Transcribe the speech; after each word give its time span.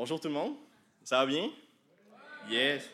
Bonjour 0.00 0.18
tout 0.18 0.28
le 0.28 0.32
monde, 0.34 0.56
ça 1.04 1.18
va 1.18 1.26
bien? 1.26 1.50
Yes! 2.48 2.88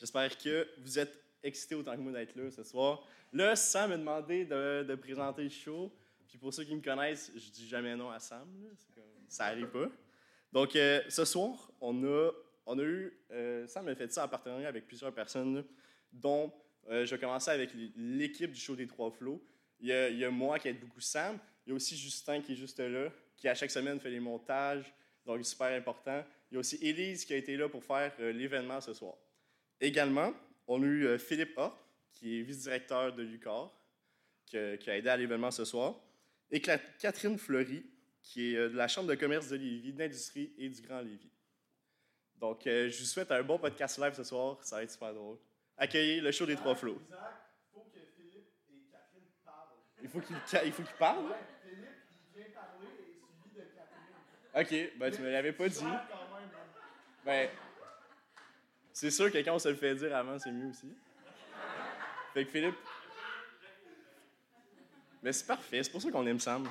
J'espère 0.00 0.36
que 0.36 0.66
vous 0.78 0.98
êtes 0.98 1.16
excités 1.44 1.76
autant 1.76 1.92
que 1.92 2.00
moi 2.00 2.10
d'être 2.10 2.34
là 2.34 2.50
ce 2.50 2.64
soir. 2.64 3.06
Là, 3.32 3.54
Sam 3.54 3.90
m'a 3.90 3.96
demandé 3.98 4.44
de, 4.44 4.82
de 4.82 4.94
présenter 4.96 5.44
le 5.44 5.48
show. 5.48 5.92
Puis 6.26 6.36
pour 6.36 6.52
ceux 6.52 6.64
qui 6.64 6.74
me 6.74 6.80
connaissent, 6.80 7.30
je 7.36 7.50
dis 7.52 7.68
jamais 7.68 7.94
non 7.94 8.10
à 8.10 8.18
Sam. 8.18 8.48
comme- 8.96 9.04
ça 9.28 9.44
arrive 9.44 9.68
pas. 9.68 9.86
Donc 10.52 10.74
euh, 10.74 11.02
ce 11.08 11.24
soir, 11.24 11.70
on 11.80 12.02
a, 12.02 12.32
on 12.66 12.80
a 12.80 12.82
eu. 12.82 13.16
euh, 13.30 13.68
Sam 13.68 13.86
a 13.86 13.94
fait 13.94 14.12
ça 14.12 14.24
en 14.24 14.28
partenariat 14.28 14.66
avec 14.66 14.88
plusieurs 14.88 15.14
personnes, 15.14 15.58
là, 15.58 15.62
dont 16.12 16.52
euh, 16.90 17.06
je 17.06 17.14
vais 17.14 17.20
commencer 17.20 17.52
avec 17.52 17.70
l'équipe 17.96 18.50
du 18.50 18.58
show 18.60 18.74
des 18.74 18.88
Trois 18.88 19.12
Flots. 19.12 19.40
Il 19.78 19.86
y, 19.86 19.92
a, 19.92 20.08
il 20.08 20.18
y 20.18 20.24
a 20.24 20.32
moi 20.32 20.58
qui 20.58 20.66
aide 20.66 20.80
beaucoup 20.80 21.00
Sam. 21.00 21.38
Il 21.64 21.70
y 21.70 21.72
a 21.72 21.76
aussi 21.76 21.96
Justin 21.96 22.40
qui 22.42 22.54
est 22.54 22.56
juste 22.56 22.80
là, 22.80 23.08
qui 23.36 23.46
à 23.46 23.54
chaque 23.54 23.70
semaine 23.70 24.00
fait 24.00 24.10
les 24.10 24.18
montages. 24.18 24.92
Donc, 25.26 25.44
super 25.44 25.68
important. 25.68 26.24
Il 26.50 26.54
y 26.54 26.56
a 26.56 26.60
aussi 26.60 26.76
Élise 26.76 27.24
qui 27.24 27.32
a 27.32 27.36
été 27.36 27.56
là 27.56 27.68
pour 27.68 27.82
faire 27.82 28.12
euh, 28.20 28.32
l'événement 28.32 28.80
ce 28.80 28.92
soir. 28.92 29.14
Également, 29.80 30.32
on 30.66 30.82
a 30.82 30.86
eu 30.86 31.06
euh, 31.06 31.18
Philippe 31.18 31.58
A, 31.58 31.76
qui 32.12 32.38
est 32.38 32.42
vice-directeur 32.42 33.12
de 33.14 33.22
l'UCAR, 33.22 33.70
qui, 34.46 34.56
a- 34.58 34.76
qui 34.76 34.90
a 34.90 34.96
aidé 34.96 35.08
à 35.08 35.16
l'événement 35.16 35.50
ce 35.50 35.64
soir. 35.64 35.94
Et 36.50 36.60
Catherine 36.60 37.38
Fleury, 37.38 37.84
qui 38.22 38.52
est 38.52 38.56
euh, 38.56 38.68
de 38.68 38.76
la 38.76 38.86
Chambre 38.88 39.08
de 39.08 39.14
commerce 39.14 39.48
de 39.48 39.56
Lévis, 39.56 39.92
d'industrie 39.92 40.52
et 40.58 40.68
du 40.68 40.80
Grand 40.82 41.00
Lévis. 41.00 41.30
Donc, 42.36 42.62
je 42.64 42.98
vous 42.98 43.04
souhaite 43.06 43.30
un 43.32 43.42
bon 43.42 43.58
podcast 43.58 43.98
live 43.98 44.12
ce 44.14 44.24
soir. 44.24 44.58
Ça 44.62 44.76
va 44.76 44.82
être 44.82 44.90
super 44.90 45.14
drôle. 45.14 45.38
Accueillez 45.78 46.20
le 46.20 46.30
show 46.32 46.44
des 46.44 46.56
Trois 46.56 46.74
Flots. 46.74 47.00
Il 50.02 50.08
faut 50.10 50.20
qu'il 50.20 50.36
ca- 50.46 50.64
il 50.64 50.72
faut 50.72 50.82
qu'il 50.82 50.96
parle? 50.96 51.24
Ok, 54.56 54.72
ben 54.98 55.10
tu 55.10 55.20
me 55.20 55.30
l'avais 55.30 55.52
pas 55.52 55.68
dit. 55.68 55.84
Ben, 57.24 57.48
c'est 58.92 59.10
sûr 59.10 59.30
que 59.32 59.38
quand 59.38 59.54
on 59.54 59.58
se 59.58 59.68
le 59.68 59.74
fait 59.74 59.94
dire 59.96 60.14
avant, 60.14 60.38
c'est 60.38 60.52
mieux 60.52 60.68
aussi. 60.68 60.92
Fait 62.32 62.44
que 62.44 62.50
Philippe. 62.50 62.76
Mais 65.22 65.32
c'est 65.32 65.46
parfait, 65.46 65.82
c'est 65.82 65.90
pour 65.90 66.02
ça 66.02 66.10
qu'on 66.10 66.26
aime 66.26 66.38
Sam. 66.38 66.68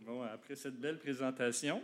Bon, 0.00 0.22
après 0.22 0.56
cette 0.56 0.76
belle 0.80 0.98
présentation, 0.98 1.82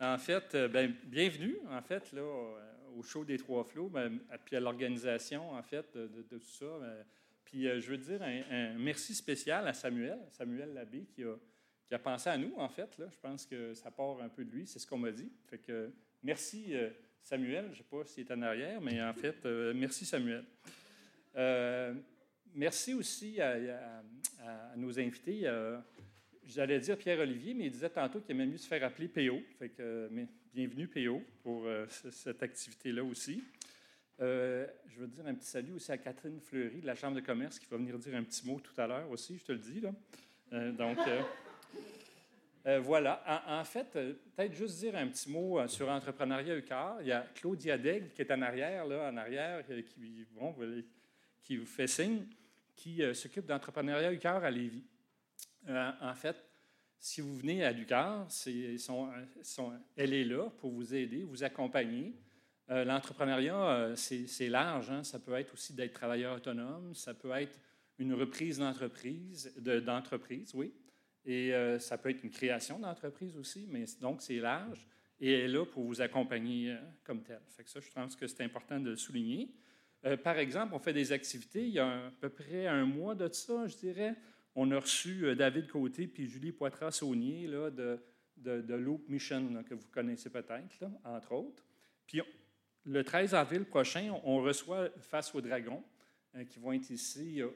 en 0.00 0.18
fait, 0.18 0.54
euh, 0.54 0.68
ben, 0.68 0.94
bienvenue, 1.04 1.56
en 1.70 1.82
fait, 1.82 2.10
là, 2.12 2.22
au- 2.22 2.56
au 2.98 3.02
show 3.02 3.24
des 3.24 3.38
Trois 3.38 3.64
Flots, 3.64 3.88
ben, 3.88 4.18
puis 4.44 4.56
à 4.56 4.60
l'organisation, 4.60 5.52
en 5.52 5.62
fait, 5.62 5.86
de, 5.94 6.06
de- 6.08 6.22
de 6.22 6.38
tout 6.38 6.48
ça. 6.50 6.66
ben, 6.80 7.04
puis 7.50 7.66
euh, 7.66 7.80
je 7.80 7.90
veux 7.90 7.98
dire 7.98 8.22
un, 8.22 8.78
merci 8.78 9.14
spécial 9.14 9.66
à 9.66 9.72
Samuel, 9.72 10.18
Samuel 10.30 10.72
Labbé, 10.72 11.04
qui 11.12 11.24
a, 11.24 11.98
pensé 11.98 12.30
à 12.30 12.38
nous, 12.38 12.54
en 12.56 12.68
fait. 12.68 12.96
Là. 12.98 13.08
Je 13.10 13.18
pense 13.18 13.44
que 13.44 13.74
ça 13.74 13.90
part 13.90 14.22
un 14.22 14.28
peu 14.28 14.44
de 14.44 14.52
lui, 14.52 14.66
c'est 14.66 14.78
ce 14.78 14.86
qu'on 14.86 14.98
m'a 14.98 15.10
dit. 15.10 15.32
Fait 15.48 15.60
merci, 16.22 16.66
euh, 16.74 16.90
Samuel. 17.22 17.64
Je 17.66 17.70
ne 17.70 17.74
sais 17.76 17.82
pas 17.90 18.04
s'il 18.04 18.24
est 18.24 18.32
en 18.32 18.42
arrière, 18.42 18.80
mais 18.80 19.02
en 19.02 19.12
fait, 19.12 19.44
euh, 19.44 19.74
merci, 19.74 20.06
Samuel. 20.06 20.44
Merci 22.54 22.94
aussi 22.94 23.40
à, 23.40 24.02
nos 24.76 24.98
invités. 24.98 25.48
J'allais 26.46 26.80
dire 26.80 26.96
Pierre-Olivier, 26.96 27.54
mais 27.54 27.66
il 27.66 27.70
disait 27.70 27.90
tantôt 27.90 28.20
qu'il 28.20 28.32
aimait 28.32 28.46
mieux 28.46 28.58
se 28.58 28.66
faire 28.66 28.82
appeler 28.84 29.08
PO. 29.08 29.40
Fait 29.58 29.72
bienvenue 30.52 30.88
PO 30.88 31.22
pour 31.42 31.68
ce- 31.88 32.10
cette 32.10 32.42
activité-là 32.42 33.04
aussi. 33.04 33.42
Euh, 34.20 34.66
je 34.88 35.00
veux 35.00 35.06
dire 35.06 35.26
un 35.26 35.34
petit 35.34 35.48
salut 35.48 35.72
aussi 35.72 35.90
à 35.90 35.98
Catherine 35.98 36.40
Fleury 36.40 36.80
de 36.80 36.86
la 36.86 36.94
Chambre 36.94 37.16
de 37.16 37.20
commerce 37.20 37.58
qui 37.58 37.66
va 37.70 37.78
venir 37.78 37.98
dire 37.98 38.14
un 38.14 38.22
petit 38.22 38.46
mot 38.46 38.60
tout 38.60 38.78
à 38.78 38.86
l'heure 38.86 39.10
aussi, 39.10 39.38
je 39.38 39.44
te 39.44 39.52
le 39.52 39.58
dis. 39.58 39.80
Là. 39.80 39.92
Euh, 40.52 40.72
donc, 40.72 40.98
euh, 42.66 42.80
voilà. 42.80 43.22
En, 43.46 43.64
fait, 43.64 43.90
peut-être 43.92 44.52
juste 44.52 44.78
dire 44.78 44.94
un 44.96 45.06
petit 45.06 45.30
mot 45.30 45.66
sur 45.68 45.88
Entrepreneuriat 45.88 46.56
UQAR. 46.56 46.98
Il 47.00 47.06
y 47.06 47.12
a 47.12 47.26
Claudia 47.34 47.78
Daigle 47.78 48.10
qui 48.10 48.20
est 48.20 48.30
en 48.30 48.42
arrière, 48.42 48.84
là, 48.84 49.10
en 49.10 49.16
arrière, 49.16 49.64
qui, 49.66 50.26
qui 51.42 51.56
vous 51.56 51.66
fait 51.66 51.86
signe, 51.86 52.26
qui 52.76 53.02
s'occupe 53.14 53.46
d'Entrepreneuriat 53.46 54.12
UQAR 54.12 54.44
à 54.44 54.50
Lévis. 54.50 54.84
En 55.66 56.14
fait, 56.14 56.36
si 56.98 57.22
vous 57.22 57.38
venez 57.38 57.64
à 57.64 57.72
Lucar, 57.72 58.26
elle 59.96 60.12
est 60.12 60.24
là 60.24 60.50
pour 60.58 60.70
vous 60.70 60.94
aider, 60.94 61.24
vous 61.24 61.42
accompagner. 61.42 62.12
Euh, 62.70 62.84
L'entrepreneuriat, 62.84 63.56
euh, 63.70 63.96
c'est 63.96 64.48
large. 64.48 64.90
hein. 64.90 65.02
Ça 65.02 65.18
peut 65.18 65.34
être 65.34 65.52
aussi 65.54 65.72
d'être 65.74 65.92
travailleur 65.94 66.36
autonome, 66.36 66.94
ça 66.94 67.14
peut 67.14 67.32
être 67.32 67.58
une 67.98 68.14
reprise 68.14 68.58
d'entreprise, 68.58 69.52
de- 69.58 69.80
d'entreprise, 69.80 70.54
oui. 70.54 70.72
Et 71.24 71.52
euh, 71.52 71.78
ça 71.78 71.98
peut 71.98 72.10
être 72.10 72.22
une 72.22 72.30
création 72.30 72.78
d'entreprise 72.78 73.36
aussi, 73.36 73.66
mais 73.68 73.84
donc 74.00 74.22
c'est 74.22 74.38
large. 74.38 74.86
Et 75.20 75.32
elle 75.32 75.40
est 75.40 75.48
là 75.48 75.66
pour 75.66 75.84
vous 75.84 76.00
accompagner 76.00 76.70
euh, 76.72 76.76
comme 77.04 77.22
tel. 77.22 77.40
Fait 77.48 77.64
que 77.64 77.70
ça, 77.70 77.80
je 77.80 77.90
pense 77.90 78.16
que 78.16 78.26
c'est 78.26 78.42
important 78.42 78.78
de 78.80 78.94
souligner. 78.94 79.52
Par 80.24 80.38
exemple, 80.38 80.72
on 80.74 80.78
fait 80.78 80.94
des 80.94 81.12
activités. 81.12 81.62
Il 81.66 81.74
y 81.74 81.78
a 81.78 82.06
à 82.06 82.10
peu 82.10 82.30
près 82.30 82.66
un 82.66 82.86
mois 82.86 83.14
de 83.14 83.30
ça, 83.30 83.66
je 83.66 83.76
dirais. 83.76 84.14
On 84.54 84.70
a 84.70 84.78
reçu 84.78 85.36
David 85.36 85.66
Côté 85.68 86.06
puis 86.06 86.26
Julie 86.26 86.52
Poitras-Saunier 86.52 87.46
de, 87.48 88.00
de, 88.38 88.62
de 88.62 88.74
Loop 88.76 89.06
Mission, 89.10 89.62
que 89.62 89.74
vous 89.74 89.88
connaissez 89.92 90.30
peut-être, 90.30 90.84
entre 91.04 91.32
autres. 91.32 91.62
Puis 92.06 92.22
le 92.86 93.04
13 93.04 93.34
avril 93.34 93.64
prochain, 93.64 94.12
on, 94.24 94.42
reçoit 94.42 94.88
Face 95.00 95.34
aux 95.34 95.40
Dragons, 95.40 95.82
euh, 96.36 96.44
qui 96.44 96.58
vont 96.58 96.72
être 96.72 96.90
ici 96.90 97.42
euh, 97.42 97.48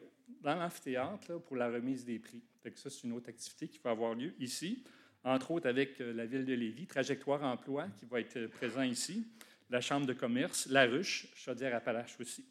dans 0.42 0.54
l'amphithéâtre 0.54 1.40
pour 1.40 1.56
la 1.56 1.70
remise 1.70 2.04
des 2.04 2.18
prix. 2.18 2.42
Ça, 2.74 2.90
c'est 2.90 3.04
une 3.04 3.12
autre 3.12 3.28
activité 3.28 3.68
qui 3.68 3.78
va 3.82 3.90
avoir 3.90 4.14
lieu 4.14 4.32
ici, 4.38 4.84
entre 5.22 5.50
autres 5.52 5.68
avec 5.68 6.00
euh, 6.00 6.12
la 6.12 6.26
ville 6.26 6.44
de 6.44 6.54
Lévis, 6.54 6.86
Trajectoire 6.86 7.42
Emploi, 7.42 7.88
qui 7.98 8.06
va 8.06 8.20
être 8.20 8.46
présent 8.46 8.82
ici, 8.82 9.26
la 9.70 9.80
Chambre 9.80 10.06
de 10.06 10.12
commerce, 10.12 10.66
La 10.66 10.84
Ruche, 10.84 11.28
Chaudière-Appalaches 11.34 12.20
aussi. 12.20 12.44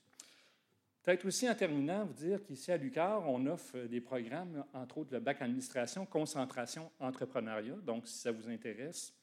Peut-être 1.03 1.25
aussi 1.25 1.49
en 1.49 1.53
terminant, 1.53 2.05
vous 2.05 2.13
dire 2.13 2.41
qu'ici 2.43 2.71
à 2.71 2.77
l'UQAR, 2.77 3.29
on 3.29 3.45
offre 3.47 3.77
des 3.77 3.99
programmes, 3.99 4.63
entre 4.73 4.99
autres 4.99 5.13
le 5.13 5.19
bac 5.19 5.41
administration, 5.41 6.05
concentration, 6.05 6.89
entrepreneuriat. 6.99 7.75
Donc, 7.85 8.07
si 8.07 8.17
ça 8.19 8.31
vous 8.31 8.47
intéresse, 8.49 9.13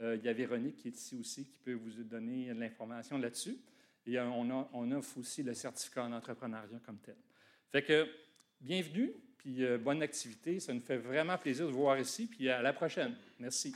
euh, 0.00 0.16
il 0.16 0.24
y 0.24 0.28
a 0.28 0.32
Véronique 0.32 0.76
qui 0.76 0.88
est 0.88 0.96
ici 0.96 1.16
aussi 1.16 1.44
qui 1.44 1.56
peut 1.58 1.74
vous 1.74 2.02
donner 2.02 2.52
l'information 2.54 3.18
là-dessus. 3.18 3.58
Et 4.06 4.18
euh, 4.18 4.26
on, 4.28 4.92
offre 4.92 5.18
aussi 5.18 5.42
le 5.42 5.54
certificat 5.54 6.04
en 6.04 6.12
entrepreneuriat 6.12 6.80
comme 6.84 6.98
tel. 6.98 7.16
Fait 7.70 7.82
que, 7.82 8.08
bienvenue, 8.60 9.12
puis 9.38 9.64
euh, 9.64 9.78
bonne 9.78 10.02
activité. 10.02 10.60
Ça 10.60 10.74
nous 10.74 10.80
fait 10.80 10.98
vraiment 10.98 11.38
plaisir 11.38 11.66
de 11.66 11.70
vous 11.70 11.80
voir 11.80 11.98
ici, 11.98 12.26
puis 12.26 12.48
à 12.50 12.60
la 12.60 12.72
prochaine. 12.72 13.14
Merci. 13.38 13.74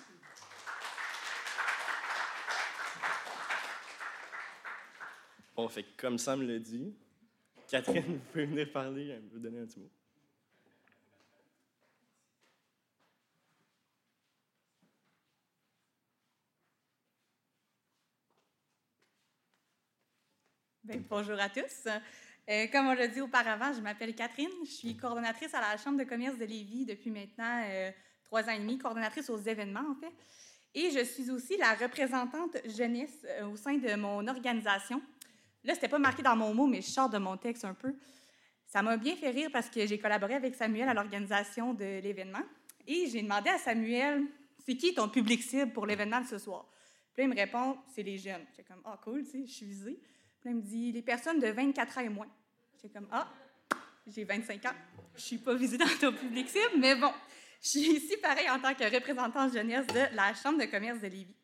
Bon, 5.56 5.68
fait 5.68 5.82
que 5.82 5.96
comme 5.96 6.18
Sam 6.18 6.42
l'a 6.42 6.58
dit, 6.58 6.94
Catherine, 7.68 8.04
vous 8.06 8.18
pouvez 8.30 8.46
venir 8.46 8.70
parler, 8.70 9.18
vous 9.32 9.38
donner 9.38 9.60
un 9.60 9.66
petit 9.66 9.80
mot. 9.80 9.90
Bien, 20.88 21.02
bonjour 21.10 21.38
à 21.38 21.50
tous. 21.50 21.86
Euh, 22.48 22.66
comme 22.72 22.86
on 22.86 22.94
l'a 22.94 23.08
dit 23.08 23.20
auparavant, 23.20 23.74
je 23.74 23.80
m'appelle 23.82 24.14
Catherine. 24.14 24.48
Je 24.64 24.70
suis 24.70 24.96
coordonnatrice 24.96 25.52
à 25.52 25.60
la 25.60 25.76
Chambre 25.76 25.98
de 25.98 26.04
commerce 26.04 26.38
de 26.38 26.46
Lévis 26.46 26.86
depuis 26.86 27.10
maintenant 27.10 27.62
euh, 27.66 27.90
trois 28.24 28.44
ans 28.44 28.52
et 28.52 28.58
demi, 28.58 28.78
coordonnatrice 28.78 29.28
aux 29.28 29.36
événements, 29.36 29.84
en 29.90 29.94
fait. 29.96 30.14
Et 30.74 30.90
je 30.90 31.04
suis 31.04 31.30
aussi 31.30 31.58
la 31.58 31.74
représentante 31.74 32.56
jeunesse 32.74 33.26
euh, 33.26 33.48
au 33.48 33.56
sein 33.56 33.76
de 33.76 33.94
mon 33.96 34.26
organisation. 34.26 35.02
Là, 35.62 35.74
c'était 35.74 35.88
pas 35.88 35.98
marqué 35.98 36.22
dans 36.22 36.36
mon 36.36 36.54
mot, 36.54 36.66
mais 36.66 36.80
je 36.80 36.88
sors 36.88 37.10
de 37.10 37.18
mon 37.18 37.36
texte 37.36 37.66
un 37.66 37.74
peu. 37.74 37.94
Ça 38.64 38.80
m'a 38.80 38.96
bien 38.96 39.14
fait 39.14 39.28
rire 39.28 39.50
parce 39.52 39.68
que 39.68 39.86
j'ai 39.86 39.98
collaboré 39.98 40.36
avec 40.36 40.54
Samuel 40.54 40.88
à 40.88 40.94
l'organisation 40.94 41.74
de 41.74 42.00
l'événement. 42.00 42.44
Et 42.86 43.08
j'ai 43.12 43.20
demandé 43.20 43.50
à 43.50 43.58
Samuel, 43.58 44.24
c'est 44.64 44.74
qui 44.74 44.94
ton 44.94 45.10
public 45.10 45.42
cible 45.42 45.70
pour 45.70 45.84
l'événement 45.84 46.22
de 46.22 46.26
ce 46.26 46.38
soir? 46.38 46.64
Puis 47.12 47.24
là, 47.24 47.24
il 47.24 47.28
me 47.28 47.36
répond, 47.36 47.76
c'est 47.94 48.02
les 48.02 48.16
jeunes. 48.16 48.46
J'ai 48.56 48.62
comme, 48.62 48.80
ah, 48.86 48.98
cool, 49.04 49.22
tu 49.24 49.32
sais, 49.32 49.46
je 49.46 49.52
suis 49.52 49.66
visée. 49.66 50.00
Puis 50.40 50.50
il 50.50 50.56
me 50.56 50.62
dit, 50.62 50.92
les 50.92 51.02
personnes 51.02 51.40
de 51.40 51.48
24 51.48 51.98
ans 51.98 52.00
et 52.00 52.08
moins. 52.08 52.28
J'ai 52.80 52.88
comme, 52.88 53.08
ah, 53.10 53.28
j'ai 54.06 54.24
25 54.24 54.64
ans. 54.66 54.74
Je 55.16 55.20
suis 55.20 55.38
pas 55.38 55.54
visée 55.54 55.78
dans 55.78 55.86
ton 56.00 56.12
public 56.12 56.48
cible, 56.48 56.78
mais 56.78 56.94
bon, 56.94 57.12
je 57.62 57.68
suis 57.68 57.80
ici 57.80 58.16
pareil 58.18 58.48
en 58.50 58.60
tant 58.60 58.74
que 58.74 58.84
représentante 58.84 59.52
jeunesse 59.52 59.86
de 59.88 60.14
la 60.14 60.32
Chambre 60.34 60.58
de 60.58 60.66
commerce 60.66 61.00
de 61.00 61.08
Lévis. 61.08 61.34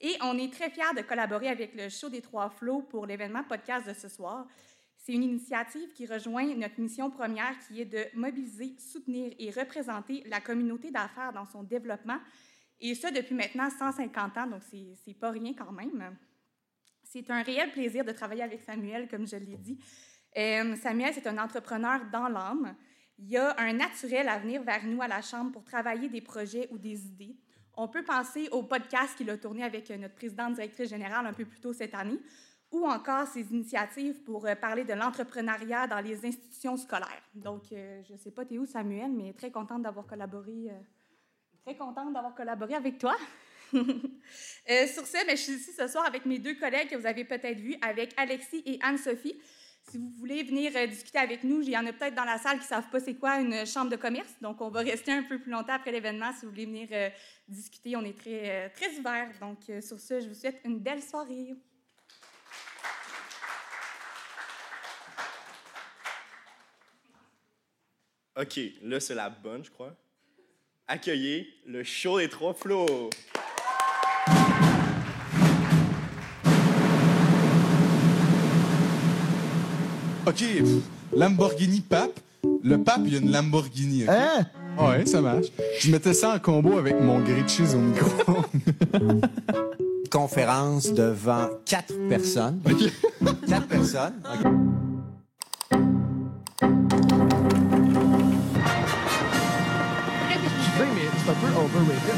Et 0.00 0.16
on 0.22 0.36
est 0.36 0.52
très 0.52 0.70
fiers 0.70 0.94
de 0.96 1.02
collaborer 1.02 1.48
avec 1.48 1.74
le 1.74 1.88
Show 1.88 2.08
des 2.08 2.20
Trois 2.20 2.50
Flots 2.50 2.82
pour 2.82 3.06
l'événement 3.06 3.44
podcast 3.44 3.86
de 3.86 3.94
ce 3.94 4.08
soir. 4.08 4.46
C'est 4.96 5.12
une 5.12 5.22
initiative 5.22 5.92
qui 5.92 6.06
rejoint 6.06 6.54
notre 6.54 6.80
mission 6.80 7.10
première 7.10 7.58
qui 7.58 7.80
est 7.80 7.84
de 7.84 8.04
mobiliser, 8.14 8.74
soutenir 8.78 9.32
et 9.38 9.50
représenter 9.50 10.24
la 10.26 10.40
communauté 10.40 10.90
d'affaires 10.90 11.32
dans 11.32 11.44
son 11.44 11.62
développement, 11.62 12.18
et 12.80 12.94
ça 12.94 13.10
depuis 13.10 13.34
maintenant 13.34 13.70
150 13.70 14.36
ans, 14.38 14.46
donc 14.46 14.62
c'est 15.04 15.14
pas 15.14 15.30
rien 15.30 15.54
quand 15.54 15.72
même. 15.72 16.16
C'est 17.14 17.30
un 17.30 17.42
réel 17.42 17.70
plaisir 17.70 18.04
de 18.04 18.10
travailler 18.10 18.42
avec 18.42 18.60
Samuel, 18.62 19.06
comme 19.06 19.24
je 19.24 19.36
l'ai 19.36 19.56
dit. 19.56 19.78
Euh, 20.36 20.74
Samuel, 20.74 21.14
c'est 21.14 21.28
un 21.28 21.38
entrepreneur 21.38 22.00
dans 22.10 22.26
l'âme. 22.26 22.74
Il 23.18 23.30
y 23.30 23.36
a 23.36 23.54
un 23.56 23.72
naturel 23.72 24.28
à 24.28 24.40
venir 24.40 24.64
vers 24.64 24.84
nous 24.84 25.00
à 25.00 25.06
la 25.06 25.22
Chambre 25.22 25.52
pour 25.52 25.62
travailler 25.62 26.08
des 26.08 26.20
projets 26.20 26.66
ou 26.72 26.78
des 26.78 27.06
idées. 27.06 27.36
On 27.76 27.86
peut 27.86 28.02
penser 28.02 28.48
au 28.50 28.64
podcast 28.64 29.16
qu'il 29.16 29.30
a 29.30 29.38
tourné 29.38 29.62
avec 29.62 29.88
notre 29.90 30.16
présidente 30.16 30.54
directrice 30.54 30.88
générale 30.88 31.24
un 31.24 31.32
peu 31.32 31.44
plus 31.44 31.60
tôt 31.60 31.72
cette 31.72 31.94
année, 31.94 32.18
ou 32.72 32.84
encore 32.84 33.28
ses 33.28 33.42
initiatives 33.52 34.24
pour 34.24 34.44
euh, 34.46 34.56
parler 34.56 34.82
de 34.82 34.94
l'entrepreneuriat 34.94 35.86
dans 35.86 36.00
les 36.00 36.26
institutions 36.26 36.76
scolaires. 36.76 37.22
Donc, 37.32 37.70
euh, 37.70 38.02
je 38.08 38.14
ne 38.14 38.18
sais 38.18 38.32
pas, 38.32 38.44
t'es 38.44 38.58
où, 38.58 38.66
Samuel, 38.66 39.12
mais 39.12 39.32
très 39.34 39.52
contente 39.52 39.82
d'avoir 39.82 40.04
collaboré, 40.04 40.68
très 41.64 41.76
contente 41.76 42.12
d'avoir 42.12 42.34
collaboré 42.34 42.74
avec 42.74 42.98
toi. 42.98 43.14
Sur 43.72 45.06
ce, 45.06 45.26
mais 45.26 45.36
je 45.36 45.42
suis 45.42 45.52
ici 45.54 45.72
ce 45.72 45.86
soir 45.88 46.04
avec 46.06 46.26
mes 46.26 46.38
deux 46.38 46.54
collègues 46.54 46.88
que 46.88 46.96
vous 46.96 47.06
avez 47.06 47.24
peut-être 47.24 47.58
vus, 47.58 47.76
avec 47.82 48.12
Alexis 48.16 48.62
et 48.66 48.78
Anne-Sophie. 48.82 49.38
Si 49.90 49.98
vous 49.98 50.10
voulez 50.16 50.42
venir 50.42 50.72
euh, 50.76 50.86
discuter 50.86 51.18
avec 51.18 51.44
nous, 51.44 51.60
il 51.60 51.68
y 51.68 51.76
en 51.76 51.84
a 51.84 51.92
peut-être 51.92 52.14
dans 52.14 52.24
la 52.24 52.38
salle 52.38 52.56
qui 52.56 52.64
ne 52.64 52.68
savent 52.68 52.88
pas 52.88 53.00
c'est 53.00 53.16
quoi 53.16 53.38
une 53.38 53.66
chambre 53.66 53.90
de 53.90 53.96
commerce. 53.96 54.34
Donc, 54.40 54.60
on 54.62 54.70
va 54.70 54.80
rester 54.80 55.12
un 55.12 55.22
peu 55.22 55.38
plus 55.38 55.50
longtemps 55.50 55.74
après 55.74 55.92
l'événement. 55.92 56.32
Si 56.32 56.46
vous 56.46 56.52
voulez 56.52 56.64
venir 56.64 56.88
euh, 56.92 57.10
discuter, 57.48 57.94
on 57.94 58.02
est 58.02 58.18
très, 58.18 58.66
euh, 58.66 58.68
très. 58.74 58.88
Donc, 59.40 59.58
sur 59.82 60.00
ce, 60.00 60.20
je 60.20 60.28
vous 60.28 60.34
souhaite 60.34 60.60
une 60.64 60.78
belle 60.78 61.02
soirée. 61.02 61.54
OK, 68.36 68.58
là, 68.82 68.98
c'est 68.98 69.14
la 69.14 69.30
bonne, 69.30 69.64
je 69.64 69.70
crois. 69.70 69.94
Accueillez 70.88 71.46
le 71.66 71.84
show 71.84 72.18
des 72.18 72.28
trois 72.28 72.54
flots. 72.54 73.10
OK, 80.26 80.42
Lamborghini 81.14 81.80
pape. 81.80 82.18
Le 82.62 82.78
pape, 82.82 83.00
il 83.06 83.12
y 83.12 83.16
a 83.16 83.20
une 83.20 83.30
Lamborghini. 83.30 84.04
OK? 84.04 84.10
Hein? 84.10 84.46
Ouais, 84.78 85.06
ça 85.06 85.20
marche. 85.20 85.46
Je 85.80 85.90
mettais 85.90 86.14
ça 86.14 86.34
en 86.34 86.38
combo 86.38 86.78
avec 86.78 87.00
mon 87.00 87.20
grilled 87.20 87.48
cheese 87.48 87.74
au 87.74 87.78
micro. 87.78 88.08
Conférence 90.10 90.92
devant 90.92 91.48
quatre 91.64 91.94
personnes. 92.08 92.60
Quatre 93.48 93.66
personnes. 93.68 94.14
OK. 94.24 94.50
Je 99.64 100.78
sais, 100.78 100.88
mais 100.94 101.08
c'est 101.24 101.30
un 101.30 101.34
peu 101.34 101.48
overrated. 101.58 102.16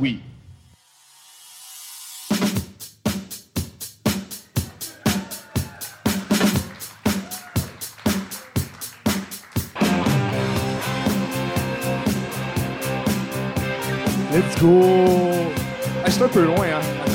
oui. 0.00 0.20
Let's 14.32 14.60
go! 14.60 14.80
Ah, 16.02 16.06
je 16.06 16.10
suis 16.12 16.22
un 16.22 16.28
peu 16.28 16.44
loin, 16.44 16.56
hein? 16.66 16.80
Attends. 17.04 17.12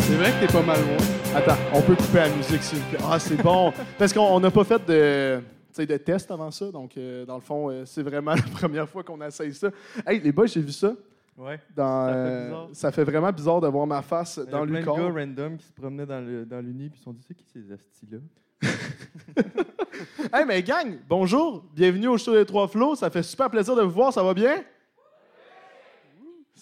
C'est 0.00 0.14
vrai 0.16 0.30
que 0.32 0.46
t'es 0.46 0.52
pas 0.52 0.62
mal 0.62 0.80
loin. 0.80 0.96
Attends, 1.34 1.56
on 1.72 1.80
peut 1.82 1.94
couper 1.94 2.18
la 2.18 2.28
musique 2.30 2.62
s'il 2.62 2.78
vous 2.78 2.90
plaît. 2.90 2.98
Ah, 3.08 3.18
c'est 3.18 3.40
bon. 3.40 3.72
Parce 3.98 4.12
qu'on 4.12 4.40
n'a 4.40 4.50
pas 4.50 4.64
fait 4.64 4.84
de, 4.84 5.38
tu 5.38 5.44
sais, 5.74 5.86
de 5.86 5.96
test 5.96 6.30
avant 6.30 6.50
ça. 6.50 6.70
Donc, 6.70 6.96
euh, 6.96 7.24
dans 7.24 7.36
le 7.36 7.40
fond, 7.40 7.70
euh, 7.70 7.84
c'est 7.86 8.02
vraiment 8.02 8.34
la 8.34 8.42
première 8.42 8.88
fois 8.88 9.02
qu'on 9.04 9.20
essaye 9.22 9.54
ça. 9.54 9.70
Hey, 10.06 10.20
les 10.20 10.32
boys, 10.32 10.46
j'ai 10.46 10.60
vu 10.60 10.72
ça. 10.72 10.92
Ouais. 11.38 11.58
Dans, 11.74 12.06
Ça 12.08 12.12
fait 12.12 12.18
euh, 12.18 12.44
bizarre. 12.46 12.68
ça 12.72 12.92
fait 12.92 13.04
vraiment 13.04 13.32
bizarre 13.32 13.60
de 13.60 13.68
voir 13.68 13.86
ma 13.86 14.02
face 14.02 14.38
Il 14.42 14.50
y 14.50 14.54
a 14.54 14.58
dans 14.58 14.66
plein 14.66 14.72
le 14.74 14.80
de 14.80 14.86
gars 14.86 14.92
corps. 14.92 15.14
random 15.14 15.56
qui 15.56 15.66
se 15.66 15.72
promenaient 15.72 16.04
dans 16.06 16.20
le- 16.20 16.44
dans 16.44 16.60
l'Uni 16.60 16.90
puis 16.90 16.96
ils 16.96 16.98
se 16.98 17.04
sont 17.04 17.12
dit 17.12 17.22
c'est 17.26 17.34
qui 17.34 17.44
ces 17.52 17.72
astis-là? 17.72 18.18
Hey, 20.34 20.44
mais 20.46 20.62
gang, 20.62 20.98
bonjour. 21.08 21.64
Bienvenue 21.74 22.08
au 22.08 22.16
show 22.18 22.32
des 22.34 22.44
Trois 22.44 22.66
Flots. 22.66 22.96
Ça 22.96 23.08
fait 23.10 23.22
super 23.22 23.50
plaisir 23.50 23.74
de 23.76 23.82
vous 23.82 23.90
voir. 23.90 24.12
Ça 24.12 24.22
va 24.22 24.34
bien? 24.34 24.56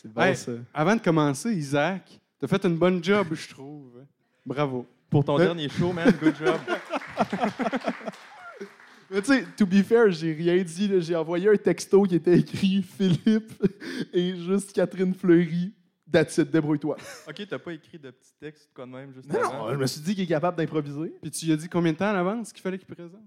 C'est 0.01 0.13
bon, 0.13 0.21
Hey, 0.23 0.37
ça. 0.37 0.53
Avant 0.73 0.97
de 0.97 1.01
commencer, 1.01 1.53
Isaac, 1.53 2.19
t'as 2.39 2.47
fait 2.47 2.65
une 2.65 2.77
bonne 2.77 3.03
job, 3.03 3.27
je 3.33 3.49
trouve. 3.49 4.05
Bravo. 4.47 4.87
Pour 5.11 5.25
ton 5.25 5.39
Euh. 5.39 5.45
dernier 5.45 5.69
show, 5.69 5.93
man, 5.93 6.11
good 6.21 6.35
job. 6.37 6.57
Mais 9.11 9.21
tu 9.23 9.27
sais, 9.35 9.45
to 9.57 9.67
be 9.67 9.83
fair, 9.83 10.11
j'ai 10.13 10.33
rien 10.33 10.63
dit. 10.63 10.89
J'ai 11.01 11.17
envoyé 11.17 11.49
un 11.49 11.57
texto 11.57 12.05
qui 12.05 12.15
était 12.15 12.39
écrit 12.39 12.81
Philippe 12.83 13.53
et 14.13 14.37
juste 14.37 14.73
Catherine 14.73 15.13
Fleury. 15.13 15.73
That's 16.11 16.39
it, 16.39 16.51
débrouille-toi. 16.51 16.97
OK, 17.29 17.47
t'as 17.49 17.59
pas 17.59 17.73
écrit 17.73 17.99
de 17.99 18.11
petits 18.11 18.33
textes 18.41 18.71
quoi 18.75 18.87
de 18.87 18.91
même 18.93 19.13
juste 19.13 19.29
Non, 19.33 19.41
avant? 19.43 19.67
non, 19.67 19.73
je 19.75 19.79
me 19.79 19.87
suis 19.87 20.01
dit 20.01 20.15
qu'il 20.15 20.25
est 20.25 20.29
capable 20.29 20.57
d'improviser. 20.57 21.13
Puis 21.21 21.31
tu 21.31 21.47
lui 21.47 21.53
as 21.53 21.57
dit 21.57 21.69
combien 21.69 21.93
de 21.93 21.97
temps 21.99 22.07
à 22.09 22.13
l'avance 22.13 22.53
qu'il 22.53 22.63
fallait 22.63 22.79
qu'il 22.79 22.87
présente? 22.93 23.21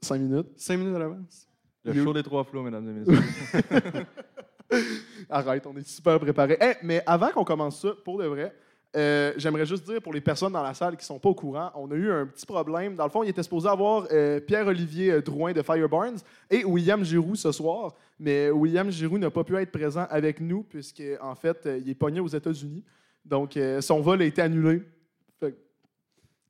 Cinq 0.00 0.18
minutes. 0.20 0.46
Cinq 0.56 0.76
minutes 0.78 0.94
à 0.94 0.98
l'avance. 1.00 1.48
Le 1.84 1.92
show 2.02 2.12
des 2.12 2.22
trois 2.22 2.44
flots, 2.44 2.62
mesdames 2.62 2.88
et 2.88 2.92
messieurs. 3.10 3.22
Arrête, 5.30 5.66
on 5.66 5.76
est 5.76 5.86
super 5.86 6.18
préparés. 6.18 6.56
Hey, 6.60 6.76
mais 6.82 7.02
avant 7.06 7.30
qu'on 7.30 7.44
commence 7.44 7.80
ça, 7.80 7.90
pour 8.04 8.18
de 8.18 8.24
vrai, 8.26 8.54
euh, 8.96 9.32
j'aimerais 9.36 9.66
juste 9.66 9.84
dire 9.84 10.00
pour 10.00 10.12
les 10.12 10.20
personnes 10.20 10.52
dans 10.52 10.62
la 10.62 10.72
salle 10.74 10.96
qui 10.96 11.04
sont 11.04 11.18
pas 11.18 11.28
au 11.28 11.34
courant, 11.34 11.72
on 11.74 11.90
a 11.90 11.94
eu 11.94 12.10
un 12.12 12.26
petit 12.26 12.46
problème. 12.46 12.94
Dans 12.94 13.04
le 13.04 13.10
fond, 13.10 13.22
il 13.24 13.28
était 13.28 13.42
supposé 13.42 13.68
avoir 13.68 14.06
euh, 14.12 14.38
Pierre-Olivier 14.40 15.12
euh, 15.12 15.22
Drouin 15.22 15.52
de 15.52 15.62
Fireburns 15.62 16.18
et 16.50 16.64
William 16.64 17.04
Giroux 17.04 17.34
ce 17.34 17.50
soir, 17.50 17.94
mais 18.20 18.50
William 18.50 18.90
Giroux 18.90 19.18
n'a 19.18 19.30
pas 19.30 19.42
pu 19.42 19.56
être 19.56 19.72
présent 19.72 20.06
avec 20.10 20.40
nous 20.40 20.62
puisque 20.62 21.02
en 21.20 21.34
fait, 21.34 21.68
il 21.80 21.88
est 21.90 21.94
pogné 21.94 22.20
aux 22.20 22.28
États-Unis. 22.28 22.84
Donc, 23.24 23.56
euh, 23.56 23.80
son 23.80 24.00
vol 24.00 24.20
a 24.22 24.24
été 24.26 24.42
annulé. 24.42 24.82
Fait 25.40 25.52
que 25.52 25.56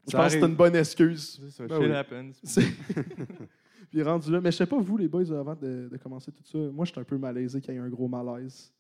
je 0.09 0.17
pense 0.17 0.35
que 0.35 0.41
c'est 0.41 0.47
une 0.47 0.57
bonne 0.57 0.77
excuse. 0.77 1.41
Ça, 1.51 1.67
Ben 1.67 1.79
oui. 1.79 1.93
happens. 1.93 2.33
C'est- 3.95 4.01
Puis 4.01 4.03
rendu 4.03 4.31
là. 4.33 4.41
Mais 4.41 4.51
je 4.51 4.57
sais 4.57 4.67
pas, 4.67 4.79
vous, 4.79 4.97
les 4.97 5.09
boys, 5.09 5.31
avant 5.33 5.55
de, 5.55 5.89
de 5.91 5.97
commencer 5.99 6.33
tout 6.33 6.45
ça, 6.45 6.59
moi, 6.59 6.85
je 6.85 6.91
suis 6.93 7.01
un 7.01 7.05
peu 7.05 7.17
malaisé 7.19 7.61
qu'il 7.61 7.75
y 7.75 7.77
ait 7.77 7.81
un 7.81 7.89
gros 7.89 8.09
malaise. 8.09 8.73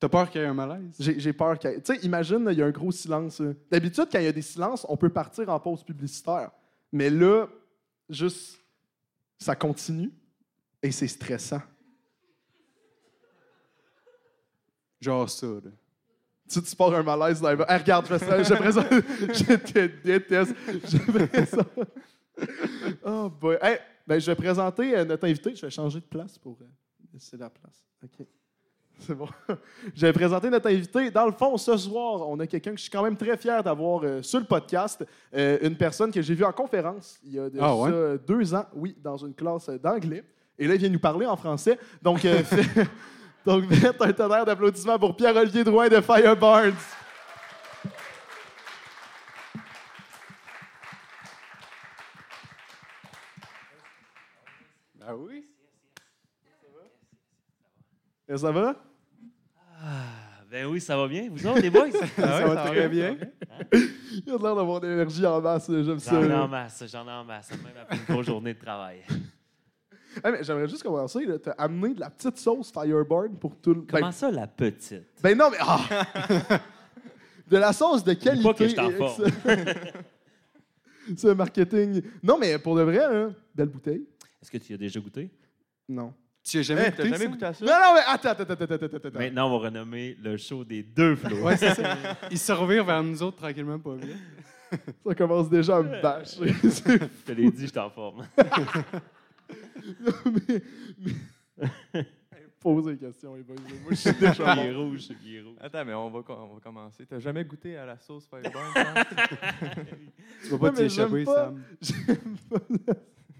T'as 0.00 0.08
peur 0.08 0.28
qu'il 0.30 0.40
y 0.40 0.44
ait 0.44 0.48
un 0.48 0.54
malaise? 0.54 0.96
J'ai 0.98 1.32
peur 1.32 1.58
qu'il 1.58 1.70
y 1.70 1.74
ait- 1.74 1.80
Tu 1.80 1.94
sais, 1.94 2.00
imagine, 2.04 2.46
il 2.50 2.58
y 2.58 2.62
a 2.62 2.66
un 2.66 2.70
gros 2.72 2.90
silence. 2.90 3.40
D'habitude, 3.70 4.06
quand 4.10 4.18
il 4.18 4.24
y 4.24 4.28
a 4.28 4.32
des 4.32 4.42
silences, 4.42 4.84
on 4.88 4.96
peut 4.96 5.10
partir 5.10 5.48
en 5.48 5.60
pause 5.60 5.84
publicitaire. 5.84 6.50
Mais 6.90 7.08
là, 7.08 7.46
juste, 8.08 8.58
ça 9.38 9.54
continue 9.54 10.10
et 10.82 10.90
c'est 10.90 11.06
stressant. 11.08 11.62
Genre 15.00 15.28
ça, 15.30 15.46
là. 15.46 15.70
Tu, 16.48 16.60
tu 16.62 16.76
pars 16.76 16.92
un 16.94 17.02
malaise 17.02 17.42
live. 17.42 17.64
Hey, 17.68 17.78
regarde, 17.78 18.06
je, 18.08 18.18
fais 18.18 18.26
ça, 18.26 18.42
je 18.42 19.54
te 19.72 19.86
déteste. 20.04 20.54
Je. 20.84 20.98
Oh 23.04 23.30
boy. 23.30 23.56
Hey, 23.62 23.78
ben, 24.06 24.18
je 24.20 24.26
vais 24.26 24.34
présenter 24.36 24.96
euh, 24.96 25.04
notre 25.04 25.26
invité. 25.26 25.54
Je 25.54 25.64
vais 25.66 25.70
changer 25.70 26.00
de 26.00 26.04
place 26.06 26.38
pour 26.38 26.58
euh, 26.60 26.64
laisser 27.12 27.36
la 27.36 27.50
place. 27.50 27.84
OK. 28.04 28.26
C'est 28.98 29.14
bon. 29.14 29.26
Je 29.94 30.00
vais 30.06 30.12
présenter 30.12 30.48
notre 30.50 30.68
invité. 30.70 31.10
Dans 31.10 31.26
le 31.26 31.32
fond, 31.32 31.56
ce 31.56 31.76
soir, 31.76 32.28
on 32.28 32.38
a 32.40 32.46
quelqu'un 32.46 32.70
que 32.72 32.76
je 32.76 32.82
suis 32.82 32.90
quand 32.90 33.02
même 33.02 33.16
très 33.16 33.36
fier 33.36 33.62
d'avoir 33.62 34.02
euh, 34.04 34.22
sur 34.22 34.38
le 34.38 34.44
podcast. 34.44 35.04
Euh, 35.34 35.58
une 35.62 35.76
personne 35.76 36.12
que 36.12 36.20
j'ai 36.22 36.34
vue 36.34 36.44
en 36.44 36.52
conférence 36.52 37.18
il 37.24 37.32
y 37.32 37.38
a 37.38 37.48
déjà 37.50 37.64
Ah 37.64 37.74
ouais? 37.76 38.18
deux 38.26 38.54
ans, 38.54 38.66
oui, 38.74 38.96
dans 39.02 39.16
une 39.16 39.34
classe 39.34 39.68
d'anglais. 39.70 40.22
Et 40.58 40.66
là, 40.68 40.74
il 40.74 40.78
vient 40.80 40.88
nous 40.90 41.00
parler 41.00 41.26
en 41.26 41.36
français. 41.36 41.78
Donc, 42.02 42.24
euh, 42.24 42.44
fait- 42.44 42.86
donc 43.46 43.64
faites 43.72 44.00
un 44.00 44.12
tonnerre 44.12 44.44
d'applaudissements 44.44 44.98
pour 44.98 45.16
Pierre-Olivier 45.16 45.64
Drouin 45.64 45.88
de 45.88 46.00
Firebarns. 46.00 46.74
Ben 55.12 55.18
oui? 55.18 55.44
Et 58.28 58.38
ça 58.38 58.50
va? 58.50 58.74
Ah, 59.78 60.40
ben 60.50 60.64
oui, 60.66 60.80
ça 60.80 60.96
va 60.96 61.06
bien. 61.06 61.28
Vous 61.30 61.46
autres, 61.46 61.60
les 61.60 61.68
boys? 61.68 61.90
ça 62.16 62.46
va 62.46 62.66
très 62.70 62.88
bien. 62.88 63.18
Il 63.72 64.32
a 64.32 64.38
l'air 64.38 64.56
d'avoir 64.56 64.80
de 64.80 64.86
l'énergie 64.88 65.26
en 65.26 65.38
masse, 65.42 65.66
j'aime 65.70 65.98
ça. 65.98 66.12
J'en 66.12 66.30
ai 66.30 66.32
en 66.32 66.48
masse, 66.48 66.84
j'en 66.90 67.06
ai 67.06 67.10
en 67.10 67.24
masse. 67.24 67.50
Même 67.50 67.74
après 67.82 67.96
une 67.98 68.04
grosse 68.04 68.24
journée 68.26 68.54
de 68.54 68.58
travail. 68.58 69.02
Ah, 70.22 70.30
J'aimerais 70.42 70.68
juste 70.68 70.82
commencer. 70.82 71.26
Tu 71.42 71.48
as 71.48 71.52
amené 71.52 71.94
de 71.94 72.00
la 72.00 72.10
petite 72.10 72.36
sauce 72.36 72.70
Fireburn 72.70 73.34
pour 73.38 73.56
tout 73.56 73.72
le. 73.72 73.80
Comment 73.80 74.08
Ben, 74.08 74.12
ça, 74.12 74.30
la 74.30 74.46
petite? 74.46 75.06
ben 75.22 75.38
non, 75.38 75.48
mais. 75.50 75.56
ah! 75.58 75.80
de 77.48 77.56
la 77.56 77.72
sauce 77.72 78.04
de 78.04 78.12
qualité. 78.12 78.42
pas 78.42 78.52
que 78.52 78.68
je 78.68 78.74
t'en 78.74 78.90
forme. 78.90 79.24
un 81.30 81.34
marketing. 81.34 82.02
Non, 82.22 82.36
mais 82.38 82.58
pour 82.58 82.76
de 82.76 82.82
vrai, 82.82 83.02
hein, 83.02 83.34
belle 83.54 83.70
bouteille. 83.70 84.06
Est-ce 84.42 84.50
que 84.50 84.58
tu 84.58 84.72
y 84.72 84.74
as 84.74 84.78
déjà 84.78 85.00
goûté? 85.00 85.30
Non. 85.88 86.12
Tu 86.44 86.58
as 86.58 86.62
jamais 86.62 86.80
Hey, 86.82 86.90
goûté 86.90 86.96
T'as 87.04 87.08
jamais 87.10 87.18
ça? 87.24 87.26
goûté 87.30 87.44
à 87.46 87.54
ça? 87.54 87.64
Non, 87.64 87.72
non, 87.72 87.94
mais 87.94 88.00
attends, 88.06 88.28
attends, 88.30 88.42
attends, 88.42 88.64
attends, 88.74 88.84
attends. 88.86 88.96
attends. 89.08 89.18
Maintenant, 89.18 89.46
on 89.54 89.58
va 89.58 89.66
renommer 89.68 90.16
le 90.20 90.36
show 90.36 90.64
des 90.64 90.82
deux 90.82 91.14
flots. 91.16 91.36
Ouais, 91.42 91.56
c'est 91.56 91.74
ça. 91.74 91.96
Ils 92.30 92.38
se 92.38 92.52
revirent 92.52 92.84
vers 92.84 93.02
nous 93.02 93.22
autres 93.22 93.36
tranquillement, 93.36 93.78
pas 93.78 93.94
bien. 93.94 94.16
Ça 95.06 95.14
commence 95.14 95.48
déjà 95.50 95.76
à 95.76 95.82
me 95.82 96.02
bâcher. 96.02 96.52
C'est- 96.68 96.88
Je 97.02 97.24
te 97.26 97.32
l'ai 97.32 97.50
dit, 97.50 97.66
je 97.66 97.72
t'en 97.72 97.90
forme. 97.90 98.26
mais, 100.24 100.62
mais... 100.98 102.06
Posez 102.58 102.92
des 102.94 103.06
questions, 103.06 103.34
les 103.34 103.42
boys. 103.42 103.56
Moi, 103.82 103.90
je 103.90 103.94
suis 103.96 104.12
déjà 104.12 104.54
Il 104.54 104.58
est 104.60 104.72
mort. 104.72 104.84
rouge, 104.86 105.08
il 105.24 105.34
est 105.34 105.40
rouge. 105.42 105.56
Attends, 105.60 105.84
mais 105.84 105.94
on 105.94 106.10
va, 106.10 106.20
on 106.28 106.54
va 106.54 106.60
commencer. 106.62 107.04
T'as 107.06 107.18
jamais 107.18 107.44
goûté 107.44 107.76
à 107.76 107.84
la 107.84 107.98
sauce 107.98 108.26
Fireburn? 108.28 108.72
Sam? 108.72 109.04
Tu 110.44 110.48
vas 110.48 110.56
Ouais, 110.56 110.58
pas 110.58 110.70
t'y 110.76 110.82
mais 110.82 110.88
j'aime 110.88 111.16
échapper, 111.16 111.24
pas- 111.24 111.34
Sam. 111.34 111.62
J'aime 111.80 112.36
pas 112.48 112.58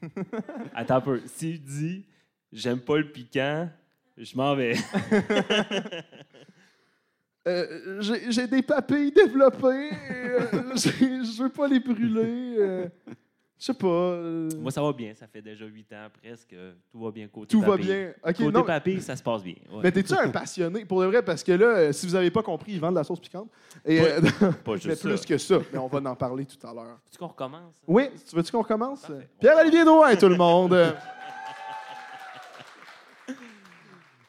Attends 0.75 0.97
un 0.97 1.01
peu. 1.01 1.21
S'il 1.27 1.63
dit 1.63 2.07
j'aime 2.53 2.81
pas 2.81 2.99
le 2.99 3.11
piquant, 3.11 3.69
je 4.17 4.37
m'en 4.37 4.55
vais. 4.55 4.77
Euh, 7.45 8.01
j'ai 8.31 8.47
des 8.47 8.63
papilles 8.63 9.11
développées. 9.11 9.91
euh, 10.13 10.77
je 10.77 11.43
veux 11.43 11.49
pas 11.49 11.67
les 11.67 11.81
brûler. 11.81 12.55
euh, 12.57 12.89
je 13.63 13.67
sais 13.67 13.75
pas. 13.75 13.87
euh, 13.87 14.51
Moi, 14.59 14.73
ça 14.73 14.83
va 14.83 14.93
bien. 14.93 15.15
Ça 15.15 15.29
fait 15.29 15.41
déjà 15.41 15.65
huit 15.67 15.93
ans 15.93 16.09
presque. 16.21 16.53
Tout 16.91 17.01
va 17.01 17.13
bien 17.13 17.29
côté 17.29 17.47
tout 17.47 17.61
va 17.61 17.77
bien. 17.77 18.13
Ok, 18.27 18.35
Côté 18.37 18.95
non, 18.97 19.01
ça 19.01 19.15
se 19.15 19.23
passe 19.23 19.45
bien. 19.45 19.55
Ouais. 19.71 19.81
mais 19.85 19.93
t'es-tu 19.93 20.13
un 20.15 20.31
passionné 20.31 20.85
pour 20.85 21.01
de 21.01 21.07
vrai? 21.07 21.23
Parce 21.23 21.45
que 21.45 21.53
là, 21.53 21.67
euh, 21.67 21.93
si 21.93 22.05
vous 22.07 22.17
avez 22.17 22.33
pas 22.33 22.43
compris, 22.43 22.73
ils 22.73 22.81
vendent 22.81 22.95
de 22.95 22.99
la 22.99 23.05
sauce 23.05 23.21
piquante. 23.21 23.49
Et, 23.85 24.01
Pas- 24.01 24.05
euh, 24.07 24.21
Pas 24.65 24.75
mais 24.85 24.97
plus 24.97 25.25
que 25.25 25.39
ça. 25.39 25.59
Mais 25.73 25.79
on 25.79 25.87
va 25.87 26.11
en 26.11 26.17
parler 26.17 26.45
tout 26.45 26.67
à 26.67 26.75
l'heure. 26.75 26.99
Est-ce 27.09 27.17
qu'on 27.17 27.29
recommence? 27.29 27.75
Oui, 27.87 28.09
tu 28.29 28.35
veux-tu 28.35 28.51
qu'on 28.51 28.63
recommence? 28.63 29.07
Pierre-Olivier 29.39 29.85
Drouin, 29.85 30.17
tout 30.17 30.29
le 30.29 30.37
monde. 30.37 30.77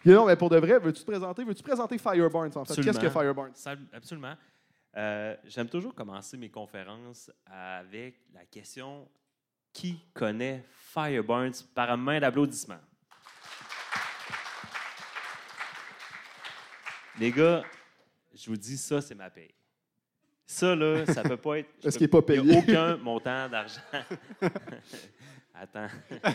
Non, 0.05 0.25
mais 0.25 0.35
pour 0.35 0.49
de 0.49 0.57
vrai, 0.57 0.79
veux-tu 0.79 1.01
te 1.01 1.09
présenter? 1.09 1.45
Veux-tu 1.45 1.63
présenter 1.63 1.97
Fireburns, 1.97 2.51
en 2.55 2.65
fait? 2.65 2.75
Qu'est-ce 2.81 2.99
que. 2.99 3.09
Fireburns? 3.09 3.53
Absolument. 3.93 4.33
Euh, 4.97 5.35
J'aime 5.45 5.69
toujours 5.69 5.95
commencer 5.95 6.37
mes 6.37 6.49
conférences 6.49 7.31
avec 7.45 8.19
la 8.33 8.45
question 8.45 9.07
qui 9.73 9.99
connaît 10.13 10.63
Fireburns 10.93 11.63
par 11.73 11.89
un 11.91 11.97
main 11.97 12.19
d'applaudissement? 12.19 12.79
Les 17.19 17.31
gars, 17.31 17.63
je 18.33 18.49
vous 18.49 18.57
dis, 18.57 18.77
ça, 18.77 19.01
c'est 19.01 19.15
ma 19.15 19.29
paye. 19.29 19.53
Ça, 20.45 20.75
là, 20.75 21.05
ça 21.05 21.23
peut 21.23 21.37
pas 21.37 21.59
être. 21.59 21.69
Est-ce 21.83 21.97
qu'il 21.97 22.05
est 22.05 22.07
pas 22.07 22.21
il 22.27 22.35
y 22.35 22.39
a 22.39 22.41
payé? 22.41 22.57
aucun 22.57 22.97
montant 22.97 23.49
d'argent. 23.49 23.81
Attends. 25.53 25.87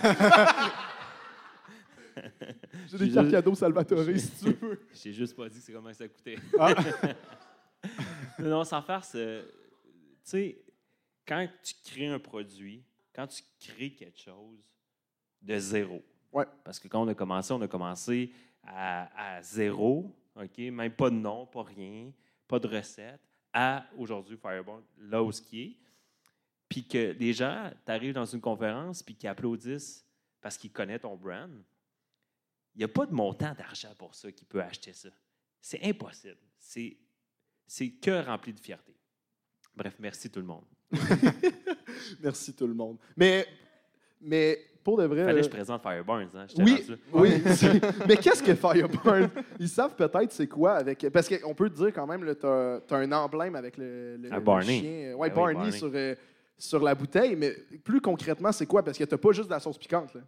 J'ai 2.90 2.98
des 2.98 3.12
cartes 3.12 3.30
cadeaux 3.30 3.54
Salvatore, 3.54 4.04
si 4.16 4.30
tu 4.44 4.52
veux. 4.52 4.80
J'ai 4.92 5.12
juste 5.12 5.36
pas 5.36 5.48
dit 5.48 5.60
c'est 5.60 5.72
comment 5.72 5.92
ça 5.92 6.08
coûtait. 6.08 6.36
Ah. 6.58 6.74
non, 8.40 8.64
sans 8.64 8.82
farce, 8.82 9.12
euh, 9.14 9.42
tu 9.44 10.30
sais, 10.30 10.64
quand 11.26 11.48
tu 11.62 11.74
crées 11.84 12.08
un 12.08 12.18
produit, 12.18 12.82
quand 13.18 13.26
tu 13.26 13.42
crées 13.58 13.90
quelque 13.90 14.20
chose 14.20 14.64
de 15.42 15.58
zéro, 15.58 16.04
Ouais. 16.32 16.46
parce 16.62 16.78
que 16.78 16.86
quand 16.86 17.02
on 17.02 17.08
a 17.08 17.14
commencé, 17.16 17.52
on 17.52 17.60
a 17.60 17.66
commencé 17.66 18.32
à, 18.62 19.38
à 19.38 19.42
zéro, 19.42 20.14
OK, 20.36 20.56
même 20.58 20.92
pas 20.92 21.10
de 21.10 21.16
nom, 21.16 21.44
pas 21.46 21.64
rien, 21.64 22.12
pas 22.46 22.60
de 22.60 22.68
recette, 22.68 23.20
à 23.52 23.84
aujourd'hui 23.96 24.36
Fireball, 24.36 24.84
là 24.98 25.20
où 25.20 25.32
ce 25.32 25.42
qui 25.42 25.62
est. 25.62 25.76
Puis 26.68 26.86
que 26.86 27.10
les 27.18 27.32
gens, 27.32 27.72
tu 27.84 27.90
arrives 27.90 28.14
dans 28.14 28.24
une 28.24 28.40
conférence, 28.40 29.02
puis 29.02 29.16
qu'ils 29.16 29.28
applaudissent 29.28 30.06
parce 30.40 30.56
qu'ils 30.56 30.70
connaissent 30.70 31.00
ton 31.00 31.16
brand, 31.16 31.50
il 32.76 32.78
n'y 32.78 32.84
a 32.84 32.88
pas 32.88 33.04
de 33.04 33.12
montant 33.12 33.52
d'argent 33.52 33.92
pour 33.96 34.14
ça 34.14 34.30
qui 34.30 34.44
peut 34.44 34.62
acheter 34.62 34.92
ça. 34.92 35.08
C'est 35.60 35.82
impossible. 35.82 36.38
C'est, 36.56 36.96
c'est 37.66 37.90
que 37.90 38.24
rempli 38.24 38.52
de 38.52 38.60
fierté. 38.60 38.94
Bref, 39.74 39.96
merci 39.98 40.30
tout 40.30 40.38
le 40.38 40.46
monde. 40.46 40.66
Merci 42.22 42.54
tout 42.54 42.66
le 42.66 42.74
monde. 42.74 42.96
Mais, 43.16 43.46
mais 44.20 44.58
pour 44.82 44.96
de 44.96 45.04
vrai. 45.04 45.24
Fallait 45.24 45.40
que 45.40 45.46
je 45.46 45.50
présente 45.50 45.82
Fireburns. 45.82 46.30
Hein? 46.34 46.46
Oui, 46.58 46.86
oui. 47.12 47.42
mais 48.08 48.16
qu'est-ce 48.16 48.42
que 48.42 48.54
Fireburn? 48.54 49.28
Ils 49.58 49.68
savent 49.68 49.94
peut-être 49.94 50.32
c'est 50.32 50.46
quoi 50.46 50.76
avec. 50.76 51.06
Parce 51.12 51.28
qu'on 51.28 51.54
peut 51.54 51.68
te 51.68 51.76
dire 51.76 51.92
quand 51.92 52.06
même, 52.06 52.24
tu 52.34 52.46
as, 52.46 52.80
un 52.96 53.12
emblème 53.12 53.54
avec 53.56 53.76
le, 53.76 54.16
le 54.16 54.40
Barney. 54.40 54.80
chien. 54.80 55.14
Ouais, 55.14 55.28
Ben 55.28 55.34
oui, 55.34 55.34
Barney, 55.34 55.54
Barney. 55.54 55.72
Sur, 55.72 55.90
euh, 55.92 56.14
sur 56.56 56.82
la 56.82 56.94
bouteille. 56.94 57.36
Mais 57.36 57.52
plus 57.84 58.00
concrètement, 58.00 58.50
c'est 58.50 58.66
quoi? 58.66 58.82
Parce 58.82 58.96
que 58.96 59.04
tu 59.04 59.16
pas 59.16 59.32
juste 59.32 59.48
de 59.48 59.54
la 59.54 59.60
sauce 59.60 59.78
piquante. 59.78 60.14
Là. 60.14 60.22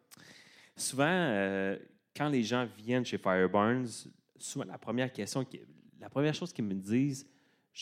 Souvent, 0.77 1.07
euh, 1.09 1.77
quand 2.15 2.29
les 2.29 2.43
gens 2.43 2.67
viennent 2.77 3.05
chez 3.05 3.19
Fireburns, 3.19 3.87
souvent 4.39 4.65
la 4.67 4.79
première 4.79 5.13
question, 5.13 5.45
la 5.99 6.09
première 6.09 6.35
chose 6.35 6.53
qu'ils 6.53 6.65
me 6.65 6.75
disent, 6.75 7.27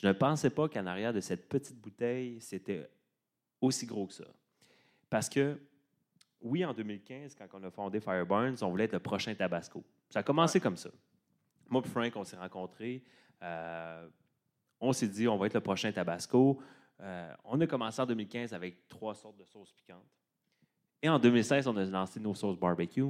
je 0.00 0.06
ne 0.06 0.12
pensais 0.12 0.50
pas 0.50 0.68
qu'en 0.68 0.86
arrière 0.86 1.12
de 1.12 1.18
cette 1.18 1.48
petite 1.48 1.76
bouteille, 1.80 2.40
c'était 2.40 2.88
aussi 3.60 3.84
gros 3.84 4.06
que 4.06 4.12
ça. 4.12 4.26
Parce 5.10 5.28
que, 5.28 5.58
oui, 6.40 6.64
en 6.64 6.72
2015, 6.72 7.34
quand 7.34 7.48
on 7.54 7.64
a 7.64 7.70
fondé 7.72 7.98
Fireburns, 7.98 8.54
on 8.62 8.70
voulait 8.70 8.84
être 8.84 8.92
le 8.92 9.00
prochain 9.00 9.34
Tabasco. 9.34 9.84
Ça 10.08 10.20
a 10.20 10.22
commencé 10.22 10.60
comme 10.60 10.76
ça. 10.76 10.90
Moi 11.68 11.82
et 11.84 11.88
Frank, 11.88 12.12
on 12.14 12.22
s'est 12.22 12.36
rencontrés. 12.36 13.02
euh, 13.42 14.08
on 14.80 14.92
s'est 14.92 15.08
dit, 15.08 15.26
on 15.26 15.36
va 15.36 15.46
être 15.46 15.54
le 15.54 15.60
prochain 15.60 15.90
Tabasco. 15.90 16.62
Euh, 17.00 17.34
on 17.42 17.60
a 17.60 17.66
commencé 17.66 18.00
en 18.00 18.06
2015 18.06 18.52
avec 18.54 18.86
trois 18.86 19.16
sortes 19.16 19.36
de 19.36 19.44
sauces 19.44 19.72
piquantes. 19.72 20.06
Et 21.02 21.08
en 21.08 21.18
2016, 21.18 21.66
on 21.66 21.76
a 21.76 21.84
lancé 21.84 22.20
nos 22.20 22.36
sauces 22.36 22.56
barbecue. 22.56 23.02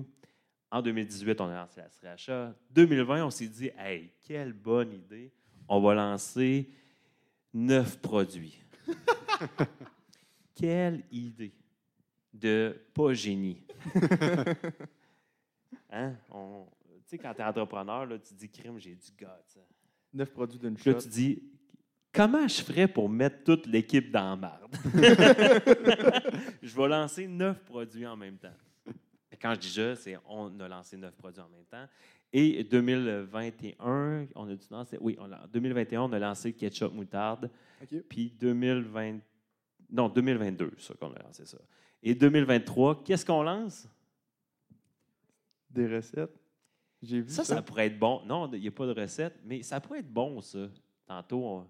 En 0.70 0.80
2018, 0.80 1.38
on 1.42 1.48
a 1.50 1.54
lancé 1.54 1.82
la 1.82 1.90
sriracha. 1.90 2.54
2020, 2.70 3.26
on 3.26 3.30
s'est 3.30 3.48
dit, 3.48 3.70
hey, 3.76 4.10
quelle 4.22 4.54
bonne 4.54 4.94
idée. 4.94 5.30
On 5.68 5.80
va 5.80 5.94
lancer 5.94 6.70
neuf 7.52 7.98
produits. 8.00 8.58
quelle 10.54 11.04
idée 11.10 11.52
de 12.32 12.76
pas 12.94 13.12
génie. 13.14 13.62
hein? 15.90 16.14
On- 16.30 16.66
Tu 17.04 17.16
sais, 17.16 17.18
quand 17.18 17.34
tu 17.34 17.40
es 17.40 17.44
entrepreneur, 17.44 18.06
là, 18.06 18.18
tu 18.18 18.34
dis, 18.34 18.48
crime, 18.48 18.78
j'ai 18.78 18.94
du 18.94 19.10
gars. 19.18 19.38
Neuf 20.12 20.30
produits 20.30 20.58
d'une 20.58 20.74
Puis 20.74 20.90
là, 20.90 21.00
tu 21.00 21.08
dis, 21.08 21.42
comment 22.12 22.46
je 22.48 22.62
ferais 22.62 22.88
pour 22.88 23.08
mettre 23.08 23.44
toute 23.44 23.66
l'équipe 23.66 24.10
dans 24.10 24.30
la 24.30 24.36
marde? 24.36 24.74
je 26.62 26.74
vais 26.76 26.88
lancer 26.88 27.26
neuf 27.26 27.60
produits 27.64 28.06
en 28.06 28.16
même 28.16 28.38
temps. 28.38 28.54
Quand 29.40 29.54
je 29.54 29.60
dis 29.60 29.70
je, 29.70 29.94
c'est 29.94 30.16
on 30.26 30.58
a 30.58 30.66
lancé 30.68 30.96
neuf 30.96 31.14
produits 31.14 31.40
en 31.42 31.48
même 31.48 31.64
temps. 31.66 31.86
Et 32.32 32.62
2021, 32.62 34.26
on 34.34 34.48
a 34.48 34.54
dû 34.54 34.66
lancer, 34.70 34.98
oui, 35.00 35.16
on 35.18 35.32
a- 35.32 35.46
2021, 35.52 36.02
on 36.02 36.12
a 36.12 36.18
lancé 36.18 36.52
ketchup 36.52 36.92
moutarde. 36.92 37.50
Puis 38.08 38.30
2020, 38.38 39.18
non, 39.90 40.08
2022, 40.08 40.72
ça 40.78 40.94
qu'on 41.00 41.12
a 41.12 41.22
lancé 41.22 41.46
ça. 41.46 41.58
Et 42.02 42.14
2023, 42.14 43.02
qu'est-ce 43.02 43.24
qu'on 43.24 43.42
lance? 43.42 43.88
Des 45.70 45.86
recettes. 45.86 46.38
J'ai 47.02 47.20
vu 47.20 47.30
Ça, 47.30 47.44
ça. 47.44 47.56
ça 47.56 47.62
pourrait 47.62 47.86
être 47.86 47.98
bon. 47.98 48.22
Non, 48.26 48.50
il 48.52 48.60
n'y 48.60 48.68
a 48.68 48.72
pas 48.72 48.86
de 48.86 49.00
recette, 49.00 49.34
mais 49.44 49.62
ça 49.62 49.80
pourrait 49.80 50.00
être 50.00 50.12
bon, 50.12 50.40
ça. 50.40 50.68
Tantôt, 51.06 51.42
on, 51.44 51.66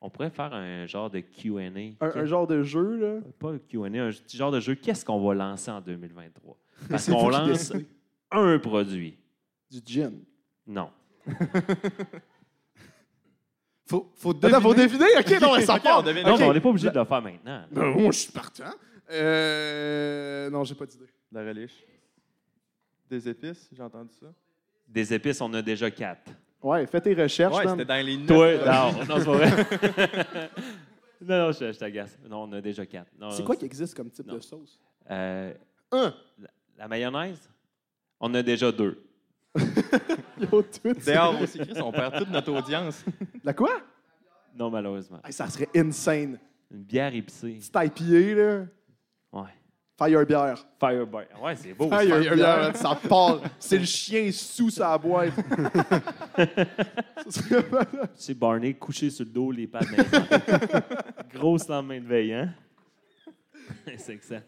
on 0.00 0.10
pourrait 0.10 0.30
faire 0.30 0.52
un 0.52 0.86
genre 0.86 1.08
de 1.10 1.20
QA. 1.20 1.60
Un, 1.60 1.94
un 2.00 2.24
genre 2.26 2.46
de 2.46 2.62
jeu. 2.62 2.96
Là? 2.96 3.20
Pas 3.38 3.52
le 3.52 3.58
QA, 3.58 3.84
un 3.86 4.10
petit 4.10 4.36
genre 4.36 4.50
de 4.50 4.60
jeu. 4.60 4.74
Qu'est-ce 4.74 5.04
qu'on 5.04 5.20
va 5.26 5.34
lancer 5.34 5.70
en 5.70 5.80
2023? 5.80 6.58
Parce 6.90 7.08
qu'on 7.08 7.28
lance 7.28 7.72
un 8.30 8.58
produit. 8.58 9.16
Du 9.70 9.80
gin. 9.84 10.20
Non. 10.66 10.90
Faut, 13.86 14.12
faut 14.16 14.36
Attends, 14.44 14.60
faut 14.60 14.74
deviner? 14.74 15.06
OK, 15.18 15.40
non, 15.40 15.58
ça 15.60 15.78
part. 15.80 16.04
Non, 16.04 16.36
on 16.42 16.52
n'est 16.52 16.60
pas 16.60 16.68
obligé 16.68 16.90
de 16.90 16.98
le 16.98 17.04
faire 17.06 17.22
maintenant. 17.22 17.64
Ben, 17.70 17.86
moi, 17.86 18.10
je 18.12 18.18
suis 18.18 18.32
partant. 18.32 18.64
Euh, 19.10 20.50
non, 20.50 20.62
j'ai 20.64 20.74
pas 20.74 20.84
d'idée. 20.84 21.06
La 21.32 21.40
relish. 21.42 21.72
Des 23.08 23.26
épices, 23.26 23.70
j'ai 23.72 23.82
entendu 23.82 24.12
ça. 24.20 24.26
Des 24.86 25.14
épices, 25.14 25.40
on 25.40 25.52
a 25.54 25.62
déjà 25.62 25.90
quatre. 25.90 26.30
Ouais, 26.62 26.86
fais 26.86 27.00
tes 27.00 27.14
recherches. 27.14 27.56
Ouais, 27.56 27.66
c'était 27.66 27.84
dans 27.86 28.04
les. 28.06 28.26
Toi, 28.26 28.58
produits. 28.58 28.68
non, 28.68 29.06
non, 29.06 29.18
c'est 29.18 29.24
pas 29.24 29.32
vrai. 29.32 29.50
non, 31.22 31.38
non, 31.46 31.52
je, 31.52 31.72
je 31.72 31.78
t'agace. 31.78 32.18
Non, 32.28 32.42
on 32.42 32.52
a 32.52 32.60
déjà 32.60 32.84
quatre. 32.84 33.10
Non, 33.18 33.30
C'est 33.30 33.40
non, 33.40 33.46
quoi 33.46 33.56
qui 33.56 33.64
existe 33.64 33.94
comme 33.94 34.10
type 34.10 34.26
non. 34.26 34.34
de 34.34 34.40
sauce? 34.40 34.78
Euh, 35.10 35.54
Un. 35.92 36.14
La 36.76 36.88
mayonnaise, 36.88 37.48
on 38.20 38.34
a 38.34 38.42
déjà 38.42 38.70
deux. 38.70 39.02
Yo, 40.40 40.62
tout. 40.62 40.92
D'ailleurs, 41.04 41.40
aussi, 41.40 41.58
Chris, 41.58 41.80
on 41.82 41.92
perd 41.92 42.18
toute 42.18 42.30
notre 42.30 42.52
audience. 42.52 43.04
La 43.44 43.52
quoi? 43.52 43.80
Non, 44.56 44.70
malheureusement. 44.70 45.18
Hey, 45.24 45.32
ça 45.32 45.48
serait 45.48 45.68
insane. 45.74 46.38
Une 46.70 46.82
bière 46.82 47.14
épicée. 47.14 47.58
Petit 47.72 48.04
IPA, 48.04 48.34
là. 48.34 48.64
Ouais. 49.32 49.50
Fire 49.98 50.24
beer. 50.24 50.54
Firebar. 50.78 51.24
Ouais, 51.42 51.56
c'est 51.56 51.74
beau. 51.74 51.88
Fire 51.88 52.24
ça. 52.24 52.34
beer, 52.34 52.76
ça 52.76 52.94
part. 53.08 53.40
C'est 53.58 53.78
le 53.78 53.84
chien 53.84 54.30
sous 54.30 54.70
sa 54.70 54.96
boîte. 54.96 55.32
Ça 57.28 57.42
serait 57.42 57.68
malade. 57.68 58.10
C'est 58.14 58.34
Barney 58.34 58.74
couché 58.74 59.10
sur 59.10 59.24
le 59.24 59.30
dos, 59.30 59.50
les 59.50 59.66
pattes. 59.66 59.88
Grosse 61.34 61.68
lendemain 61.68 62.00
de 62.00 62.06
veille, 62.06 62.32
hein? 62.32 62.54
c'est 63.96 64.14
excellent. 64.14 64.42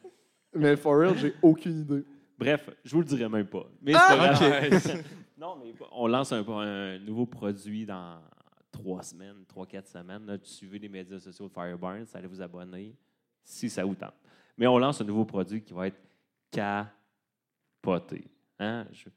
Mais 0.54 0.76
for 0.76 0.96
real, 0.96 1.18
j'ai 1.18 1.34
aucune 1.42 1.80
idée. 1.80 2.04
Bref, 2.40 2.70
je 2.84 2.90
vous 2.92 3.00
le 3.00 3.06
dirai 3.06 3.28
même 3.28 3.46
pas. 3.46 3.66
Mais 3.82 3.92
c'est 3.92 3.98
Ah! 4.00 4.16
pas 4.16 4.68
grave. 4.68 4.82
Ok. 4.86 5.04
non, 5.38 5.56
mais 5.62 5.72
on 5.92 6.06
lance 6.08 6.32
un, 6.32 6.44
un 6.48 6.98
nouveau 6.98 7.26
produit 7.26 7.84
dans 7.86 8.18
trois 8.72 9.02
semaines, 9.02 9.44
trois, 9.46 9.66
quatre 9.66 9.88
semaines. 9.88 10.24
Là, 10.26 10.36
suivez 10.42 10.78
les 10.78 10.88
médias 10.88 11.18
sociaux 11.18 11.48
de 11.48 11.52
Fireburns, 11.52 12.06
allez 12.14 12.26
vous 12.26 12.40
abonner 12.40 12.96
si 13.44 13.68
ça 13.70 13.84
vous 13.84 13.94
tente. 13.94 14.14
Mais 14.56 14.66
on 14.66 14.78
lance 14.78 15.00
un 15.00 15.04
nouveau 15.04 15.24
produit 15.24 15.62
qui 15.62 15.72
va 15.72 15.86
être 15.88 16.00
capoté. 16.50 18.24
Hein? 18.58 18.86
Je- 18.92 19.08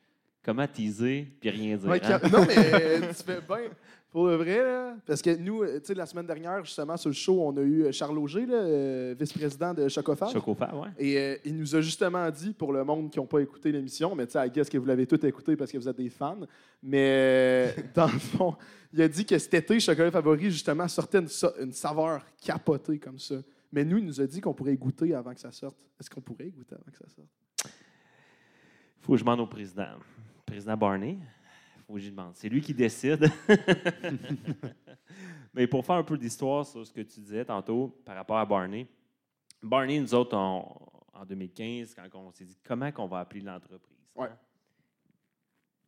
Comment 0.45 0.67
teaser 0.67 1.25
puis 1.39 1.49
rien 1.49 1.77
dire? 1.77 1.87
Ouais, 1.89 2.05
hein? 2.05 2.19
Non, 2.29 2.45
mais 2.45 2.99
tu 3.07 3.23
fais 3.23 3.39
bien. 3.41 3.69
Pour 4.13 4.27
le 4.27 4.35
vrai, 4.35 4.63
là, 4.63 4.95
parce 5.07 5.23
que 5.23 5.35
nous, 5.35 5.63
euh, 5.63 5.79
tu 5.79 5.87
sais, 5.87 5.95
la 5.95 6.05
semaine 6.05 6.27
dernière, 6.27 6.63
justement, 6.63 6.95
sur 6.97 7.09
le 7.09 7.15
show, 7.15 7.41
on 7.41 7.57
a 7.57 7.61
eu 7.61 7.91
Charles 7.91 8.19
Auger, 8.19 8.45
euh, 8.47 9.15
vice-président 9.19 9.73
de 9.73 9.87
Chocofab. 9.87 10.31
Chocofab, 10.31 10.75
ouais. 10.75 10.89
Et 10.99 11.17
euh, 11.17 11.35
il 11.43 11.57
nous 11.57 11.75
a 11.75 11.81
justement 11.81 12.29
dit, 12.29 12.53
pour 12.53 12.71
le 12.71 12.83
monde 12.83 13.09
qui 13.09 13.19
n'a 13.19 13.25
pas 13.25 13.39
écouté 13.39 13.71
l'émission, 13.71 14.15
mais 14.15 14.27
tu 14.27 14.33
sais, 14.33 14.47
I 14.47 14.51
guess 14.51 14.69
que 14.69 14.77
vous 14.77 14.85
l'avez 14.85 15.07
tout 15.07 15.25
écouté 15.25 15.55
parce 15.55 15.71
que 15.71 15.79
vous 15.79 15.89
êtes 15.89 15.97
des 15.97 16.11
fans, 16.11 16.37
mais 16.83 17.07
euh, 17.09 17.71
dans 17.95 18.05
le 18.05 18.19
fond, 18.19 18.55
il 18.93 19.01
a 19.01 19.07
dit 19.07 19.25
que 19.25 19.35
cet 19.39 19.55
été, 19.55 19.79
Chocolat 19.79 20.11
Favori, 20.11 20.51
justement, 20.51 20.87
sortait 20.87 21.21
une 21.59 21.73
saveur 21.73 22.23
capotée 22.39 22.99
comme 22.99 23.17
ça. 23.17 23.37
Mais 23.71 23.83
nous, 23.83 23.97
il 23.97 24.05
nous 24.05 24.21
a 24.21 24.27
dit 24.27 24.41
qu'on 24.41 24.53
pourrait 24.53 24.77
goûter 24.77 25.15
avant 25.15 25.33
que 25.33 25.39
ça 25.39 25.51
sorte. 25.51 25.83
Est-ce 25.99 26.11
qu'on 26.11 26.21
pourrait 26.21 26.51
goûter 26.51 26.75
avant 26.75 26.91
que 26.91 26.97
ça 26.99 27.09
sorte? 27.09 27.73
faut 29.01 29.13
que 29.13 29.17
je 29.17 29.23
demande 29.23 29.39
au 29.39 29.47
président. 29.47 29.87
Président 30.45 30.77
Barney, 30.77 31.17
faut 31.93 31.97
que 31.97 32.01
je 32.01 32.09
lui 32.09 32.15
demande. 32.15 32.33
C'est 32.35 32.49
lui 32.49 32.61
qui 32.61 32.73
décide. 32.73 33.29
Mais 35.53 35.67
pour 35.67 35.85
faire 35.85 35.95
un 35.97 36.03
peu 36.03 36.17
d'histoire 36.17 36.65
sur 36.65 36.85
ce 36.85 36.91
que 36.91 37.01
tu 37.01 37.19
disais 37.19 37.45
tantôt 37.45 37.89
par 38.03 38.15
rapport 38.15 38.37
à 38.37 38.45
Barney, 38.45 38.87
Barney, 39.61 39.99
nous 39.99 40.13
autres, 40.15 40.35
on- 40.35 40.65
en 41.15 41.25
2015, 41.25 41.93
quand 41.95 42.09
on 42.19 42.31
s'est 42.31 42.45
dit 42.45 42.57
comment 42.63 42.91
qu'on 42.91 43.05
va 43.07 43.19
appeler 43.19 43.41
l'entreprise. 43.41 43.97
hein? 44.17 44.29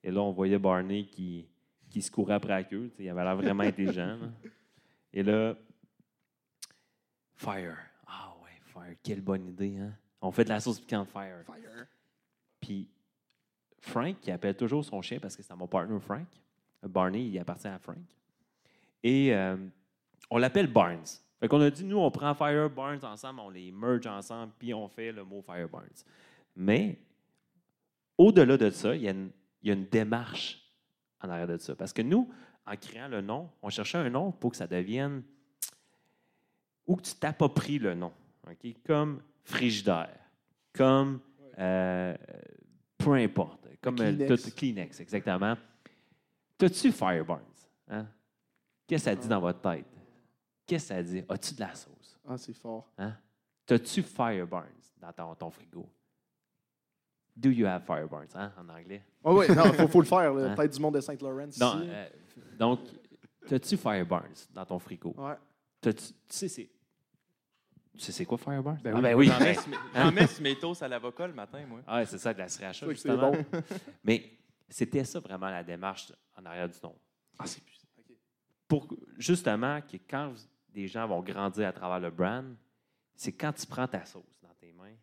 Et 0.04 0.12
là, 0.12 0.22
on 0.22 0.32
voyait 0.32 0.60
Barney 0.60 1.08
qui, 1.08 1.48
qui 1.90 2.02
se 2.04 2.12
courait 2.12 2.36
après 2.36 2.50
la 2.54 2.64
queue. 2.64 2.92
Il 3.00 3.10
avait 3.10 3.24
l'air 3.24 3.36
vraiment 3.36 3.64
intelligent. 3.64 4.18
là. 4.18 4.28
Et 5.12 5.24
là, 5.24 5.56
Fire. 7.34 7.76
Ah 8.06 8.36
ouais, 8.44 8.52
Fire. 8.66 8.96
Quelle 9.02 9.22
bonne 9.22 9.48
idée. 9.48 9.78
Hein? 9.80 9.94
On 10.22 10.32
fait 10.32 10.44
de 10.44 10.50
la 10.50 10.60
sauce 10.60 10.80
piquante 10.80 11.10
Fire. 11.10 11.44
Fire. 11.44 11.88
Puis 12.62 12.88
Frank, 13.86 14.20
qui 14.20 14.32
appelle 14.32 14.56
toujours 14.56 14.84
son 14.84 15.02
chien 15.02 15.20
parce 15.20 15.36
que 15.36 15.44
c'est 15.44 15.56
mon 15.56 15.68
partner 15.68 16.00
Frank. 16.00 16.28
Barney, 16.84 17.28
il 17.28 17.40
appartient 17.40 17.68
à 17.68 17.80
Frank. 17.80 17.98
Et 19.04 19.34
euh, 19.34 19.58
on 20.30 20.38
l'appelle 20.38 20.68
Barnes. 20.68 21.06
Fait 21.40 21.48
qu'on 21.48 21.62
a 21.62 21.70
dit, 21.70 21.84
nous, 21.84 21.98
on 21.98 22.10
prend 22.12 22.34
Fire 22.34 22.70
Barnes 22.70 23.04
ensemble, 23.04 23.40
on 23.42 23.50
les 23.50 23.72
merge 23.72 24.08
ensemble, 24.08 24.54
puis 24.58 24.74
on 24.74 24.88
fait 24.88 25.12
le 25.12 25.24
mot 25.24 25.42
Fire 25.42 25.68
Barnes. 25.70 25.88
Mais 26.56 27.00
au-delà 28.18 28.58
de 28.58 28.70
ça, 28.70 28.96
il 28.96 29.04
y, 29.04 29.10
a 29.10 29.12
une, 29.74 29.86
démarche 29.86 30.62
en 31.22 31.30
arrière 31.30 31.48
de 31.48 31.58
ça. 31.58 31.76
Parce 31.76 31.94
que 31.94 32.02
nous, 32.02 32.32
en 32.66 32.76
créant 32.76 33.08
le 33.08 33.22
nom, 33.22 33.50
on 33.62 33.70
cherchait 33.70 33.98
un 33.98 34.10
nom 34.10 34.32
pour 34.32 34.52
que 34.52 34.58
ça 34.58 34.68
devienne. 34.68 35.24
ou 36.88 36.96
que 36.96 37.04
tu 37.04 37.16
t'appropries 37.16 37.80
le 37.80 37.94
nom. 37.94 38.14
OK? 38.48 38.76
Comme 38.86 39.22
frigidaire, 39.44 40.18
comme. 40.74 41.20
euh, 41.58 42.16
peu 42.98 43.14
importe. 43.14 43.65
Comme 43.86 43.96
euh, 44.02 44.14
Kleenex. 44.16 44.44
tout- 44.44 44.52
Kleenex, 44.56 45.00
exactement. 45.00 45.56
T'as-tu 46.58 46.92
Fireburns? 46.92 47.42
Hein? 47.88 48.08
Qu'est-ce 48.88 49.06
que 49.06 49.12
ça 49.12 49.16
dit 49.16 49.28
dans 49.28 49.40
votre 49.40 49.62
tête? 49.62 49.86
Qu'est-ce 50.68 50.90
que 50.90 50.96
ça 50.96 51.04
dit? 51.04 51.24
As-tu 51.30 51.54
de 51.56 51.60
la 51.62 51.74
sauce? 51.76 52.20
Ah, 52.28 52.38
c'est 52.38 52.54
fort. 52.54 52.90
Hein? 52.98 53.16
T'as-tu 53.66 54.02
Fireburns 54.04 54.94
dans 55.00 55.14
ton, 55.14 55.36
ton 55.36 55.50
frigo? 55.52 55.88
Do 57.36 57.50
you 57.50 57.66
have 57.68 57.84
Fireburns, 57.86 58.34
hein, 58.36 58.52
en 58.58 58.70
anglais? 58.70 59.04
Oui, 59.24 59.46
oui, 59.50 59.56
non, 59.56 59.64
il 59.66 59.74
faut, 59.74 59.88
faut 59.88 60.00
le 60.02 60.06
faire. 60.08 60.32
Hein? 60.36 60.56
Peut-être 60.56 60.74
du 60.74 60.80
monde 60.82 60.96
de 60.96 61.02
Saint-Laurent. 61.02 61.48
ici. 61.48 61.60
Non, 61.60 61.82
euh, 61.82 62.10
donc, 62.58 62.80
t'as-tu 63.48 63.76
Fireburns 63.78 64.48
dans 64.54 64.66
ton 64.66 64.80
frigo? 64.80 65.14
Ouais. 65.18 65.36
T'as-tu- 65.82 66.14
tu 66.14 66.14
sais, 66.30 66.48
c'est. 66.48 66.70
Tu 67.98 68.04
sais, 68.04 68.12
c'est 68.12 68.26
quoi 68.26 68.38
Fireburns? 68.38 68.78
Ben 68.84 68.94
ah, 68.94 68.98
oui, 68.98 69.02
ben 69.02 69.16
oui. 69.16 69.28
J'en 69.94 70.12
mets, 70.42 70.56
toasts 70.56 70.84
à 70.84 70.88
l'avocat 70.88 71.28
le 71.28 71.34
matin, 71.34 71.66
moi. 71.66 71.80
Ah, 71.88 71.98
ouais, 71.98 72.06
c'est 72.06 72.18
ça, 72.18 72.34
de 72.34 72.40
la 72.40 72.50
sriracha, 72.50 72.88
justement. 72.90 73.32
bon. 73.32 73.46
Mais 74.04 74.32
c'était 74.70 75.04
ça 75.04 75.20
vraiment 75.20 75.50
la 75.50 75.64
démarche 75.64 76.12
en 76.38 76.46
arrière 76.46 76.68
du 76.68 76.78
nom. 76.84 76.96
Ah, 77.40 77.46
c'est 77.46 77.64
plus. 77.64 77.76
Pour 78.68 78.88
justement 79.18 79.80
que 79.82 79.98
quand 80.10 80.30
vous- 80.30 80.42
des 80.74 80.88
gens 80.88 81.08
vont 81.08 81.22
grandir 81.22 81.68
à 81.68 81.72
travers 81.72 82.00
le 82.00 82.10
brand, 82.10 82.56
c'est 83.16 83.32
quand 83.32 83.54
tu 83.54 83.66
prends 83.66 83.88
ta 83.88 84.04
sauce 84.06 84.40
dans 84.42 84.54
tes 84.60 84.74
mains, 84.74 84.96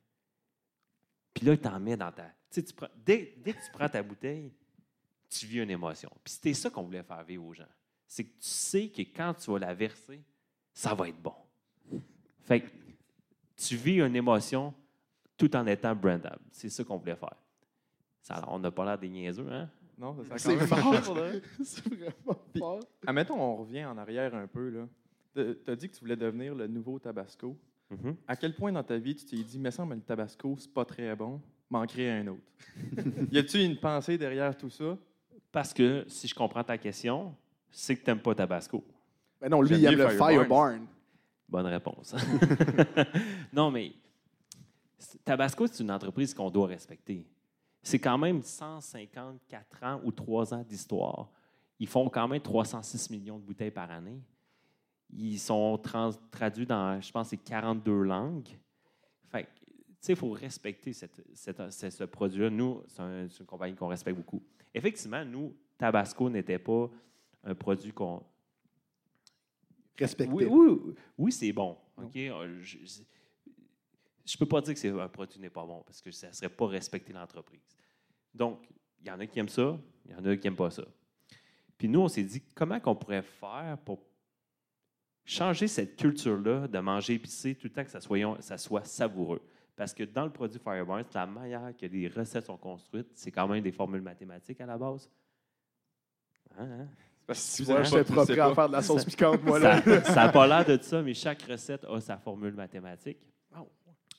puis 1.33 1.47
là, 1.47 1.57
tu 1.57 1.69
en 1.69 1.81
mets 1.81 1.97
dans 1.97 2.13
ta. 2.13 2.25
Tu 2.25 2.31
sais, 2.51 2.63
tu 2.65 2.75
prends- 2.75 2.89
dès, 2.97 3.35
dès 3.39 3.55
que 3.55 3.65
tu 3.65 3.71
prends 3.73 3.89
ta 3.89 4.03
bouteille, 4.03 4.53
tu 5.31 5.47
vis 5.47 5.61
une 5.61 5.71
émotion. 5.71 6.11
Puis 6.23 6.35
c'était 6.35 6.55
ça 6.55 6.69
qu'on 6.69 6.83
voulait 6.83 7.03
faire 7.03 7.25
vivre 7.25 7.45
aux 7.47 7.55
gens. 7.55 7.65
C'est 8.07 8.25
que 8.25 8.33
tu 8.33 8.49
sais 8.49 8.89
que 8.89 9.01
quand 9.03 9.33
tu 9.35 9.51
vas 9.51 9.61
la 9.61 9.73
verser, 9.73 10.21
ça 10.75 10.93
va 10.95 11.09
être 11.09 11.23
bon. 11.23 11.35
Fait 12.43 12.61
que 12.61 12.69
tu 13.69 13.77
vis 13.77 14.01
une 14.01 14.17
émotion 14.17 14.73
tout 15.37 15.55
en 15.57 15.67
étant 15.67 15.95
brandable. 15.95 16.39
C'est 16.51 16.69
ça 16.69 16.85
qu'on 16.85 16.97
voulait 16.97 17.17
faire. 17.17 17.35
Ça, 18.21 18.45
on 18.49 18.59
n'a 18.59 18.71
pas 18.71 18.85
l'air 18.85 18.99
des 18.99 19.09
niaiseux, 19.09 19.47
hein? 19.51 19.69
Non, 19.99 20.17
ça, 20.25 20.39
C'est 20.39 20.57
quand 20.57 20.77
même 20.77 21.03
fort. 21.03 21.15
de 21.15 21.21
vrai. 21.21 21.43
c'est 21.65 21.87
vraiment 21.87 22.41
fort. 22.59 22.81
Admettons, 23.07 23.41
on 23.41 23.57
revient 23.57 23.85
en 23.85 23.97
arrière 23.99 24.35
un 24.35 24.47
peu. 24.47 24.69
là. 24.71 24.87
T'as- 25.35 25.55
T'as 25.65 25.77
dit 25.77 25.89
que 25.89 25.95
tu 25.95 26.01
voulais 26.01 26.17
devenir 26.17 26.55
le 26.55 26.67
nouveau 26.67 26.99
Tabasco. 26.99 27.57
Mhm. 27.91 28.17
À 28.27 28.37
quel 28.37 28.55
point 28.55 28.73
dans 28.73 28.83
ta 28.83 28.97
vie 28.99 29.15
tu 29.15 29.25
t'es 29.25 29.37
dit, 29.43 29.59
mais 29.59 29.71
ça, 29.71 29.85
mais 29.85 29.97
le 29.97 30.01
Tabasco, 30.01 30.57
c'est 30.59 30.73
pas 30.73 30.85
très 30.85 31.15
bon, 31.15 31.41
m'en 31.71 31.87
créer 31.87 32.11
un 32.11 32.27
autre? 32.29 32.43
y 33.33 33.39
a-tu 33.39 33.59
une 33.63 33.77
pensée 33.77 34.17
derrière 34.17 34.57
tout 34.57 34.71
ça? 34.71 34.97
Parce 35.51 35.75
que, 35.75 36.05
si 36.09 36.27
je 36.29 36.35
comprends 36.35 36.65
ta 36.65 36.79
question, 36.79 37.35
c'est 37.71 37.95
que 37.97 38.05
tu 38.05 38.11
n'aimes 38.11 38.21
pas 38.23 38.35
Tabasco. 38.35 38.83
Ben 39.41 39.49
non, 39.51 39.61
lui, 39.61 39.77
il 39.77 39.85
aime 39.85 39.97
le 39.99 40.09
Fireburns. 40.11 40.87
Bonne 41.53 41.67
réponse. 41.67 42.15
non, 43.53 43.71
mais 43.71 43.93
Tabasco, 45.23 45.67
c'est 45.67 45.83
une 45.83 45.91
entreprise 45.91 46.33
qu'on 46.33 46.49
doit 46.49 46.67
respecter. 46.67 47.27
C'est 47.83 47.99
quand 47.99 48.17
même 48.17 48.43
154 48.43 49.83
ans 49.83 50.01
ou 50.03 50.13
3 50.13 50.55
ans 50.55 50.65
d'histoire. 50.67 51.29
Ils 51.79 51.89
font 51.89 52.09
quand 52.09 52.27
même 52.27 52.41
306 52.41 53.11
millions 53.11 53.39
de 53.39 53.45
bouteilles 53.45 53.71
par 53.71 53.91
année. 53.91 54.23
Ils 55.11 55.39
sont 55.39 55.79
traduits 56.31 56.65
dans, 56.65 56.99
je 56.99 57.13
pense, 57.13 57.29
c'est 57.29 57.37
42 57.37 58.03
langues. 58.03 58.49
Fait 59.29 59.47
il 60.09 60.17
faut 60.17 60.31
respecter 60.31 60.95
cette, 60.95 61.21
ce, 61.35 62.05
produit-là. 62.05 62.49
Nous, 62.49 62.83
c'est 62.89 63.41
une 63.41 63.47
compagnie 63.47 63.75
qu'on 63.75 63.89
respecte 63.89 64.17
beaucoup. 64.17 64.43
Effectivement, 64.73 65.23
nous, 65.23 65.55
Tabasco 65.77 66.31
n'était 66.31 66.59
pas 66.59 66.89
un 67.45 67.55
produit 67.55 67.93
qu'on 67.93 68.23
Respecté. 69.99 70.33
oui, 70.33 70.47
oui, 70.47 70.95
oui, 71.19 71.33
c'est 71.33 71.53
bon. 71.53 71.77
OK? 71.97 72.17
Euh, 72.17 72.61
Je 72.63 72.77
ne 72.89 74.39
peux 74.39 74.47
pas 74.47 74.61
dire 74.61 74.75
que 74.75 74.81
c'est 74.81 74.89
un 74.89 75.09
produit 75.09 75.41
n'est 75.41 75.51
pas 75.51 75.65
bon 75.65 75.83
parce 75.85 76.01
que 76.01 76.11
ça 76.11 76.29
ne 76.29 76.33
serait 76.33 76.49
pas 76.49 76.67
respecter 76.67 77.13
l'entreprise. 77.13 77.77
Donc, 78.35 78.69
il 79.01 79.07
y 79.07 79.11
en 79.11 79.21
a 79.21 79.27
qui 79.27 79.39
aiment 79.39 79.49
ça, 79.49 79.79
il 80.07 80.13
y 80.13 80.15
en 80.15 80.25
a 80.25 80.37
qui 80.37 80.47
n'aiment 80.47 80.57
pas 80.57 80.71
ça. 80.71 80.85
Puis 81.77 81.89
nous, 81.89 82.01
on 82.01 82.09
s'est 82.09 82.23
dit 82.23 82.43
comment 82.55 82.81
qu'on 82.81 82.95
pourrait 82.95 83.23
faire 83.23 83.77
pour 83.85 84.01
changer 85.25 85.69
cette 85.69 85.97
culture-là 85.97 86.69
de 86.69 86.79
manger 86.79 87.15
épicé 87.15 87.55
tout 87.55 87.67
le 87.67 87.73
temps 87.73 87.85
que 87.85 87.91
ça 87.91 88.01
soit, 88.01 88.41
ça 88.41 88.59
soit 88.59 88.85
savoureux? 88.85 89.43
Parce 89.75 89.95
que 89.95 90.05
dans 90.05 90.25
le 90.25 90.33
produit 90.33 90.61
Fireburns, 90.61 91.05
la 91.15 91.27
manière 91.27 91.77
que 91.77 91.87
les 91.87 92.09
recettes 92.09 92.47
sont 92.47 92.57
construites, 92.57 93.09
c'est 93.15 93.31
quand 93.31 93.49
même 93.49 93.63
des 93.63 93.73
formules 93.73 94.03
mathématiques 94.03 94.61
à 94.61 94.67
la 94.67 94.79
base. 94.79 95.11
Hein, 96.57 96.81
hein? 96.81 96.89
Parce 97.27 97.59
que 97.59 97.65
j'étais 97.65 98.05
tu 98.05 98.13
propre 98.13 98.39
à 98.41 98.55
faire 98.55 98.69
de 98.69 98.73
la 98.73 98.83
sauce 98.83 99.05
piquante, 99.05 99.43
moi, 99.43 99.59
là. 99.59 99.81
Ça 100.05 100.27
n'a 100.27 100.29
pas 100.29 100.47
l'air 100.47 100.65
de 100.65 100.83
ça, 100.83 101.03
mais 101.03 101.15
chaque 101.15 101.43
recette 101.43 101.85
a 101.85 102.01
sa 102.01 102.17
formule 102.19 102.55
mathématique. 102.55 103.19
Oh. 103.57 103.69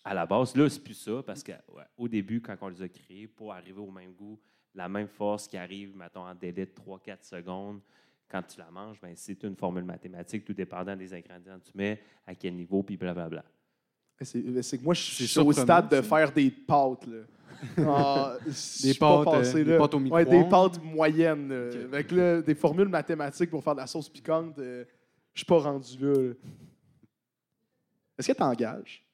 À 0.04 0.14
la 0.14 0.26
base, 0.26 0.56
là, 0.56 0.70
c'est 0.70 0.84
plus 0.84 0.94
ça, 0.94 1.22
parce 1.26 1.44
qu'au 1.44 2.08
début, 2.08 2.42
quand 2.42 2.56
on 2.62 2.68
les 2.70 2.82
a 2.82 2.90
créés, 2.90 3.28
pour 3.28 3.54
arriver 3.54 3.80
au 3.80 3.92
même 3.92 4.14
goût, 4.14 4.40
la 4.76 4.90
même 4.90 5.08
force 5.08 5.48
qui 5.48 5.58
arrive, 5.58 5.96
mettons, 5.96 6.26
en 6.26 6.34
délai 6.34 6.66
de 6.66 6.72
3-4 6.72 7.24
secondes, 7.24 7.80
quand 8.28 8.42
tu 8.42 8.58
la 8.58 8.72
manges, 8.72 9.00
ben, 9.00 9.14
c'est 9.16 9.44
une 9.44 9.56
formule 9.56 9.84
mathématique, 9.84 10.44
tout 10.44 10.54
dépendant 10.54 10.96
des 10.96 11.14
ingrédients 11.14 11.60
que 11.60 11.70
tu 11.70 11.78
mets, 11.78 12.02
à 12.26 12.34
quel 12.34 12.56
niveau, 12.56 12.82
puis 12.82 12.98
blablabla. 12.98 13.44
C'est 13.44 13.63
c'est 14.22 14.78
que 14.78 14.84
moi, 14.84 14.94
je 14.94 15.02
suis 15.02 15.40
au 15.40 15.52
stade 15.52 15.90
de 15.90 16.02
faire 16.02 16.32
des 16.32 16.50
pâtes. 16.52 17.08
Là. 17.08 17.18
Ah, 17.78 18.36
Des 18.46 18.52
euh, 18.52 19.64
des 19.64 19.78
pâtes 19.78 19.94
au 19.94 20.00
Ouais, 20.00 20.26
des 20.26 20.44
pâtes 20.50 20.84
moyennes. 20.84 21.50
Avec 21.94 22.12
là, 22.12 22.42
des 22.42 22.56
formules 22.56 22.90
mathématiques 22.90 23.50
pour 23.50 23.64
faire 23.64 23.74
de 23.76 23.80
la 23.80 23.88
sauce 23.88 24.10
piquante, 24.10 24.60
euh, 24.60 24.84
je 25.34 25.40
suis 25.40 25.46
pas 25.46 25.60
rendu 25.60 25.98
là. 26.00 26.14
là. 26.14 26.34
Est-ce 28.18 28.28
que 28.34 28.38
t'engages? 28.38 29.06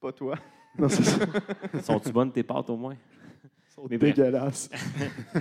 Pas 0.00 0.12
toi. 0.12 0.38
Non, 0.78 0.88
c'est 0.88 1.02
ça. 1.02 1.18
Sont-tu 1.82 2.12
bonnes 2.12 2.30
tes 2.32 2.44
pâtes 2.44 2.70
au 2.70 2.76
moins? 2.76 2.96
Sont 3.74 3.86
Mais 3.90 3.98
dégueulasses. 3.98 4.70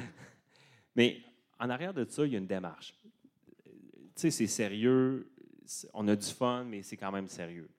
Mais 0.96 1.22
en 1.60 1.70
arrière 1.70 1.94
de 1.94 2.06
ça, 2.10 2.26
il 2.26 2.34
y 2.34 2.36
a 2.36 2.40
une 2.40 2.48
démarche. 2.48 2.96
Tu 3.64 3.72
sais, 4.16 4.32
c'est 4.32 4.48
sérieux, 4.48 5.32
on 5.94 6.08
a 6.08 6.16
du 6.16 6.26
fun, 6.28 6.66
mais 6.66 6.82
c'est 6.84 6.98
quand 6.98 7.12
même 7.12 7.28
sérieux. 7.28 7.70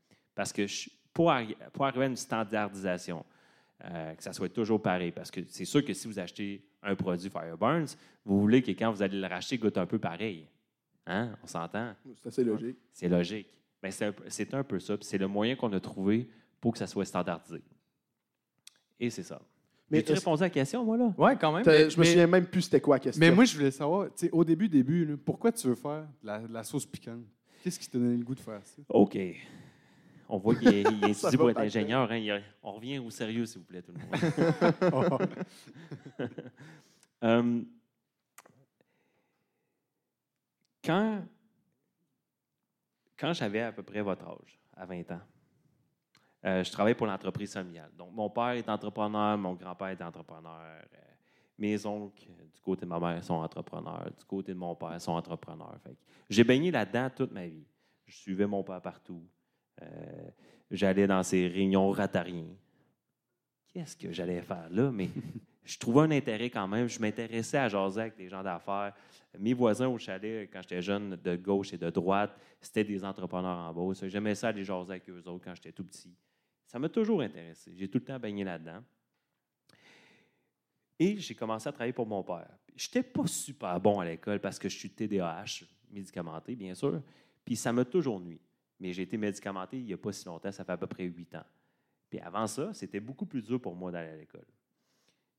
Parce 0.41 0.55
que 0.55 0.67
je- 0.67 0.89
pour, 1.13 1.29
arri- 1.31 1.55
pour 1.75 1.85
arriver 1.85 2.05
à 2.05 2.09
une 2.09 2.17
standardisation, 2.17 3.27
euh, 3.85 4.15
que 4.15 4.23
ça 4.23 4.33
soit 4.33 4.49
toujours 4.49 4.81
pareil, 4.81 5.13
parce 5.13 5.31
que 5.31 5.43
c'est 5.49 5.67
sûr 5.67 5.85
que 5.85 5.93
si 5.93 6.09
vous 6.09 6.19
achetez 6.19 6.65
un 6.83 6.95
produit 6.97 7.29
Fireburns, 7.29 7.85
vous 8.25 8.41
voulez 8.41 8.63
que 8.63 8.71
quand 8.71 8.91
vous 8.91 9.03
allez 9.03 9.21
le 9.21 9.27
racheter, 9.27 9.57
il 9.57 9.59
goûte 9.59 9.77
un 9.77 9.85
peu 9.85 9.99
pareil. 9.99 10.49
Hein? 11.07 11.37
On 11.43 11.47
s'entend? 11.47 11.93
C'est 12.23 12.29
assez 12.29 12.43
logique. 12.43 12.79
C'est 12.91 13.09
logique. 13.11 13.49
Ben, 13.83 13.91
c'est 13.93 14.07
un, 14.07 14.13
peu- 14.13 14.25
c'est 14.29 14.55
un 14.55 14.65
peu 14.65 14.81
ça. 14.81 14.97
puis 14.97 15.05
C'est 15.07 15.19
le 15.19 15.29
moyen 15.29 15.57
qu'on 15.57 15.71
a 15.75 15.81
trouvé 15.81 16.27
pour 16.59 16.73
que 16.73 16.79
ça 16.79 16.87
soit 16.87 17.05
standardisé. 17.05 17.61
Et 18.99 19.11
c'est 19.11 19.23
ça. 19.25 19.43
Mais 19.91 19.99
Mais 19.99 20.05
tu 20.05 20.13
répondu 20.15 20.43
à 20.43 20.47
la 20.47 20.51
question, 20.51 20.83
moi, 20.87 20.97
là? 20.97 21.13
Ouais, 21.19 21.37
quand 21.39 21.53
même. 21.53 21.65
Mais- 21.67 21.91
Je 21.91 21.97
me 21.99 22.01
mais- 22.03 22.09
souviens 22.13 22.27
même 22.29 22.47
plus 22.47 22.63
c'était 22.63 22.81
quoi 22.81 22.97
la 22.97 23.01
question. 23.01 23.21
Mais 23.21 23.31
moi, 23.31 23.45
je 23.45 23.55
voulais 23.59 23.71
savoir, 23.73 24.07
tu 24.07 24.13
sais, 24.25 24.31
au 24.33 24.43
début, 24.43 24.71
début, 24.71 25.05
là, 25.05 25.17
pourquoi 25.23 25.53
tu 25.53 25.69
veux 25.69 25.75
faire 25.75 26.07
de 26.23 26.27
la, 26.27 26.39
de 26.39 26.51
la 26.55 26.63
sauce 26.65 26.87
piquante? 26.87 27.25
Qu'est-ce 27.63 27.79
qui 27.79 27.91
t'a 27.91 27.99
donné 27.99 28.17
le 28.17 28.25
goût 28.25 28.35
de 28.35 28.41
faire 28.41 28.61
ça? 28.65 28.81
OK. 28.89 29.19
On 30.33 30.39
voit 30.39 30.55
qu'il 30.55 30.69
est, 30.69 30.83
il 30.83 31.05
est 31.05 31.15
Ça 31.15 31.29
étudié 31.29 31.39
pour 31.39 31.51
être 31.51 31.59
ingénieur. 31.61 32.11
hein. 32.11 32.17
Il 32.17 32.43
on 32.63 32.73
revient 32.73 32.99
au 32.99 33.11
sérieux, 33.11 33.47
s'il 33.47 33.61
vous 33.61 33.67
plaît, 33.67 33.83
tout 33.83 33.93
le 33.93 33.99
monde. 33.99 34.11
Euh, 37.23 37.61
quand 40.83 41.23
quand 43.19 43.35
j'avais 43.35 43.61
à 43.61 43.73
peu 43.73 43.83
près 43.83 44.01
votre 44.01 44.27
âge, 44.27 44.59
à 44.75 44.87
20 44.87 45.11
ans, 45.11 45.21
euh, 46.47 46.65
je 46.65 46.73
travaillais 46.73 46.95
pour 46.95 47.07
l'entreprise 47.07 47.53
familiale. 47.53 47.91
Donc, 47.99 48.15
mon 48.15 48.31
père 48.31 48.53
est 48.53 48.67
entrepreneur, 48.67 49.37
mon 49.37 49.53
grand-père 49.53 49.89
est 49.89 50.01
entrepreneur. 50.01 50.59
euh, 50.63 50.81
mes 51.59 51.85
oncles, 51.85 52.31
du 52.55 52.61
côté 52.63 52.87
de 52.87 52.89
ma 52.91 52.99
mère, 52.99 53.23
sont 53.23 53.35
entrepreneurs. 53.35 54.11
Du 54.19 54.25
côté 54.25 54.55
de 54.55 54.59
mon 54.59 54.75
père, 54.75 54.99
sont 54.99 55.13
entrepreneurs. 55.13 55.79
J'ai 56.31 56.45
baigné 56.45 56.71
là-dedans 56.71 57.11
toute 57.15 57.33
ma 57.33 57.47
vie. 57.47 57.67
Je 58.07 58.17
suivais 58.17 58.47
mon 58.47 58.65
père 58.65 58.81
partout. 58.81 59.23
Euh, 59.83 60.31
j'allais 60.71 61.07
dans 61.07 61.23
ses 61.23 61.49
réunions 61.49 61.91
rotariens. 61.91 62.49
Qu'est-ce 63.69 63.97
que 63.97 64.13
j'allais 64.13 64.43
faire 64.43 64.69
là? 64.71 64.91
Mais 64.91 65.09
je 65.65 65.79
trouvais 65.79 66.03
un 66.03 66.11
intérêt 66.11 66.51
quand 66.51 66.67
même. 66.67 66.89
Je 66.89 66.99
m'intéressais 67.01 67.59
à 67.59 67.69
jaser 67.69 68.01
avec 68.01 68.17
des 68.17 68.29
gens 68.29 68.43
d'affaires. 68.43 68.95
Mes 69.39 69.55
voisins 69.55 69.89
au 69.89 69.99
chalet, 69.99 70.51
quand 70.53 70.61
j'étais 70.63 70.83
jeune, 70.83 71.17
de 71.17 71.37
gauche 71.37 71.73
et 71.73 71.79
de 71.79 71.89
droite, 71.89 72.37
c'était 72.61 72.85
des 72.85 73.05
entrepreneurs 73.05 73.59
en 73.59 73.73
Beauce. 73.73 74.05
J'aimais 74.07 74.35
ça 74.35 74.49
aller 74.49 74.65
jaser 74.65 74.91
avec 74.91 75.09
eux 75.09 75.23
autres 75.27 75.45
quand 75.45 75.55
j'étais 75.55 75.73
tout 75.73 75.85
petit. 75.85 76.13
Ça 76.67 76.79
m'a 76.79 76.89
toujours 76.89 77.21
intéressé. 77.21 77.73
J'ai 77.77 77.89
tout 77.89 77.99
le 77.99 78.05
temps 78.05 78.19
baigné 78.19 78.45
là-dedans. 78.45 78.83
Et 80.99 81.17
j'ai 81.17 81.35
commencé 81.35 81.69
à 81.69 81.73
travailler 81.73 81.93
pour 81.93 82.07
mon 82.07 82.23
père. 82.23 82.49
Je 82.77 82.87
n'étais 82.89 83.03
pas 83.03 83.27
super 83.27 83.81
bon 83.81 84.01
à 84.01 84.05
l'école 84.05 84.41
parce 84.41 84.59
que 84.59 84.69
je 84.69 84.77
suis 84.77 84.91
TDAH, 84.91 85.65
médicamenté, 85.91 86.55
bien 86.55 86.75
sûr. 86.75 87.03
Puis 87.45 87.57
ça 87.57 87.73
m'a 87.73 87.85
toujours 87.85 88.21
nuit. 88.21 88.41
Mais 88.81 88.93
j'ai 88.93 89.03
été 89.03 89.17
médicamenté 89.17 89.79
il 89.79 89.85
n'y 89.85 89.93
a 89.93 89.99
pas 89.99 90.13
si 90.13 90.25
longtemps, 90.27 90.51
ça 90.51 90.65
fait 90.65 90.73
à 90.73 90.77
peu 90.79 90.87
près 90.87 91.05
huit 91.05 91.35
ans. 91.35 91.45
Puis 92.09 92.19
avant 92.19 92.47
ça, 92.47 92.73
c'était 92.75 93.01
beaucoup 93.01 93.27
plus 93.27 93.43
dur 93.43 93.61
pour 93.61 93.77
moi 93.77 93.93
d'aller 93.93 94.11
à 94.11 94.17
l'école. 94.17 94.47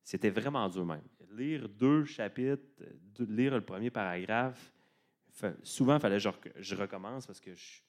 C'était 0.04 0.30
vraiment 0.30 0.68
dur 0.70 0.86
même. 0.86 1.04
Lire 1.32 1.68
deux 1.68 2.06
chapitres, 2.06 2.64
lire 3.20 3.54
le 3.56 3.62
premier 3.66 3.90
paragraphe, 3.90 4.72
souvent, 5.64 5.96
il 5.96 6.00
fallait 6.02 6.16
que 6.18 6.24
je, 6.24 6.30
rec- 6.30 6.54
je 6.58 6.76
recommence 6.76 7.28
parce 7.28 7.40
que 7.40 7.54
je, 7.54 7.82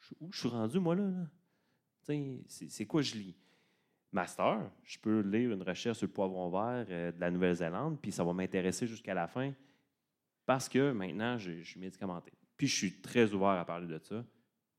je- 0.00 0.14
où? 0.20 0.30
Je 0.32 0.38
suis 0.38 0.48
rendu, 0.48 0.78
moi, 0.78 0.94
là? 0.94 1.02
là? 1.08 1.26
C'est 2.48 2.86
quoi 2.86 3.02
je 3.02 3.14
lis? 3.14 3.36
Master, 4.12 4.70
je 4.82 4.98
peux 4.98 5.20
lire 5.20 5.52
une 5.52 5.62
recherche 5.62 5.98
sur 5.98 6.06
le 6.08 6.12
poivron 6.12 6.50
vert 6.50 6.86
euh, 6.90 7.12
de 7.12 7.20
la 7.20 7.30
Nouvelle-Zélande, 7.30 8.00
puis 8.00 8.10
ça 8.10 8.24
va 8.24 8.32
m'intéresser 8.32 8.86
jusqu'à 8.86 9.14
la 9.14 9.28
fin 9.28 9.52
parce 10.44 10.68
que 10.68 10.90
maintenant, 10.90 11.38
je, 11.38 11.60
je 11.60 11.70
suis 11.70 11.78
médicamenté. 11.78 12.32
Puis 12.56 12.66
je 12.66 12.74
suis 12.76 13.00
très 13.00 13.32
ouvert 13.32 13.50
à 13.50 13.64
parler 13.64 13.86
de 13.86 13.98
ça. 13.98 14.24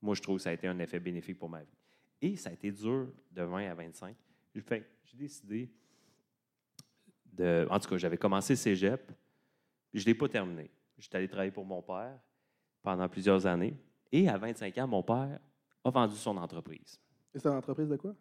Moi, 0.02 0.14
je 0.16 0.20
trouve 0.22 0.36
que 0.36 0.42
ça 0.42 0.50
a 0.50 0.52
été 0.52 0.66
un 0.66 0.78
effet 0.80 0.98
bénéfique 1.00 1.38
pour 1.38 1.48
ma 1.48 1.62
vie. 1.62 1.76
Et 2.20 2.36
ça 2.36 2.50
a 2.50 2.52
été 2.52 2.70
dur 2.70 3.08
de 3.30 3.42
20 3.42 3.70
à 3.70 3.74
25. 3.74 4.14
J'ai 4.54 4.60
fait- 4.60 4.86
j'ai 5.04 5.16
décidé 5.16 5.70
de. 7.32 7.66
En 7.70 7.78
tout 7.78 7.88
cas, 7.88 7.96
j'avais 7.96 8.18
commencé 8.18 8.54
cégep, 8.56 9.06
puis 9.90 10.00
je 10.00 10.04
ne 10.04 10.12
l'ai 10.12 10.14
pas 10.18 10.28
terminé. 10.28 10.70
J'étais 10.98 11.16
allé 11.18 11.28
travailler 11.28 11.50
pour 11.52 11.64
mon 11.64 11.80
père 11.82 12.18
pendant 12.82 13.08
plusieurs 13.08 13.46
années. 13.46 13.76
Et 14.10 14.28
à 14.28 14.36
25 14.36 14.76
ans, 14.78 14.86
mon 14.88 15.02
père 15.02 15.38
a 15.84 15.90
vendu 15.90 16.16
son 16.16 16.36
entreprise. 16.36 17.00
Et 17.34 17.38
C'était 17.38 17.48
une 17.48 17.56
entreprise 17.56 17.88
de 17.88 17.96
quoi? 17.96 18.14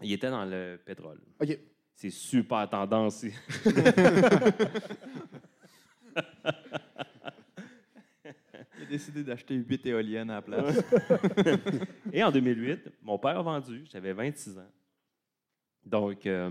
Il 0.00 0.12
était 0.12 0.30
dans 0.30 0.44
le 0.44 0.80
pétrole. 0.84 1.20
OK. 1.40 1.58
C'est 1.94 2.10
super 2.10 2.68
tendance. 2.70 3.24
A 8.88 8.90
décidé 8.90 9.22
d'acheter 9.24 9.54
huit 9.54 9.84
éoliennes 9.86 10.30
à 10.30 10.34
la 10.36 10.42
place. 10.42 10.82
Et 12.12 12.22
en 12.24 12.30
2008, 12.32 12.88
mon 13.02 13.18
père 13.18 13.38
a 13.38 13.42
vendu, 13.42 13.84
j'avais 13.90 14.12
26 14.12 14.58
ans. 14.58 14.70
Donc, 15.84 16.26
euh, 16.26 16.50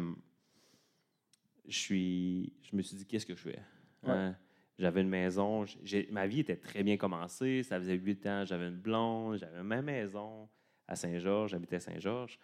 je, 1.67 1.77
suis, 1.77 2.53
je 2.61 2.75
me 2.75 2.81
suis 2.81 2.97
dit, 2.97 3.05
qu'est-ce 3.05 3.25
que 3.25 3.35
je 3.35 3.41
fais? 3.41 3.59
Hein? 4.03 4.35
J'avais 4.79 5.01
une 5.01 5.09
maison, 5.09 5.65
j'ai- 5.83 6.07
ma 6.11 6.27
vie 6.27 6.41
était 6.41 6.55
très 6.55 6.83
bien 6.83 6.97
commencée. 6.97 7.63
Ça 7.63 7.79
faisait 7.79 7.95
huit 7.95 8.25
ans, 8.27 8.45
j'avais 8.45 8.67
une 8.67 8.77
blonde, 8.77 9.37
j'avais 9.39 9.63
ma 9.63 9.81
maison 9.81 10.47
à 10.87 10.95
Saint-Georges, 10.95 11.51
j'habitais 11.51 11.77
à 11.77 11.79
Saint-Georges. 11.79 12.37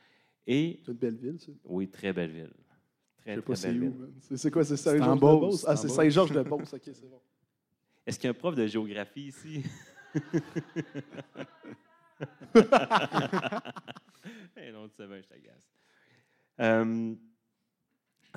Et. 0.48 0.80
C'est 0.84 0.92
une 0.92 0.98
belle 0.98 1.16
ville, 1.16 1.40
ça. 1.40 1.52
Oui, 1.66 1.88
très 1.90 2.12
belle 2.12 2.32
ville. 2.32 2.52
Je 3.20 3.22
Très, 3.22 3.36
sais 3.36 3.42
très 3.42 3.48
pas 3.52 3.56
c'est 3.56 3.80
où. 3.80 4.12
C'est 4.20 4.38
c'est 4.38 4.52
quoi, 4.52 4.66
c'est 4.66 4.76
C'est 4.76 4.90
en 5.00 5.16
Saint-Georges 5.16 5.16
de 5.16 5.20
Beauce, 5.22 5.40
Beauce? 5.42 5.62
c'est 5.62 5.68
Ah, 5.70 5.76
c'est 5.78 5.88
Beauce. 5.88 5.96
Saint-Georges 5.96 6.32
de 6.34 6.42
Beauce, 6.44 6.74
OK, 6.74 6.82
c'est 6.84 7.10
bon. 7.10 7.22
Est-ce 8.06 8.20
qu'il 8.20 8.28
y 8.28 8.28
a 8.28 8.32
un 8.32 8.34
prof 8.34 8.56
de 8.56 8.68
géographie 8.68 9.28
ici? 9.28 9.64
Eh 14.56 14.72
non, 14.72 14.88
tu 14.88 15.06
bien, 15.06 15.22
je 15.22 15.28
t'agace. 15.28 15.70
Euh, 16.60 17.16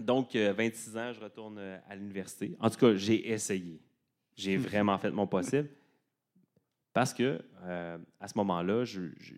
donc, 0.02 0.34
euh, 0.34 0.52
26 0.52 0.96
ans, 0.96 1.12
je 1.12 1.20
retourne 1.20 1.58
euh, 1.58 1.78
à 1.88 1.94
l'université. 1.94 2.56
En 2.58 2.68
tout 2.68 2.78
cas, 2.78 2.94
j'ai 2.94 3.30
essayé. 3.30 3.80
J'ai 4.34 4.56
vraiment 4.56 4.98
fait 4.98 5.10
mon 5.10 5.26
possible. 5.26 5.68
Parce 6.92 7.12
que 7.14 7.40
euh, 7.62 7.98
à 8.18 8.28
ce 8.28 8.36
moment-là, 8.38 8.84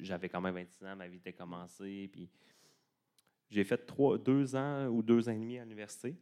j'avais 0.01 0.29
quand 0.29 0.41
même 0.41 0.55
26 0.55 0.87
ans, 0.87 0.97
ma 0.97 1.09
vie 1.09 1.17
était 1.17 1.33
commencée. 1.33 2.09
Puis 2.13 2.29
j'ai 3.51 3.65
fait 3.65 3.79
trois, 3.79 4.17
deux 4.17 4.55
ans 4.55 4.87
ou 4.87 5.03
deux 5.03 5.29
ans 5.29 5.33
et 5.33 5.39
demi 5.39 5.59
à 5.59 5.65
l'université. 5.65 6.17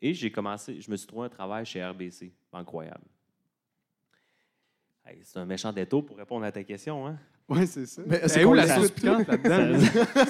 Et 0.00 0.14
j'ai 0.14 0.30
commencé, 0.30 0.80
je 0.80 0.90
me 0.90 0.96
suis 0.96 1.06
trouvé 1.06 1.26
un 1.26 1.28
travail 1.28 1.66
chez 1.66 1.84
RBC. 1.84 2.32
Incroyable. 2.52 3.04
Hey, 5.08 5.20
c'est 5.22 5.38
un 5.38 5.46
méchant 5.46 5.72
détour 5.72 6.04
pour 6.04 6.16
répondre 6.18 6.44
à 6.44 6.52
ta 6.52 6.62
question, 6.64 7.06
hein? 7.06 7.18
Oui, 7.48 7.66
c'est 7.66 7.86
ça. 7.86 8.02
Mais 8.06 8.18
Mais 8.20 8.28
c'est 8.28 8.44
où 8.44 8.52
la 8.52 8.66
sauce 8.68 8.90
piquante 8.90 9.26
là-dedans? 9.26 9.78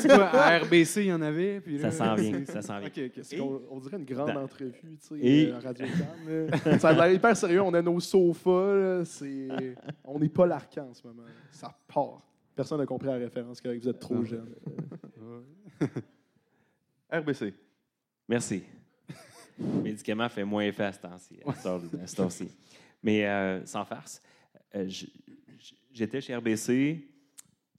Quoi, 0.14 0.24
à 0.28 0.58
RBC, 0.60 1.00
il 1.02 1.06
y 1.06 1.12
en 1.12 1.20
avait? 1.20 1.60
Puis 1.60 1.80
Ça 1.80 1.90
s'en 1.90 2.14
vient, 2.14 2.44
ça 2.46 2.62
s'en 2.62 2.78
vient. 2.78 2.88
On 3.70 3.80
dirait 3.80 3.96
une 3.96 4.04
grande 4.04 4.32
Dans- 4.34 4.42
entrevue, 4.44 4.72
tu 4.80 4.96
sais, 5.00 5.14
Et- 5.18 5.50
euh, 5.50 5.56
à 5.56 5.60
radio 5.60 5.86
Ça 6.78 6.90
a 6.90 6.92
l'air 6.92 7.12
hyper 7.12 7.36
sérieux. 7.36 7.60
On 7.62 7.74
a 7.74 7.82
nos 7.82 7.98
sofas. 7.98 8.74
là, 8.76 9.04
c'est... 9.04 9.48
On 10.04 10.20
n'est 10.20 10.28
pas 10.28 10.46
l'arcan 10.46 10.90
en 10.90 10.94
ce 10.94 11.04
moment. 11.08 11.24
Ça 11.50 11.76
part. 11.92 12.22
Personne 12.54 12.78
n'a 12.78 12.86
compris 12.86 13.08
la 13.08 13.14
référence, 13.14 13.60
correct, 13.60 13.82
vous 13.82 13.88
êtes 13.88 13.98
trop 13.98 14.24
jeune. 14.24 14.54
RBC. 17.12 17.52
Merci. 18.28 18.62
Le 19.58 19.64
médicament 19.82 20.28
fait 20.28 20.44
moins 20.44 20.62
effet 20.62 20.84
à 20.84 20.92
ce 20.92 21.00
temps-ci. 21.00 21.40
à 21.44 21.52
ce. 22.28 22.44
Mais 23.02 23.26
euh, 23.26 23.64
sans 23.64 23.84
farce, 23.84 24.22
j'étais 25.90 26.20
chez 26.20 26.37
RBC, 26.37 27.09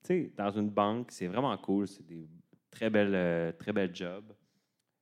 tu 0.04 0.08
sais, 0.08 0.34
dans 0.36 0.52
une 0.52 0.69
banque, 0.69 1.12
c'est 1.12 1.28
vraiment 1.28 1.56
cool, 1.58 1.88
c'est 1.88 2.06
des 2.06 2.28
très 2.69 2.89
belles, 2.89 3.15
euh, 3.15 3.52
très 3.52 3.73
belles 3.73 3.95
jobs, 3.95 4.34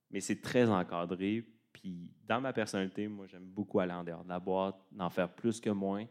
mais 0.10 0.20
c'est 0.20 0.42
très 0.42 0.68
encadré. 0.68 1.46
Puis 1.72 2.14
dans 2.26 2.42
ma 2.42 2.54
personnalité, 2.54 3.08
moi, 3.08 3.28
j'aime 3.28 3.46
beaucoup 3.46 3.80
aller 3.80 3.94
en 3.94 4.04
dehors 4.04 4.24
de 4.24 4.30
la 4.30 4.40
boîte, 4.40 4.80
d'en 4.92 5.10
faire 5.10 5.34
plus 5.34 5.60
que 5.60 5.70
moins. 5.70 6.06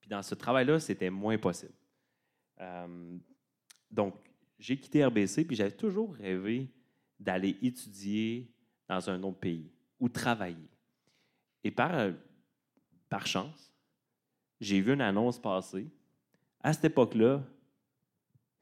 Puis 0.00 0.08
dans 0.08 0.22
ce 0.22 0.34
travail-là, 0.34 0.78
c'était 0.80 1.10
moins 1.10 1.38
possible. 1.38 1.74
Euh, 2.60 3.18
donc, 3.90 4.14
j'ai 4.58 4.78
quitté 4.78 5.04
RBC, 5.04 5.44
puis 5.44 5.56
j'avais 5.56 5.76
toujours 5.76 6.14
rêvé 6.14 6.72
d'aller 7.18 7.56
étudier 7.62 8.50
dans 8.88 9.10
un 9.10 9.22
autre 9.22 9.38
pays 9.38 9.70
ou 9.98 10.08
travailler. 10.08 10.68
Et 11.64 11.70
par, 11.70 11.94
euh, 11.94 12.12
par 13.08 13.26
chance, 13.26 13.72
j'ai 14.60 14.80
vu 14.80 14.92
une 14.92 15.00
annonce 15.00 15.38
passer. 15.38 15.88
À 16.60 16.72
cette 16.72 16.86
époque-là, 16.86 17.42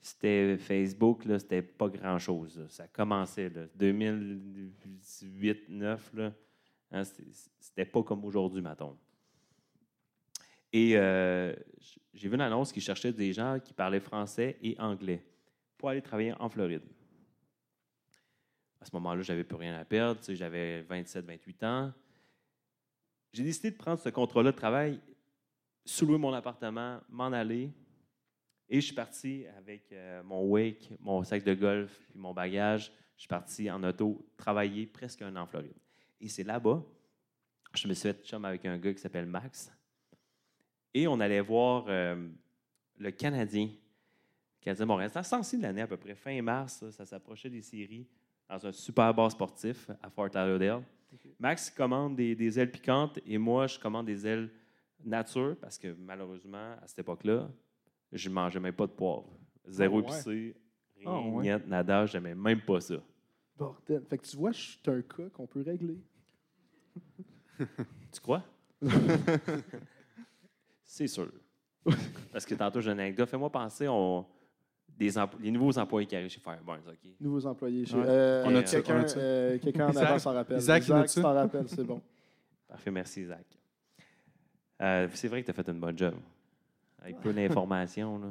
c'était 0.00 0.59
Facebook, 0.59 1.24
là, 1.24 1.38
c'était 1.38 1.62
pas 1.62 1.88
grand-chose. 1.88 2.66
Ça 2.68 2.87
commençait, 2.88 3.48
là, 3.48 3.66
2008, 3.74 4.76
2009, 5.22 6.12
là. 6.14 6.33
Hein, 6.90 7.02
c'était- 7.04 7.85
pas 7.87 8.02
comme 8.02 8.24
aujourd'hui, 8.24 8.61
mettons. 8.62 8.96
Et 10.72 10.96
euh, 10.96 11.54
j'ai 12.12 12.28
vu 12.28 12.35
une 12.35 12.40
annonce 12.40 12.72
qui 12.72 12.80
cherchait 12.80 13.12
des 13.12 13.33
gens 13.33 13.59
qui 13.61 13.72
parlaient 13.72 14.00
français 14.00 14.59
et 14.61 14.78
anglais 14.78 15.24
pour 15.78 15.88
aller 15.88 16.02
travailler 16.02 16.35
en 16.38 16.48
Floride. 16.48 16.83
À 18.80 18.85
ce 18.85 18.90
moment-là, 18.94 19.22
j'avais 19.22 19.44
plus 19.44 19.57
rien 19.57 19.76
à 19.78 19.85
perdre. 19.85 20.20
J'avais 20.28 20.83
27, 20.83 21.24
28 21.24 21.62
ans. 21.62 21.92
J'ai 23.33 23.42
décidé 23.42 23.70
de 23.70 23.76
prendre 23.76 23.98
ce 23.98 24.11
contrat-là 24.11 24.52
de 24.52 24.57
travail, 24.57 25.00
sous-louer 25.85 26.18
mon 26.18 26.33
appartement, 26.33 27.01
m'en 27.09 27.27
aller. 27.27 27.70
Et 28.68 28.81
je 28.81 28.87
suis 28.87 28.94
parti 28.94 29.44
avec 29.59 29.92
euh, 29.92 30.23
mon 30.23 30.42
wake, 30.42 30.90
mon 31.01 31.23
sac 31.23 31.44
de 31.44 31.55
golf 31.55 32.07
puis 32.11 32.18
mon 32.18 32.33
bagage. 32.33 32.90
Je 33.16 33.23
suis 33.23 33.29
parti 33.29 33.70
en 33.70 33.83
auto 33.85 34.27
travailler 34.37 34.87
presque 34.87 35.23
un 35.23 35.37
an 35.37 35.42
en 35.42 35.47
Floride. 35.47 35.77
Et 36.20 36.29
c'est 36.29 36.42
là-bas, 36.42 36.83
je 37.75 37.87
me 37.88 37.94
suis 37.94 38.09
fait 38.09 38.25
chum 38.25 38.44
avec 38.44 38.64
un 38.64 38.79
gars 38.79 38.92
qui 38.92 39.01
s'appelle 39.01 39.27
Max. 39.27 39.70
Et 40.92 41.07
on 41.07 41.20
allait 41.20 41.40
voir 41.40 41.85
euh, 41.88 42.29
le 42.99 43.11
Canadien, 43.11 43.66
le 43.66 44.64
Canadien 44.64 44.87
Montréal. 44.87 45.11
C'était 45.12 45.35
à 45.35 45.57
de 45.59 45.62
l'année 45.62 45.83
à 45.83 45.87
peu 45.87 45.97
près, 45.97 46.14
fin 46.14 46.40
mars, 46.40 46.75
ça, 46.75 46.92
ça 46.92 47.05
s'approchait 47.05 47.51
des 47.51 47.62
séries 47.62 48.07
dans 48.49 48.66
un 48.66 48.73
super 48.73 49.12
bar 49.12 49.31
sportif 49.31 49.90
à 50.03 50.09
Fort 50.11 50.31
Lauderdale. 50.35 50.83
Max 51.38 51.70
commande 51.70 52.16
des, 52.16 52.35
des 52.35 52.59
ailes 52.59 52.70
piquantes 52.70 53.18
et 53.27 53.38
moi, 53.38 53.66
je 53.66 53.79
commande 53.79 54.07
des 54.07 54.27
ailes 54.27 54.51
nature 55.05 55.57
parce 55.61 55.79
que 55.79 55.95
malheureusement, 55.99 56.77
à 56.83 56.87
cette 56.87 57.01
époque-là, 57.01 57.49
je 58.12 58.29
ne 58.29 58.35
mangeais 58.35 58.61
même 58.61 58.75
pas 58.75 58.87
de 58.87 58.93
poivre. 58.93 59.27
Zéro 59.67 59.97
ouais? 59.99 60.03
épicé, 60.05 60.55
rien, 60.97 61.07
Ah 61.11 61.21
ouais? 61.29 61.57
niet, 61.59 61.67
nada, 61.67 62.07
j'aimais 62.07 62.35
même 62.35 62.61
pas 62.61 62.81
ça. 62.81 62.97
Bordel. 63.57 64.03
Fait 64.09 64.19
que 64.19 64.27
tu 64.27 64.37
vois, 64.37 64.53
je 64.53 64.61
suis 64.61 64.81
un 64.87 65.01
cas 65.03 65.29
qu'on 65.33 65.47
peut 65.47 65.62
régler. 65.62 65.99
Tu 68.12 68.21
crois? 68.21 68.43
C'est 70.85 71.07
sûr. 71.07 71.31
Parce 72.33 72.45
que 72.47 72.55
tantôt, 72.55 72.81
j'ai 72.81 72.90
une 72.90 73.01
anecdote. 73.01 73.29
Fais-moi 73.29 73.51
penser 73.51 73.87
on, 73.88 74.27
des 74.88 75.17
empl- 75.17 75.38
les 75.40 75.51
nouveaux 75.51 75.77
employés 75.79 76.07
qui 76.07 76.17
arrivent 76.17 76.31
chez 76.31 76.40
Fireburns. 76.40 76.81
OK? 76.88 77.11
Nouveaux 77.21 77.47
employés. 77.47 77.85
Chez, 77.87 77.97
Ouais. 77.97 78.05
euh, 78.09 78.43
On 78.47 78.55
a 78.55 78.62
quelqu'un, 78.62 79.05
euh, 79.17 79.59
quelqu'un 79.59 79.88
en 79.88 79.90
Isaac? 79.90 80.05
avant 80.07 80.19
s'en 80.19 80.33
rappelle. 80.33 80.59
Isaac, 80.59 80.83
ça? 81.09 81.23
t'en 81.23 81.35
rappelles, 81.35 81.69
c'est 81.69 81.85
bon. 81.85 82.01
Parfait, 82.69 82.90
merci, 82.90 83.23
Isaac. 83.23 83.47
Euh, 84.83 85.09
c'est 85.15 85.29
vrai 85.29 85.43
que 85.43 85.47
tu 85.47 85.51
as 85.51 85.55
fait 85.55 85.71
une 85.71 85.81
bonne 85.81 85.97
job. 85.97 86.15
Avec 87.01 87.21
peu 87.21 87.33
d'informations. 87.33 88.19
là. 88.19 88.29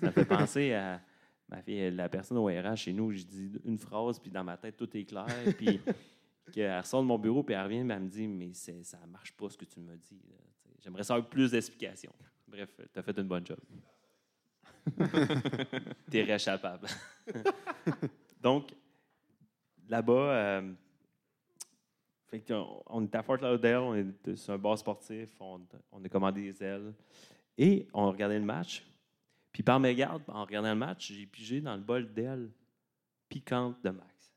Ça 0.00 0.06
me 0.06 0.10
fait 0.10 0.24
penser 0.24 0.72
à 0.74 1.00
ma 1.48 1.62
fille, 1.62 1.90
la 1.90 2.08
personne 2.08 2.38
au 2.38 2.46
RH 2.46 2.76
chez 2.76 2.92
nous. 2.92 3.12
Je 3.12 3.22
dis 3.22 3.52
une 3.64 3.78
phrase, 3.78 4.18
puis 4.18 4.30
dans 4.30 4.44
ma 4.44 4.56
tête, 4.56 4.76
tout 4.76 4.94
est 4.96 5.04
clair. 5.04 5.26
Puis 5.56 5.80
qu'elle 6.52 6.78
ressort 6.78 7.02
de 7.02 7.06
mon 7.06 7.18
bureau, 7.18 7.42
puis 7.42 7.54
elle 7.54 7.62
revient, 7.62 7.84
mais 7.84 7.94
elle 7.94 8.02
me 8.02 8.08
dit 8.08 8.26
Mais 8.26 8.52
ça 8.54 8.72
ne 8.72 9.12
marche 9.12 9.32
pas 9.32 9.48
ce 9.50 9.56
que 9.56 9.66
tu 9.66 9.80
me 9.80 9.96
dis. 9.96 10.20
J'aimerais 10.80 11.04
savoir 11.04 11.28
plus 11.28 11.50
d'explications. 11.50 12.12
Bref, 12.46 12.70
tu 12.92 12.98
as 12.98 13.02
fait 13.02 13.18
une 13.18 13.28
bonne 13.28 13.46
job. 13.46 13.58
T'es 16.10 16.22
réchappable. 16.22 16.88
Donc, 18.40 18.72
là-bas, 19.88 20.12
euh, 20.12 20.72
fait 22.28 22.50
on, 22.50 22.82
on 22.86 23.04
est 23.04 23.14
à 23.14 23.22
Fort 23.22 23.36
Lauderdale, 23.36 23.80
on 23.80 23.94
est 23.94 24.36
sur 24.36 24.52
un 24.52 24.58
bar 24.58 24.78
sportif, 24.78 25.30
on, 25.40 25.60
a 26.04 26.08
commandé 26.08 26.52
des 26.52 26.62
ailes 26.62 26.94
et 27.56 27.88
on 27.92 28.10
regardait 28.10 28.38
le 28.38 28.44
match. 28.44 28.84
Puis 29.50 29.62
par 29.62 29.80
mégarde, 29.80 30.22
en 30.28 30.44
regardant 30.44 30.70
le 30.70 30.78
match, 30.78 31.12
j'ai 31.12 31.26
pigé 31.26 31.60
dans 31.60 31.74
le 31.74 31.82
bol 31.82 32.12
d'ailes 32.12 32.50
piquantes 33.28 33.82
de 33.82 33.90
Max. 33.90 34.32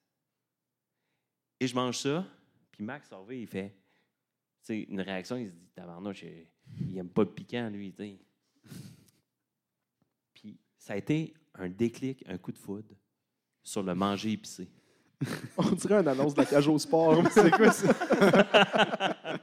Et 1.59 1.67
je 1.67 1.75
mange 1.75 1.97
ça, 1.97 2.25
puis 2.71 2.83
Max 2.83 3.09
va, 3.09 3.33
il 3.33 3.47
fait 3.47 3.75
une 4.69 5.01
réaction, 5.01 5.37
il 5.37 5.49
se 5.49 5.55
dit 5.55 5.69
Tabarnouche, 5.75 6.23
il 6.79 6.97
aime 6.97 7.09
pas 7.09 7.23
le 7.23 7.31
piquant, 7.31 7.69
lui. 7.69 7.93
Puis 10.33 10.57
ça 10.77 10.93
a 10.93 10.97
été 10.97 11.33
un 11.55 11.69
déclic, 11.69 12.23
un 12.27 12.37
coup 12.37 12.51
de 12.51 12.57
foudre 12.57 12.95
sur 13.61 13.83
le 13.83 13.93
manger 13.93 14.31
épicé. 14.31 14.69
On 15.57 15.71
dirait 15.71 16.01
une 16.01 16.07
annonce 16.07 16.33
de 16.33 16.39
la 16.41 16.45
cage 16.45 16.67
au 16.67 16.77
sport. 16.77 17.23
c'est 17.31 17.51
quoi 17.51 17.71
ça? 17.71 17.93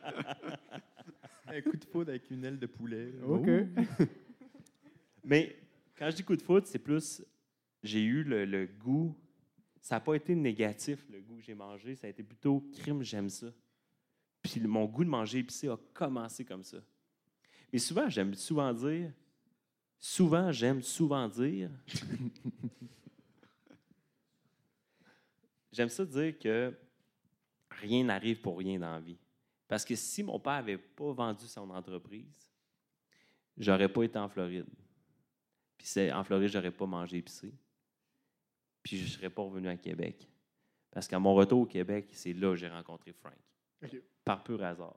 Un 1.46 1.60
coup 1.62 1.76
de 1.76 1.84
foudre 1.84 2.10
avec 2.10 2.30
une 2.30 2.44
aile 2.44 2.58
de 2.58 2.66
poulet. 2.66 3.12
OK. 3.26 3.48
Oh. 3.48 4.04
Mais 5.24 5.56
quand 5.96 6.10
je 6.10 6.16
dis 6.16 6.24
coup 6.24 6.36
de 6.36 6.42
foudre, 6.42 6.66
c'est 6.66 6.78
plus 6.78 7.22
j'ai 7.82 8.02
eu 8.02 8.22
le, 8.22 8.44
le 8.44 8.66
goût. 8.66 9.14
Ça 9.80 9.96
n'a 9.96 10.00
pas 10.00 10.14
été 10.14 10.34
négatif, 10.34 11.06
le 11.10 11.20
goût 11.20 11.36
que 11.36 11.42
j'ai 11.42 11.54
mangé. 11.54 11.94
Ça 11.94 12.06
a 12.06 12.10
été 12.10 12.22
plutôt 12.22 12.64
crime, 12.72 13.02
j'aime 13.02 13.28
ça. 13.28 13.46
Puis 14.42 14.60
mon 14.60 14.84
goût 14.86 15.04
de 15.04 15.08
manger 15.08 15.38
épicé 15.38 15.68
a 15.68 15.78
commencé 15.94 16.44
comme 16.44 16.62
ça. 16.62 16.78
Mais 17.72 17.78
souvent, 17.78 18.08
j'aime 18.08 18.34
souvent 18.34 18.72
dire. 18.72 19.12
Souvent, 19.98 20.52
j'aime 20.52 20.82
souvent 20.82 21.28
dire. 21.28 21.70
J'aime 25.78 25.88
ça 25.88 26.04
dire 26.04 26.36
que 26.40 26.74
rien 27.70 28.02
n'arrive 28.02 28.40
pour 28.40 28.58
rien 28.58 28.80
dans 28.80 28.90
la 28.90 28.98
vie. 29.00 29.16
Parce 29.68 29.84
que 29.84 29.94
si 29.94 30.24
mon 30.24 30.40
père 30.40 30.54
n'avait 30.54 30.76
pas 30.76 31.12
vendu 31.12 31.46
son 31.46 31.70
entreprise, 31.70 32.50
j'aurais 33.56 33.88
pas 33.88 34.02
été 34.02 34.18
en 34.18 34.28
Floride. 34.28 34.66
Puis 35.76 35.86
c'est- 35.86 36.10
en 36.10 36.24
Floride, 36.24 36.48
j'aurais 36.48 36.72
pas 36.72 36.86
mangé 36.86 37.18
épicé. 37.18 37.54
Puis 38.82 38.96
je 38.96 39.06
serais 39.06 39.30
pas 39.30 39.42
revenu 39.42 39.68
à 39.68 39.76
Québec. 39.76 40.28
Parce 40.90 41.06
qu'à 41.06 41.20
mon 41.20 41.32
retour 41.34 41.60
au 41.60 41.66
Québec, 41.66 42.08
c'est 42.10 42.32
là 42.32 42.50
que 42.50 42.56
j'ai 42.56 42.68
rencontré 42.68 43.12
Frank. 43.12 43.36
Par 44.24 44.42
pur 44.42 44.60
hasard. 44.64 44.96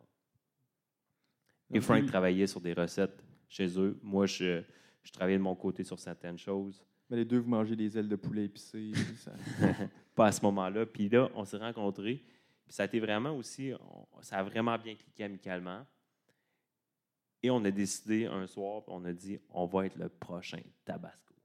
Et 1.73 1.79
Frank 1.81 2.05
travaillait 2.07 2.47
sur 2.47 2.59
des 2.59 2.73
recettes 2.73 3.23
chez 3.47 3.79
eux. 3.79 3.99
Moi, 4.01 4.25
je, 4.25 4.63
je 5.03 5.11
travaillais 5.11 5.37
de 5.37 5.43
mon 5.43 5.55
côté 5.55 5.83
sur 5.83 5.99
certaines 5.99 6.39
choses. 6.39 6.83
Mais 7.11 7.17
les 7.17 7.25
deux, 7.25 7.39
vous 7.39 7.49
mangez 7.49 7.75
des 7.75 7.97
ailes 7.97 8.07
de 8.07 8.15
poulet 8.15 8.45
épicées. 8.45 8.93
ça- 9.17 9.33
pas 10.15 10.27
à 10.27 10.31
ce 10.31 10.41
moment-là. 10.43 10.85
Puis 10.85 11.09
là, 11.09 11.29
on 11.35 11.43
s'est 11.43 11.57
rencontrés. 11.57 12.23
Puis 12.65 12.73
ça 12.73 12.83
a 12.83 12.85
été 12.85 13.01
vraiment 13.01 13.35
aussi, 13.35 13.73
on- 13.79 14.21
ça 14.21 14.37
a 14.37 14.43
vraiment 14.43 14.77
bien 14.77 14.95
cliqué 14.95 15.25
amicalement. 15.25 15.85
Et 17.43 17.49
on 17.51 17.63
a 17.65 17.71
décidé 17.71 18.27
un 18.27 18.47
soir, 18.47 18.83
on 18.87 19.03
a 19.03 19.11
dit, 19.11 19.39
on 19.49 19.65
va 19.65 19.87
être 19.87 19.97
le 19.97 20.07
prochain 20.07 20.61
Tabasco. 20.85 21.35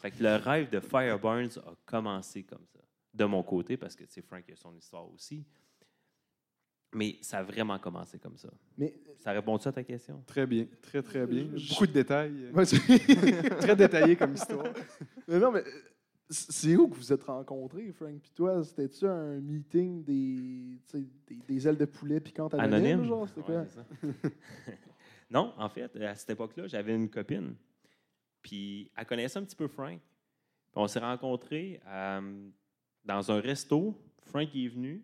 Fait 0.00 0.10
que 0.12 0.22
le 0.22 0.36
rêve 0.36 0.70
de 0.70 0.78
Fireburns 0.80 1.58
a 1.66 1.74
commencé 1.84 2.44
comme 2.44 2.64
ça. 2.72 2.78
De 3.12 3.24
mon 3.24 3.42
côté, 3.42 3.76
parce 3.76 3.96
que 3.96 4.04
c'est 4.06 4.22
Frank 4.22 4.48
a 4.50 4.54
son 4.56 4.76
histoire 4.76 5.10
aussi. 5.10 5.44
Mais 6.94 7.18
ça 7.20 7.38
a 7.38 7.42
vraiment 7.42 7.78
commencé 7.78 8.18
comme 8.18 8.36
ça. 8.36 8.48
Mais- 8.78 8.94
ça 9.18 9.32
répond 9.32 9.56
à 9.56 9.72
ta 9.72 9.82
question? 9.84 10.22
Très 10.26 10.46
bien, 10.46 10.66
très, 10.80 11.02
très 11.02 11.26
bien. 11.26 11.48
Je- 11.54 11.68
Beaucoup 11.70 11.86
de 11.86 11.92
détails. 11.92 12.50
Très 13.60 13.76
détaillé 13.76 14.16
comme 14.16 14.34
histoire. 14.34 14.64
Mais 15.28 15.38
non, 15.38 15.50
mais 15.52 15.60
euh, 15.60 15.70
c'est 16.30 16.76
où 16.76 16.88
que 16.88 16.94
vous 16.94 17.12
êtes 17.12 17.24
rencontrés, 17.24 17.90
Frank? 17.92 18.18
Puis 18.22 18.30
toi, 18.34 18.62
c'était-tu 18.64 19.06
un 19.06 19.40
meeting 19.40 20.02
des, 20.04 20.78
des, 21.26 21.36
des 21.48 21.68
ailes 21.68 21.76
de 21.76 21.84
poulet 21.84 22.20
piquantes 22.20 22.54
anonymes? 22.54 22.74
Anonyme. 23.00 23.04
genre? 23.08 23.28
C'était 23.28 23.42
quoi? 23.42 23.54
Ouais, 23.56 23.66
c'est 23.68 23.80
ça. 24.28 24.28
non, 25.30 25.52
en 25.58 25.68
fait, 25.68 25.94
à 25.96 26.14
cette 26.14 26.30
époque-là, 26.30 26.66
j'avais 26.68 26.94
une 26.94 27.10
copine. 27.10 27.54
Puis 28.40 28.90
elle 28.96 29.04
connaissait 29.06 29.38
un 29.38 29.44
petit 29.44 29.56
peu 29.56 29.68
Frank. 29.68 29.98
Puis 30.00 30.76
on 30.76 30.86
s'est 30.86 31.00
rencontrés 31.00 31.80
euh, 31.86 32.48
dans 33.04 33.30
un 33.32 33.40
resto. 33.40 33.94
Frank 34.22 34.48
est 34.54 34.68
venu. 34.68 35.02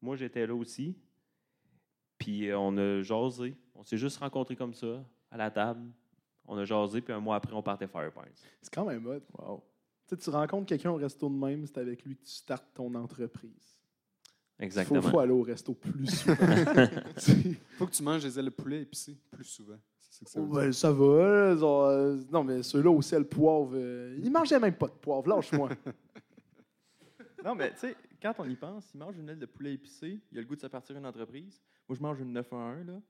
Moi, 0.00 0.16
j'étais 0.16 0.46
là 0.46 0.54
aussi. 0.54 0.96
Puis 2.18 2.48
euh, 2.48 2.58
on 2.58 2.76
a 2.76 3.02
jasé. 3.02 3.56
On 3.74 3.84
s'est 3.84 3.96
juste 3.98 4.18
rencontrés 4.18 4.56
comme 4.56 4.74
ça, 4.74 5.04
à 5.30 5.36
la 5.36 5.50
table. 5.50 5.82
On 6.46 6.56
a 6.56 6.64
jasé, 6.64 7.00
puis 7.00 7.12
un 7.12 7.20
mois 7.20 7.36
après, 7.36 7.52
on 7.52 7.62
partait 7.62 7.86
Fireburns. 7.86 8.26
C'est 8.62 8.72
quand 8.74 8.84
même 8.86 9.06
hot. 9.06 9.20
Wow. 9.38 9.62
Tu 10.08 10.14
sais, 10.14 10.22
tu 10.22 10.30
rencontres 10.30 10.66
quelqu'un 10.66 10.90
au 10.90 10.96
resto 10.96 11.28
de 11.28 11.34
même, 11.34 11.66
c'est 11.66 11.78
avec 11.78 12.02
lui 12.04 12.16
que 12.16 12.24
tu 12.24 12.32
startes 12.32 12.66
ton 12.74 12.92
entreprise. 12.94 13.78
Exactement. 14.58 15.00
Il 15.00 15.10
faut, 15.10 15.18
aller 15.20 15.32
au 15.32 15.42
resto 15.42 15.74
plus 15.74 16.06
souvent. 16.10 16.34
faut 17.76 17.86
que 17.86 17.92
tu 17.92 18.02
manges 18.02 18.22
des 18.22 18.38
ailes 18.38 18.46
de 18.46 18.50
poulet 18.50 18.80
épicées 18.82 19.16
plus 19.30 19.44
souvent. 19.44 19.76
C'est 20.00 20.14
ça 20.14 20.24
que 20.24 20.30
ça 20.30 20.40
Oh, 20.40 20.46
veut 20.46 20.54
ben, 20.60 20.64
dire. 20.70 20.74
ça 20.74 20.90
va. 20.92 21.56
genre, 21.56 21.84
euh, 21.84 22.16
non, 22.32 22.42
mais 22.42 22.62
ceux-là 22.62 22.90
aussi, 22.90 23.14
le 23.14 23.24
poivre. 23.24 23.72
euh, 23.74 24.18
ils 24.20 24.30
mangeaient 24.32 24.58
même 24.58 24.74
pas 24.74 24.86
de 24.88 24.92
poivre. 24.92 25.28
Lâche-moi. 25.28 25.68
Non, 27.44 27.54
mais 27.54 27.70
tu 27.74 27.78
sais, 27.78 27.96
quand 28.20 28.34
on 28.38 28.44
y 28.48 28.56
pense, 28.56 28.90
il 28.94 28.98
mange 28.98 29.16
une 29.18 29.28
aile 29.28 29.38
de 29.38 29.46
poulet 29.46 29.74
épicé, 29.74 30.20
il 30.32 30.38
a 30.38 30.40
le 30.40 30.46
goût 30.46 30.56
de 30.56 30.60
se 30.60 30.66
partir 30.66 30.96
une 30.96 31.06
entreprise. 31.06 31.60
Moi, 31.88 31.96
je 31.96 32.02
mange 32.02 32.20
une 32.20 32.32
911, 32.32 32.86
là. 32.86 33.00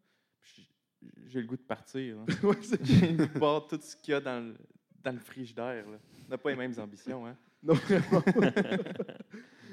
puis 0.41 0.69
j'ai- 1.03 1.29
J'ai 1.29 1.41
le 1.41 1.47
goût 1.47 1.57
de 1.57 1.63
partir. 1.63 2.17
là. 2.17 2.25
Ouais, 2.43 2.57
c'est- 2.63 2.85
J'ai 2.85 3.13
le 3.13 3.17
goût 3.27 3.33
de 3.35 3.39
boire 3.39 3.67
tout 3.67 3.79
ce 3.81 3.97
qu'il 3.97 4.13
y 4.13 4.15
a 4.15 4.21
dans 4.21 4.45
le, 4.45 4.55
dans 5.03 5.13
le 5.13 5.19
frigidaire. 5.21 5.89
là. 5.89 5.99
On 6.27 6.31
n'a 6.31 6.39
pas 6.39 6.51
les 6.51 6.57
mêmes 6.57 6.75
ambitions. 6.79 7.27
Hein? 7.27 7.37
non, 7.63 7.75
vraiment. 7.75 8.23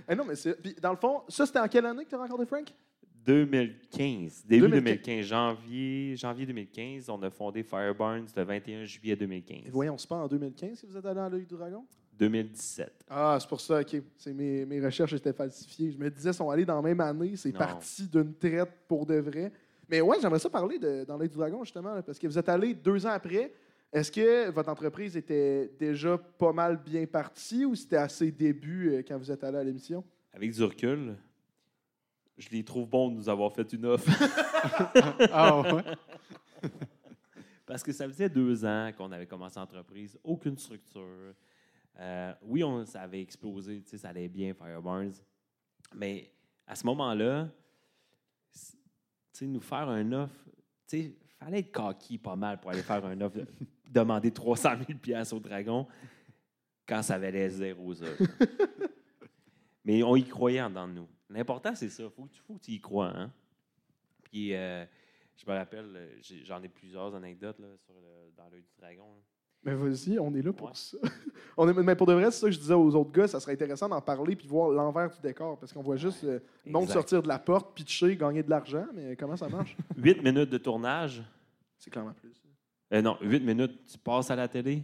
Eh 0.08 0.16
non, 0.16 0.26
mais. 0.26 0.34
Puis, 0.62 0.76
dans 0.82 0.92
le 0.92 0.98
fond, 0.98 1.22
ça, 1.28 1.46
c'était 1.46 1.60
en 1.60 1.68
quelle 1.68 1.86
année 1.86 2.04
que 2.06 2.10
tu 2.10 2.16
as 2.16 2.20
rencontré 2.20 2.46
Frank? 2.46 2.74
2015. 3.26 4.46
Début 4.46 4.68
2015. 4.70 4.84
2015. 4.84 5.26
Janvier, 5.26 6.16
janvier 6.16 6.46
2015. 6.46 7.10
On 7.10 7.22
a 7.24 7.30
fondé 7.32 7.64
Fireburns 7.64 8.28
le 8.36 8.44
21 8.44 8.86
juillet 8.86 9.16
2015. 9.16 9.66
Et 9.68 9.70
voyons, 9.72 9.98
c'est 9.98 10.08
pas 10.08 10.18
en 10.18 10.28
2015 10.28 10.82
que 10.82 10.86
vous 10.88 10.98
êtes 10.98 11.06
allé 11.06 11.20
à 11.20 11.30
l'œil 11.30 11.46
du 11.46 11.56
dragon? 11.56 11.86
2017. 12.18 13.06
Ah, 13.10 13.38
c'est 13.40 13.48
pour 13.50 13.62
ça, 13.62 13.80
OK. 13.82 13.96
C'est 14.18 14.34
mes, 14.34 14.66
mes 14.66 14.84
recherches 14.84 15.14
étaient 15.14 15.34
falsifiées. 15.34 15.92
Je 15.92 15.98
me 15.98 16.10
disais, 16.10 16.30
ils 16.32 16.34
sont 16.34 16.50
allés 16.50 16.66
dans 16.66 16.76
la 16.76 16.82
même 16.82 17.00
année. 17.02 17.36
C'est 17.36 17.52
Non. 17.52 17.60
parti 17.60 18.08
d'une 18.08 18.34
traite 18.36 18.70
pour 18.88 19.06
de 19.06 19.16
vrai. 19.16 19.52
Mais 19.90 20.02
ouais, 20.02 20.18
j'aimerais 20.22 20.40
ça 20.40 20.50
parler 20.50 20.80
de, 20.80 21.04
dans 21.06 21.18
l'œil 21.18 21.30
du 21.30 21.38
dragon, 21.38 21.64
justement, 21.64 21.94
là, 21.94 22.02
parce 22.02 22.18
que 22.18 22.26
vous 22.28 22.38
êtes 22.40 22.50
allé 22.50 22.74
deux 22.74 23.06
ans 23.06 23.12
après. 23.12 23.54
Est-ce 23.94 24.12
que 24.12 24.50
votre 24.50 24.70
entreprise 24.70 25.16
était 25.16 25.72
déjà 25.80 26.18
pas 26.18 26.52
mal 26.52 26.78
bien 26.84 27.06
partie 27.06 27.64
ou 27.66 27.76
c'était 27.76 27.98
à 27.98 28.10
ses 28.10 28.32
débuts 28.32 28.90
euh, 28.96 29.04
quand 29.08 29.18
vous 29.18 29.32
êtes 29.32 29.44
allé 29.44 29.58
à 29.58 29.64
l'émission? 29.64 30.04
Avec 30.34 30.52
du 30.52 30.64
recul, 30.64 31.16
je 32.38 32.50
les 32.50 32.64
trouve 32.64 32.90
bons 32.90 33.10
de 33.10 33.16
nous 33.16 33.30
avoir 33.30 33.54
fait 33.54 33.72
une 33.74 33.86
offre. 33.86 34.10
Ah 35.32 35.62
ouais? 35.62 35.84
Parce 37.66 37.84
que 37.84 37.92
ça 37.92 38.08
faisait 38.08 38.30
deux 38.30 38.66
ans 38.66 38.92
qu'on 38.98 39.12
avait 39.12 39.26
commencé 39.28 39.60
l'entreprise, 39.60 40.18
aucune 40.24 40.58
structure. 40.58 41.34
Euh, 42.00 42.34
oui, 42.42 42.64
on, 42.64 42.86
ça 42.86 43.02
avait 43.02 43.22
explosé, 43.22 43.82
ça 43.86 44.10
allait 44.10 44.28
bien, 44.28 44.54
Fireburns. 44.54 45.14
Mais 45.94 46.32
à 46.68 46.76
ce 46.76 46.86
moment-là, 46.88 47.50
nous 49.42 49.60
faire 49.60 49.90
un 49.90 50.12
offre, 50.14 50.46
sais, 50.88 51.14
fallait 51.38 51.60
être 51.60 51.72
coquille 51.72 52.18
pas 52.18 52.36
mal 52.36 52.60
pour 52.60 52.72
aller 52.72 52.82
faire 52.84 53.04
un 53.06 53.20
offre, 53.22 53.38
de- 53.38 53.48
demander 53.92 54.32
300 54.32 54.70
000 54.88 55.00
pièces 55.00 55.34
au 55.34 55.40
dragon 55.40 55.88
quand 56.88 57.02
ça 57.02 57.18
valait 57.18 57.50
zéro 57.50 57.94
zéro. 57.94 58.16
Mais 59.84 60.02
on 60.04 60.16
y 60.16 60.24
croyait 60.26 60.62
en 60.62 60.70
dedans 60.70 60.88
de 60.88 60.94
nous. 60.94 61.08
L'important, 61.30 61.76
c'est 61.76 61.90
ça. 61.90 62.04
Il 62.04 62.10
faut, 62.10 62.26
que- 62.26 62.36
faut 62.48 62.56
que 62.56 62.64
tu 62.64 62.72
y 62.72 62.80
crois. 62.82 63.16
Hein? 63.16 63.32
Puis, 64.24 64.54
euh, 64.56 64.86
je 65.36 65.46
me 65.46 65.54
rappelle, 65.56 66.18
j'en 66.44 66.62
ai 66.64 66.70
plusieurs 66.70 67.14
anecdotes 67.14 67.60
là, 67.60 67.68
sur 67.78 67.94
le- 68.00 68.32
dans 68.36 68.50
l'œil 68.50 68.64
du 68.64 68.74
dragon. 68.78 69.22
Mais 69.66 69.74
vas-y, 69.74 70.20
on 70.20 70.34
est 70.36 70.42
là 70.44 70.54
pour 70.54 70.68
Ouais. 70.68 70.74
ça. 70.76 70.98
on 71.58 71.68
est, 71.68 71.74
mais 71.74 71.96
pour 71.96 72.06
de 72.08 72.14
vrai, 72.14 72.26
c'est 72.26 72.40
ça 72.40 72.46
que 72.48 72.52
je 72.54 72.60
disais 72.60 72.74
aux 72.76 72.96
autres 72.96 73.12
gars, 73.12 73.28
ça 73.28 73.40
serait 73.40 73.54
intéressant 73.54 73.90
d'en 73.90 74.00
parler 74.02 74.36
puis 74.36 74.48
voir 74.48 74.70
l'envers 74.70 75.10
du 75.10 75.20
décor. 75.22 75.58
Parce 75.58 75.74
qu'on 75.74 75.82
voit 75.82 75.96
juste 75.98 76.24
euh, 76.24 76.40
le 76.66 76.72
monde 76.72 76.84
Exact. 76.84 76.94
sortir 76.94 77.24
de 77.24 77.28
la 77.28 77.40
porte, 77.40 77.76
pitcher, 77.76 78.16
gagner 78.16 78.44
de 78.44 78.50
l'argent. 78.50 78.86
Mais 78.94 79.16
comment 79.16 79.36
ça 79.36 79.50
marche? 79.50 79.76
Huit 79.98 80.22
minutes 80.24 80.50
de 80.52 80.58
tournage. 80.60 81.24
c'est 81.80 81.90
clairement 81.90 82.14
plus. 82.14 82.32
Euh, 82.94 83.02
non, 83.02 83.18
huit 83.22 83.40
minutes, 83.44 83.84
tu 83.92 83.98
passes 83.98 84.30
à 84.30 84.36
la 84.36 84.48
télé 84.48 84.84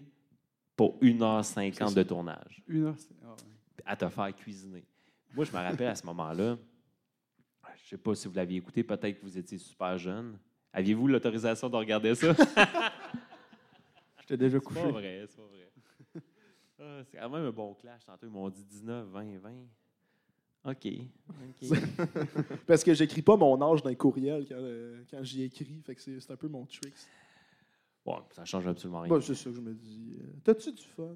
pour 0.76 0.98
1h50 1.00 1.74
C'est 1.74 1.88
ça. 1.88 1.94
de 1.94 2.02
tournage 2.04 2.64
Une 2.68 2.86
heure, 2.88 2.96
c'est- 2.98 3.10
ah 3.24 3.28
ouais. 3.30 3.84
à 3.86 3.96
te 3.96 4.10
faire 4.10 4.36
cuisiner. 4.36 4.84
Moi, 5.36 5.46
je 5.46 5.52
me 5.52 5.58
rappelle 5.58 5.88
à 5.88 5.94
ce 5.96 6.04
moment-là, 6.08 6.58
je 7.76 7.84
ne 7.84 7.90
sais 7.92 7.98
pas 7.98 8.16
si 8.16 8.28
vous 8.28 8.34
l'aviez 8.34 8.58
écouté, 8.58 8.84
peut-être 8.84 9.20
que 9.20 9.22
vous 9.24 9.38
étiez 9.38 9.60
super 9.60 10.00
jeune. 10.00 10.36
Aviez-vous 10.74 11.08
l'autorisation 11.08 11.70
de 11.70 11.76
regarder 11.76 12.16
ça? 12.16 12.34
Déjà 14.36 14.60
C'est 14.60 14.74
pas 14.74 14.92
vrai, 14.92 15.26
c'est 15.28 15.36
pas 15.38 15.48
vrai. 15.48 16.24
Ah, 16.80 17.02
c'est 17.06 17.18
quand 17.18 17.30
même 17.30 17.46
un 17.46 17.52
bon 17.52 17.74
clash. 17.76 18.04
Tantôt, 18.06 18.26
ils 18.26 18.32
m'ont 18.32 18.50
dit 18.50 18.64
19, 18.64 19.08
20, 19.10 19.38
20. 19.38 19.52
OK. 20.64 20.88
Parce 22.68 22.84
que 22.84 22.94
j'écris 22.94 23.22
pas 23.22 23.36
mon 23.36 23.60
âge 23.62 23.82
dans 23.84 23.90
les 23.90 23.96
courriels 23.96 24.46
quand, 24.48 24.56
euh, 24.58 25.04
quand 25.10 25.24
j'y 25.24 25.44
écris. 25.44 25.82
Fait 25.86 25.96
que 25.96 26.02
c'est 26.02 26.20
c'est 26.20 26.32
un 26.32 26.36
peu 26.38 26.48
mon 26.48 26.66
trick. 26.66 26.94
Bon, 28.06 28.20
ça 28.32 28.46
change 28.46 28.68
absolument 28.68 29.02
rien. 29.02 29.10
Bon, 29.14 29.22
c'est 29.22 29.36
ça 29.36 29.50
que 29.50 29.56
je 29.56 29.62
me 29.62 29.74
dis. 29.74 30.18
Euh, 30.20 30.26
T'as-tu 30.44 30.72
du 30.72 30.84
fun? 30.84 31.16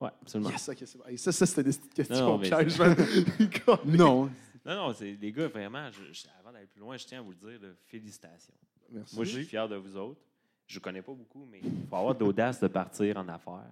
Ouais, 0.00 0.10
absolument. 0.20 0.50
Yes, 0.50 0.70
c'est 0.76 0.96
bon. 0.98 1.04
Hey, 1.06 1.18
ça, 1.18 1.32
ça 1.32 1.46
c'était 1.46 1.62
des 1.62 1.76
petites 1.76 1.94
questions 1.94 2.26
Non, 2.26 2.38
non. 2.38 3.78
Non. 3.86 4.24
Non, 4.64 4.74
non, 4.88 4.92
c'est, 4.92 5.12
les 5.12 5.30
gars, 5.32 5.46
vraiment, 5.48 5.88
je- 5.92 6.12
je- 6.12 6.26
avant 6.40 6.52
d'aller 6.52 6.66
plus 6.66 6.80
loin, 6.80 6.96
je 6.96 7.06
tiens 7.06 7.20
à 7.20 7.22
vous 7.22 7.30
le 7.30 7.36
dire, 7.36 7.60
là, 7.62 7.68
félicitations. 7.84 8.52
Merci. 8.90 9.14
Moi, 9.14 9.24
je 9.24 9.30
suis 9.30 9.44
fier 9.44 9.68
de 9.68 9.76
vous 9.76 9.96
autres. 9.96 10.20
Je 10.66 10.78
ne 10.78 10.82
connais 10.82 11.02
pas 11.02 11.12
beaucoup, 11.12 11.46
mais 11.50 11.60
il 11.62 11.86
faut 11.88 11.96
avoir 11.96 12.14
de 12.14 12.20
l'audace 12.24 12.60
de 12.60 12.66
partir 12.68 13.16
en 13.16 13.28
affaires. 13.28 13.70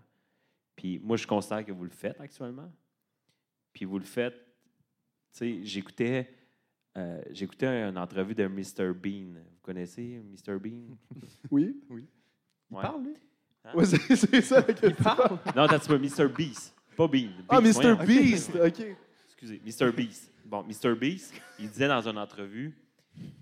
Puis 0.76 0.98
moi, 1.02 1.16
je 1.16 1.26
considère 1.26 1.64
que 1.64 1.72
vous 1.72 1.84
le 1.84 1.90
faites 1.90 2.20
actuellement. 2.20 2.70
Puis 3.72 3.84
vous 3.84 3.98
le 3.98 4.04
faites. 4.04 4.34
Tu 5.32 5.38
sais, 5.38 5.64
j'écoutais, 5.64 6.30
euh, 6.96 7.20
j'écoutais 7.30 7.66
une 7.88 7.98
entrevue 7.98 8.34
de 8.34 8.46
Mr. 8.46 8.92
Bean. 8.94 9.34
Vous 9.34 9.60
connaissez 9.62 10.20
Mr. 10.22 10.58
Bean? 10.58 10.96
Oui? 11.50 11.80
Oui. 11.90 12.06
Il 12.70 12.76
Ouais. 12.76 12.82
parle, 12.82 13.02
lui? 13.04 13.14
Hein? 13.64 13.70
Ouais, 13.74 13.84
c'est 13.86 14.40
ça 14.42 14.56
la 14.60 14.72
question. 14.74 15.04
Non, 15.56 15.66
t'as 15.66 15.78
pas 15.78 15.98
Mr. 15.98 16.28
Beast? 16.28 16.74
Pas 16.96 17.08
Bean. 17.08 17.30
Ah, 17.48 17.60
Mr. 17.60 17.96
Beast! 18.06 18.52
OK. 18.54 18.96
Excusez, 19.26 19.60
Mr. 19.64 19.90
Beast. 19.92 20.30
Bon, 20.44 20.62
Mr. 20.62 20.94
Beast, 20.94 21.34
il 21.58 21.68
disait 21.68 21.88
dans 21.88 22.06
une 22.08 22.18
entrevue 22.18 22.76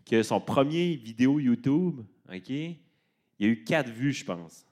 que 0.06 0.22
son 0.22 0.40
premier 0.40 0.96
vidéo 0.96 1.38
YouTube, 1.38 2.00
OK, 2.32 2.52
il 3.42 3.46
y 3.46 3.48
a 3.48 3.52
eu 3.54 3.64
quatre 3.64 3.90
vues, 3.90 4.12
je 4.12 4.24
pense. 4.24 4.64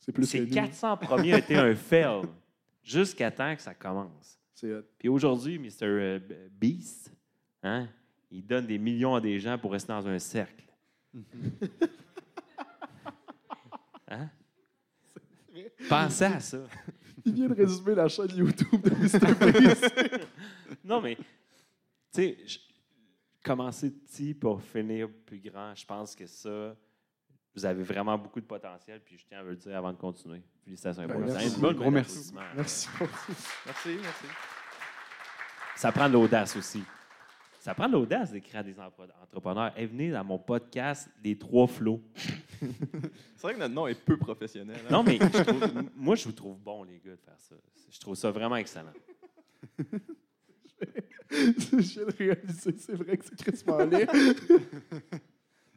C'est 0.00 0.10
plus 0.10 0.22
que 0.22 0.28
Ces 0.28 0.40
nous. 0.40 0.52
400 0.52 0.96
premiers 0.96 1.38
étaient 1.38 1.54
un 1.54 1.72
fail 1.76 2.22
jusqu'à 2.82 3.30
temps 3.30 3.54
que 3.54 3.62
ça 3.62 3.74
commence. 3.74 4.40
C'est 4.54 4.72
hot. 4.74 4.82
Puis 4.98 5.08
aujourd'hui, 5.08 5.56
Mr. 5.56 5.70
euh, 5.84 6.18
Beast, 6.50 7.12
hein, 7.62 7.88
il 8.28 8.44
donne 8.44 8.66
des 8.66 8.78
millions 8.78 9.14
à 9.14 9.20
des 9.20 9.38
gens 9.38 9.56
pour 9.56 9.70
rester 9.70 9.92
dans 9.92 10.06
un 10.08 10.18
cercle. 10.18 10.64
Hein? 14.06 14.28
Pensez 15.88 16.24
à 16.24 16.40
ça. 16.40 16.58
Il 17.24 17.32
vient 17.32 17.48
de 17.48 17.54
résumer 17.54 17.94
la 17.94 18.06
chaîne 18.06 18.28
YouTube 18.36 18.82
de 18.82 18.90
Mr. 18.90 19.52
Beast. 19.60 19.94
Non, 20.84 21.00
mais, 21.00 21.16
tu 21.16 21.22
sais, 22.12 22.36
je- 22.46 22.58
commencer 23.44 23.90
petit 23.92 24.34
pour 24.34 24.60
finir 24.62 25.08
plus 25.26 25.38
grand, 25.38 25.74
je 25.74 25.86
pense 25.86 26.16
que 26.16 26.26
ça, 26.26 26.74
vous 27.54 27.64
avez 27.64 27.82
vraiment 27.84 28.18
beaucoup 28.18 28.40
de 28.40 28.46
potentiel, 28.46 29.00
puis 29.04 29.16
je 29.18 29.24
tiens 29.26 29.38
à 29.38 29.42
vous 29.44 29.50
le 29.50 29.56
dire 29.56 29.76
avant 29.76 29.92
de 29.92 29.98
continuer. 29.98 30.42
Félicitations. 30.64 31.06
Ben, 31.06 31.18
merci. 31.18 31.54
Un 31.54 31.58
bon 31.60 31.72
Gros 31.74 31.90
merci. 31.90 32.32
Merci. 32.56 32.88
Merci, 33.66 33.88
merci. 34.00 34.24
Ça 35.76 35.92
prend 35.92 36.08
de 36.08 36.14
l'audace 36.14 36.56
aussi. 36.56 36.82
Ça 37.60 37.74
prend 37.74 37.86
de 37.88 37.92
l'audace 37.92 38.30
d'écrire 38.32 38.60
à 38.60 38.62
des 38.62 38.76
entrepreneurs. 38.78 39.72
Et 39.76 39.86
venez 39.86 40.10
dans 40.10 40.24
mon 40.24 40.38
podcast, 40.38 41.08
Les 41.22 41.36
Trois 41.38 41.66
Flots. 41.66 42.02
C'est 42.16 43.42
vrai 43.42 43.54
que 43.54 43.58
notre 43.58 43.74
nom 43.74 43.86
est 43.86 43.94
peu 43.94 44.16
professionnel. 44.16 44.76
hein? 44.84 44.88
Non, 44.90 45.02
mais 45.02 45.18
je 45.18 45.42
trouve- 45.42 45.90
moi, 45.96 46.14
je 46.14 46.24
vous 46.24 46.32
trouve 46.32 46.58
bon, 46.58 46.82
les 46.84 46.98
gars, 46.98 47.12
de 47.12 47.20
faire 47.20 47.38
ça. 47.38 47.54
Je 47.90 48.00
trouve 48.00 48.14
ça 48.14 48.30
vraiment 48.30 48.56
excellent. 48.56 48.92
Je 51.30 51.76
viens 51.76 52.04
de 52.06 52.12
réaliser, 52.16 52.74
c'est 52.78 52.94
vrai 52.94 53.16
que 53.16 53.24
c'est 53.24 53.36
Chris 53.36 53.62
laid. 53.90 54.06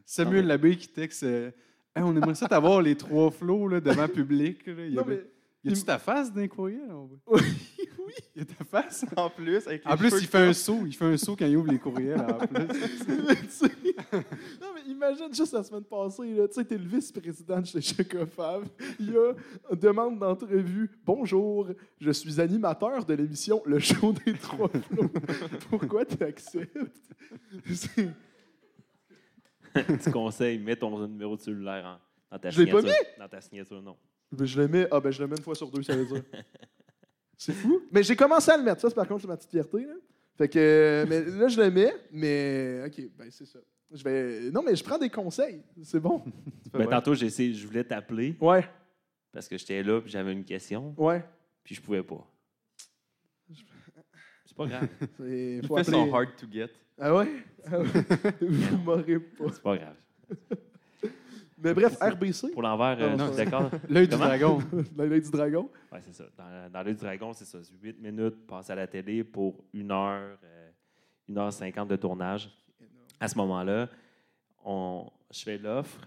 Samuel 0.04 0.46
Labbé 0.46 0.76
qui 0.76 0.88
texte 0.88 1.22
euh, 1.24 1.50
Hey, 1.96 2.02
On 2.04 2.14
aimerait 2.16 2.34
ça 2.34 2.46
t'avoir 2.48 2.80
les 2.82 2.94
trois 2.96 3.30
flots 3.30 3.68
là, 3.68 3.80
devant 3.80 4.02
le 4.02 4.08
public. 4.08 4.66
Là. 4.66 4.72
Il 4.78 4.92
y 4.92 4.94
Non, 4.94 5.02
avait- 5.02 5.16
mais. 5.16 5.22
Y 5.64 5.68
a-tu 5.70 5.78
il- 5.78 5.84
ta 5.84 5.98
face 5.98 6.32
d'un 6.32 6.46
courriel? 6.48 6.88
voit? 6.88 7.08
Oui, 7.26 7.40
Y 8.36 8.40
a 8.40 8.44
ta 8.44 8.64
face? 8.64 9.04
En 9.16 9.28
plus, 9.28 9.66
avec 9.66 9.84
les 9.84 9.90
En 9.90 9.96
plus, 9.96 10.12
il 10.20 10.26
fait 10.26 10.38
un 10.38 10.52
saut. 10.52 10.82
Il 10.86 10.94
fait 10.94 11.04
un 11.04 11.16
saut 11.16 11.34
quand 11.36 11.46
il 11.46 11.56
ouvre 11.56 11.70
les 11.70 11.78
courriels. 11.78 12.20
En 12.20 12.46
plus. 12.46 12.66
Non, 14.12 14.68
mais 14.74 14.82
imagine 14.90 15.34
juste 15.34 15.52
la 15.52 15.62
semaine 15.64 15.82
passée, 15.82 16.32
là, 16.34 16.46
tu 16.48 16.54
sais, 16.54 16.64
t'es 16.64 16.78
le 16.78 16.84
vice-président 16.86 17.60
de 17.60 17.66
chez 17.66 17.80
Chocofab. 17.82 18.64
Il 19.00 19.12
y 19.12 19.16
a 19.16 19.32
une 19.70 19.76
demande 19.78 20.18
d'entrevue. 20.20 20.88
Bonjour, 21.04 21.68
je 22.00 22.10
suis 22.12 22.40
animateur 22.40 23.04
de 23.04 23.14
l'émission 23.14 23.60
Le 23.66 23.78
Show 23.80 24.12
des 24.24 24.34
Trois 24.34 24.68
Flots. 24.68 25.10
Pourquoi 25.68 26.04
tu 26.04 26.22
acceptes? 26.22 26.78
C'est- 27.74 28.08
Petit 29.74 30.10
conseil, 30.10 30.58
mets 30.58 30.76
ton 30.76 31.06
numéro 31.06 31.36
de 31.36 31.40
cellulaire 31.42 31.84
en- 32.30 32.34
dans 32.36 32.38
ta 32.38 32.50
Je 32.50 32.62
l'ai 32.62 32.70
pas 32.70 32.80
signature. 32.80 33.04
Dans 33.18 33.28
ta 33.28 33.40
signature, 33.40 33.82
non. 33.82 33.96
Ben, 34.32 34.44
je 34.44 34.60
le 34.60 34.68
mets. 34.68 34.86
Ah, 34.90 35.00
ben, 35.00 35.10
je 35.10 35.20
le 35.22 35.28
mets 35.28 35.36
une 35.36 35.42
fois 35.42 35.54
sur 35.54 35.70
deux, 35.70 35.82
ça 35.82 35.96
veut 35.96 36.04
dire. 36.06 36.22
C'est 37.36 37.52
fou. 37.52 37.80
Mais 37.92 38.02
j'ai 38.02 38.16
commencé 38.16 38.50
à 38.50 38.56
le 38.56 38.64
mettre. 38.64 38.80
Ça, 38.80 38.88
c'est 38.88 38.94
par 38.96 39.06
contre, 39.06 39.22
c'est 39.22 39.28
ma 39.28 39.36
petite 39.36 39.50
fierté. 39.52 39.84
Là. 39.86 39.94
Fait 40.36 40.48
que. 40.48 40.58
euh, 40.58 41.06
Mais 41.08 41.24
là, 41.24 41.46
je 41.48 41.60
le 41.60 41.70
mets. 41.70 41.94
Mais. 42.10 42.82
OK, 42.86 43.00
ben, 43.16 43.28
c'est 43.30 43.46
ça. 43.46 43.60
Je 43.92 44.02
vais. 44.02 44.50
Non, 44.50 44.62
mais 44.62 44.74
je 44.76 44.82
prends 44.84 44.98
des 44.98 45.08
conseils. 45.08 45.62
C'est 45.82 46.00
bon. 46.00 46.22
Ben, 46.72 46.86
tantôt, 46.86 47.14
j'ai 47.14 47.26
essayé, 47.26 47.54
je 47.54 47.66
voulais 47.66 47.84
t'appeler 47.84 48.36
Ouais, 48.40 48.62
parce 49.32 49.48
que 49.48 49.56
j'étais 49.56 49.82
là 49.82 50.00
et 50.04 50.08
j'avais 50.08 50.32
une 50.32 50.44
question, 50.44 50.94
ouais. 50.98 51.24
puis 51.64 51.74
je 51.74 51.80
pouvais 51.80 52.02
pas. 52.02 52.26
C'est 54.44 54.56
pas 54.56 54.66
grave. 54.66 54.88
C'est- 55.18 55.56
Il 55.62 55.66
faut 55.66 55.76
fait 55.78 55.84
son 55.84 55.92
appeler- 56.02 56.12
hard 56.14 56.36
to 56.36 56.46
get. 56.52 56.68
Ah 56.98 57.14
ouais? 57.14 57.28
Ah 57.66 57.78
ouais. 57.80 57.86
Vous 58.42 58.76
m'aurez 58.78 59.18
pas. 59.20 59.44
C'est 59.52 59.62
pas 59.62 59.76
grave. 59.78 59.96
Mais 61.60 61.74
bref, 61.74 61.96
RBC. 62.00 62.50
Pour 62.52 62.62
l'envers, 62.62 62.96
euh, 63.00 63.16
Non, 63.16 63.26
je 63.28 63.32
suis 63.34 63.44
d'accord. 63.44 63.70
L'œil 63.88 64.06
du 64.08 64.16
dragon. 64.16 64.58
L'œil 64.96 65.20
du 65.20 65.30
dragon. 65.30 65.70
Oui, 65.92 65.98
c'est 66.02 66.14
ça. 66.14 66.24
Dans, 66.36 66.70
dans 66.72 66.82
l'œil 66.82 66.94
du 66.94 67.00
dragon, 67.00 67.32
c'est 67.32 67.44
ça. 67.44 67.58
8 67.82 68.00
minutes, 68.00 68.46
passe 68.46 68.70
à 68.70 68.74
la 68.74 68.86
télé 68.86 69.24
pour 69.24 69.64
une 69.72 69.90
heure, 69.90 70.38
euh, 70.44 70.70
une 71.28 71.38
heure 71.38 71.52
cinquante 71.52 71.88
de 71.88 71.96
tournage. 71.96 72.48
À 73.20 73.26
ce 73.28 73.36
moment-là, 73.38 73.88
on, 74.64 75.10
je 75.32 75.42
fais 75.42 75.58
l'offre. 75.58 76.00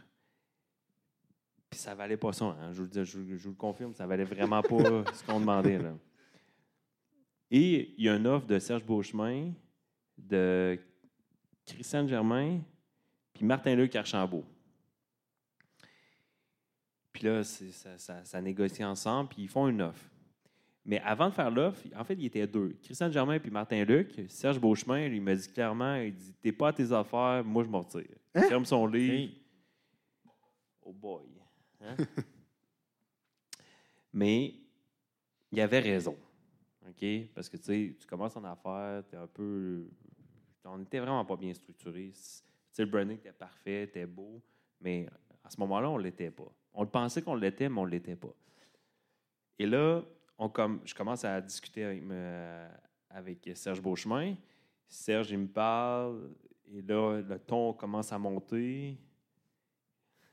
Puis 1.69 1.79
ça 1.79 1.95
valait 1.95 2.17
pas 2.17 2.31
ça. 2.33 2.45
hein. 2.45 2.71
Je, 2.71 2.77
vous 2.77 2.83
le 2.83 2.89
dis- 2.89 3.03
je 3.05 3.17
vous- 3.17 3.37
je 3.37 3.43
vous 3.43 3.49
le 3.49 3.55
confirme, 3.55 3.93
ça 3.93 4.05
valait 4.07 4.23
vraiment 4.25 4.61
pas 4.61 4.77
ce 5.13 5.23
qu'on 5.25 5.39
demandait. 5.39 5.77
Là. 5.77 5.93
Et 7.49 7.93
il 7.97 8.05
y 8.05 8.09
a 8.09 8.15
une 8.15 8.27
offre 8.27 8.45
de 8.47 8.57
Serge 8.59 8.83
Beauchemin 8.85 9.51
de 10.17 10.79
Christiane 11.65 12.07
Germain, 12.07 12.59
puis 13.33 13.45
Martin-Luc 13.45 13.95
Archambault. 13.95 14.45
Puis 17.13 17.23
là, 17.23 17.43
ça, 17.43 17.97
ça- 17.97 18.23
ça 18.25 18.41
négocie 18.41 18.83
ensemble, 18.83 19.29
puis 19.29 19.43
ils 19.43 19.47
font 19.49 19.67
une 19.67 19.81
offre. 19.81 20.05
Mais 20.85 20.99
avant 21.01 21.29
de 21.29 21.33
faire 21.33 21.51
l'offre, 21.51 21.81
en 21.95 22.03
fait, 22.03 22.15
il 22.15 22.25
était 22.25 22.47
deux. 22.47 22.75
Christiane 22.81 23.11
Germain 23.11 23.37
puis 23.39 23.51
Martin-Luc. 23.51 24.19
Serge 24.29 24.59
Beauchemin, 24.59 25.07
lui, 25.09 25.17
il 25.17 25.21
m'a 25.21 25.35
dit 25.35 25.47
clairement, 25.51 25.95
il 25.95 26.13
dit, 26.15 26.33
t'es 26.41 26.51
pas 26.51 26.69
à 26.69 26.73
tes 26.73 26.91
affaires, 26.91 27.43
moi, 27.45 27.63
je 27.63 27.69
m'en 27.69 27.81
retire. 27.81 28.07
Il 28.33 28.41
ferme 28.43 28.65
son 28.65 28.87
livre. 28.87 29.31
Oh 30.83 30.91
boy. 30.93 31.25
Hein? 31.81 31.95
Mais 34.13 34.53
il 35.51 35.61
avait 35.61 35.79
raison. 35.79 36.17
OK? 36.87 37.05
Parce 37.33 37.47
que 37.49 37.57
tu 37.57 37.63
sais, 37.63 37.95
tu 37.99 38.07
commences 38.07 38.35
en 38.35 38.43
affaires, 38.43 39.03
tu 39.09 39.15
es 39.15 39.19
un 39.19 39.27
peu. 39.27 39.87
On 40.65 40.77
n'était 40.77 40.99
vraiment 40.99 41.23
pas 41.25 41.35
bien 41.35 41.53
structuré. 41.53 42.11
Tu 42.13 42.19
sais, 42.71 42.83
le 42.85 42.89
branding 42.89 43.17
était 43.17 43.31
parfait, 43.31 43.83
était 43.83 44.05
beau, 44.05 44.41
mais 44.79 45.07
à 45.43 45.49
ce 45.49 45.59
moment-là, 45.59 45.89
on 45.89 45.97
ne 45.97 46.03
l'était 46.03 46.31
pas. 46.31 46.51
On 46.73 46.83
le 46.83 46.89
pensait 46.89 47.21
qu'on 47.21 47.35
l'était, 47.35 47.69
mais 47.69 47.79
on 47.79 47.85
ne 47.85 47.91
l'était 47.91 48.15
pas. 48.15 48.33
Et 49.59 49.65
là, 49.65 50.01
on 50.37 50.49
comme, 50.49 50.81
je 50.85 50.95
commence 50.95 51.23
à 51.23 51.39
discuter 51.41 51.83
avec, 51.83 52.03
me- 52.03 52.67
avec 53.09 53.49
Serge 53.55 53.81
Beauchemin. 53.81 54.35
Serge, 54.87 55.31
il 55.31 55.37
me 55.39 55.47
parle, 55.47 56.31
et 56.73 56.81
là, 56.81 57.21
le 57.21 57.39
ton 57.39 57.73
commence 57.73 58.11
à 58.11 58.17
monter. 58.17 58.97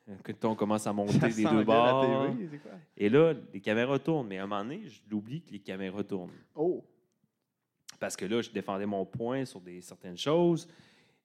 Le 0.07 0.35
ton 0.35 0.55
commence 0.55 0.87
à 0.87 0.93
monter 0.93 1.19
Ça 1.21 1.29
des 1.29 1.45
deux 1.45 1.65
bords. 1.65 2.31
TV, 2.31 2.49
c'est 2.51 2.59
quoi? 2.59 2.71
Et 2.97 3.09
là, 3.09 3.35
les 3.53 3.61
caméras 3.61 3.99
tournent. 3.99 4.27
Mais 4.27 4.39
à 4.39 4.45
un 4.45 4.47
moment 4.47 4.63
donné, 4.63 4.89
je 4.89 5.01
l'oublie 5.11 5.43
que 5.43 5.51
les 5.51 5.59
caméras 5.59 6.03
tournent. 6.03 6.33
Oh! 6.55 6.85
Parce 8.01 8.17
que 8.17 8.25
là, 8.25 8.41
je 8.41 8.51
défendais 8.51 8.87
mon 8.87 9.05
point 9.05 9.45
sur 9.45 9.61
des, 9.61 9.81
certaines 9.81 10.17
choses. 10.17 10.67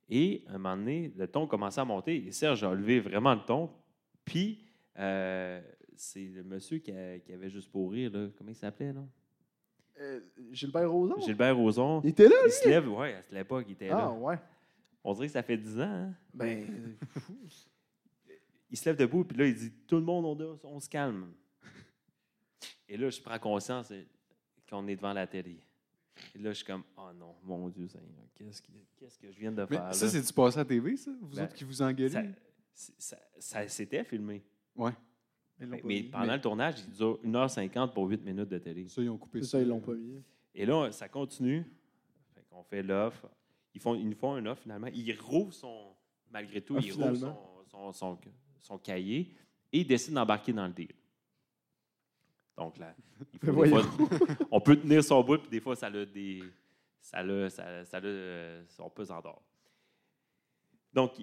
Et 0.10 0.44
à 0.48 0.56
un 0.56 0.58
moment 0.58 0.76
donné, 0.76 1.14
le 1.16 1.28
ton 1.28 1.48
commençait 1.48 1.80
à 1.80 1.86
monter. 1.86 2.26
Et 2.28 2.32
Serge 2.32 2.64
a 2.64 2.74
levé 2.74 3.00
vraiment 3.00 3.34
le 3.34 3.42
ton. 3.46 3.70
Puis, 4.26 4.66
euh, 5.00 5.62
c'est 5.96 6.26
le 6.26 6.44
monsieur 6.44 6.78
qui, 6.80 6.92
a- 6.92 7.20
qui 7.20 7.34
avait 7.34 7.50
juste 7.50 7.72
pour 7.72 7.92
rire. 7.92 8.12
Là. 8.12 8.30
Comment 8.38 8.50
il 8.52 8.56
s'appelait? 8.56 8.94
Là? 8.94 9.06
Euh, 10.00 10.20
Gilbert 10.52 10.92
Rozon? 10.92 11.20
Gilbert 11.22 11.56
Rozon. 11.58 12.02
Il 12.04 12.10
était 12.10 12.28
là, 12.28 12.36
Il 12.46 12.52
se 12.52 12.68
lève, 12.68 12.88
oui, 12.90 13.12
à 13.14 13.22
cette 13.22 13.34
époque, 13.34 13.66
il 13.68 13.74
était 13.74 13.90
Ah, 13.90 13.98
là. 13.98 14.12
ouais. 14.12 14.40
On 15.04 15.14
dirait 15.14 15.28
que 15.28 15.34
ça 15.34 15.44
fait 15.44 15.58
10 15.58 15.80
ans. 15.80 15.84
hein? 15.84 16.14
Ben, 16.34 16.96
il 18.72 18.78
se 18.78 18.86
lève 18.86 18.96
debout, 18.98 19.24
puis 19.24 19.38
là, 19.38 19.46
il 19.46 19.56
dit 19.56 19.72
Tout 19.88 19.98
le 19.98 20.02
monde, 20.04 20.26
on, 20.26 20.60
on 20.68 20.80
se 20.80 20.90
calme. 20.90 21.32
Et 22.88 22.98
là, 22.98 23.10
je 23.10 23.22
prends 23.22 23.38
conscience 23.40 23.92
euh, 23.92 24.04
qu'on 24.70 24.88
est 24.88 24.96
devant 24.96 25.14
la 25.14 25.28
télé. 25.28 25.60
Et 26.36 26.40
là, 26.40 26.52
je 26.52 26.58
suis 26.58 26.66
comme 26.66 26.84
Oh 26.98 27.10
non, 27.16 27.36
mon 27.44 27.70
Dieu 27.70 27.88
Seigneur, 27.88 28.26
qu'est-ce 28.36 28.62
que, 28.62 28.72
qu'est-ce 28.98 29.18
que 29.20 29.32
je 29.32 29.40
viens 29.40 29.52
de 29.52 29.62
Mais 29.70 29.78
faire? 29.78 29.94
ça, 29.94 30.06
là? 30.06 30.12
c'est-tu 30.12 30.34
passé 30.34 30.58
à 30.58 30.62
la 30.62 30.66
TV, 30.66 30.96
ça? 30.98 31.12
Vous 31.22 31.36
Ben, 31.36 31.44
autres 31.44 31.54
qui 31.54 31.64
vous 31.64 31.82
engueulez? 31.82 32.10
Ça, 32.10 32.24
c'est- 32.74 32.94
ça, 33.00 33.18
ça 33.40 33.68
s'était 33.68 34.04
filmé. 34.04 34.44
Ouais. 34.76 34.92
Ils 35.60 35.68
l'ont 35.68 35.78
Mais, 35.84 36.04
pendant 36.04 36.26
Mais- 36.26 36.36
le 36.36 36.42
tournage, 36.42 36.76
il 36.88 36.92
dure 36.94 37.20
1h50 37.24 37.94
pour 37.94 38.08
8 38.08 38.24
minutes 38.24 38.50
de 38.50 38.58
télé. 38.58 38.88
Ça, 38.88 39.02
ils 39.02 39.10
ont 39.10 39.18
coupé 39.18 39.42
ça. 39.42 39.50
ça, 39.50 39.62
ils 39.62 39.68
l'ont 39.68 39.80
pas 39.80 39.94
mis. 39.94 40.22
Et 40.56 40.66
là, 40.66 40.92
ça 40.92 41.08
continue. 41.08 41.64
Fait 42.34 42.44
qu'on 42.50 42.64
fait 42.64 42.84
l'offre. 42.84 43.28
Ils, 43.74 43.82
font, 43.82 43.96
ils 43.96 44.08
nous 44.10 44.16
font 44.16 44.38
une 44.38 44.48
offre 44.48 44.62
finalement. 44.64 44.88
Il 44.94 45.20
rouvre 45.20 45.54
son, 45.54 45.96
malgré 46.32 46.62
tout, 46.62 46.76
Ah, 46.78 46.82
il 46.84 46.92
rouvre 46.94 47.16
son, 47.16 47.36
son, 47.68 47.94
son- 47.94 48.18
son 48.60 48.78
cahier 48.78 49.34
et 49.72 49.80
il 49.80 49.88
décide 49.88 50.14
d'embarquer 50.14 50.54
dans 50.54 50.68
le 50.68 50.74
deal. 50.74 50.92
Donc 52.58 52.78
là, 52.78 52.94
il 53.42 53.52
faut 53.52 53.66
fois- 53.66 54.48
on 54.52 54.62
peut 54.62 54.76
tenir 54.76 55.04
son 55.04 55.24
bout, 55.24 55.38
puis 55.40 55.50
des 55.50 55.60
fois, 55.60 55.76
ça 55.76 55.88
a 55.88 56.06
des. 56.06 56.44
Ça 57.02 57.18
a, 57.18 57.50
ça, 57.50 57.64
euh, 57.98 58.64
son 58.70 58.90
pesant 58.90 59.20
d'or. 59.22 59.42
Donc, 60.94 61.14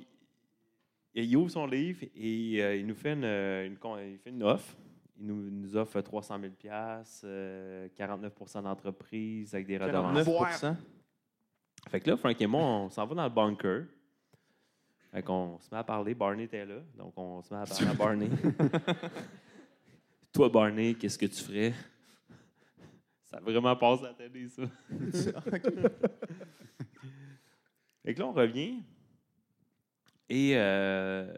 il, 1.15 1.25
il 1.25 1.37
ouvre 1.37 1.51
son 1.51 1.67
livre 1.67 2.05
et 2.15 2.63
euh, 2.63 2.77
il 2.77 2.87
nous 2.87 2.95
fait 2.95 3.13
une, 3.13 3.25
une 3.25 3.77
con- 3.79 3.99
il 3.99 4.19
fait 4.19 4.31
une 4.31 4.43
offre. 4.43 4.75
Il 5.19 5.27
nous, 5.27 5.51
nous 5.51 5.77
offre 5.77 6.01
300 6.01 6.39
000 6.41 6.53
euh, 7.25 7.89
49% 7.99 8.63
d'entreprise 8.63 9.55
avec 9.55 9.67
des 9.67 9.77
redevances. 9.77 10.27
49% 10.27 10.77
Fait 11.91 12.01
que 12.01 12.11
là, 12.11 12.17
Frank 12.17 12.41
et 12.41 12.47
moi, 12.47 12.63
on 12.63 12.89
s'en 12.91 13.07
va 13.07 13.15
dans 13.15 13.25
le 13.25 13.31
bunker. 13.31 13.85
Fait 15.13 15.23
qu'on 15.23 15.59
se 15.61 15.69
met 15.73 15.79
à 15.79 15.85
parler. 15.85 16.15
Barney 16.15 16.45
était 16.45 16.65
là. 16.65 16.77
Donc, 16.97 17.13
on 17.17 17.43
se 17.43 17.53
met 17.53 17.61
à 17.61 17.67
parler 17.67 17.87
à 17.89 17.95
Barney. 17.99 18.31
Toi, 20.33 20.49
Barney, 20.49 20.95
qu'est-ce 20.95 21.19
que 21.19 21.27
tu 21.27 21.43
ferais? 21.43 21.75
Ça 23.25 23.41
vraiment 23.41 23.77
passé 23.77 24.05
à 24.05 24.09
la 24.09 24.15
télé, 24.15 24.49
ça. 24.49 24.63
fait 28.03 28.15
que 28.15 28.19
là, 28.21 28.27
on 28.27 28.33
revient. 28.33 28.83
Et 30.33 30.53
euh, 30.57 31.37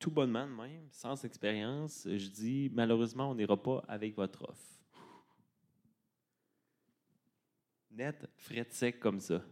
tout 0.00 0.10
bonnement 0.10 0.46
de 0.46 0.52
même, 0.52 0.88
sans 0.90 1.22
expérience, 1.26 2.04
je 2.08 2.28
dis 2.28 2.70
malheureusement, 2.72 3.30
on 3.30 3.34
n'ira 3.34 3.62
pas 3.62 3.84
avec 3.86 4.16
votre 4.16 4.48
offre. 4.48 4.80
Net, 7.90 8.26
frais 8.36 8.64
de 8.64 8.72
sec 8.72 8.98
comme 8.98 9.20
ça. 9.20 9.42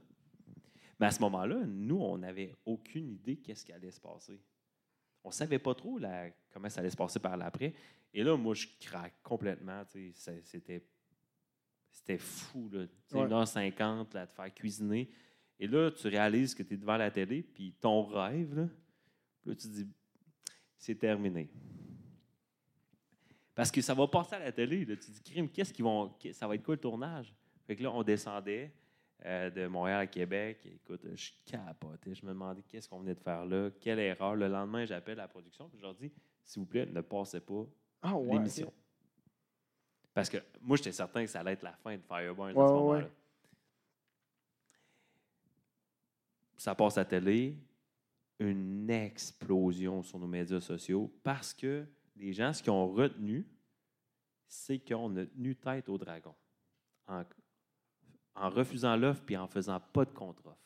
Mais 0.98 1.06
à 1.06 1.10
ce 1.10 1.20
moment-là, 1.20 1.64
nous, 1.66 1.98
on 1.98 2.18
n'avait 2.18 2.56
aucune 2.64 3.10
idée 3.10 3.36
qu'est-ce 3.36 3.64
qui 3.64 3.72
allait 3.72 3.90
se 3.90 4.00
passer. 4.00 4.40
On 5.22 5.28
ne 5.28 5.34
savait 5.34 5.58
pas 5.58 5.74
trop 5.74 5.98
la- 5.98 6.30
comment 6.52 6.68
ça 6.68 6.80
allait 6.80 6.90
se 6.90 6.96
passer 6.96 7.20
par 7.20 7.36
l'après. 7.36 7.74
Et 8.14 8.22
là, 8.24 8.36
moi, 8.36 8.54
je 8.54 8.66
craque 8.80 9.14
complètement. 9.22 9.84
C'était, 10.42 10.84
c'était 11.90 12.18
fou. 12.18 12.68
Là. 12.72 12.86
Tu 12.86 12.92
sais, 13.06 13.16
Ouais. 13.16 13.28
1h50 13.28 14.14
là, 14.14 14.26
de 14.26 14.32
faire 14.32 14.52
cuisiner. 14.54 15.10
Et 15.60 15.66
là, 15.66 15.90
tu 15.90 16.08
réalises 16.08 16.54
que 16.54 16.62
tu 16.62 16.74
es 16.74 16.76
devant 16.76 16.96
la 16.96 17.10
télé, 17.10 17.42
puis 17.42 17.72
ton 17.80 18.04
rêve, 18.04 18.54
là, 18.54 18.62
là, 19.44 19.54
tu 19.54 19.68
te 19.68 19.68
dis, 19.68 19.88
c'est 20.76 20.96
terminé. 20.96 21.48
Parce 23.54 23.70
que 23.70 23.80
ça 23.80 23.94
va 23.94 24.06
passer 24.08 24.34
à 24.34 24.38
la 24.38 24.52
télé. 24.52 24.84
Là. 24.84 24.96
Tu 24.96 25.06
te 25.06 25.10
dis, 25.12 25.22
crime, 25.22 25.48
qu'est-ce 25.48 25.72
qu'ils 25.72 25.84
vont. 25.84 26.12
Ça 26.32 26.48
va 26.48 26.54
être 26.54 26.62
quoi 26.62 26.74
le 26.74 26.80
tournage? 26.80 27.34
Fait 27.66 27.76
que 27.76 27.82
là, 27.82 27.92
on 27.92 28.02
descendait 28.02 28.72
euh, 29.26 29.50
de 29.50 29.66
Montréal 29.66 30.00
à 30.00 30.06
Québec. 30.06 30.60
Écoute, 30.64 31.02
je 31.14 31.30
capotais. 31.44 32.14
Je 32.14 32.24
me 32.24 32.30
demandais 32.32 32.62
qu'est-ce 32.62 32.88
qu'on 32.88 33.00
venait 33.00 33.14
de 33.14 33.20
faire 33.20 33.44
là, 33.44 33.70
quelle 33.78 33.98
erreur. 33.98 34.34
Le 34.36 34.48
lendemain, 34.48 34.84
j'appelle 34.86 35.18
la 35.18 35.28
production 35.28 35.70
et 35.72 35.76
je 35.76 35.82
leur 35.82 35.94
dis, 35.94 36.10
s'il 36.44 36.60
vous 36.60 36.66
plaît, 36.66 36.86
ne 36.86 37.00
passez 37.02 37.40
pas 37.40 37.66
Ah, 38.00 38.16
ouais. 38.16 38.32
l'émission. 38.32 38.72
Parce 40.14 40.28
que 40.30 40.38
moi, 40.62 40.76
j'étais 40.78 40.92
certain 40.92 41.22
que 41.24 41.30
ça 41.30 41.40
allait 41.40 41.52
être 41.52 41.62
la 41.62 41.72
fin 41.74 41.94
de 41.96 42.02
Fireburn 42.02 42.50
à 42.50 42.52
ce 42.54 42.58
moment-là. 42.58 42.98
ouais. 43.04 43.10
Ça 46.62 46.76
passe 46.76 46.96
à 46.96 47.04
télé, 47.04 47.58
une 48.38 48.88
explosion 48.88 50.00
sur 50.00 50.20
nos 50.20 50.28
médias 50.28 50.60
sociaux 50.60 51.12
parce 51.24 51.52
que 51.52 51.84
les 52.14 52.32
gens, 52.32 52.52
ce 52.52 52.62
qu'ils 52.62 52.70
ont 52.70 52.86
retenu, 52.86 53.44
c'est 54.46 54.78
qu'on 54.78 55.16
a 55.16 55.26
tenu 55.26 55.56
tête 55.56 55.88
au 55.88 55.98
dragon 55.98 56.36
en, 57.08 57.24
en 58.36 58.48
refusant 58.48 58.94
l'offre 58.94 59.24
puis 59.26 59.36
en 59.36 59.48
faisant 59.48 59.80
pas 59.80 60.04
de 60.04 60.12
contre-offre. 60.12 60.56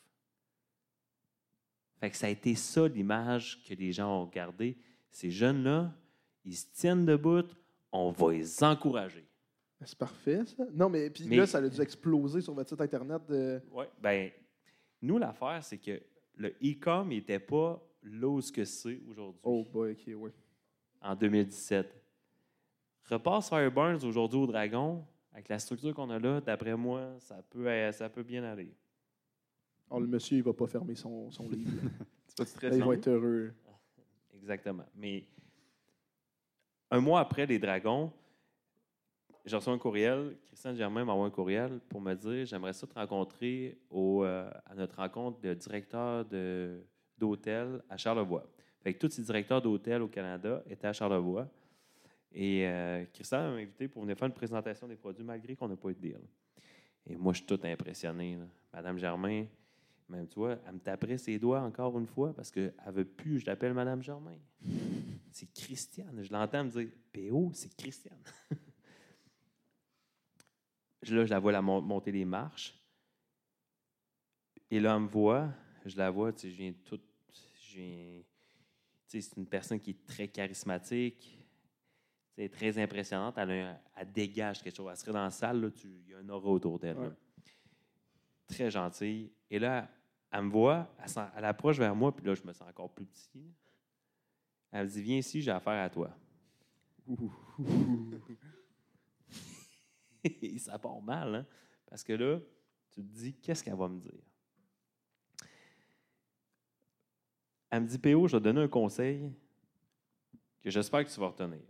Fait 1.99 2.11
que 2.11 2.15
ça 2.15 2.27
a 2.27 2.29
été 2.29 2.53
ça 2.53 2.87
l'image 2.87 3.63
que 3.67 3.73
les 3.73 3.91
gens 3.91 4.21
ont 4.21 4.25
regardée. 4.27 4.77
Ces 5.09 5.31
jeunes-là, 5.31 5.91
ils 6.45 6.57
se 6.57 6.67
tiennent 6.73 7.07
debout, 7.07 7.47
on 7.91 8.11
va 8.11 8.33
les 8.33 8.63
encourager. 8.63 9.27
C'est 9.83 9.97
parfait, 9.97 10.45
ça. 10.45 10.63
Non, 10.75 10.89
mais 10.89 11.09
puis 11.09 11.23
là, 11.23 11.47
ça 11.47 11.57
a 11.57 11.67
dû 11.67 11.81
exploser 11.81 12.41
sur 12.41 12.53
votre 12.53 12.69
site 12.69 12.81
Internet. 12.81 13.25
De... 13.27 13.59
Oui, 13.71 13.85
ben 13.99 14.29
nous, 15.01 15.17
l'affaire, 15.17 15.63
c'est 15.63 15.77
que 15.77 16.01
le 16.35 16.49
e-com 16.63 17.07
n'était 17.09 17.39
pas 17.39 17.81
là 18.03 18.27
où 18.27 18.39
que 18.53 18.63
c'est 18.65 18.99
aujourd'hui, 19.07 19.39
Oh, 19.43 19.65
boy, 19.71 19.91
ok, 19.93 20.13
oui. 20.15 20.31
en 21.01 21.15
2017. 21.15 21.93
Repasse 23.09 23.49
Fireburns 23.49 24.03
aujourd'hui 24.03 24.39
au 24.39 24.47
Dragon, 24.47 25.05
avec 25.31 25.47
la 25.49 25.59
structure 25.59 25.93
qu'on 25.93 26.09
a 26.09 26.19
là, 26.19 26.41
d'après 26.41 26.75
moi, 26.75 27.15
ça 27.19 27.41
peut, 27.49 27.65
ça 27.91 28.09
peut 28.09 28.23
bien 28.23 28.43
aller. 28.43 28.73
Oh, 29.89 29.99
le 29.99 30.07
monsieur, 30.07 30.37
il 30.37 30.43
va 30.43 30.53
pas 30.53 30.67
fermer 30.67 30.95
son, 30.95 31.31
son 31.31 31.47
livre. 31.49 31.71
C'est 32.27 32.37
pas 32.37 32.43
Là, 32.43 32.49
stressant. 32.49 32.75
il 32.77 32.83
va 32.83 32.93
être 32.95 33.07
heureux. 33.07 33.53
Exactement. 34.33 34.85
Mais 34.95 35.25
un 36.91 36.99
mois 36.99 37.19
après 37.21 37.45
les 37.45 37.57
Dragons, 37.59 38.11
j'ai 39.47 39.55
reçu 39.55 39.69
un 39.69 39.77
courriel. 39.77 40.37
Christian 40.45 40.75
Germain 40.75 41.03
m'a 41.05 41.13
envoyé 41.13 41.31
un 41.31 41.35
courriel 41.35 41.79
pour 41.89 42.01
me 42.01 42.13
dire 42.13 42.45
J'aimerais 42.45 42.73
ça 42.73 42.85
te 42.87 42.93
rencontrer 42.93 43.77
au, 43.89 44.23
euh, 44.23 44.49
à 44.65 44.75
notre 44.75 44.97
rencontre 44.97 45.39
de 45.41 45.53
directeur 45.53 46.25
de- 46.25 46.81
d'hôtel 47.17 47.81
à 47.89 47.97
Charlevoix. 47.97 48.45
Fait 48.81 48.93
que 48.93 48.99
tous 49.05 49.11
ces 49.13 49.23
directeurs 49.23 49.61
d'hôtel 49.61 50.01
au 50.01 50.07
Canada 50.07 50.63
étaient 50.69 50.87
à 50.87 50.93
Charlevoix. 50.93 51.47
Et 52.31 52.67
euh, 52.67 53.05
Christian 53.13 53.39
m'a 53.51 53.57
invité 53.57 53.87
pour 53.87 54.03
venir 54.03 54.17
faire 54.17 54.27
une 54.27 54.33
présentation 54.33 54.87
des 54.87 54.95
produits 54.95 55.23
malgré 55.23 55.55
qu'on 55.55 55.67
n'a 55.67 55.75
pas 55.75 55.89
eu 55.89 55.95
de 55.95 55.99
deal. 56.01 56.19
Et 57.07 57.15
moi, 57.15 57.33
je 57.33 57.37
suis 57.37 57.47
tout 57.47 57.59
impressionné. 57.63 58.35
là. 58.35 58.45
Madame 58.73 58.97
Germain, 58.99 59.45
même 60.09 60.27
tu 60.27 60.35
vois, 60.35 60.57
elle 60.67 60.73
me 60.73 60.79
taperait 60.79 61.17
ses 61.17 61.39
doigts 61.39 61.61
encore 61.61 61.97
une 61.97 62.05
fois 62.05 62.33
parce 62.33 62.51
qu'elle 62.51 62.73
ne 62.85 62.91
veut 62.91 63.05
plus 63.05 63.35
que 63.35 63.39
je 63.39 63.45
l'appelle 63.45 63.73
Madame 63.73 64.03
Germain. 64.03 64.37
C'est 65.31 65.51
Christiane. 65.53 66.21
Je 66.21 66.31
l'entends 66.31 66.63
me 66.65 66.69
dire 66.69 66.89
PO, 67.13 67.51
c'est 67.53 67.75
Christiane. 67.75 68.17
Là, 71.03 71.25
je 71.25 71.29
la 71.29 71.39
vois 71.39 71.51
la 71.51 71.61
mon- 71.61 71.81
monter 71.81 72.11
les 72.11 72.25
marches. 72.25 72.73
Et 74.69 74.79
là, 74.79 74.95
elle 74.95 75.03
me 75.03 75.07
voit. 75.07 75.49
je 75.85 75.95
la 75.97 76.09
vois, 76.11 76.33
tu 76.33 76.41
sais, 76.41 76.51
je 76.51 76.57
viens 76.57 76.73
tout. 76.83 76.99
je 77.61 77.77
viens- 77.79 78.21
tu 78.21 78.25
sais, 79.07 79.21
c'est 79.21 79.37
une 79.37 79.45
personne 79.47 79.79
qui 79.79 79.91
est 79.91 80.05
très 80.05 80.27
charismatique, 80.27 81.39
c'est 82.35 82.49
très 82.49 82.77
impressionnante. 82.77 83.37
Elle, 83.37 83.51
a 83.51 83.69
un- 83.71 83.79
elle 83.95 84.11
dégage 84.11 84.61
quelque 84.61 84.75
chose. 84.75 84.89
Elle 84.91 84.97
serait 84.97 85.13
dans 85.13 85.23
la 85.23 85.29
salle, 85.31 85.61
là, 85.61 85.71
tu- 85.71 85.87
il 85.87 86.09
y 86.09 86.13
a 86.13 86.17
un 86.17 86.27
aura 86.29 86.49
autour 86.49 86.77
d'elle. 86.79 86.97
Ouais. 86.97 87.11
Très 88.47 88.69
gentille. 88.71 89.31
Et 89.49 89.59
là, 89.59 89.89
elle 90.31 90.41
me 90.43 90.49
voit, 90.49 90.93
elle, 90.99 91.29
elle 91.37 91.45
approche 91.45 91.77
vers 91.77 91.95
moi, 91.95 92.13
puis 92.13 92.25
là, 92.25 92.33
je 92.35 92.43
me 92.43 92.51
sens 92.51 92.67
encore 92.67 92.91
plus 92.93 93.05
petit. 93.05 93.53
Elle 94.71 94.85
me 94.87 94.91
dit 94.91 95.01
Viens 95.01 95.17
ici, 95.17 95.41
j'ai 95.41 95.51
affaire 95.51 95.81
à 95.83 95.89
toi. 95.89 96.09
Ça 100.59 100.77
part 100.79 101.01
mal, 101.01 101.35
hein? 101.35 101.45
Parce 101.85 102.03
que 102.03 102.13
là, 102.13 102.39
tu 102.91 103.01
te 103.01 103.07
dis 103.07 103.33
Qu'est-ce 103.35 103.63
qu'elle 103.63 103.75
va 103.75 103.87
me 103.87 103.99
dire? 103.99 104.21
Elle 107.69 107.83
me 107.83 107.87
dit 107.87 107.97
PO, 107.97 108.27
je 108.27 108.37
vais 108.37 108.39
te 108.39 108.43
donner 108.45 108.61
un 108.61 108.67
conseil 108.67 109.31
que 110.61 110.69
j'espère 110.69 111.05
que 111.05 111.11
tu 111.11 111.19
vas 111.19 111.27
retenir. 111.27 111.61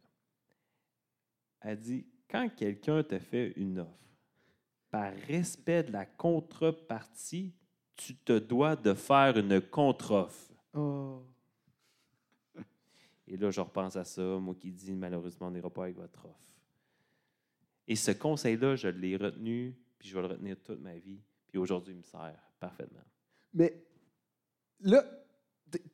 Elle 1.61 1.79
dit 1.79 2.05
Quand 2.29 2.49
quelqu'un 2.55 3.03
te 3.03 3.17
fait 3.19 3.53
une 3.55 3.79
offre, 3.79 3.97
par 4.89 5.13
respect 5.27 5.83
de 5.83 5.91
la 5.91 6.05
contrepartie, 6.05 7.53
tu 7.95 8.15
te 8.15 8.37
dois 8.37 8.75
de 8.75 8.93
faire 8.93 9.37
une 9.37 9.59
contre-offre. 9.59 10.53
Oh. 10.73 11.23
Et 13.27 13.35
là, 13.35 13.51
je 13.51 13.59
repense 13.59 13.95
à 13.97 14.05
ça, 14.05 14.21
moi 14.21 14.55
qui 14.55 14.71
dis 14.71 14.93
malheureusement, 14.93 15.47
on 15.47 15.51
n'ira 15.51 15.69
pas 15.69 15.83
avec 15.83 15.97
votre 15.97 16.25
offre. 16.25 16.39
Et 17.88 17.95
ce 17.95 18.11
conseil-là, 18.11 18.75
je 18.75 18.88
l'ai 18.89 19.15
retenu, 19.15 19.75
puis 19.97 20.09
je 20.09 20.15
vais 20.15 20.21
le 20.21 20.27
retenir 20.27 20.57
toute 20.63 20.81
ma 20.81 20.95
vie. 20.95 21.21
Puis 21.47 21.57
aujourd'hui, 21.57 21.93
il 21.93 21.97
me 21.97 22.03
sert 22.03 22.33
parfaitement. 22.59 23.03
Mais 23.53 23.81
là, 24.81 25.03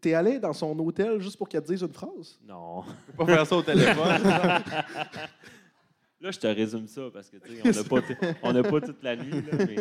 t'es- 0.01 0.13
allé 0.13 0.39
dans 0.39 0.53
son 0.53 0.77
hôtel 0.79 1.19
juste 1.21 1.37
pour 1.37 1.47
qu'elle 1.47 1.61
te 1.63 1.67
dise 1.71 1.81
une 1.83 1.93
phrase? 1.93 2.39
Non. 2.43 2.83
peux 3.07 3.13
pas 3.17 3.25
faire 3.27 3.45
ça 3.47 3.55
au 3.57 3.61
téléphone. 3.61 4.21
Là, 6.19 6.31
je 6.31 6.39
te 6.39 6.47
résume 6.47 6.87
ça 6.87 7.01
parce 7.13 7.29
que, 7.29 7.35
tu 7.37 7.53
sais, 7.57 7.61
on 7.65 7.71
n'a 7.71 7.83
pas, 7.83 8.01
t- 8.07 8.17
on 8.43 8.53
n'a 8.53 8.63
pas 8.63 8.79
toute 8.81 9.03
la 9.03 9.15
nuit. 9.17 9.41
Là, 9.41 9.57
mais... 9.57 9.75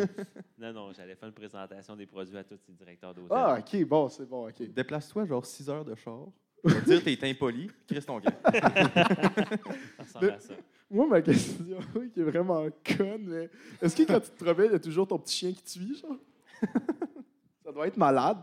Non, 0.57 0.73
non, 0.73 0.91
j'allais 0.93 1.15
faire 1.15 1.29
une 1.29 1.33
présentation 1.33 1.95
des 1.95 2.05
produits 2.05 2.37
à 2.37 2.43
tous 2.43 2.59
les 2.67 2.73
directeurs 2.73 3.13
d'hôtel. 3.13 3.29
Ah, 3.31 3.57
OK, 3.59 3.85
bon, 3.85 4.09
c'est 4.09 4.25
bon, 4.27 4.49
OK. 4.49 4.61
Déplace-toi 4.61 5.25
genre 5.25 5.45
6 5.45 5.69
heures 5.69 5.85
de 5.85 5.95
char. 5.95 6.27
Je 6.63 6.73
vais 6.73 6.81
te 6.81 6.85
dire 6.89 7.03
t'es 7.19 7.29
impoli, 7.29 7.69
Chris 7.87 8.01
ton 8.05 8.19
gars. 8.19 8.31
Ça 8.53 10.19
ressemble 10.19 10.31
à 10.31 10.39
ça. 10.39 10.53
Moi, 10.89 11.07
ma 11.07 11.21
question, 11.21 11.77
qui 12.13 12.19
est 12.19 12.23
vraiment 12.23 12.65
conne, 12.97 13.23
mais 13.25 13.49
est-ce 13.81 13.95
que 13.95 14.03
quand 14.03 14.19
tu 14.19 14.29
te 14.29 14.43
réveilles, 14.43 14.67
il 14.69 14.73
y 14.73 14.75
a 14.75 14.79
toujours 14.79 15.07
ton 15.07 15.17
petit 15.17 15.35
chien 15.35 15.51
qui 15.51 15.63
te 15.63 15.69
suit, 15.69 15.95
genre? 15.99 16.17
Ça 17.65 17.71
doit 17.71 17.87
être 17.87 17.97
malade. 17.97 18.37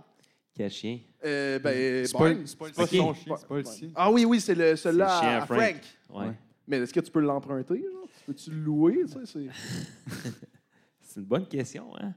Quel 0.54 0.70
chien? 0.70 0.98
Euh, 1.24 1.58
ben, 1.60 2.04
C'est 2.06 2.12
pas, 2.18 2.28
c'est 2.74 2.80
le 2.80 2.86
chien, 2.86 3.14
C'est 3.36 3.46
pas 3.48 3.56
le 3.56 3.64
sien. 3.64 3.88
Ah 3.94 4.10
oui, 4.10 4.24
oui, 4.24 4.40
c'est 4.40 4.54
le, 4.54 4.74
celui-là 4.76 5.08
C'est 5.08 5.14
le 5.14 5.20
chien 5.28 5.38
à 5.38 5.42
à 5.42 5.46
Frank. 5.46 5.80
Frank. 6.08 6.26
Ouais. 6.26 6.32
Mais 6.66 6.76
est-ce 6.78 6.92
que 6.92 7.00
tu 7.00 7.10
peux 7.10 7.20
l'emprunter? 7.20 7.78
genre? 7.82 8.08
Peux-tu 8.26 8.50
le 8.50 8.56
louer? 8.56 9.04
tu 9.06 9.12
sais, 9.12 9.26
c'est- 9.26 10.30
C'est 11.02 11.20
une 11.20 11.26
bonne 11.26 11.46
question, 11.46 11.96
hein? 11.96 12.14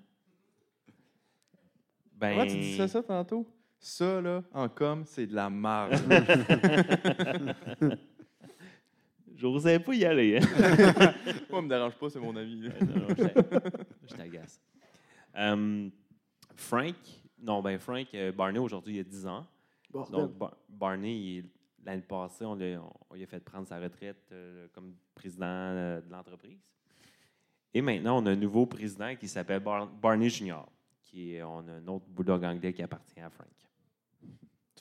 Ben... 2.15 2.31
Comment 2.31 2.45
tu 2.45 2.57
disais 2.59 2.87
ça 2.87 3.01
tantôt? 3.01 3.47
Ça, 3.85 4.21
là, 4.21 4.41
en 4.53 4.69
com, 4.69 5.03
c'est 5.05 5.27
de 5.27 5.35
la 5.35 5.49
merde. 5.49 5.93
J'osais 9.35 9.77
pas 9.79 9.93
y 9.93 10.05
aller, 10.05 10.37
hein? 10.37 10.45
Moi, 11.49 11.61
me 11.63 11.67
dérange 11.67 11.95
pas, 11.95 12.09
c'est 12.09 12.19
mon. 12.19 12.33
Ouais, 12.33 12.45
non, 12.45 13.07
je 13.09 13.23
t'a- 13.23 13.69
je 14.07 14.15
t'agace. 14.15 14.61
Euh, 15.35 15.89
Frank, 16.55 16.95
non, 17.41 17.61
ben 17.61 17.77
Frank, 17.77 18.07
euh, 18.13 18.31
Barney, 18.31 18.59
aujourd'hui, 18.59 18.95
il 18.95 18.99
a 19.01 19.03
10 19.03 19.27
ans. 19.27 19.45
Bordel. 19.91 20.11
Donc, 20.13 20.37
Bar- 20.37 20.55
Barney, 20.69 21.43
l'année 21.83 22.03
passée, 22.03 22.45
on, 22.45 22.55
lui 22.55 23.23
a 23.23 23.27
fait 23.27 23.41
prendre 23.43 23.67
sa 23.67 23.79
retraite 23.79 24.29
euh, 24.31 24.67
comme 24.71 24.93
président 25.13 25.45
euh, 25.45 25.99
de 25.99 26.09
l'entreprise. 26.09 26.61
Et 27.73 27.81
maintenant, 27.81 28.23
on 28.23 28.25
a 28.27 28.31
un 28.31 28.35
nouveau 28.37 28.65
président 28.65 29.13
qui 29.17 29.27
s'appelle 29.27 29.59
Bar- 29.59 29.87
Barney 29.87 30.29
Junior, 30.29 30.71
qui 31.01 31.33
est, 31.35 31.43
on 31.43 31.67
a 31.67 31.71
un 31.73 31.87
autre 31.87 32.05
bulldog 32.07 32.45
anglais 32.45 32.71
qui 32.71 32.81
appartient 32.83 33.19
à 33.19 33.29
Frank. 33.29 33.49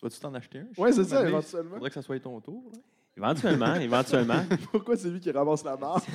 Tu 0.02 0.08
vas-tu 0.08 0.20
t'en 0.20 0.34
acheter 0.34 0.58
un? 0.58 0.66
Ouais, 0.82 0.90
c'est 0.92 1.04
ça, 1.04 1.22
Il 1.22 1.28
éventuellement. 1.28 1.74
faudrait 1.74 1.90
que 1.90 1.94
ça 1.94 2.02
soit 2.02 2.18
ton 2.18 2.40
tour. 2.40 2.64
là. 2.72 2.78
Éventuellement, 3.16 3.74
éventuellement. 3.80 4.42
Pourquoi 4.72 4.96
c'est 4.96 5.10
lui 5.10 5.20
qui 5.20 5.30
ramasse 5.30 5.62
la 5.62 5.76
marque? 5.76 6.08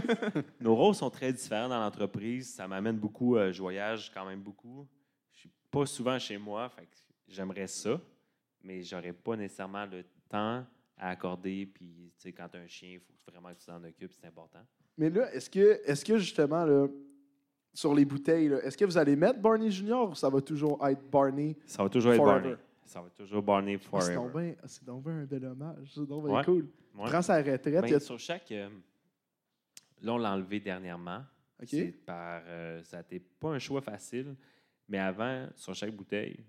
Nos 0.60 0.74
rôles 0.74 0.94
sont 0.94 1.10
très 1.10 1.32
différents 1.34 1.68
dans 1.68 1.78
l'entreprise. 1.80 2.54
Ça 2.54 2.66
m'amène 2.66 2.96
beaucoup. 2.96 3.36
euh, 3.36 3.52
je 3.52 3.60
voyage 3.60 4.10
quand 4.14 4.24
même 4.24 4.40
beaucoup. 4.40 4.86
Je 5.32 5.40
suis 5.40 5.50
pas 5.70 5.84
souvent 5.84 6.18
chez 6.18 6.38
moi. 6.38 6.68
Fait 6.70 6.86
que 6.86 6.96
j'aimerais 7.28 7.66
ça, 7.66 8.00
mais 8.62 8.82
j'aurais 8.82 9.12
pas 9.12 9.36
nécessairement 9.36 9.84
le 9.84 10.02
temps 10.30 10.64
à 10.96 11.10
accorder. 11.10 11.66
Puis, 11.66 12.12
tu 12.16 12.22
sais, 12.22 12.32
quand 12.32 12.48
tu 12.48 12.56
as 12.56 12.60
un 12.60 12.66
chien, 12.68 12.90
il 12.92 13.00
faut 13.00 13.12
vraiment 13.30 13.50
que 13.52 13.58
tu 13.60 13.66
t'en 13.66 13.82
occupes. 13.84 14.12
C'est 14.18 14.26
important. 14.28 14.60
Mais 14.96 15.10
là, 15.10 15.30
est-ce 15.34 15.50
que, 15.50 15.82
est 15.84 16.04
que 16.06 16.16
justement, 16.16 16.64
là, 16.64 16.86
sur 17.74 17.94
les 17.94 18.06
bouteilles, 18.06 18.46
est-ce 18.62 18.78
que 18.78 18.86
vous 18.86 18.96
allez 18.96 19.14
mettre 19.14 19.38
Barney 19.40 19.70
Junior 19.70 20.08
ou 20.08 20.14
ça 20.14 20.30
va 20.30 20.40
toujours 20.40 20.86
être 20.88 21.02
Barney? 21.10 21.54
Ça 21.66 21.82
va 21.82 21.90
toujours 21.90 22.14
être. 22.14 22.24
Barney. 22.24 22.54
Ça 22.86 23.00
va 23.02 23.10
toujours 23.10 23.42
Barney 23.42 23.74
Ah, 23.92 24.00
c'est 24.00 24.14
forever. 24.14 24.56
ah, 24.62 24.68
c'est 24.68 24.84
donc 24.84 25.04
bien 25.04 25.12
un 25.20 25.24
bel 25.24 25.44
hommage. 25.44 25.90
C'est 25.92 26.06
donc 26.06 26.24
bien 26.24 26.34
Ouais. 26.36 26.44
cool. 26.44 26.68
Ouais. 26.94 27.10
Prends 27.10 27.22
sa 27.22 27.36
retraite. 27.38 27.64
Ben, 27.82 27.94
a- 27.94 28.00
sur 28.00 28.18
chaque. 28.18 28.50
euh, 28.52 28.68
là, 30.02 30.14
on 30.14 30.18
l'a 30.18 30.32
enlevé 30.32 30.60
dernièrement. 30.60 31.24
Par, 32.04 32.42
euh, 32.46 32.82
ça 32.84 32.98
n'était 32.98 33.18
pas 33.20 33.50
un 33.50 33.58
choix 33.58 33.80
facile, 33.80 34.36
mais 34.88 34.98
avant, 34.98 35.48
sur 35.54 35.74
chaque 35.74 35.94
bouteille, 35.94 36.44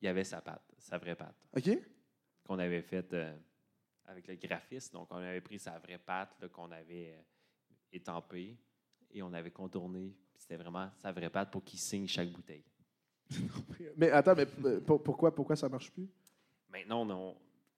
il 0.00 0.04
y 0.04 0.08
avait 0.08 0.24
sa 0.24 0.40
patte, 0.40 0.62
sa 0.78 0.96
vraie 0.98 1.16
patte. 1.16 1.36
OK? 1.56 1.78
qu'on 2.44 2.60
avait 2.60 2.82
faite 2.82 3.12
euh, 3.12 3.36
avec 4.04 4.28
le 4.28 4.36
graphiste. 4.36 4.92
Donc, 4.92 5.08
on 5.10 5.16
avait 5.16 5.40
pris 5.40 5.58
sa 5.58 5.76
vraie 5.80 5.98
patte 5.98 6.36
là, 6.40 6.48
qu'on 6.48 6.70
avait 6.70 7.18
étampée 7.92 8.56
et 9.10 9.20
on 9.22 9.32
avait 9.32 9.50
contourné. 9.50 10.14
C'était 10.36 10.54
vraiment 10.56 10.88
sa 10.96 11.10
vraie 11.10 11.28
patte 11.30 11.50
pour 11.50 11.64
qu'il 11.64 11.80
signe 11.80 12.06
chaque 12.06 12.28
bouteille. 12.30 12.62
Mais 13.96 14.10
attends, 14.10 14.34
mais 14.34 14.46
euh, 14.64 14.80
pour- 14.80 15.02
pourquoi, 15.02 15.34
pourquoi 15.34 15.56
ça 15.56 15.68
marche 15.68 15.90
plus? 15.90 16.08
Maintenant, 16.70 17.08
on, 17.08 17.36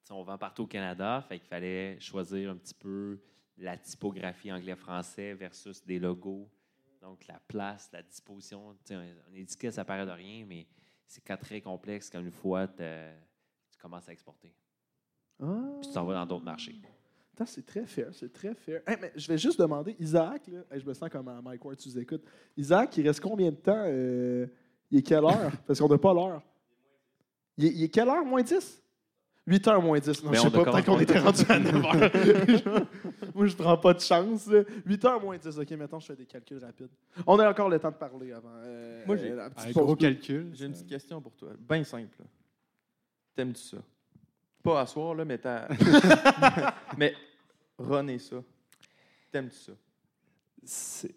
on, 0.09 0.23
vend 0.23 0.37
partout 0.37 0.63
au 0.63 0.67
Canada, 0.67 1.23
fait 1.27 1.39
qu'il 1.39 1.47
fallait 1.47 1.99
choisir 1.99 2.51
un 2.51 2.55
petit 2.55 2.73
peu 2.73 3.19
la 3.57 3.77
typographie 3.77 4.51
anglais-français 4.51 5.33
versus 5.33 5.83
des 5.85 5.99
logos. 5.99 6.49
Donc, 7.01 7.25
la 7.27 7.39
place, 7.47 7.89
la 7.93 8.03
disposition. 8.03 8.73
Tu 8.85 8.93
sais, 8.93 8.95
Un, 8.95 9.33
étiquette, 9.35 9.73
ça 9.73 9.85
paraît 9.85 10.05
de 10.05 10.11
rien, 10.11 10.45
mais 10.45 10.67
c'est 11.07 11.23
quand 11.23 11.37
très 11.37 11.61
complexe 11.61 12.09
quand 12.09 12.19
une 12.19 12.31
fois 12.31 12.67
tu 12.67 12.83
commences 13.81 14.09
à 14.09 14.11
exporter. 14.11 14.53
Ah, 15.41 15.45
Puis 15.79 15.87
tu 15.89 15.93
t'en 15.93 16.03
vas 16.05 16.15
dans 16.15 16.25
d'autres 16.25 16.43
marchés. 16.45 16.75
Attends, 17.33 17.45
c'est 17.45 17.65
très 17.65 17.85
fair, 17.85 18.13
c'est 18.13 18.33
très 18.33 18.53
fair. 18.53 18.81
Hey, 18.85 18.97
mais 18.99 19.13
je 19.15 19.25
vais 19.29 19.37
juste 19.37 19.57
demander, 19.57 19.95
Isaac, 19.97 20.47
là, 20.47 20.59
hey, 20.71 20.81
je 20.81 20.85
me 20.85 20.93
sens 20.93 21.09
comme 21.09 21.27
à 21.29 21.41
Mike 21.41 21.63
Ward, 21.63 21.77
tu 21.77 21.87
nous 21.87 21.97
écoutes. 21.97 22.23
Isaac, 22.57 22.97
il 22.97 23.07
reste 23.07 23.21
combien 23.21 23.49
de 23.49 23.55
temps? 23.55 23.85
euh, 23.85 24.45
il 24.91 24.99
est 24.99 25.01
quelle 25.01 25.23
heure? 25.25 25.51
Parce 25.67 25.79
qu'on 25.79 25.87
n'a 25.89 25.97
pas 25.97 26.13
l'heure. 26.13 26.41
Il 27.57 27.65
est, 27.65 27.69
il 27.71 27.83
est 27.83 27.89
quelle 27.89 28.07
heure, 28.09 28.23
moins 28.25 28.41
10? 28.41 28.81
8 29.47 29.67
heures 29.67 29.81
moins 29.81 29.97
10. 29.99 30.23
Non, 30.23 30.29
Mais 30.31 30.37
je 30.37 30.41
on 30.41 30.43
sais 30.51 30.55
a 30.59 30.63
pas, 30.63 30.71
peut-être 30.71 30.85
commencé- 30.85 31.05
qu'on 31.05 31.11
était 31.11 31.19
rendu 31.19 31.41
à 31.49 31.59
9 31.59 31.75
heures. 31.85 32.85
Moi, 33.35 33.47
je 33.47 33.55
prends 33.55 33.77
pas 33.77 33.93
de 33.95 33.99
chance. 33.99 34.45
là. 34.45 34.61
8 34.85 35.05
heures 35.05 35.19
moins 35.21 35.37
10. 35.37 35.57
OK, 35.57 35.71
maintenant, 35.71 35.99
je 35.99 36.05
fais 36.05 36.15
des 36.15 36.25
calculs 36.27 36.59
rapides. 36.63 36.89
On 37.25 37.39
a 37.39 37.49
encore 37.49 37.67
le 37.67 37.79
temps 37.79 37.89
de 37.89 37.95
parler 37.95 38.31
avant. 38.31 38.49
euh, 38.63 39.03
Moi, 39.07 39.15
j'ai- 39.17 39.31
euh, 39.31 39.35
la 39.37 39.49
petite 39.49 39.69
Un 39.69 39.73
pause 39.73 39.83
gros 39.85 39.95
calcul. 39.95 40.51
J'ai 40.53 40.65
une 40.65 40.71
petite 40.73 40.87
question 40.89 41.19
pour 41.19 41.35
toi. 41.35 41.49
Bien 41.57 41.83
simple. 41.83 42.15
T'aimes-tu 43.35 43.61
ça? 43.63 43.77
Pas 44.61 44.81
à 44.81 44.85
soir, 44.85 45.15
là, 45.15 45.25
mais 45.25 45.39
t'as. 45.39 45.67
mais 46.97 47.15
runner 47.79 48.19
ça. 48.19 48.35
T'aimes-tu 49.31 49.57
ça? 49.57 49.71
C'est- 50.63 51.15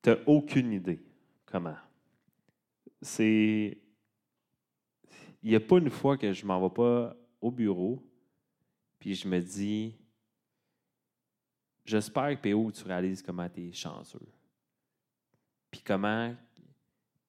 T'as 0.00 0.16
aucune 0.24 0.72
idée 0.72 0.98
comment. 1.44 1.74
C'est. 3.02 3.78
Il 5.42 5.50
n'y 5.50 5.56
a 5.56 5.60
pas 5.60 5.78
une 5.78 5.90
fois 5.90 6.18
que 6.18 6.32
je 6.32 6.44
m'en 6.44 6.60
vais 6.60 6.74
pas 6.74 7.16
au 7.40 7.50
bureau, 7.50 8.02
puis 8.98 9.14
je 9.14 9.26
me 9.28 9.40
dis. 9.40 9.96
J'espère 11.84 12.40
que 12.40 12.52
PO, 12.52 12.70
tu 12.70 12.84
réalises 12.84 13.22
comment 13.22 13.48
tu 13.48 13.68
es 13.68 13.72
chanceux. 13.72 14.28
Puis 15.70 15.80
comment 15.82 16.36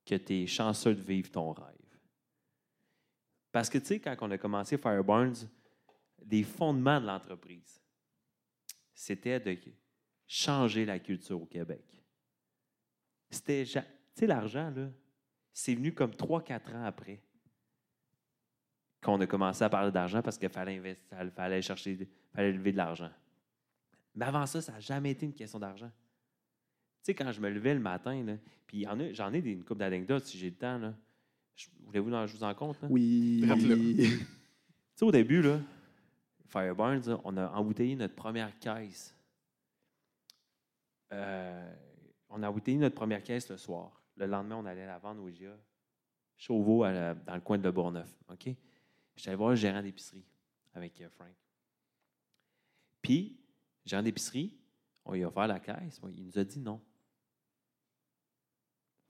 que 0.06 0.16
tu 0.16 0.34
es 0.34 0.48
chanceux 0.48 0.94
de 0.94 1.02
vivre 1.02 1.32
ton 1.32 1.52
rêve. 1.52 1.76
Parce 3.52 3.70
que, 3.70 3.78
tu 3.78 3.86
sais, 3.86 4.00
quand 4.00 4.16
on 4.22 4.32
a 4.32 4.38
commencé 4.38 4.78
Fireburns, 4.78 5.48
les 6.30 6.44
fondements 6.44 7.02
de 7.02 7.08
l'entreprise, 7.08 7.82
c'était 8.94 9.40
de 9.40 9.58
changer 10.28 10.86
la 10.86 11.00
culture 11.00 11.42
au 11.42 11.46
Québec. 11.46 11.84
C'était, 13.30 13.66
tu 13.66 13.80
sais, 14.16 14.28
l'argent, 14.28 14.70
là, 14.70 14.90
c'est 15.54 15.76
venu 15.76 15.94
comme 15.94 16.12
3-4 16.12 16.76
ans 16.76 16.84
après 16.86 17.20
qu'on 19.04 19.20
a 19.20 19.26
commencé 19.28 19.64
à 19.64 19.70
parler 19.70 19.92
d'argent 19.92 20.22
parce 20.22 20.38
qu'il 20.38 20.50
fallait 20.50 20.78
investir, 20.78 21.18
il 21.24 21.32
fallait 21.32 21.62
chercher, 21.62 22.08
fallait 22.34 22.52
lever 22.52 22.72
de 22.72 22.78
l'argent. 22.78 23.10
Mais 24.16 24.26
avant 24.26 24.46
ça, 24.46 24.62
ça 24.62 24.74
n'a 24.74 24.80
jamais 24.80 25.12
été 25.12 25.26
une 25.26 25.34
question 25.34 25.58
d'argent. 25.60 25.90
Tu 25.90 27.06
sais, 27.06 27.16
quand 27.16 27.32
je 27.32 27.42
me 27.42 27.50
levais 27.50 27.74
le 27.74 27.80
matin, 27.80 28.24
là, 28.24 28.34
puis 28.68 28.86
j'en 29.14 29.34
ai 29.34 29.42
des, 29.42 29.52
une 29.52 29.64
couple 29.64 29.80
d'anecdotes 29.80 30.26
si 30.26 30.38
j'ai 30.38 30.50
le 30.52 30.56
temps, 30.56 30.78
là, 30.78 30.94
Je- 31.56 31.68
Voulez-vous 31.86 32.12
que 32.12 32.28
je 32.28 32.38
vous 32.38 32.44
en 32.44 32.54
compte? 32.54 32.80
là? 32.82 32.88
Oui. 32.92 33.42
Tu 34.94 34.98
sais, 34.98 35.06
au 35.06 35.12
début, 35.12 35.42
là, 35.42 35.60
Fireburns, 36.48 37.02
là, 37.08 37.20
on 37.24 37.36
a 37.38 37.48
embouteillé 37.54 37.96
notre 37.96 38.14
première 38.14 38.60
caisse. 38.60 39.16
Euh, 41.12 41.74
on 42.30 42.44
a 42.44 42.50
embouteillé 42.50 42.78
notre 42.78 42.96
première 42.96 43.24
caisse 43.24 43.50
le 43.50 43.58
soir. 43.58 44.02
Le 44.22 44.28
lendemain, 44.28 44.58
on 44.58 44.66
allait 44.66 44.86
la 44.86 45.00
vendre 45.00 45.24
au 45.24 45.30
IGA, 45.30 45.58
Chauveau, 46.38 46.84
dans 46.84 47.34
le 47.34 47.42
coin 47.42 47.58
de 47.58 47.64
Le 47.64 47.72
Bourgneuf. 47.72 48.16
OK? 48.30 48.50
J'étais 49.16 49.30
allé 49.30 49.36
voir 49.36 49.50
le 49.50 49.56
gérant 49.56 49.82
d'épicerie 49.82 50.24
avec 50.76 51.02
euh, 51.02 51.10
Frank. 51.10 51.34
Puis, 53.02 53.40
le 53.84 53.90
gérant 53.90 54.04
d'épicerie, 54.04 54.56
on 55.06 55.14
lui 55.14 55.24
a 55.24 55.28
offert 55.28 55.48
la 55.48 55.60
caisse. 55.60 56.00
Il 56.14 56.24
nous 56.24 56.38
a 56.38 56.44
dit 56.44 56.60
non. 56.60 56.80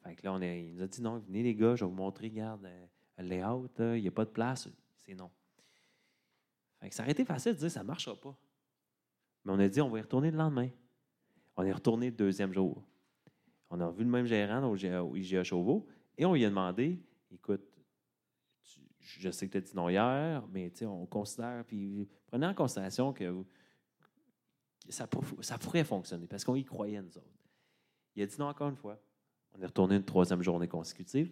Fait 0.02 0.16
que 0.16 0.26
là, 0.26 0.34
on 0.34 0.42
il 0.42 0.76
nous 0.76 0.82
a 0.82 0.88
dit 0.88 1.02
non, 1.02 1.20
venez 1.20 1.44
les 1.44 1.56
gars, 1.56 1.76
je 1.76 1.84
vais 1.84 1.90
vous 1.90 1.96
montrer, 1.96 2.30
regarde, 2.30 2.64
euh, 2.64 2.86
le 3.18 3.26
layout, 3.26 3.70
il 3.80 4.02
n'y 4.02 4.08
a 4.08 4.12
pas 4.12 4.26
de 4.26 4.32
place, 4.32 4.70
c'est 4.96 5.14
non. 5.14 5.30
Fait 6.80 6.90
que 6.90 6.96
ça 6.96 7.04
aurait 7.04 7.12
été 7.12 7.26
facile 7.26 7.54
de 7.54 7.60
dire 7.60 7.70
ça 7.70 7.82
ne 7.82 7.88
marchera 7.88 8.16
pas. 8.16 8.36
Mais 9.44 9.52
on 9.52 9.60
a 9.60 9.68
dit 9.68 9.82
on 9.82 9.90
va 9.90 10.00
y 10.00 10.02
retourner 10.02 10.32
le 10.32 10.38
lendemain. 10.38 10.70
On 11.58 11.64
est 11.64 11.74
retourné 11.74 12.10
le 12.10 12.16
deuxième 12.16 12.54
jour. 12.54 12.82
On 13.72 13.80
a 13.80 13.90
vu 13.90 14.04
le 14.04 14.10
même 14.10 14.26
gérant 14.26 14.70
au 14.70 14.76
IGA 14.76 15.04
au 15.04 15.16
IGA 15.16 15.44
Chauveau 15.44 15.88
et 16.18 16.26
on 16.26 16.34
lui 16.34 16.46
a 16.46 16.50
demandé 16.50 17.00
écoute, 17.32 17.62
je 19.00 19.32
sais 19.32 19.48
que 19.48 19.54
tu 19.54 19.58
as 19.58 19.62
dit 19.62 19.76
non 19.76 19.90
hier, 19.90 20.46
mais 20.52 20.72
on 20.84 21.06
considère, 21.06 21.64
puis 21.66 22.08
prenez 22.28 22.46
en 22.46 22.54
considération 22.54 23.14
que, 23.14 23.44
ça 24.90 25.08
pourrait 25.08 25.84
fonctionner 25.86 26.28
parce 26.28 26.44
qu'on 26.44 26.56
y 26.56 26.66
croyait, 26.66 27.02
nous 27.02 27.18
autres. 27.18 27.28
Il 28.16 28.24
a 28.24 28.26
dit 28.26 28.36
non 28.38 28.48
encore 28.48 28.70
une 28.70 28.76
fois. 28.76 29.00
On 29.54 29.62
est 29.62 29.66
retourné 29.66 29.96
une 29.96 30.04
troisième 30.04 30.42
journée 30.42 30.68
consécutive. 30.68 31.32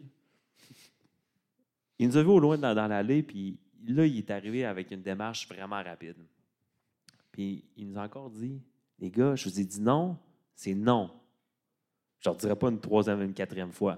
Il 1.99 2.07
nous 2.07 2.17
a 2.17 2.23
vu 2.23 2.29
au 2.29 2.39
loin 2.39 2.57
dans, 2.57 2.73
dans 2.73 2.87
l'allée, 2.87 3.21
puis 3.21 3.59
là, 3.85 4.05
il 4.05 4.17
est 4.17 4.31
arrivé 4.31 4.63
avec 4.63 4.91
une 4.91 5.01
démarche 5.01 5.47
vraiment 5.49 5.83
rapide. 5.83 6.25
Puis 7.31 7.65
il 7.75 7.89
nous 7.89 7.97
a 7.97 8.03
encore 8.03 8.29
dit 8.29 8.61
Les 8.99 9.11
gars, 9.11 9.35
je 9.35 9.49
vous 9.49 9.59
ai 9.59 9.65
dit 9.65 9.81
non, 9.81 10.17
c'est 10.55 10.73
non. 10.73 11.11
Je 12.19 12.27
ne 12.29 12.33
leur 12.33 12.35
dirai 12.39 12.55
pas 12.55 12.69
une 12.69 12.79
troisième, 12.79 13.21
une 13.21 13.33
quatrième 13.33 13.71
fois. 13.71 13.97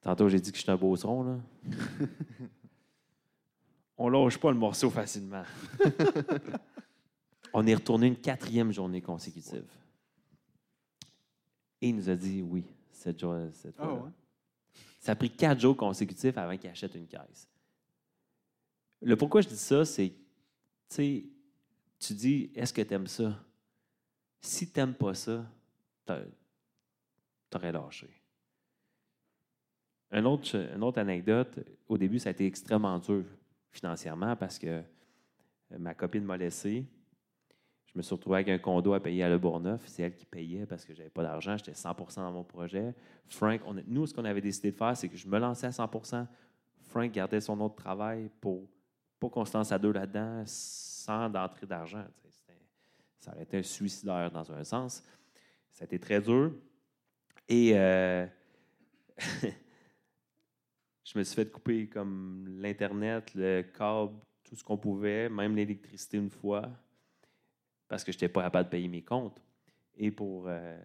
Tantôt, 0.00 0.28
j'ai 0.28 0.40
dit 0.40 0.50
que 0.50 0.56
je 0.58 0.62
suis 0.62 0.70
un 0.70 0.76
beauceron, 0.76 1.22
là. 1.24 1.38
On 3.98 4.08
lâche 4.08 4.38
pas 4.38 4.50
le 4.50 4.56
morceau 4.58 4.90
facilement. 4.90 5.44
On 7.52 7.66
est 7.66 7.74
retourné 7.74 8.06
une 8.08 8.16
quatrième 8.16 8.72
journée 8.72 9.00
consécutive. 9.02 9.64
Et 11.80 11.88
il 11.90 11.96
nous 11.96 12.08
a 12.08 12.16
dit 12.16 12.42
oui, 12.42 12.64
cette, 12.90 13.20
jour- 13.20 13.36
cette 13.52 13.74
Ah 13.78 13.92
ouais? 13.92 14.10
Ça 15.00 15.12
a 15.12 15.16
pris 15.16 15.30
quatre 15.30 15.60
jours 15.60 15.76
consécutifs 15.76 16.36
avant 16.38 16.56
qu'il 16.56 16.70
achète 16.70 16.94
une 16.94 17.06
caisse. 17.06 17.48
Le 19.02 19.16
pourquoi 19.16 19.40
je 19.40 19.48
dis 19.48 19.56
ça, 19.56 19.84
c'est, 19.84 20.10
tu 20.10 20.16
sais, 20.88 21.24
tu 21.98 22.14
dis, 22.14 22.50
est-ce 22.54 22.72
que 22.72 22.82
tu 22.82 22.94
aimes 22.94 23.08
ça? 23.08 23.36
Si 24.40 24.70
tu 24.70 24.78
n'aimes 24.78 24.94
pas 24.94 25.14
ça, 25.14 25.44
tu 27.52 27.58
aurais 27.58 27.72
lâché. 27.72 28.08
Un 30.10 30.24
autre, 30.24 30.56
une 30.56 30.82
autre 30.82 30.98
anecdote, 30.98 31.60
au 31.88 31.96
début, 31.96 32.18
ça 32.18 32.28
a 32.28 32.32
été 32.32 32.46
extrêmement 32.46 32.98
dur 32.98 33.24
financièrement 33.70 34.36
parce 34.36 34.58
que 34.58 34.66
euh, 34.66 35.78
ma 35.78 35.94
copine 35.94 36.24
m'a 36.24 36.36
laissé. 36.36 36.84
Je 37.86 37.98
me 37.98 38.02
suis 38.02 38.14
retrouvé 38.14 38.36
avec 38.36 38.48
un 38.48 38.58
condo 38.58 38.94
à 38.94 39.00
payer 39.00 39.22
à 39.22 39.28
Le 39.28 39.38
Bourgneuf. 39.38 39.82
C'est 39.86 40.02
elle 40.02 40.14
qui 40.14 40.26
payait 40.26 40.66
parce 40.66 40.84
que 40.84 40.92
je 40.92 40.98
n'avais 40.98 41.10
pas 41.10 41.22
d'argent. 41.22 41.56
J'étais 41.56 41.72
100% 41.72 42.16
dans 42.16 42.32
mon 42.32 42.44
projet. 42.44 42.94
Frank, 43.28 43.60
nous, 43.86 44.06
ce 44.06 44.14
qu'on 44.14 44.24
avait 44.24 44.40
décidé 44.40 44.72
de 44.72 44.76
faire, 44.76 44.96
c'est 44.96 45.08
que 45.08 45.16
je 45.16 45.28
me 45.28 45.38
lançais 45.38 45.66
à 45.66 45.70
100% 45.70 46.26
Frank 46.82 47.10
gardait 47.10 47.40
son 47.40 47.58
autre 47.60 47.76
travail 47.76 48.30
pour 48.40 48.68
pas 49.18 49.28
qu'on 49.28 49.44
se 49.44 49.56
lance 49.56 49.72
à 49.72 49.78
deux 49.78 49.92
là-dedans 49.92 50.42
sans 50.46 51.30
d'entrée 51.30 51.66
d'argent. 51.66 52.04
Ça 53.20 53.32
aurait 53.32 53.44
été 53.44 53.58
un 53.58 53.62
suicidaire 53.62 54.30
dans 54.30 54.50
un 54.52 54.64
sens. 54.64 55.02
Ça 55.70 55.82
a 55.82 55.84
été 55.84 55.98
très 55.98 56.20
dur. 56.20 56.52
Et 57.52 57.72
euh, 57.74 58.26
je 61.04 61.18
me 61.18 61.22
suis 61.22 61.34
fait 61.36 61.50
couper 61.50 61.86
comme 61.86 62.46
l'Internet, 62.48 63.34
le 63.34 63.60
câble, 63.60 64.14
tout 64.42 64.56
ce 64.56 64.64
qu'on 64.64 64.78
pouvait, 64.78 65.28
même 65.28 65.54
l'électricité 65.54 66.16
une 66.16 66.30
fois, 66.30 66.70
parce 67.88 68.04
que 68.04 68.10
je 68.10 68.16
n'étais 68.16 68.30
pas 68.30 68.44
capable 68.44 68.64
de 68.64 68.70
payer 68.70 68.88
mes 68.88 69.02
comptes. 69.02 69.38
Et 69.98 70.10
pour, 70.10 70.44
euh, 70.46 70.82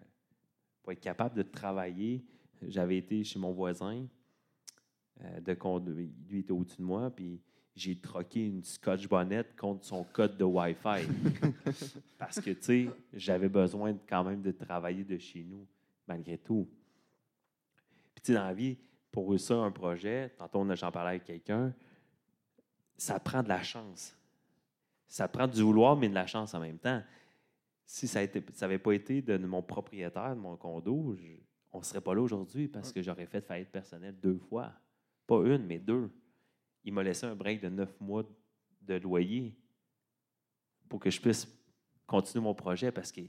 pour 0.82 0.92
être 0.92 1.00
capable 1.00 1.36
de 1.36 1.42
travailler, 1.42 2.22
j'avais 2.60 2.98
été 2.98 3.24
chez 3.24 3.38
mon 3.38 3.52
voisin 3.52 4.06
euh, 5.22 5.40
de. 5.40 5.56
Lui 6.28 6.40
était 6.40 6.52
au-dessus 6.52 6.82
de 6.82 6.82
moi, 6.82 7.08
puis 7.08 7.40
j'ai 7.74 7.98
troqué 7.98 8.44
une 8.44 8.62
Scotch 8.62 9.08
Bonnet 9.08 9.46
contre 9.56 9.86
son 9.86 10.04
code 10.04 10.36
de 10.36 10.44
Wi-Fi. 10.44 11.08
parce 12.18 12.38
que, 12.38 12.50
tu 12.50 12.62
sais, 12.62 12.90
j'avais 13.14 13.48
besoin 13.48 13.94
de- 13.94 14.00
quand 14.06 14.22
même 14.22 14.42
de 14.42 14.52
travailler 14.52 15.04
de 15.04 15.16
chez 15.16 15.42
nous, 15.44 15.66
malgré 16.08 16.38
tout. 16.38 16.68
Puis, 18.14 18.22
tu 18.22 18.32
sais, 18.32 18.34
dans 18.34 18.44
la 18.44 18.54
vie, 18.54 18.78
pour 19.12 19.28
réussir 19.30 19.58
un 19.58 19.70
projet, 19.70 20.30
tantôt 20.36 20.60
on 20.60 20.68
a- 20.70 20.74
j'en 20.74 20.90
parlais 20.90 21.10
avec 21.10 21.24
quelqu'un, 21.24 21.74
ça 22.96 23.20
prend 23.20 23.42
de 23.42 23.48
la 23.48 23.62
chance. 23.62 24.16
Ça 25.06 25.28
prend 25.28 25.46
du 25.46 25.62
vouloir, 25.62 25.96
mais 25.96 26.08
de 26.08 26.14
la 26.14 26.26
chance 26.26 26.52
en 26.54 26.60
même 26.60 26.78
temps. 26.78 27.02
Si 27.86 28.06
ça 28.06 28.20
n'avait 28.60 28.78
pas 28.78 28.92
été 28.92 29.22
de 29.22 29.38
mon 29.38 29.62
propriétaire 29.62 30.34
de 30.34 30.40
mon 30.40 30.56
condo, 30.56 31.16
je- 31.16 31.38
on 31.72 31.78
ne 31.78 31.84
serait 31.84 32.00
pas 32.00 32.14
là 32.14 32.20
aujourd'hui 32.20 32.68
parce 32.68 32.92
que 32.92 33.00
j'aurais 33.02 33.26
fait 33.26 33.40
faillite 33.40 33.70
personnelle 33.70 34.18
deux 34.20 34.38
fois. 34.38 34.72
Pas 35.26 35.38
une, 35.46 35.64
mais 35.66 35.78
deux. 35.78 36.10
Il 36.84 36.92
m'a 36.92 37.02
laissé 37.02 37.26
un 37.26 37.34
break 37.34 37.60
de 37.60 37.68
neuf 37.68 37.98
mois 38.00 38.24
de 38.82 38.94
loyer 38.94 39.56
pour 40.88 41.00
que 41.00 41.10
je 41.10 41.20
puisse 41.20 41.46
continuer 42.06 42.42
mon 42.42 42.54
projet 42.54 42.90
parce 42.90 43.12
que 43.12 43.20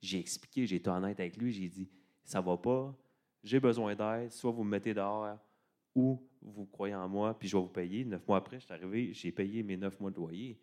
j'ai 0.00 0.18
expliqué, 0.18 0.66
j'ai 0.66 0.76
été 0.76 0.90
honnête 0.90 1.18
avec 1.18 1.36
lui, 1.36 1.52
j'ai 1.52 1.68
dit 1.68 1.88
ça 2.24 2.40
va 2.40 2.56
pas, 2.56 2.94
j'ai 3.42 3.60
besoin 3.60 3.94
d'aide, 3.94 4.32
soit 4.32 4.50
vous 4.50 4.64
me 4.64 4.70
mettez 4.70 4.94
dehors 4.94 5.38
ou 5.94 6.26
vous 6.42 6.66
croyez 6.66 6.94
en 6.94 7.08
moi, 7.08 7.38
puis 7.38 7.48
je 7.48 7.56
vais 7.56 7.62
vous 7.62 7.68
payer. 7.68 8.04
Neuf 8.04 8.26
mois 8.26 8.38
après, 8.38 8.58
je 8.58 8.64
suis 8.64 8.74
arrivé, 8.74 9.12
j'ai 9.12 9.32
payé 9.32 9.62
mes 9.62 9.76
neuf 9.76 9.98
mois 10.00 10.10
de 10.10 10.16
loyer. 10.16 10.58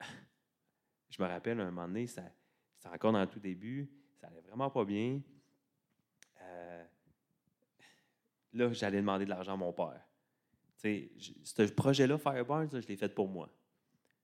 Je 1.08 1.22
me 1.22 1.28
rappelle, 1.28 1.60
un 1.60 1.70
moment 1.70 1.86
donné, 1.86 2.06
c'était 2.06 2.22
encore 2.92 3.12
dans 3.12 3.20
le 3.20 3.26
tout 3.26 3.40
début, 3.40 3.88
ça 4.14 4.26
allait 4.26 4.40
vraiment 4.42 4.68
pas 4.68 4.84
bien. 4.84 5.20
Euh, 6.42 6.84
là, 8.52 8.72
j'allais 8.72 8.98
demander 8.98 9.24
de 9.24 9.30
l'argent 9.30 9.54
à 9.54 9.56
mon 9.56 9.72
père. 9.72 10.06
Ce 10.76 11.72
projet-là, 11.72 12.18
Fireburns, 12.18 12.68
là, 12.70 12.80
je 12.80 12.86
l'ai 12.86 12.96
fait 12.96 13.14
pour 13.14 13.28
moi. 13.28 13.48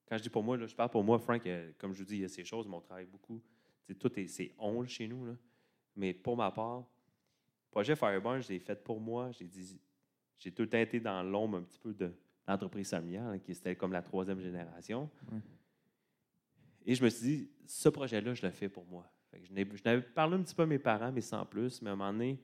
Quand 0.06 0.18
je 0.18 0.24
dis 0.24 0.28
pour 0.28 0.42
moi, 0.42 0.58
je 0.58 0.74
parle 0.74 0.90
pour 0.90 1.02
moi, 1.02 1.18
Frank, 1.18 1.46
euh, 1.46 1.72
comme 1.78 1.94
je 1.94 2.00
vous 2.00 2.04
dis, 2.04 2.16
il 2.16 2.22
y 2.22 2.24
a 2.24 2.28
ces 2.28 2.44
choses, 2.44 2.68
mais 2.68 2.74
on 2.74 2.80
travaille 2.80 3.06
beaucoup. 3.06 3.40
Tout 3.98 4.18
est, 4.18 4.26
c'est 4.26 4.54
on 4.58 4.84
chez 4.86 5.08
nous. 5.08 5.36
Mais 5.96 6.12
pour 6.14 6.36
ma 6.36 6.50
part, 6.50 6.78
le 6.78 7.70
projet 7.70 7.96
Fireburns, 7.96 8.40
je 8.42 8.48
l'ai 8.48 8.58
fait 8.58 8.76
pour 8.76 9.00
moi. 9.00 9.30
J'ai 9.32 9.46
dit, 9.46 9.80
j'ai 10.38 10.52
tout 10.52 10.62
le 10.62 10.68
temps 10.68 10.78
été 10.78 11.00
dans 11.00 11.22
l'ombre 11.22 11.58
un 11.58 11.62
petit 11.62 11.78
peu 11.78 11.92
de 11.92 12.12
l'entreprise 12.46 12.90
familiale, 12.90 13.34
hein, 13.34 13.38
qui 13.38 13.52
était 13.52 13.76
comme 13.76 13.92
la 13.92 14.02
troisième 14.02 14.40
génération. 14.40 15.08
Ouais. 15.30 15.38
Et 16.84 16.94
je 16.94 17.04
me 17.04 17.08
suis 17.08 17.26
dit, 17.26 17.50
ce 17.66 17.88
projet-là, 17.88 18.34
je 18.34 18.44
le 18.44 18.52
fais 18.52 18.68
pour 18.68 18.84
moi. 18.86 19.10
Fait 19.30 19.40
que 19.40 19.46
je 19.46 19.82
n'avais 19.84 20.02
parlé 20.02 20.36
un 20.36 20.42
petit 20.42 20.54
peu 20.54 20.62
à 20.62 20.66
mes 20.66 20.78
parents, 20.78 21.12
mais 21.12 21.20
sans 21.20 21.44
plus. 21.46 21.80
Mais 21.80 21.90
à 21.90 21.92
un 21.92 21.96
moment 21.96 22.12
donné, 22.12 22.38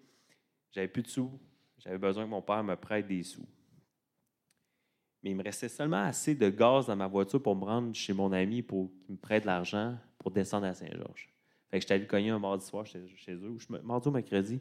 j'avais 0.71 0.89
plus 0.89 1.03
de 1.03 1.09
sous. 1.09 1.31
J'avais 1.79 1.99
besoin 1.99 2.25
que 2.25 2.31
mon 2.31 2.43
père 2.43 2.63
me 2.63 2.77
prête 2.77 3.07
des 3.07 3.23
sous. 3.23 3.47
Mais 5.23 5.31
il 5.31 5.37
me 5.37 5.43
restait 5.43 5.69
seulement 5.69 6.03
assez 6.03 6.35
de 6.35 6.49
gaz 6.49 6.87
dans 6.87 6.97
ma 6.97 7.09
voiture 7.09 7.43
pour 7.43 7.57
me 7.57 7.65
rendre 7.65 7.95
chez 7.95 8.13
mon 8.13 8.33
ami 8.33 8.63
pour 8.63 8.91
qu'il 9.03 9.15
me 9.15 9.21
prête 9.21 9.43
de 9.43 9.49
l'argent 9.49 9.99
pour 10.17 10.31
descendre 10.31 10.67
à 10.67 10.75
Saint-Georges. 10.75 11.29
Fait 11.71 11.79
que 11.79 11.83
j'étais 11.83 11.95
allé 11.95 12.07
cogner 12.07 12.31
un 12.31 12.39
mardi 12.39 12.65
soir 12.65 12.87
chez, 12.87 13.07
chez 13.17 13.35
eux, 13.35 13.51
ou 13.51 13.59
mardi 13.83 14.09
ou 14.09 14.11
mercredi. 14.11 14.61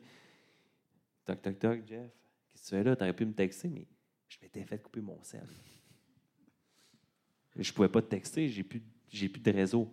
Toc, 1.26 1.41
toc, 1.41 1.60
toc, 1.60 1.88
Jeff. 1.88 2.12
Qu'est-ce 2.49 2.64
que 2.64 2.70
tu 2.70 2.76
fais 2.76 2.84
là? 2.84 2.95
Tu 2.95 3.03
aurais 3.03 3.14
pu 3.14 3.26
me 3.26 3.34
texter, 3.34 3.70
mais 3.70 3.88
je 4.28 4.38
m'étais 4.41 4.64
fait 4.64 4.82
couper 4.82 5.01
mon 5.01 5.22
sel. 5.24 5.47
Je 7.55 7.74
pouvais 7.74 7.89
pas 7.89 8.01
te 8.01 8.08
texter, 8.08 8.49
j'ai 8.49 8.64
plus, 8.64 8.82
plus 9.10 9.41
de 9.41 9.51
réseau. 9.51 9.91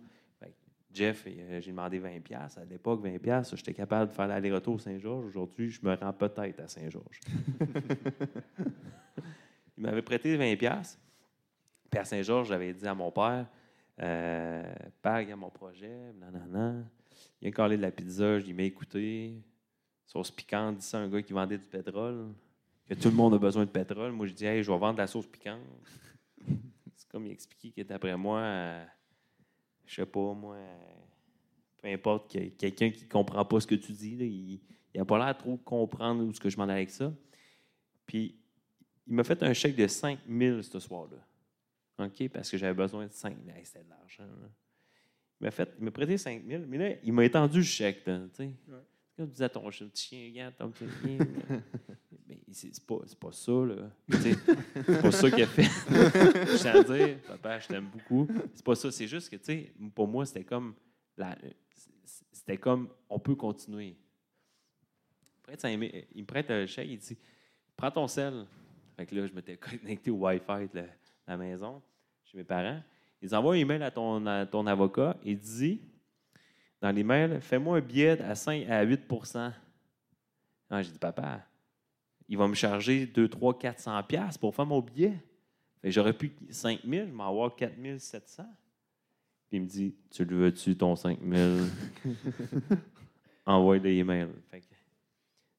Jeff, 0.95 1.25
euh, 1.27 1.59
j'ai 1.59 1.71
demandé 1.71 1.99
20$. 1.99 2.57
À 2.57 2.63
l'époque, 2.63 3.03
20$, 3.03 3.55
j'étais 3.55 3.73
capable 3.73 4.11
de 4.11 4.15
faire 4.15 4.27
l'aller-retour 4.27 4.75
au 4.75 4.79
Saint-Georges. 4.79 5.25
Aujourd'hui, 5.25 5.69
je 5.69 5.81
me 5.83 5.93
rends 5.93 6.13
peut-être 6.13 6.61
à 6.61 6.69
Saint-Georges. 6.69 7.19
Il 9.77 9.83
m'avait 9.83 10.01
prêté 10.01 10.37
20$. 10.37 10.97
Puis 11.91 11.99
à 11.99 12.05
Saint-Georges, 12.05 12.47
j'avais 12.47 12.73
dit 12.73 12.87
à 12.87 12.95
mon 12.95 13.11
père 13.11 13.45
euh, 14.01 14.73
Père, 15.01 15.21
il 15.21 15.29
y 15.29 15.31
a 15.31 15.35
mon 15.35 15.49
projet, 15.49 16.13
nanana. 16.19 16.83
A 17.45 17.51
collé 17.51 17.77
de 17.77 17.81
la 17.81 17.91
pizza, 17.91 18.39
je 18.39 18.45
lui 18.47 18.63
ai 18.63 18.65
écouté. 18.67 19.35
Sauce 20.05 20.31
piquante, 20.31 20.77
dit 20.77 20.85
ça 20.85 20.99
un 20.99 21.09
gars 21.09 21.21
qui 21.21 21.33
vendait 21.33 21.57
du 21.57 21.65
pétrole. 21.65 22.33
Que 22.87 22.93
tout 22.93 23.09
le 23.09 23.15
monde 23.15 23.33
a 23.33 23.37
besoin 23.37 23.65
de 23.65 23.69
pétrole. 23.71 24.11
Moi, 24.11 24.27
je 24.27 24.33
dis 24.33 24.45
Hey, 24.45 24.63
je 24.63 24.71
vais 24.71 24.77
vendre 24.77 24.93
de 24.95 24.99
la 24.99 25.07
sauce 25.07 25.27
piquante. 25.27 25.61
C'est 26.95 27.07
comme 27.09 27.25
il 27.25 27.31
expliquait 27.31 27.83
que 27.83 27.87
d'après 27.87 28.15
moi, 28.17 28.39
euh, 28.39 28.85
je 29.85 29.95
sais 29.95 30.05
pas, 30.05 30.33
moi, 30.33 30.57
peu 31.81 31.87
importe, 31.89 32.31
que- 32.31 32.49
quelqu'un 32.49 32.89
qui 32.91 33.07
comprend 33.07 33.43
pas 33.45 33.59
ce 33.59 33.67
que 33.67 33.75
tu 33.75 33.91
dis, 33.91 34.15
là, 34.15 34.25
il 34.25 34.59
n'a 34.95 35.05
pas 35.05 35.17
l'air 35.23 35.37
trop 35.37 35.57
comprendre 35.57 36.23
où 36.23 36.33
ce 36.33 36.39
que 36.39 36.49
je 36.49 36.57
m'en 36.57 36.63
allais 36.63 36.73
avec 36.73 36.89
ça. 36.91 37.11
Puis, 38.05 38.35
il 39.07 39.13
m'a 39.13 39.23
fait 39.23 39.41
un 39.43 39.53
chèque 39.53 39.75
de 39.75 39.87
5 39.87 40.19
000 40.27 40.61
ce 40.61 40.79
soir-là. 40.79 41.17
OK? 42.05 42.29
Parce 42.29 42.49
que 42.49 42.57
j'avais 42.57 42.73
besoin 42.73 43.05
de 43.07 43.11
5 43.11 43.35
000. 43.45 43.55
Hey, 43.57 43.65
C'était 43.65 43.83
de 43.83 43.89
l'argent. 43.89 44.23
là. 44.23 44.49
Il 45.41 45.45
m'a 45.45 45.51
fait, 45.51 45.69
il 45.77 45.83
m'a 45.85 45.91
prêté 45.91 46.17
5 46.17 46.43
000, 46.47 46.63
mais 46.67 46.77
là, 46.77 46.95
il 47.03 47.11
m'a 47.13 47.25
étendu 47.25 47.57
le 47.57 47.63
chèque. 47.63 48.03
tu 48.05 48.11
sais. 48.33 48.51
Comme 49.17 49.27
tu 49.27 49.31
disais 49.33 49.45
à 49.45 49.49
ton 49.49 49.69
chien, 49.71 49.87
petit 49.87 50.07
chien, 50.07 50.27
regarde, 50.29 50.55
ton 50.57 50.69
petit 50.71 50.85
chien. 51.01 51.17
Mais 52.27 52.39
c'est 52.51 52.73
c'est 52.73 52.85
pas, 52.85 52.95
c'est 53.05 53.19
pas 53.19 53.31
ça, 53.31 53.51
là. 53.51 53.89
C'est 54.09 55.01
pas 55.01 55.11
ça 55.11 55.29
qu'il 55.29 55.43
a 55.43 55.47
fait. 55.47 55.63
Je 55.89 56.57
tiens 56.57 56.79
à 56.79 56.83
dire, 56.83 57.19
papa, 57.27 57.59
je 57.59 57.67
t'aime 57.67 57.87
beaucoup. 57.87 58.27
C'est 58.55 58.65
pas 58.65 58.73
ça. 58.75 58.91
C'est 58.91 59.07
juste 59.07 59.29
que, 59.29 59.35
tu 59.35 59.43
sais, 59.45 59.73
pour 59.93 60.07
moi, 60.07 60.25
c'était 60.25 60.43
comme. 60.43 60.73
la- 61.17 61.37
C'était 62.31 62.57
comme, 62.57 62.89
on 63.09 63.19
peut 63.19 63.35
continuer. 63.35 63.95
Il, 65.37 65.41
prête 65.43 65.61
5 65.61 65.79
000 65.79 65.91
il 66.15 66.21
me 66.21 66.25
prête 66.25 66.49
un 66.49 66.65
chèque, 66.65 66.87
il 66.89 66.97
dit 66.97 67.17
Prends 67.77 67.91
ton 67.91 68.07
sel. 68.07 68.45
Fait 68.97 69.05
que 69.05 69.13
là, 69.15 69.27
je 69.27 69.33
m'étais 69.33 69.57
connecté 69.81 70.09
au 70.09 70.15
Wi-Fi 70.25 70.67
de 70.73 70.75
la, 70.77 70.81
de 70.83 70.87
la 71.27 71.37
maison, 71.37 71.81
chez 72.23 72.37
mes 72.37 72.43
parents. 72.43 72.81
Ils 73.21 73.35
envoient 73.35 73.53
un 73.53 73.57
email 73.57 73.81
à 73.83 73.91
ton, 73.91 74.25
à 74.25 74.45
ton 74.45 74.67
avocat 74.67 75.17
et 75.23 75.35
dit 75.35 75.81
dans 76.81 76.91
l'email 76.91 77.39
Fais-moi 77.41 77.77
un 77.77 77.81
billet 77.81 78.21
à, 78.21 78.35
5, 78.35 78.69
à 78.69 78.85
8% 78.85 79.51
ah, 80.69 80.81
J'ai 80.81 80.91
dit 80.91 80.99
Papa, 80.99 81.45
il 82.27 82.37
va 82.37 82.47
me 82.47 82.53
charger 82.53 83.05
2, 83.05 83.27
3, 83.27 83.57
400 83.57 84.03
pièces 84.03 84.37
pour 84.37 84.53
faire 84.55 84.65
mon 84.65 84.81
billet. 84.81 85.13
J'aurais 85.83 86.13
pu 86.13 86.31
5 86.49 86.81
000, 86.83 87.07
je 87.07 87.11
vais 87.11 87.23
avoir 87.23 87.55
4 87.55 87.73
700. 87.99 88.43
Puis 89.47 89.57
il 89.57 89.61
me 89.61 89.67
dit 89.67 89.95
Tu 90.09 90.25
le 90.25 90.35
veux-tu, 90.35 90.75
ton 90.75 90.95
5 90.95 91.19
000 91.21 91.59
Envoie 93.45 93.77
des 93.77 93.93
emails. 93.93 94.27
Fait 94.49 94.61
que, 94.61 94.65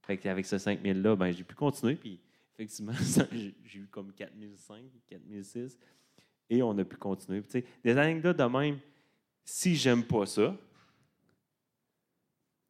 fait 0.02 0.16
que 0.18 0.28
avec 0.28 0.44
ce 0.44 0.59
5 0.59 0.82
000-là, 0.82 1.14
ben, 1.14 1.30
j'ai 1.30 1.44
pu 1.44 1.54
continuer. 1.54 1.94
Puis 1.94 2.20
effectivement, 2.54 2.92
j'ai 3.64 3.78
eu 3.78 3.86
comme 3.86 4.12
4 4.12 4.32
500, 4.57 4.82
4 5.07 5.22
600. 5.42 5.78
Et 6.49 6.62
on 6.62 6.76
a 6.78 6.84
pu 6.84 6.97
continuer. 6.97 7.40
Puis, 7.40 7.49
tu 7.51 7.61
sais, 7.61 7.66
des 7.82 7.97
anecdotes 7.99 8.36
de 8.36 8.44
même, 8.44 8.78
si 9.44 9.74
j'aime 9.74 10.05
pas 10.05 10.26
ça, 10.26 10.57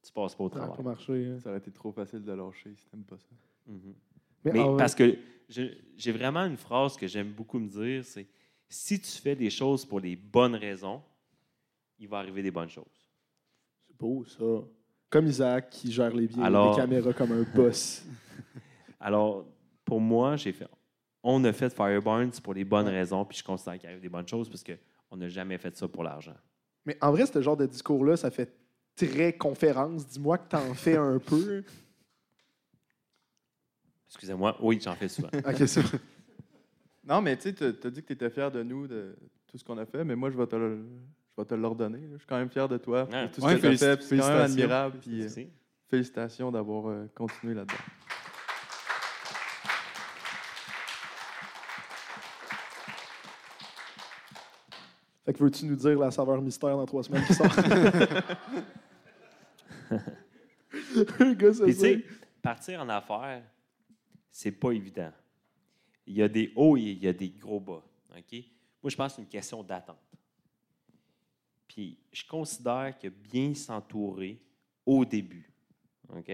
tu 0.03 0.13
passes 0.13 0.35
pas 0.35 0.45
au 0.45 0.49
Ça 0.49 0.57
travail. 0.57 0.77
pas 0.77 0.83
marché. 0.83 1.27
hein. 1.27 1.39
Ça 1.41 1.51
aurait 1.51 1.59
été 1.59 1.71
trop 1.71 1.93
facile 1.93 2.23
de 2.25 2.33
lâcher 2.33 2.75
si 2.75 2.87
t'aimes 2.87 3.05
pas 3.05 3.19
ça. 3.19 3.29
Mhm. 3.67 3.95
Mais, 4.45 4.53
Mais 4.53 4.61
ah 4.61 4.71
ouais. 4.71 4.77
parce 4.79 4.95
que 4.95 5.17
je- 5.49 5.75
j'ai 5.97 6.13
vraiment 6.13 6.41
une 6.47 6.57
phrase 6.57 6.97
que 6.97 7.07
j'aime 7.07 7.33
beaucoup 7.33 7.59
me 7.59 7.69
dire, 7.69 8.05
c'est 8.05 8.27
si 8.69 9.01
tu 9.01 9.11
fais 9.11 9.35
des 9.35 9.51
choses 9.51 9.85
pour 9.85 10.01
les 10.01 10.15
bonnes 10.17 10.55
raisons, 10.55 11.03
il 11.99 12.09
va 12.09 12.19
arriver 12.19 12.43
des 12.43 12.51
bonnes 12.51 12.69
choses. 12.69 13.11
C'est 13.87 13.97
beau, 13.97 14.25
ça. 14.25 14.45
Comme 15.11 15.27
Isaac 15.27 15.71
qui 15.71 15.91
gère 15.93 16.15
les 16.15 16.27
billets, 16.29 16.43
Alors- 16.43 16.71
les 16.73 16.77
caméras 16.83 17.13
comme 17.13 17.33
un 17.33 17.43
boss. 17.55 18.05
Alors, 19.01 19.45
pour 19.85 20.01
moi, 20.01 20.37
j'ai 20.37 20.53
fait. 20.53 20.67
On 21.29 21.43
a 21.45 21.53
fait 21.53 21.71
Fireburns 21.75 22.31
pour 22.43 22.55
les 22.55 22.65
bonnes 22.65 22.87
raisons, 22.87 23.25
puis 23.25 23.39
je 23.39 23.43
considère 23.43 23.77
qu'il 23.79 23.89
arrive 23.89 24.01
des 24.01 24.09
bonnes 24.09 24.29
choses 24.29 24.49
parce 24.49 24.63
qu'on 24.63 25.17
n'a 25.17 25.29
jamais 25.29 25.59
fait 25.59 25.77
ça 25.77 25.89
pour 25.89 26.05
l'argent. 26.05 26.37
Mais 26.85 26.97
en 27.01 27.11
vrai, 27.11 27.27
ce 27.27 27.43
genre 27.43 27.57
de 27.57 27.67
discours-là, 27.67 28.17
ça 28.17 28.31
fait 28.31 28.53
très 28.95 29.33
conférence. 29.33 30.07
Dis-moi 30.07 30.39
que 30.39 30.49
t'en 30.51 30.73
fais 30.75 30.97
un 30.97 31.19
peu. 31.27 31.65
Excusez-moi, 34.09 34.57
oui, 34.61 34.79
j'en 34.83 34.95
fais 34.95 35.09
souvent. 35.09 35.29
Ok, 35.35 35.57
c'est 35.67 35.81
vrai. 35.81 35.99
Non, 37.05 37.21
mais 37.21 37.37
tu 37.37 37.53
sais, 37.55 37.73
t'as 37.75 37.91
dit 37.91 38.03
que 38.03 38.07
tu 38.07 38.13
étais 38.15 38.31
fier 38.31 38.51
de 38.51 38.63
nous, 38.63 38.87
de 38.87 39.17
tout 39.47 39.59
ce 39.59 39.65
qu'on 39.65 39.79
a 39.79 39.87
fait, 39.87 40.05
mais 40.05 40.17
moi, 40.17 40.31
je 40.31 40.37
vais 40.37 40.47
te 40.47 40.57
le- 40.57 40.85
je 41.37 41.43
vais 41.43 41.45
te 41.47 41.55
l'ordonner. 41.55 42.01
Je 42.13 42.19
suis 42.19 42.27
quand 42.27 42.39
même 42.39 42.51
fier 42.51 42.69
de 42.69 42.79
toi 42.79 43.05
Ouais. 43.11 43.29
tout 43.31 43.41
ce 43.41 43.47
Ouais, 43.47 43.57
que 43.57 43.61
tu 43.61 43.67
as 43.67 43.71
fait. 43.97 44.03
C'est 44.03 44.17
quand 44.17 44.29
même 44.29 44.37
félicitations. 44.39 44.43
admirable. 44.45 44.99
Puis, 45.01 45.23
euh, 45.23 45.45
félicitations 45.89 46.51
d'avoir 46.53 46.89
euh, 46.89 47.07
continué 47.15 47.55
là-dedans. 47.55 47.75
Fait 55.27 55.33
que 55.33 55.43
veux-tu 55.43 55.67
nous 55.67 55.75
dire 55.75 55.99
la 55.99 56.13
saveur 56.13 56.41
mystère 56.41 56.77
dans 56.77 56.87
trois 56.87 57.03
semaines 57.03 57.25
qui 57.27 57.35
sort? 57.35 57.49
Le 59.91 61.35
gars, 61.35 61.53
ça 61.53 61.65
Puis, 61.65 61.75
tu 61.75 61.81
sais, 61.81 61.95
sait. 61.95 62.05
partir 62.41 62.81
en 62.81 62.89
affaires, 62.89 63.43
c'est 64.31 64.53
pas 64.53 64.71
évident. 64.71 65.11
Il 66.07 66.15
y 66.15 66.23
a 66.23 66.29
des 66.29 66.53
hauts 66.55 66.77
et 66.77 66.83
il 66.83 67.03
y 67.03 67.09
a 67.09 67.13
des 67.13 67.31
gros 67.31 67.59
bas. 67.59 67.83
OK? 68.17 68.33
Moi, 68.81 68.91
je 68.91 68.95
pense 68.95 69.13
que 69.13 69.17
c'est 69.17 69.23
une 69.23 69.29
question 69.29 69.65
d'attente. 69.65 69.97
Puis, 71.67 71.99
je 72.13 72.25
considère 72.25 72.97
que 72.97 73.09
bien 73.09 73.53
s'entourer 73.53 74.41
au 74.87 75.05
début, 75.05 75.51
OK? 76.09 76.31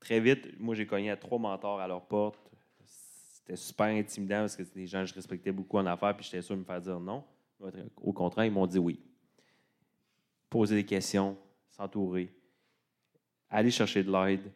Très 0.00 0.20
vite, 0.20 0.58
moi, 0.58 0.74
j'ai 0.74 0.86
cogné 0.86 1.10
à 1.10 1.18
trois 1.18 1.38
mentors 1.38 1.80
à 1.80 1.86
leur 1.86 2.06
porte. 2.06 2.50
C'était 2.86 3.56
super 3.56 3.88
intimidant 3.88 4.40
parce 4.40 4.56
que 4.56 4.64
c'était 4.64 4.80
des 4.80 4.86
gens 4.86 5.02
que 5.02 5.10
je 5.10 5.14
respectais 5.14 5.52
beaucoup 5.52 5.76
en 5.76 5.84
affaires, 5.84 6.16
puis 6.16 6.24
j'étais 6.24 6.40
sûr 6.40 6.54
de 6.54 6.60
me 6.60 6.64
faire 6.64 6.80
dire 6.80 6.98
non. 6.98 7.22
Au 7.96 8.12
contraire, 8.12 8.44
ils 8.46 8.52
m'ont 8.52 8.66
dit 8.66 8.78
oui. 8.78 9.00
Poser 10.50 10.74
des 10.76 10.84
questions, 10.84 11.36
s'entourer, 11.70 12.34
aller 13.48 13.70
chercher 13.70 14.02
de 14.04 14.10
l'aide. 14.12 14.52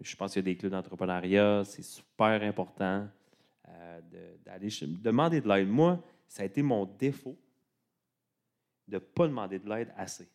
Je 0.00 0.16
pense 0.16 0.32
qu'il 0.32 0.40
y 0.40 0.44
a 0.44 0.52
des 0.52 0.56
clubs 0.56 0.72
d'entrepreneuriat, 0.72 1.62
c'est 1.64 1.82
super 1.82 2.42
important 2.42 3.08
euh, 3.68 4.00
de- 4.02 4.36
d'aller 4.44 4.70
ch- 4.70 4.88
demander 4.88 5.40
de 5.40 5.48
l'aide. 5.48 5.68
Moi, 5.68 6.02
ça 6.26 6.42
a 6.42 6.46
été 6.46 6.62
mon 6.62 6.84
défaut 6.86 7.36
de 8.88 8.94
ne 8.94 8.98
pas 8.98 9.26
demander 9.26 9.58
de 9.58 9.68
l'aide 9.68 9.92
assez. 9.96 10.28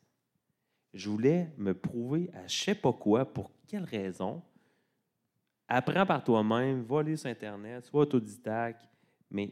Je 0.94 1.10
voulais 1.10 1.52
me 1.58 1.74
prouver 1.74 2.30
à 2.34 2.40
je 2.40 2.44
ne 2.44 2.48
sais 2.66 2.76
pas 2.76 2.94
quoi, 2.94 3.26
pour 3.26 3.52
quelle 3.68 3.84
raison. 3.84 4.42
Apprends 5.68 6.06
par 6.06 6.24
toi-même, 6.24 6.84
va 6.84 7.00
aller 7.00 7.18
sur 7.18 7.30
Internet, 7.30 7.86
sois 7.86 8.02
autodidacte, 8.04 8.88
mais 9.30 9.52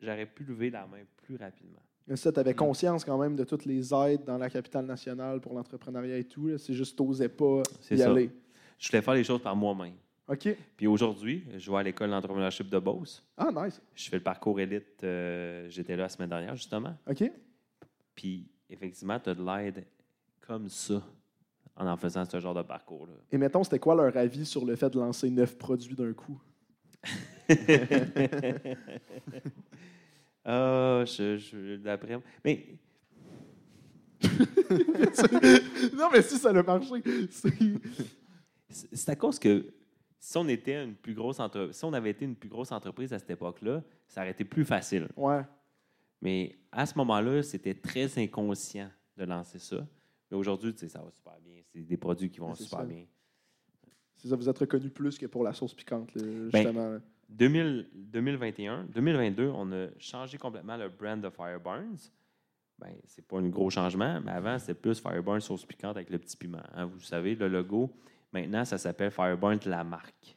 j'aurais 0.00 0.26
pu 0.26 0.44
lever 0.44 0.70
la 0.70 0.86
main 0.86 1.02
plus 1.16 1.36
rapidement. 1.36 1.82
Mais 2.08 2.16
ça, 2.16 2.30
tu 2.32 2.38
avais 2.38 2.54
conscience 2.54 3.04
quand 3.04 3.18
même 3.18 3.34
de 3.34 3.44
toutes 3.44 3.64
les 3.64 3.92
aides 3.92 4.24
dans 4.24 4.38
la 4.38 4.48
capitale 4.48 4.86
nationale 4.86 5.40
pour 5.40 5.54
l'entrepreneuriat 5.54 6.18
et 6.18 6.24
tout. 6.24 6.56
C'est 6.58 6.72
juste 6.74 6.92
que 6.92 6.98
t'osais 7.02 7.28
pas 7.28 7.62
y 7.90 7.98
ça. 7.98 8.10
aller. 8.10 8.30
Je 8.78 8.88
voulais 8.88 9.02
faire 9.02 9.14
les 9.14 9.24
choses 9.24 9.42
par 9.42 9.56
moi-même. 9.56 9.94
OK. 10.28 10.56
Puis 10.76 10.86
aujourd'hui, 10.86 11.44
je 11.56 11.70
vais 11.70 11.76
à 11.78 11.82
l'école 11.82 12.10
d'entrepreneurship 12.10 12.68
de 12.68 12.78
Beauce. 12.78 13.24
Ah, 13.36 13.50
nice. 13.54 13.80
Je 13.94 14.08
fais 14.08 14.16
le 14.16 14.22
parcours 14.22 14.58
élite. 14.60 15.02
euh, 15.04 15.68
J'étais 15.68 15.96
là 15.96 16.04
la 16.04 16.08
semaine 16.08 16.28
dernière, 16.28 16.54
justement. 16.56 16.94
OK. 17.08 17.30
Puis, 18.14 18.48
effectivement, 18.70 19.18
tu 19.20 19.30
as 19.30 19.34
de 19.34 19.42
l'aide 19.44 19.84
comme 20.40 20.68
ça 20.68 21.02
en 21.76 21.86
en 21.86 21.96
faisant 21.96 22.24
ce 22.24 22.38
genre 22.40 22.54
de 22.54 22.62
parcours-là. 22.62 23.12
Et 23.30 23.38
mettons, 23.38 23.62
c'était 23.64 23.78
quoi 23.78 23.94
leur 23.94 24.16
avis 24.16 24.46
sur 24.46 24.64
le 24.64 24.74
fait 24.76 24.90
de 24.90 24.98
lancer 24.98 25.28
neuf 25.30 25.56
produits 25.58 25.94
d'un 25.94 26.12
coup? 26.12 26.40
Ah, 30.46 31.02
je, 31.04 31.36
je, 31.36 31.76
d'après. 31.76 32.20
Mais 32.44 32.78
non, 35.94 36.08
mais 36.12 36.22
si 36.22 36.38
ça 36.38 36.50
a 36.50 36.62
marché, 36.62 37.02
c'est... 38.70 39.08
à 39.08 39.16
cause 39.16 39.38
que 39.38 39.66
si 40.18 40.38
on 40.38 40.48
était 40.48 40.84
une 40.84 40.94
plus 40.94 41.14
grosse 41.14 41.40
entre... 41.40 41.70
si 41.72 41.84
on 41.84 41.92
avait 41.92 42.10
été 42.10 42.24
une 42.24 42.36
plus 42.36 42.48
grosse 42.48 42.72
entreprise 42.72 43.12
à 43.12 43.18
cette 43.18 43.30
époque-là, 43.30 43.82
ça 44.06 44.22
aurait 44.22 44.30
été 44.30 44.44
plus 44.44 44.64
facile. 44.64 45.08
Ouais. 45.16 45.42
Mais 46.22 46.56
à 46.72 46.86
ce 46.86 46.96
moment-là, 46.98 47.42
c'était 47.42 47.74
très 47.74 48.18
inconscient 48.18 48.90
de 49.16 49.24
lancer 49.24 49.58
ça. 49.58 49.86
Mais 50.30 50.36
aujourd'hui, 50.36 50.72
tu 50.72 50.80
sais, 50.80 50.88
ça 50.88 51.02
va 51.02 51.10
super 51.10 51.38
bien. 51.40 51.60
C'est 51.72 51.80
des 51.80 51.96
produits 51.96 52.30
qui 52.30 52.40
vont 52.40 52.54
super 52.54 52.80
ça. 52.80 52.84
bien. 52.84 53.04
C'est 54.16 54.28
ça, 54.28 54.36
vous 54.36 54.48
êtes 54.48 54.58
reconnu 54.58 54.90
plus 54.90 55.18
que 55.18 55.26
pour 55.26 55.44
la 55.44 55.52
sauce 55.52 55.74
piquante, 55.74 56.14
là, 56.14 56.22
Ben, 56.22 56.50
justement. 56.62 56.98
2000 57.28 57.88
2021, 57.94 58.84
2022, 58.84 59.48
on 59.54 59.70
a 59.72 59.86
changé 59.98 60.38
complètement 60.38 60.76
le 60.76 60.88
brand 60.88 61.20
de 61.20 61.28
Fireburns. 61.30 61.98
Ben, 62.78 62.94
c'est 63.06 63.26
pas 63.26 63.38
un 63.38 63.48
gros 63.48 63.70
changement, 63.70 64.20
mais 64.20 64.32
avant, 64.32 64.58
c'était 64.58 64.74
plus 64.74 65.00
Fireburns 65.00 65.40
sauce 65.40 65.64
piquante 65.64 65.96
avec 65.96 66.10
le 66.10 66.18
petit 66.18 66.36
piment. 66.36 66.62
hein. 66.74 66.84
Vous 66.84 67.00
savez, 67.00 67.34
le 67.34 67.48
logo, 67.48 67.90
maintenant, 68.32 68.64
ça 68.66 68.76
s'appelle 68.78 69.10
Fireburns 69.10 69.60
la 69.66 69.82
marque. 69.82 70.36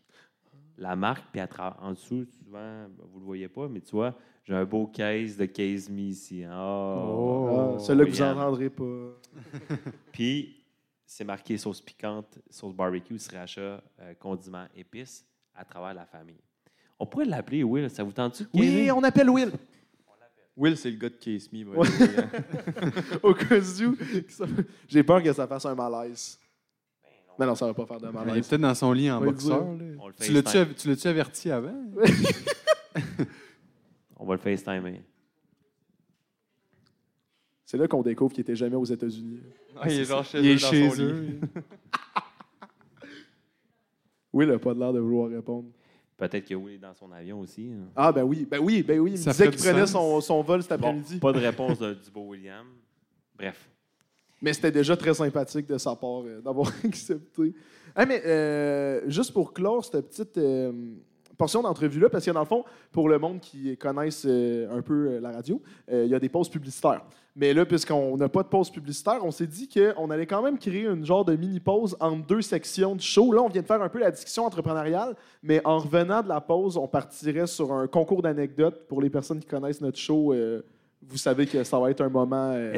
La 0.78 0.96
marque, 0.96 1.26
puis 1.34 1.42
en 1.82 1.92
dessous, 1.92 2.26
souvent, 2.26 2.88
ben, 2.88 3.04
vous 3.12 3.20
le 3.20 3.26
voyez 3.26 3.50
pas, 3.50 3.68
mais 3.68 3.82
tu 3.82 3.92
vois, 3.92 4.18
j'ai 4.46 4.56
un 4.56 4.64
beau 4.64 4.88
case 4.88 5.36
de 5.36 5.46
case 5.46 5.90
me 5.90 6.00
ici. 6.00 6.46
hein. 6.46 6.56
Oh, 6.58 7.74
Ah, 7.76 7.80
Celui-là 7.80 8.06
que 8.06 8.12
vous 8.12 8.16
n'entendrez 8.36 8.70
pas. 8.70 9.20
Puis, 10.14 10.64
c'est 11.06 11.26
marqué 11.26 11.58
sauce 11.58 11.82
piquante, 11.82 12.40
sauce 12.50 12.74
barbecue, 12.74 13.20
sriracha, 13.20 13.84
euh, 14.00 14.14
condiments, 14.18 14.68
épices 14.76 15.28
à 15.54 15.66
travers 15.66 15.94
la 15.94 16.06
famille. 16.06 16.40
On 17.00 17.06
pourrait 17.06 17.26
l'appeler 17.26 17.64
Will, 17.64 17.90
ça 17.90 18.04
vous 18.04 18.12
tente-tu? 18.12 18.44
Oui, 18.54 18.92
on 18.92 19.02
appelle 19.04 19.30
Will. 19.30 19.52
Will, 20.58 20.76
c'est 20.76 20.92
le 20.92 20.98
gars 20.98 21.08
de 21.10 21.16
Case 21.16 21.50
Me. 21.54 21.64
Ouais. 21.66 21.88
Au 23.24 23.34
cas 23.34 23.60
où, 23.60 23.96
j'ai 24.90 25.04
peur 25.04 25.24
que 25.24 25.32
ça 25.32 25.48
fasse 25.48 25.66
un 25.66 25.76
malaise. 25.76 26.38
Mais 27.40 27.46
non, 27.46 27.56
ça 27.56 27.66
va 27.68 27.74
pas 27.74 27.86
faire 27.86 28.00
de 28.02 28.08
Il 28.08 28.10
est 28.10 28.26
malaise. 28.26 28.48
peut-être 28.50 28.60
dans 28.62 28.76
son 28.76 28.92
lit 28.92 29.10
en 29.10 29.22
boxeur. 29.22 29.66
Tu 30.20 30.34
l'as-tu 30.34 31.08
averti 31.08 31.50
avant? 31.50 31.82
On 34.18 34.26
va 34.26 34.34
le 34.36 34.42
FaceTimer. 34.42 35.02
C'est 37.66 37.78
là 37.78 37.88
qu'on 37.88 38.02
découvre 38.02 38.34
qu'il 38.34 38.42
était 38.42 38.58
jamais 38.58 38.76
aux 38.76 38.84
États-Unis. 38.84 39.40
Ah, 39.80 39.90
il 39.90 40.02
est 40.02 40.06
genre 40.06 40.26
chez 40.26 40.40
Il 40.40 40.48
est 40.48 40.56
eux 40.56 40.60
dans 40.60 40.70
chez 40.72 40.90
son 40.90 41.02
eux. 41.02 41.22
lit. 41.22 41.40
Will 44.34 44.50
n'a 44.50 44.60
pas 44.60 44.74
l'air 44.74 44.92
de 44.92 45.00
vouloir 45.00 45.30
répondre. 45.30 45.70
Peut-être 46.20 46.48
que 46.48 46.54
oui, 46.54 46.78
dans 46.78 46.94
son 46.94 47.12
avion 47.12 47.40
aussi. 47.40 47.72
hein. 47.74 47.88
Ah, 47.96 48.12
ben 48.12 48.24
oui, 48.24 48.46
ben 48.46 48.60
oui, 48.60 48.84
ben 48.84 49.00
oui. 49.00 49.12
Il 49.12 49.18
me 49.18 49.24
Ça 49.24 49.32
disait 49.32 49.48
qu'il 49.50 49.58
du 49.58 49.64
prenait 49.66 49.88
sens. 49.88 49.92
son, 49.92 50.22
son 50.22 50.42
vol 50.44 50.62
cet 50.62 50.72
Bon, 50.80 50.90
après-midi. 50.90 51.18
pas 51.18 51.32
de 51.32 51.40
réponse 51.40 51.80
de- 51.80 51.94
du 51.94 52.12
beau 52.12 52.28
William. 52.28 52.68
Bref. 53.38 53.70
Mais 54.42 54.54
c'était 54.54 54.72
déjà 54.72 54.96
très 54.98 55.14
sympathique 55.14 55.66
de 55.68 55.78
sa 55.78 55.96
part 55.96 56.24
euh, 56.26 56.42
d'avoir 56.42 56.72
accepté. 56.86 57.54
Ah, 57.96 58.06
mais 58.06 58.22
euh, 58.26 59.10
juste 59.10 59.32
pour 59.34 59.54
clore 59.54 59.84
cette 59.84 60.08
petite 60.10 60.38
euh, 60.38 60.72
portion 61.40 61.64
d'entrevue-là, 61.64 62.10
parce 62.10 62.26
que 62.26 62.32
dans 62.32 62.42
le 62.42 62.46
fond, 62.46 62.64
pour 62.92 63.10
le 63.10 63.18
monde 63.18 63.40
qui 63.40 63.76
connaisse 63.78 64.26
euh, 64.28 64.70
un 64.78 64.82
peu 64.82 65.08
euh, 65.08 65.20
la 65.20 65.32
radio, 65.32 65.60
euh, 65.92 66.04
il 66.06 66.12
y 66.12 66.14
a 66.14 66.20
des 66.20 66.30
pauses 66.30 66.50
publicitaires. 66.50 67.02
Mais 67.36 67.54
là, 67.54 67.66
puisqu'on 67.66 68.18
n'a 68.18 68.28
pas 68.28 68.44
de 68.44 68.50
pause 68.50 68.70
publicitaire, 68.70 69.20
on 69.24 69.32
s'est 69.32 69.48
dit 69.48 69.70
qu'on 69.70 70.10
allait 70.10 70.26
quand 70.26 70.44
même 70.44 70.60
créer 70.60 70.86
une 70.86 71.06
genre 71.06 71.24
de 71.24 71.36
mini-pause 71.36 71.96
entre 72.02 72.28
deux 72.28 72.42
sections 72.42 72.96
du 72.96 73.06
show. 73.06 73.32
Là, 73.32 73.42
on 73.42 73.48
vient 73.48 73.62
de 73.62 73.68
faire 73.68 73.82
un 73.82 73.88
peu 73.88 74.00
la 74.00 74.12
discussion 74.12 74.46
entrepreneuriale, 74.46 75.16
mais 75.42 75.62
en 75.66 75.80
revenant 75.80 76.22
de 76.22 76.28
la 76.28 76.42
pause, 76.42 76.76
on 76.76 76.88
partirait 76.88 77.48
sur 77.48 77.72
un 77.72 77.88
concours 77.88 78.22
d'anecdotes. 78.22 78.86
Pour 78.88 79.02
les 79.02 79.10
personnes 79.10 79.40
qui 79.40 79.48
connaissent 79.48 79.80
notre 79.80 79.98
show, 79.98 80.34
vous 81.02 81.18
savez 81.18 81.48
que 81.48 81.64
ça 81.64 81.80
va 81.80 81.92
être 81.92 82.02
un 82.02 82.10
moment 82.10 82.52
euh, 82.54 82.74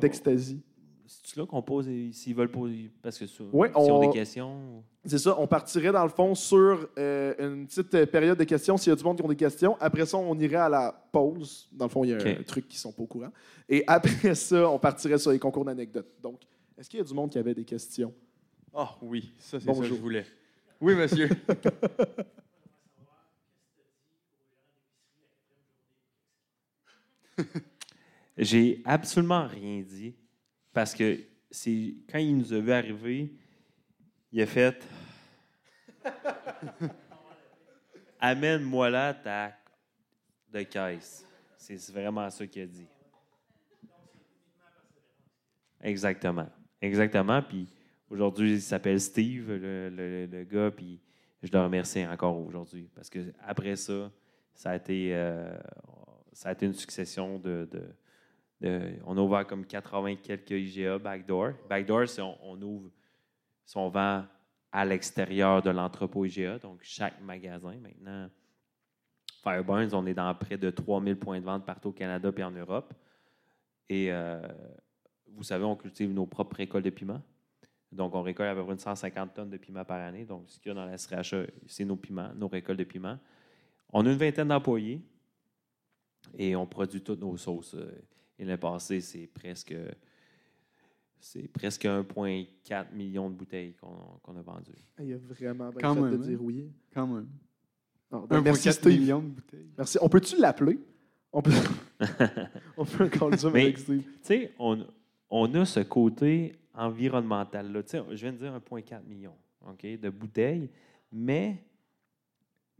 d'extasie. 0.00 0.62
C'est 1.06 1.36
là 1.36 1.46
qu'on 1.46 1.62
pose, 1.62 1.86
s'ils 2.12 2.34
veulent 2.34 2.50
poser, 2.50 2.90
parce 3.00 3.16
que 3.18 3.26
sur, 3.26 3.54
Ouais, 3.54 3.68
s'ils 3.68 3.76
ont 3.92 3.98
on- 4.02 4.06
des 4.08 4.10
questions. 4.18 4.82
C'est 5.04 5.18
ça, 5.18 5.38
on 5.38 5.46
partirait 5.46 5.92
dans 5.92 6.02
le 6.02 6.08
fond 6.10 6.34
sur 6.34 6.88
euh, 6.98 7.34
une 7.38 7.66
petite 7.66 7.94
euh, 7.94 8.06
période 8.06 8.36
de 8.36 8.42
questions 8.44 8.76
s'il 8.76 8.90
y 8.90 8.92
a 8.92 8.96
du 8.96 9.04
monde 9.04 9.16
qui 9.16 9.22
ont 9.24 9.28
des 9.28 9.36
questions. 9.36 9.76
Après 9.78 10.04
ça, 10.04 10.16
on 10.18 10.36
irait 10.38 10.56
à 10.56 10.68
la 10.68 10.92
pause. 11.12 11.68
Dans 11.72 11.84
le 11.84 11.90
fond, 11.90 12.02
il 12.02 12.10
y 12.10 12.12
a 12.14 12.16
OK. 12.16 12.26
un 12.26 12.42
truc 12.42 12.66
qui 12.66 12.76
sont 12.76 12.90
pas 12.92 13.02
au 13.02 13.06
courant. 13.06 13.30
Et 13.68 13.84
après 13.86 14.34
ça, 14.34 14.68
on 14.68 14.78
partirait 14.80 15.18
sur 15.18 15.30
les 15.30 15.38
concours 15.38 15.64
d'anecdotes. 15.64 16.08
Donc, 16.20 16.40
est-ce 16.76 16.90
qu'il 16.90 16.98
y 16.98 17.02
a 17.02 17.04
du 17.04 17.14
monde 17.14 17.30
qui 17.30 17.38
avait 17.38 17.54
des 17.54 17.64
questions? 17.64 18.12
Ah 18.74 18.96
oui, 19.00 19.32
ça, 19.38 19.60
c'est 19.60 19.66
ça 19.66 19.72
que 19.80 19.84
je 19.86 19.94
voulais. 19.94 20.26
Oui, 20.80 20.94
monsieur. 20.96 21.28
J'ai 28.36 28.82
absolument 28.84 29.46
rien 29.46 29.82
dit 29.82 30.14
parce 30.76 30.94
que 30.94 31.18
c'est 31.50 31.94
quand 32.06 32.18
il 32.18 32.36
nous 32.36 32.52
a 32.52 32.60
vu 32.60 32.70
arriver, 32.70 33.32
il 34.30 34.42
a 34.42 34.44
fait 34.44 34.86
Amène-moi 38.20 38.90
là 38.90 39.14
ta 39.14 39.54
de 40.52 40.62
caisse. 40.64 41.24
C'est 41.56 41.90
vraiment 41.90 42.28
ça 42.28 42.46
qu'il 42.46 42.60
a 42.60 42.66
dit. 42.66 42.86
Exactement. 45.80 46.50
Exactement. 46.82 47.40
Puis 47.40 47.66
aujourd'hui, 48.10 48.52
il 48.56 48.60
s'appelle 48.60 49.00
Steve, 49.00 49.50
le, 49.50 50.44
gars, 50.44 50.70
puis 50.70 51.00
je 51.42 51.50
le 51.50 51.58
remercie 51.58 52.06
encore 52.06 52.38
aujourd'hui 52.38 52.90
parce 52.94 53.08
que 53.08 53.32
après 53.42 53.76
ça, 53.76 54.12
ça 54.52 54.72
a 54.72 54.76
été, 54.76 55.14
euh, 55.14 55.56
une 56.60 56.74
succession 56.74 57.38
de- 57.38 57.66
on 58.62 59.16
a 59.16 59.20
ouvert 59.20 59.46
comme 59.46 59.66
80 59.66 60.16
quelques 60.16 60.50
IGA 60.50 60.98
backdoor. 60.98 61.52
Backdoor, 61.68 62.08
c'est 62.08 62.22
on, 62.22 62.60
ouvre, 62.62 62.90
si 63.64 63.76
on 63.76 63.88
vend 63.88 64.24
à 64.72 64.84
l'extérieur 64.84 65.62
de 65.62 65.70
l'entrepôt 65.70 66.24
IGA, 66.24 66.58
donc 66.58 66.80
chaque 66.82 67.20
magasin 67.20 67.76
maintenant. 67.80 68.28
Fireburns, 69.42 69.94
on 69.94 70.06
est 70.06 70.14
dans 70.14 70.34
près 70.34 70.58
de 70.58 70.70
3000 70.70 71.16
points 71.16 71.40
de 71.40 71.44
vente 71.44 71.64
partout 71.64 71.90
au 71.90 71.92
Canada 71.92 72.32
et 72.36 72.42
en 72.42 72.50
Europe. 72.50 72.92
Et 73.88 74.10
euh, 74.10 74.40
vous 75.28 75.44
savez, 75.44 75.64
on 75.64 75.76
cultive 75.76 76.10
nos 76.10 76.26
propres 76.26 76.56
récoltes 76.56 76.84
de 76.84 76.90
piments. 76.90 77.22
Donc, 77.92 78.14
on 78.14 78.22
récolte 78.22 78.50
à 78.50 78.54
peu 78.54 78.64
près 78.64 78.72
une 78.72 78.78
150 78.78 79.34
tonnes 79.34 79.50
de 79.50 79.56
piments 79.56 79.84
par 79.84 80.00
année. 80.00 80.24
Donc, 80.24 80.44
ce 80.48 80.58
qu'il 80.58 80.70
y 80.70 80.72
a 80.72 80.74
dans 80.74 80.84
la 80.84 80.98
SRHA, 80.98 81.46
c'est 81.66 81.84
nos 81.84 81.96
piments, 81.96 82.32
nos 82.34 82.48
récoltes 82.48 82.78
de 82.78 82.84
piments. 82.84 83.18
On 83.92 84.04
a 84.04 84.10
une 84.10 84.18
vingtaine 84.18 84.48
d'employés 84.48 85.00
et 86.36 86.56
on 86.56 86.66
produit 86.66 87.02
toutes 87.02 87.20
nos 87.20 87.36
sauces. 87.36 87.76
Et 88.38 88.44
l'année 88.44 88.58
passée, 88.58 89.00
c'est 89.00 89.26
presque, 89.26 89.74
c'est 91.18 91.48
presque 91.48 91.84
1,4 91.84 92.92
million 92.92 93.30
de 93.30 93.34
bouteilles 93.34 93.74
qu'on 93.74 94.18
qu'on 94.22 94.36
a 94.36 94.42
vendues. 94.42 94.72
Il 95.00 95.06
y 95.08 95.12
a 95.14 95.16
vraiment 95.18 95.70
bien 95.70 95.80
Quand 95.80 95.94
fait 95.94 96.00
même, 96.00 96.10
de 96.10 96.16
hein? 96.16 96.26
dire 96.26 96.42
oui. 96.42 96.70
Quand 96.92 97.06
même. 97.06 97.28
Non, 98.10 98.26
ben, 98.26 98.40
merci, 98.42 98.68
1,4 98.68 98.72
Steve. 98.72 99.00
million 99.00 99.20
de 99.20 99.26
bouteilles. 99.28 99.70
Merci. 99.76 99.98
On 100.00 100.08
peut-tu 100.08 100.36
l'appeler? 100.40 100.78
On 101.32 101.42
peut, 101.42 101.50
on 102.76 102.84
peut 102.84 103.04
encore 103.04 103.30
le 103.30 103.36
dire 103.36 103.50
Mais- 103.50 103.62
avec 103.64 103.78
Steve. 103.78 104.02
Tu 104.04 104.10
sais, 104.22 104.52
on, 104.58 104.86
on 105.28 105.52
a 105.54 105.64
ce 105.64 105.80
côté 105.80 106.54
environnemental-là. 106.74 107.82
Tu 107.82 107.90
sais, 107.90 108.02
je 108.10 108.14
viens 108.16 108.32
de 108.32 108.38
dire 108.38 108.52
1,4 108.70 109.04
million 109.06 109.34
OK, 109.68 109.82
de 109.84 110.10
bouteilles, 110.10 110.70
mais 111.10 111.62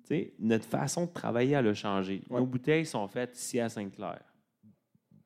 tu 0.04 0.08
sais, 0.14 0.34
notre 0.38 0.64
façon 0.66 1.06
de 1.06 1.10
travailler, 1.10 1.52
elle 1.54 1.66
a 1.66 1.74
changé. 1.74 2.22
Ouais. 2.30 2.38
Nos 2.38 2.46
bouteilles 2.46 2.86
sont 2.86 3.08
faites 3.08 3.36
ici 3.36 3.58
à 3.58 3.68
Sainte-Claire. 3.68 4.22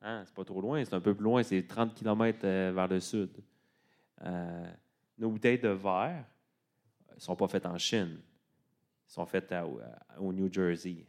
Hein, 0.01 0.23
c'est 0.25 0.33
pas 0.33 0.43
trop 0.43 0.61
loin, 0.61 0.83
c'est 0.83 0.93
un 0.93 1.01
peu 1.01 1.13
plus 1.13 1.23
loin, 1.23 1.43
c'est 1.43 1.61
30 1.67 1.93
km 1.93 2.41
vers 2.41 2.87
le 2.87 2.99
sud. 2.99 3.29
Euh, 4.23 4.71
nos 5.17 5.29
bouteilles 5.29 5.59
de 5.59 5.69
verre 5.69 6.25
ne 7.13 7.19
sont 7.19 7.35
pas 7.35 7.47
faites 7.47 7.65
en 7.65 7.77
Chine. 7.77 8.17
Elles 8.17 9.13
sont 9.13 9.25
faites 9.25 9.53
au 10.17 10.33
New 10.33 10.51
Jersey. 10.51 11.05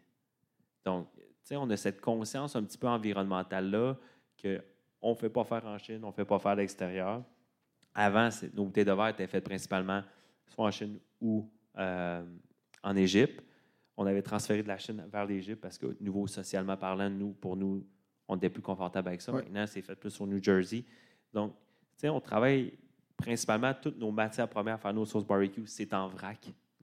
Donc, 0.84 1.08
tu 1.14 1.22
sais, 1.44 1.56
on 1.56 1.68
a 1.70 1.76
cette 1.76 2.00
conscience 2.00 2.54
un 2.54 2.62
petit 2.64 2.78
peu 2.78 2.88
environnementale-là 2.88 3.96
qu'on 4.40 5.10
ne 5.10 5.14
fait 5.14 5.30
pas 5.30 5.44
faire 5.44 5.64
en 5.66 5.78
Chine, 5.78 6.00
on 6.04 6.08
ne 6.08 6.12
fait 6.12 6.24
pas 6.24 6.38
faire 6.38 6.52
à 6.52 6.56
l'extérieur. 6.56 7.24
Avant, 7.94 8.28
nos 8.54 8.64
bouteilles 8.64 8.84
de 8.84 8.92
verre 8.92 9.08
étaient 9.08 9.26
faites 9.26 9.44
principalement 9.44 10.02
soit 10.48 10.66
en 10.66 10.70
Chine 10.70 10.98
ou 11.20 11.50
euh, 11.78 12.24
en 12.82 12.96
Égypte. 12.96 13.42
On 13.96 14.06
avait 14.06 14.22
transféré 14.22 14.62
de 14.62 14.68
la 14.68 14.78
Chine 14.78 15.04
vers 15.10 15.26
l'Égypte 15.26 15.60
parce 15.60 15.78
que, 15.78 15.96
niveau 16.00 16.26
socialement 16.26 16.76
parlant, 16.76 17.10
nous, 17.10 17.32
pour 17.32 17.56
nous, 17.56 17.86
on 18.28 18.36
était 18.36 18.48
plus 18.50 18.62
confortable 18.62 19.08
avec 19.08 19.20
ça. 19.20 19.32
Ouais. 19.32 19.42
Maintenant, 19.42 19.66
c'est 19.66 19.82
fait 19.82 19.94
plus 19.96 20.20
au 20.20 20.26
New 20.26 20.42
Jersey. 20.42 20.84
Donc, 21.32 21.52
tu 21.52 21.58
sais, 22.02 22.08
on 22.08 22.20
travaille 22.20 22.72
principalement 23.16 23.72
toutes 23.80 23.98
nos 23.98 24.10
matières 24.10 24.48
premières 24.48 24.74
à 24.74 24.78
faire 24.78 24.94
nos 24.94 25.04
sauces 25.04 25.24
barbecue, 25.26 25.66
c'est 25.66 25.92
en 25.94 26.08
vrac. 26.08 26.38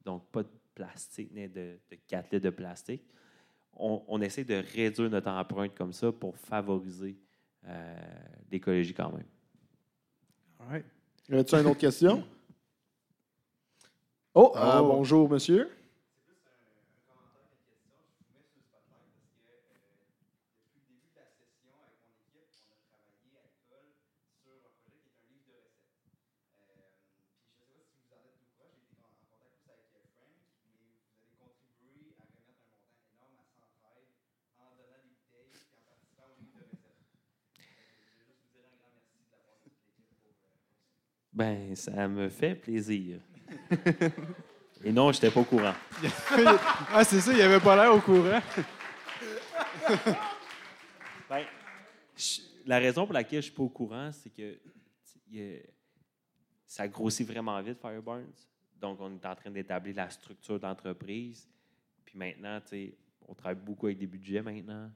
Donc, 0.05 0.25
pas 0.31 0.43
de 0.43 0.49
plastique, 0.75 1.31
ni 1.33 1.47
de, 1.47 1.77
de 1.91 1.97
4 2.07 2.31
litres 2.31 2.45
de 2.45 2.49
plastique. 2.49 3.03
On, 3.75 4.03
on 4.07 4.21
essaie 4.21 4.43
de 4.43 4.63
réduire 4.73 5.09
notre 5.09 5.29
empreinte 5.29 5.73
comme 5.75 5.93
ça 5.93 6.11
pour 6.11 6.37
favoriser 6.37 7.15
euh, 7.67 7.95
l'écologie 8.51 8.93
quand 8.93 9.11
même. 9.11 9.25
All 10.59 10.67
right. 10.67 10.85
Y 11.29 11.35
a-tu 11.37 11.55
une 11.55 11.67
autre 11.67 11.77
question? 11.79 12.23
Oh, 14.35 14.53
euh, 14.55 14.79
Oh. 14.79 14.87
bonjour, 14.87 15.27
monsieur. 15.29 15.69
Ben, 41.39 41.73
ça 41.73 42.05
me 42.09 42.27
fait 42.27 42.53
plaisir. 42.53 43.21
Et 44.83 44.91
non, 44.91 45.09
je 45.13 45.17
n'étais 45.17 45.31
pas 45.31 45.39
au 45.39 45.45
courant. 45.45 45.73
ah, 46.93 47.01
c'est 47.05 47.21
ça, 47.21 47.31
il 47.31 47.41
avait 47.41 47.61
pas 47.61 47.77
l'air 47.77 47.95
au 47.95 48.01
courant. 48.01 48.41
Ben, 51.29 51.45
je- 52.17 52.41
la 52.65 52.77
raison 52.79 53.05
pour 53.05 53.13
laquelle 53.13 53.41
je 53.41 53.47
ne 53.47 53.51
suis 53.51 53.51
pas 53.53 53.63
au 53.63 53.69
courant, 53.69 54.11
c'est 54.11 54.29
que 54.31 54.57
a- 55.33 55.61
ça 56.67 56.87
grossit 56.89 57.25
vraiment 57.25 57.61
vite, 57.61 57.79
Fireburns. 57.79 58.25
Donc, 58.75 58.99
on 58.99 59.13
est 59.13 59.25
en 59.25 59.35
train 59.35 59.51
d'établir 59.51 59.95
la 59.95 60.09
structure 60.09 60.59
d'entreprise. 60.59 61.47
Puis 62.03 62.17
maintenant, 62.17 62.59
tu 62.61 62.67
sais, 62.69 62.97
on 63.27 63.33
travaille 63.33 63.63
beaucoup 63.63 63.85
avec 63.85 63.97
des 63.99 64.07
budgets 64.07 64.41
maintenant. 64.41 64.91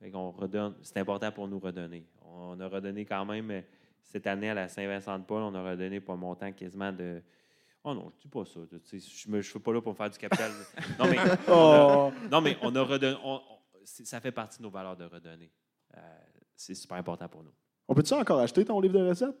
Fait 0.00 0.10
qu'on 0.10 0.32
redonne. 0.32 0.74
C'est 0.82 0.98
important 0.98 1.32
pour 1.32 1.48
nous 1.48 1.58
redonner. 1.60 2.04
On 2.22 2.60
a 2.60 2.68
redonné 2.68 3.06
quand 3.06 3.24
même 3.24 3.50
euh, 3.52 3.62
cette 4.10 4.26
année 4.26 4.50
à 4.50 4.54
la 4.54 4.68
Saint-Vincent-de-Paul, 4.68 5.42
on 5.42 5.54
a 5.54 5.70
redonné 5.70 6.00
pour 6.00 6.14
un 6.14 6.16
montant 6.16 6.50
quasiment 6.52 6.90
de. 6.92 7.22
Oh 7.84 7.94
non, 7.94 8.10
je 8.16 8.22
dis 8.22 8.28
pas 8.28 8.44
ça. 8.44 8.60
tu 8.68 8.98
sais, 9.00 9.08
Je 9.08 9.30
ne 9.30 9.40
suis 9.40 9.58
pas 9.60 9.72
là 9.72 9.80
pour 9.80 9.92
me 9.92 9.96
faire 9.96 10.10
du 10.10 10.18
capital. 10.18 10.50
Non, 10.98 11.06
mais 11.08 11.16
on 11.48 11.52
a, 11.52 12.08
Oh. 12.08 12.12
non, 12.30 12.40
mais 12.40 12.56
on 12.62 12.74
a 12.74 12.82
redonné. 12.82 13.16
on- 13.22 13.34
on- 13.36 13.58
c'est- 13.84 14.04
ça 14.06 14.20
fait 14.20 14.32
partie 14.32 14.58
de 14.58 14.64
nos 14.64 14.70
valeurs 14.70 14.96
de 14.96 15.04
redonner. 15.04 15.50
Euh, 15.96 16.00
c'est 16.56 16.74
super 16.74 16.96
important 16.96 17.28
pour 17.28 17.42
nous. 17.44 17.52
On 17.86 17.94
peut-tu 17.94 18.12
encore 18.14 18.40
acheter 18.40 18.64
ton 18.64 18.80
livre 18.80 18.98
de 18.98 19.08
recettes? 19.08 19.36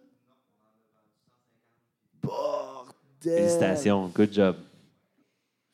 Bordel! 2.22 2.92
Félicitations. 3.22 4.08
Good 4.08 4.32
job. 4.32 4.56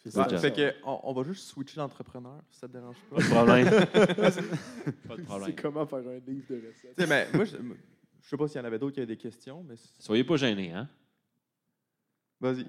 Ouais, 0.06 0.10
Good 0.12 0.30
job. 0.30 0.38
fait 0.40 0.52
que, 0.52 0.74
on, 0.84 1.00
on 1.04 1.12
va 1.14 1.22
juste 1.22 1.46
switcher 1.48 1.78
l'entrepreneur, 1.80 2.40
si 2.50 2.58
ça 2.58 2.68
te 2.68 2.72
dérange 2.72 2.96
pas. 3.08 3.16
Pas 3.16 3.22
de 3.22 3.28
problème. 3.28 3.64
Pas 5.08 5.16
de 5.16 5.20
C'est 5.20 5.24
problème. 5.24 5.56
comment 5.56 5.86
faire 5.86 5.98
un 6.00 6.18
livre 6.30 6.44
de 6.50 6.56
recettes? 6.66 6.94
Tu 6.96 7.02
sais, 7.02 7.06
mais 7.06 7.26
moi, 7.32 7.44
je, 7.44 7.56
je 8.24 8.30
sais 8.30 8.36
pas 8.38 8.48
s'il 8.48 8.56
y 8.56 8.60
en 8.60 8.64
avait 8.64 8.78
d'autres 8.78 8.94
qui 8.94 9.00
avaient 9.00 9.06
des 9.06 9.18
questions, 9.18 9.62
mais. 9.62 9.74
Soyez 9.98 10.24
pas 10.24 10.36
gênés, 10.36 10.72
hein? 10.72 10.88
Vas-y. 12.40 12.66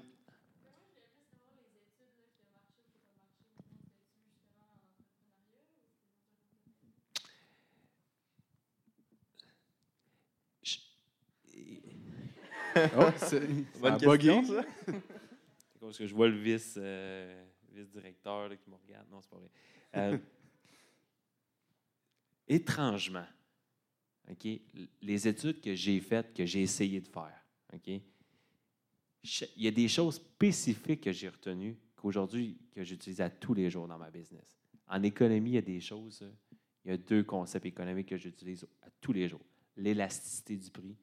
Oh, 12.98 13.08
c'est 13.16 13.40
question, 13.98 14.44
ça. 14.44 14.62
Que 15.96 16.06
je 16.06 16.14
vois 16.14 16.28
le 16.28 16.36
vice 16.36 16.74
euh, 16.76 17.42
directeur 17.90 18.50
là, 18.50 18.56
qui 18.56 18.68
me 18.68 18.74
regarde. 18.74 19.08
Non, 19.10 19.22
c'est 19.22 19.30
pas 19.30 19.38
vrai. 19.38 19.48
Euh, 19.96 20.18
étrangement, 22.48 23.24
OK, 24.30 24.48
les 25.02 25.28
études 25.28 25.60
que 25.60 25.74
j'ai 25.74 26.00
faites, 26.00 26.34
que 26.34 26.44
j'ai 26.44 26.62
essayé 26.62 27.00
de 27.00 27.06
faire, 27.08 27.44
OK, 27.72 28.00
ch- 29.22 29.50
il 29.56 29.62
y 29.62 29.68
a 29.68 29.70
des 29.70 29.88
choses 29.88 30.16
spécifiques 30.16 31.02
que 31.02 31.12
j'ai 31.12 31.28
retenues 31.28 31.76
qu'aujourd'hui, 31.94 32.58
que 32.72 32.82
j'utilise 32.82 33.20
à 33.20 33.30
tous 33.30 33.54
les 33.54 33.70
jours 33.70 33.86
dans 33.86 33.98
ma 33.98 34.10
business. 34.10 34.56
En 34.88 35.02
économie, 35.02 35.50
il 35.50 35.54
y 35.54 35.58
a 35.58 35.62
des 35.62 35.80
choses, 35.80 36.28
il 36.84 36.90
y 36.90 36.94
a 36.94 36.96
deux 36.96 37.22
concepts 37.24 37.66
économiques 37.66 38.08
que 38.08 38.16
j'utilise 38.16 38.66
à 38.82 38.88
tous 39.00 39.12
les 39.12 39.28
jours. 39.28 39.44
L'élasticité 39.76 40.56
du 40.56 40.70
prix, 40.70 40.96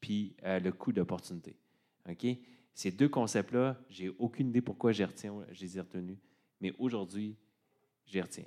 puis 0.00 0.34
euh, 0.44 0.58
le 0.60 0.72
coût 0.72 0.92
d'opportunité. 0.92 1.56
OK? 2.08 2.26
Ces 2.74 2.90
deux 2.90 3.08
concepts-là, 3.08 3.78
j'ai 3.88 4.08
aucune 4.18 4.48
idée 4.48 4.60
pourquoi 4.62 4.92
je 4.92 5.04
retiens, 5.04 5.44
les 5.60 5.76
ai 5.76 5.80
retenus, 5.80 6.18
mais 6.60 6.72
aujourd'hui, 6.78 7.36
je 8.06 8.14
les 8.14 8.22
retiens. 8.22 8.46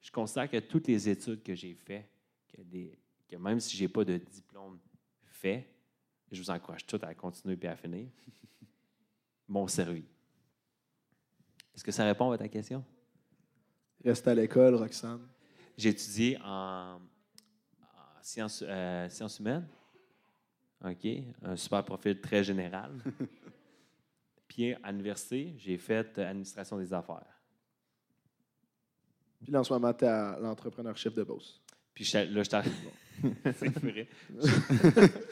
Je 0.00 0.10
considère 0.10 0.50
que 0.50 0.56
toutes 0.58 0.88
les 0.88 1.08
études 1.08 1.42
que 1.44 1.54
j'ai 1.54 1.74
faites, 1.74 2.08
que, 2.52 2.62
des- 2.62 2.98
que 3.28 3.36
même 3.36 3.60
si 3.60 3.76
je 3.76 3.82
n'ai 3.82 3.88
pas 3.88 4.04
de 4.04 4.16
diplôme 4.16 4.78
fait, 5.24 5.68
je 6.30 6.40
vous 6.40 6.50
encourage 6.50 6.86
tous 6.86 7.00
à 7.02 7.14
continuer 7.14 7.58
et 7.60 7.66
à 7.68 7.76
finir, 7.76 8.08
m'ont 9.48 9.66
servi. 9.68 10.04
Est-ce 11.74 11.84
que 11.84 11.92
ça 11.92 12.04
répond 12.04 12.30
à 12.30 12.38
ta 12.38 12.48
question? 12.48 12.84
Reste 14.04 14.26
à 14.28 14.34
l'école, 14.34 14.74
Roxane. 14.74 15.26
J'ai 15.76 15.90
étudié 15.90 16.38
en, 16.42 16.96
en 16.98 18.22
sciences, 18.22 18.62
euh, 18.66 19.08
sciences 19.08 19.38
humaines. 19.38 19.66
OK. 20.84 21.06
Un 21.42 21.56
super 21.56 21.84
profil 21.84 22.20
très 22.20 22.42
général. 22.44 22.92
Puis 24.48 24.74
à 24.74 24.90
l'université, 24.90 25.54
j'ai 25.56 25.78
fait 25.78 26.18
administration 26.18 26.76
des 26.76 26.92
affaires. 26.92 27.40
Puis 29.42 29.50
là, 29.50 29.60
en 29.60 29.64
ce 29.64 29.72
moment, 29.72 29.94
tu 29.94 30.04
es 30.04 30.08
à 30.08 30.38
l'entrepreneur-chef 30.38 31.14
de 31.14 31.22
Beauce. 31.22 31.61
Puis 31.94 32.04
j'étais- 32.04 32.26
là, 32.26 32.42
j'étais 32.42 32.56
à- 32.56 32.62
C'est 33.54 33.68
vrai. 33.78 34.08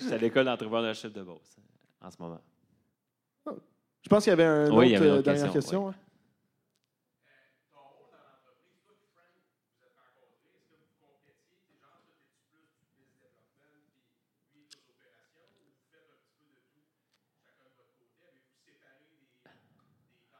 J'étais 0.01 0.13
à 0.15 0.19
l'école 0.19 0.45
d'entrepreneurship 0.45 1.13
de 1.13 1.23
Beauce 1.23 1.57
euh, 1.59 2.07
en 2.07 2.11
ce 2.11 2.17
moment. 2.21 2.41
Je 4.03 4.09
pense 4.09 4.25
qu'il 4.25 4.31
y 4.31 4.33
avait 4.33 4.45
un 4.45 4.71
Oui, 4.71 4.89
il 4.89 4.93
y 4.93 4.97
autre, 4.97 5.03
avait 5.03 5.07
une 5.07 5.13
euh, 5.13 5.19
autre 5.19 5.25
dernière 5.25 5.53
question, 5.53 5.61
question. 5.61 5.87
oui. 5.89 5.95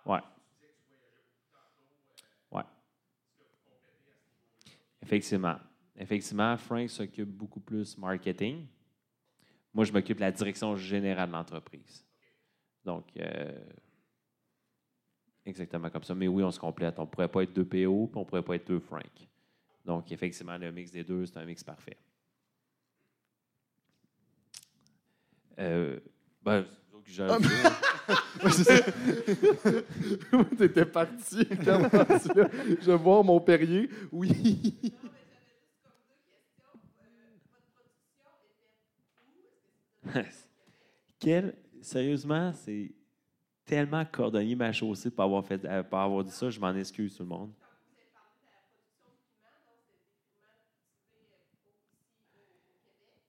hein. 0.07 0.11
Ouais. 0.13 0.21
Ouais. 2.53 2.63
Effectivement. 5.03 5.57
Effectivement, 6.01 6.57
Frank 6.57 6.89
s'occupe 6.89 7.29
beaucoup 7.29 7.61
plus 7.61 7.99
marketing. 7.99 8.67
Moi, 9.75 9.85
je 9.85 9.93
m'occupe 9.93 10.17
de 10.17 10.23
la 10.23 10.33
direction 10.33 10.75
générale 10.75 11.29
de 11.29 11.35
l'entreprise. 11.35 12.07
Donc, 12.83 13.05
euh, 13.19 13.53
exactement 15.45 15.91
comme 15.91 16.03
ça. 16.03 16.15
Mais 16.15 16.27
oui, 16.27 16.43
on 16.43 16.51
se 16.51 16.59
complète. 16.59 16.99
On 16.99 17.03
ne 17.03 17.07
pourrait 17.07 17.29
pas 17.29 17.43
être 17.43 17.53
deux 17.53 17.67
PO, 17.67 18.07
puis 18.07 18.17
on 18.17 18.21
ne 18.21 18.25
pourrait 18.25 18.43
pas 18.43 18.57
être 18.57 18.67
deux 18.67 18.81
Frank. 18.81 19.05
Donc, 19.85 20.11
effectivement, 20.11 20.57
le 20.57 20.73
mix 20.73 20.91
des 20.91 21.05
deux, 21.05 21.27
c'est 21.27 21.37
un 21.37 21.45
mix 21.45 21.63
parfait. 21.63 21.99
Euh, 25.59 26.01
ben, 26.43 26.65
j'ai- 27.05 27.27
parti. 30.87 31.47
Je 32.81 32.93
voir 32.93 33.23
mon 33.23 33.39
Perrier. 33.39 33.91
Oui. 34.11 34.95
Quel, 41.19 41.55
sérieusement, 41.81 42.53
c'est 42.53 42.93
tellement 43.65 44.05
cordonnier 44.05 44.57
ma 44.57 44.73
chaussée 44.73 45.11
pour 45.11 45.25
avoir, 45.25 45.45
fait, 45.45 45.65
euh, 45.65 45.83
pour 45.83 45.99
avoir 45.99 46.25
dit 46.25 46.31
ça. 46.31 46.51
Je 46.51 46.59
m'en 46.59 46.75
excuse, 46.75 47.17
tout 47.17 47.23
le 47.23 47.29
monde. 47.29 47.53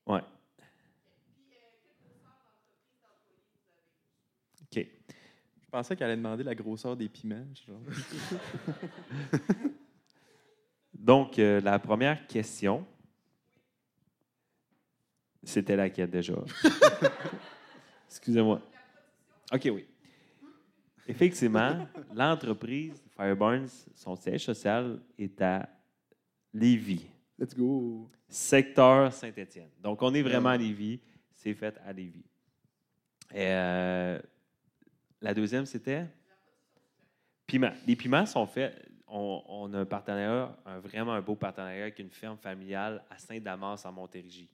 Ouais. 0.07 0.21
OK. 4.63 4.87
Je 5.61 5.69
pensais 5.69 5.95
qu'elle 5.95 6.07
allait 6.07 6.17
demander 6.17 6.43
la 6.43 6.55
grosseur 6.55 6.97
des 6.97 7.07
piments. 7.07 7.45
genre. 7.65 7.81
Donc, 10.93 11.39
euh, 11.39 11.61
la 11.61 11.79
première 11.79 12.27
question, 12.27 12.85
c'était 15.43 15.75
laquelle 15.75 16.09
déjà? 16.09 16.33
Excusez-moi. 18.07 18.61
OK, 19.53 19.69
oui. 19.73 19.85
Effectivement, 21.07 21.87
l'entreprise 22.13 23.03
Fireburns, 23.15 23.87
son 23.95 24.15
siège 24.15 24.45
social 24.45 24.99
est 25.17 25.41
à 25.41 25.67
Lévis. 26.53 27.07
Let's 27.37 27.55
go. 27.55 28.09
Secteur 28.29 29.11
Saint-Étienne. 29.11 29.69
Donc, 29.81 30.01
on 30.01 30.13
est 30.13 30.21
vraiment 30.21 30.49
à 30.49 30.57
Lévis. 30.57 30.99
C'est 31.33 31.53
fait 31.53 31.77
à 31.85 31.91
Lévis. 31.91 32.23
Et, 33.33 33.47
euh, 33.47 34.19
la 35.21 35.33
deuxième, 35.33 35.65
c'était? 35.65 36.05
Piments. 37.45 37.73
Les 37.85 37.95
piments 37.95 38.25
sont 38.25 38.45
faits. 38.45 38.87
On, 39.07 39.43
on 39.47 39.73
a 39.73 39.79
un 39.79 39.85
partenariat, 39.85 40.55
un, 40.65 40.79
vraiment 40.79 41.13
un 41.13 41.21
beau 41.21 41.35
partenariat 41.35 41.83
avec 41.83 41.99
une 41.99 42.09
ferme 42.09 42.37
familiale 42.37 43.03
à 43.09 43.17
Saint-Damas 43.17 43.85
en 43.85 43.91
Montérégie. 43.91 44.49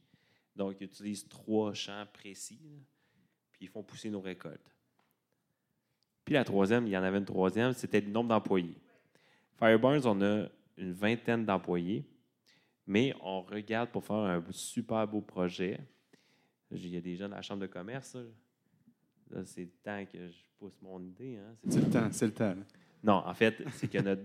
Donc, 0.57 0.75
ils 0.81 0.85
utilisent 0.85 1.27
trois 1.29 1.73
champs 1.73 2.05
précis, 2.11 2.59
là, 2.63 2.77
puis 3.51 3.65
ils 3.65 3.69
font 3.69 3.83
pousser 3.83 4.09
nos 4.09 4.19
récoltes. 4.21 4.75
Puis 6.25 6.33
la 6.33 6.43
troisième, 6.43 6.87
il 6.87 6.89
y 6.89 6.97
en 6.97 7.03
avait 7.03 7.19
une 7.19 7.25
troisième, 7.25 7.73
c'était 7.73 8.01
le 8.01 8.09
nombre 8.09 8.29
d'employés. 8.29 8.75
Fireburns, 9.57 10.05
on 10.05 10.21
a 10.21 10.47
une 10.77 10.91
vingtaine 10.93 11.45
d'employés, 11.45 12.05
mais 12.85 13.13
on 13.21 13.41
regarde 13.43 13.89
pour 13.91 14.03
faire 14.03 14.15
un 14.17 14.43
super 14.51 15.07
beau 15.07 15.21
projet. 15.21 15.79
Il 16.71 16.87
y 16.89 16.97
a 16.97 17.01
des 17.01 17.15
gens 17.15 17.27
de 17.29 17.33
la 17.35 17.41
Chambre 17.41 17.61
de 17.61 17.67
commerce. 17.67 18.15
Là, 18.15 18.23
Là, 19.29 19.43
c'est 19.45 19.63
le 19.63 19.69
temps 19.83 20.05
que 20.05 20.29
je 20.29 20.37
pousse 20.57 20.81
mon 20.81 21.01
idée. 21.03 21.37
Hein. 21.37 21.55
C'est 21.67 21.81
le 21.81 21.89
temps, 21.89 22.07
c'est 22.11 22.25
le 22.27 22.33
temps. 22.33 22.55
Non, 23.03 23.21
en 23.25 23.33
fait, 23.33 23.61
c'est 23.73 23.89
que 23.89 23.97
notre 23.99 24.21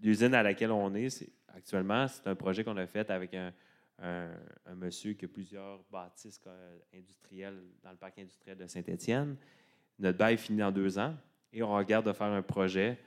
l'usine 0.00 0.32
à 0.32 0.42
laquelle 0.44 0.70
on 0.70 0.94
est, 0.94 1.10
c'est- 1.10 1.28
actuellement, 1.48 2.06
c'est 2.06 2.24
un 2.28 2.36
projet 2.36 2.62
qu'on 2.62 2.76
a 2.76 2.86
fait 2.86 3.10
avec 3.10 3.34
un, 3.34 3.52
un- 4.00 4.36
un 4.66 4.74
monsieur 4.74 5.12
qui 5.14 5.24
a 5.24 5.28
plusieurs 5.28 5.82
bâtisses 5.90 6.40
euh, 6.46 6.78
industrielles 6.94 7.60
dans 7.82 7.90
le 7.90 7.96
parc 7.96 8.18
industriel 8.18 8.56
de 8.56 8.66
Saint-Étienne. 8.66 9.36
Notre 9.98 10.18
bail 10.18 10.38
finit 10.38 10.58
dans 10.60 10.70
deux 10.72 10.98
ans 10.98 11.16
et 11.52 11.62
on 11.62 11.74
regarde 11.74 12.06
de 12.06 12.12
faire 12.12 12.28
un 12.32 12.42
projet 12.42 12.98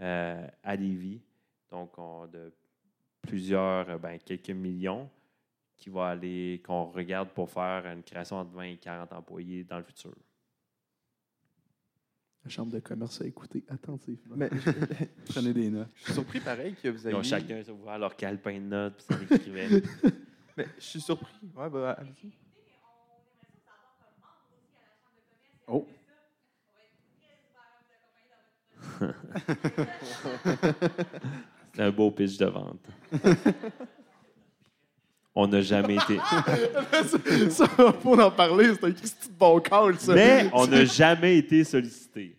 euh, 0.00 0.46
à 0.62 0.76
Lévis, 0.76 1.20
donc 1.70 1.98
on, 1.98 2.26
de 2.26 2.52
plusieurs, 3.20 3.88
euh, 3.90 3.98
ben, 3.98 4.18
quelques 4.18 4.50
millions, 4.50 5.10
qui 5.76 5.90
va 5.90 6.08
aller, 6.08 6.62
qu'on 6.64 6.86
regarde 6.86 7.28
pour 7.30 7.50
faire 7.50 7.84
une 7.86 8.02
création 8.02 8.36
entre 8.36 8.52
20 8.52 8.62
et 8.62 8.76
40 8.78 9.12
employés 9.12 9.64
dans 9.64 9.76
le 9.78 9.84
futur. 9.84 10.14
La 12.44 12.50
chambre 12.50 12.72
de 12.72 12.80
commerce 12.80 13.20
a 13.20 13.26
écouté 13.26 13.62
attentivement. 13.68 14.34
Mais 14.36 14.48
Prenez 15.28 15.52
des 15.52 15.68
notes. 15.70 15.88
je 15.96 16.04
suis 16.04 16.12
surpris 16.14 16.40
pareil 16.40 16.74
que 16.80 16.88
vous 16.88 17.02
Ils 17.02 17.08
ayez. 17.08 17.16
ont 17.16 17.22
chacun 17.22 17.62
ouvert 17.68 17.98
leur 17.98 18.16
calepin 18.16 18.54
de 18.54 18.64
notes 18.64 18.96
puis 18.96 19.04
ça 19.04 19.18
l'écrivait. 19.34 19.68
Mais 20.58 20.66
je 20.76 20.84
suis 20.84 21.00
surpris. 21.00 21.32
Ouais, 21.54 21.70
bah, 21.70 21.96
allez-y. 21.96 22.32
Oh. 25.68 25.86
C'est 31.72 31.82
un 31.82 31.90
beau 31.92 32.10
pitch 32.10 32.36
de 32.38 32.46
vente. 32.46 32.84
On 35.32 35.46
n'a 35.46 35.60
jamais 35.60 35.94
été. 35.94 36.18
ça, 37.50 37.68
faut 37.68 38.20
en 38.20 38.32
parler, 38.32 38.74
c'est 38.74 38.86
un 38.86 38.88
de 38.88 38.96
bon 39.38 39.60
call, 39.60 39.96
ça. 40.00 40.12
Mais 40.12 40.50
on 40.52 40.66
n'a 40.66 40.84
jamais 40.84 41.38
été 41.38 41.62
sollicité. 41.62 42.36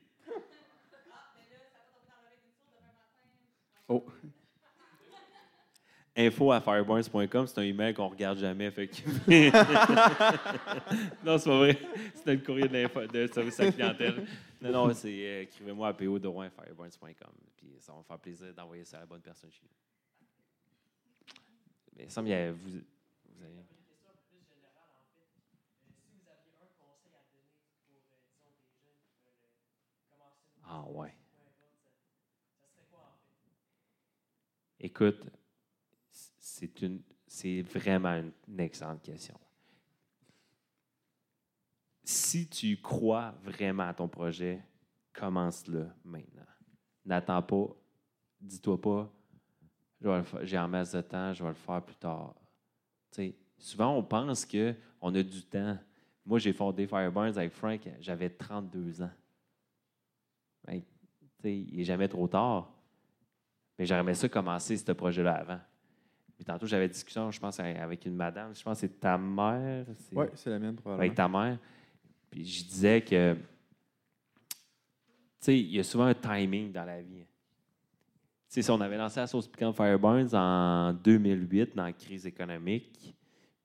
Oh 3.87 4.05
info 6.19 6.51
à 6.51 6.59
fireburns.com, 6.59 7.47
c'est 7.47 7.59
un 7.59 7.63
email 7.63 7.93
qu'on 7.93 8.09
regarde 8.09 8.37
jamais. 8.39 8.69
Fait 8.71 8.87
que... 8.87 8.95
non, 11.25 11.37
c'est 11.37 11.49
pas 11.49 11.57
vrai. 11.57 11.77
C'était 12.13 12.35
le 12.35 12.41
courrier 12.41 12.67
de, 12.67 13.07
de 13.07 13.27
service 13.27 13.59
à 13.59 13.71
clientèle. 13.71 14.25
Non, 14.61 14.71
non, 14.71 14.93
c'est 14.93 15.07
euh, 15.09 15.41
écrivez-moi 15.43 15.87
à 15.87 15.93
po.fireburns.com. 15.93 17.31
Puis 17.55 17.75
ça 17.79 17.93
va 17.93 17.99
me 17.99 18.03
faire 18.03 18.19
plaisir 18.19 18.53
d'envoyer 18.53 18.83
ça 18.83 18.97
à 18.97 18.99
la 19.01 19.05
bonne 19.05 19.21
personne 19.21 19.51
chez 19.51 19.61
vous. 19.63 19.69
Mais 21.97 22.03
il 22.05 22.11
semble 22.11 22.29
vous, 22.29 22.69
vous 22.69 23.43
avez. 23.43 23.65
Ah 30.71 30.85
ouais. 30.89 31.13
Écoute, 34.81 35.19
c'est 37.27 37.61
vraiment 37.61 38.21
une, 38.47 38.59
excellente 38.59 39.01
question. 39.01 39.37
Si 42.03 42.47
tu 42.47 42.77
crois 42.77 43.35
vraiment 43.43 43.87
à 43.87 43.93
ton 43.93 44.07
projet, 44.07 44.63
commence-le 45.13 45.87
maintenant. 46.03 46.41
N'attends 47.05 47.41
pas, 47.41 47.67
dis-toi 48.41 48.81
pas, 48.81 49.11
j'ai 50.41 50.57
en 50.57 50.67
masse 50.67 50.93
de 50.93 51.01
temps, 51.01 51.33
je 51.33 51.43
vais 51.43 51.49
le 51.49 51.55
faire 51.55 51.83
plus 51.83 51.95
tard. 51.95 52.33
Souvent, 53.57 53.97
on 53.97 54.03
pense 54.03 54.45
qu'on 54.45 55.13
a 55.15 55.23
du 55.23 55.43
temps. 55.43 55.77
Moi, 56.25 56.39
j'ai 56.39 56.53
fondé 56.53 56.87
Fireburns 56.87 57.37
avec 57.37 57.51
Frank, 57.51 57.81
j'avais 57.99 58.29
32 58.29 59.01
ans. 59.01 59.11
Il 61.43 61.77
n'est 61.77 61.83
jamais 61.83 62.07
trop 62.07 62.27
tard. 62.27 62.71
Mais 63.77 63.85
j'aurais 63.85 64.01
aimé 64.01 64.13
ça 64.13 64.27
commencer 64.27 64.75
ce 64.75 64.91
projet-là 64.91 65.35
avant. 65.35 65.59
Puis 66.39 66.45
tantôt, 66.45 66.65
j'avais 66.65 66.85
une 66.85 66.91
discussion, 66.91 67.29
je 67.31 67.37
pense, 67.37 67.59
avec 67.59 68.05
une 68.05 68.15
madame. 68.15 68.55
Je 68.55 68.63
pense 68.63 68.79
que 68.79 68.87
c'est 68.87 68.97
ta 68.97 69.17
mère. 69.17 69.85
Oui, 70.13 70.25
c'est 70.35 70.49
la 70.49 70.57
mienne, 70.57 70.75
probablement. 70.75 71.01
Avec 71.01 71.13
ta 71.13 71.27
mère. 71.27 71.57
Puis 72.31 72.45
je 72.45 72.63
disais 72.63 73.01
que, 73.01 73.33
tu 73.33 73.39
sais, 75.41 75.59
il 75.59 75.75
y 75.75 75.79
a 75.81 75.83
souvent 75.83 76.05
un 76.05 76.13
timing 76.13 76.71
dans 76.71 76.85
la 76.85 77.01
vie. 77.01 77.25
Tu 77.25 77.25
sais, 78.47 78.61
si 78.61 78.71
on 78.71 78.79
avait 78.79 78.95
lancé 78.95 79.19
la 79.19 79.27
sauce 79.27 79.49
piquante 79.49 79.75
Fireburns 79.75 80.33
en 80.33 80.93
2008, 80.93 81.75
dans 81.75 81.83
la 81.83 81.91
crise 81.91 82.25
économique, 82.25 83.13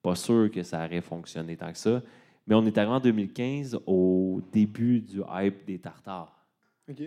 pas 0.01 0.15
sûr 0.15 0.51
que 0.51 0.61
ça 0.61 0.83
aurait 0.83 0.99
fonctionné 0.99 1.55
tant 1.55 1.71
que 1.71 1.77
ça. 1.77 2.01
Mais 2.45 2.55
on 2.55 2.65
est 2.65 2.77
arrivé 2.77 2.93
en 2.93 2.99
2015 2.99 3.79
au 3.85 4.41
début 4.51 4.99
du 4.99 5.21
hype 5.31 5.65
des 5.65 5.79
tartares. 5.79 6.45
OK. 6.89 6.97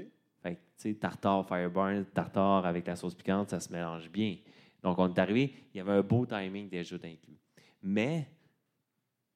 Fait 0.43 0.55
que, 0.55 0.61
tu 0.61 0.61
sais, 0.77 0.95
tartare 0.95 1.47
Fireburn, 1.47 2.07
tartare 2.07 2.65
avec 2.65 2.87
la 2.87 2.97
sauce 2.97 3.15
piquante, 3.15 3.51
ça 3.51 3.61
se 3.61 3.71
mélange 3.71 4.11
bien. 4.11 4.39
Donc, 4.83 4.99
on 4.99 5.13
est 5.13 5.19
arrivé, 5.19 5.55
il 5.73 5.79
y 5.79 5.81
avait 5.81 5.93
un 5.93 6.03
beau 6.03 6.25
timing 6.27 6.69
déjà 6.69 6.97
inclus. 6.97 7.39
Mais, 7.83 8.29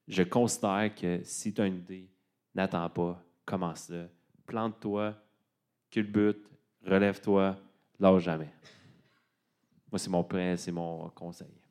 je 0.06 0.22
considère 0.22 0.94
que 0.94 1.20
si 1.24 1.52
tu 1.52 1.60
as 1.60 1.66
une 1.66 1.76
idée, 1.78 2.08
n'attends 2.54 2.88
pas, 2.90 3.22
commence-le, 3.44 4.08
plante-toi, 4.46 5.14
culbute, 5.90 6.48
relève-toi, 6.84 7.56
lâche 7.98 8.22
jamais. 8.22 8.52
Moi, 9.90 9.98
c'est 9.98 10.10
mon, 10.10 10.26
c'est 10.56 10.72
mon 10.72 11.08
conseil. 11.10 11.61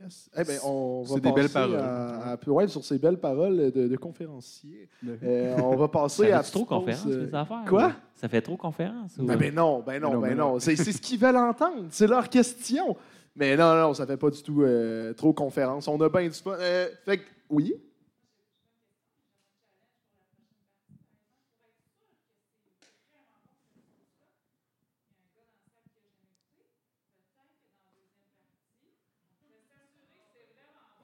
Yes. 0.00 0.30
Eh 0.34 0.44
ben, 0.44 0.58
on 0.64 1.02
va 1.02 1.14
C'est 1.14 1.20
des 1.20 1.32
belles 1.32 1.42
passer 1.50 1.52
paroles. 1.52 1.76
À, 1.76 2.32
à- 2.32 2.48
ouais, 2.48 2.68
sur 2.68 2.82
ces 2.84 2.98
belles 2.98 3.18
paroles 3.18 3.70
de, 3.70 3.86
de 3.86 3.96
conférencier. 3.96 4.88
Ben 5.02 5.18
Euh, 5.22 5.56
on 5.62 5.76
va 5.76 5.88
passer 5.92 6.30
Ça 6.30 6.38
à. 6.38 6.42
fait 6.42 6.52
trop 6.52 6.64
conférence, 6.64 7.06
euh, 7.06 7.26
les 7.26 7.34
affaires? 7.34 7.64
Quoi? 7.68 7.92
Ça 8.14 8.28
fait 8.28 8.40
trop 8.40 8.56
conférence? 8.56 9.18
ou- 9.18 9.24
Ben, 9.26 9.36
ben 9.36 9.54
non, 9.54 9.80
ben 9.86 10.00
non, 10.00 10.08
Ben 10.08 10.14
non, 10.14 10.20
ben 10.20 10.34
non. 10.36 10.58
C'est 10.58 10.76
c'est 10.76 10.92
ce 10.92 11.00
qu'ils 11.02 11.18
veulent 11.20 11.36
entendre. 11.36 11.86
C'est 11.90 12.06
leur 12.06 12.28
question. 12.30 12.96
Mais 13.36 13.56
non, 13.56 13.74
non, 13.74 13.92
ça 13.94 14.06
fait 14.06 14.16
pas 14.16 14.30
du 14.30 14.42
tout 14.42 14.62
euh, 14.62 15.12
trop 15.12 15.32
conférence. 15.34 15.86
On 15.86 16.00
a 16.00 16.08
bien 16.08 16.22
du 16.24 16.30
fun. 16.30 16.52
Euh, 16.58 16.88
fait 17.04 17.18
que, 17.18 17.24
oui? 17.50 17.74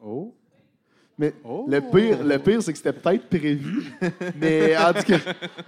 Oh. 0.02 0.34
Mais 1.18 1.32
Oh. 1.44 1.64
le 1.66 1.80
pire, 1.80 2.22
le 2.22 2.38
pire 2.38 2.62
c'est 2.62 2.72
que 2.72 2.76
c'était 2.78 2.92
peut-être 2.92 3.26
prévu. 3.28 3.90
mais 4.36 4.76
en 4.76 4.92
tout 4.92 5.02
cas, 5.02 5.18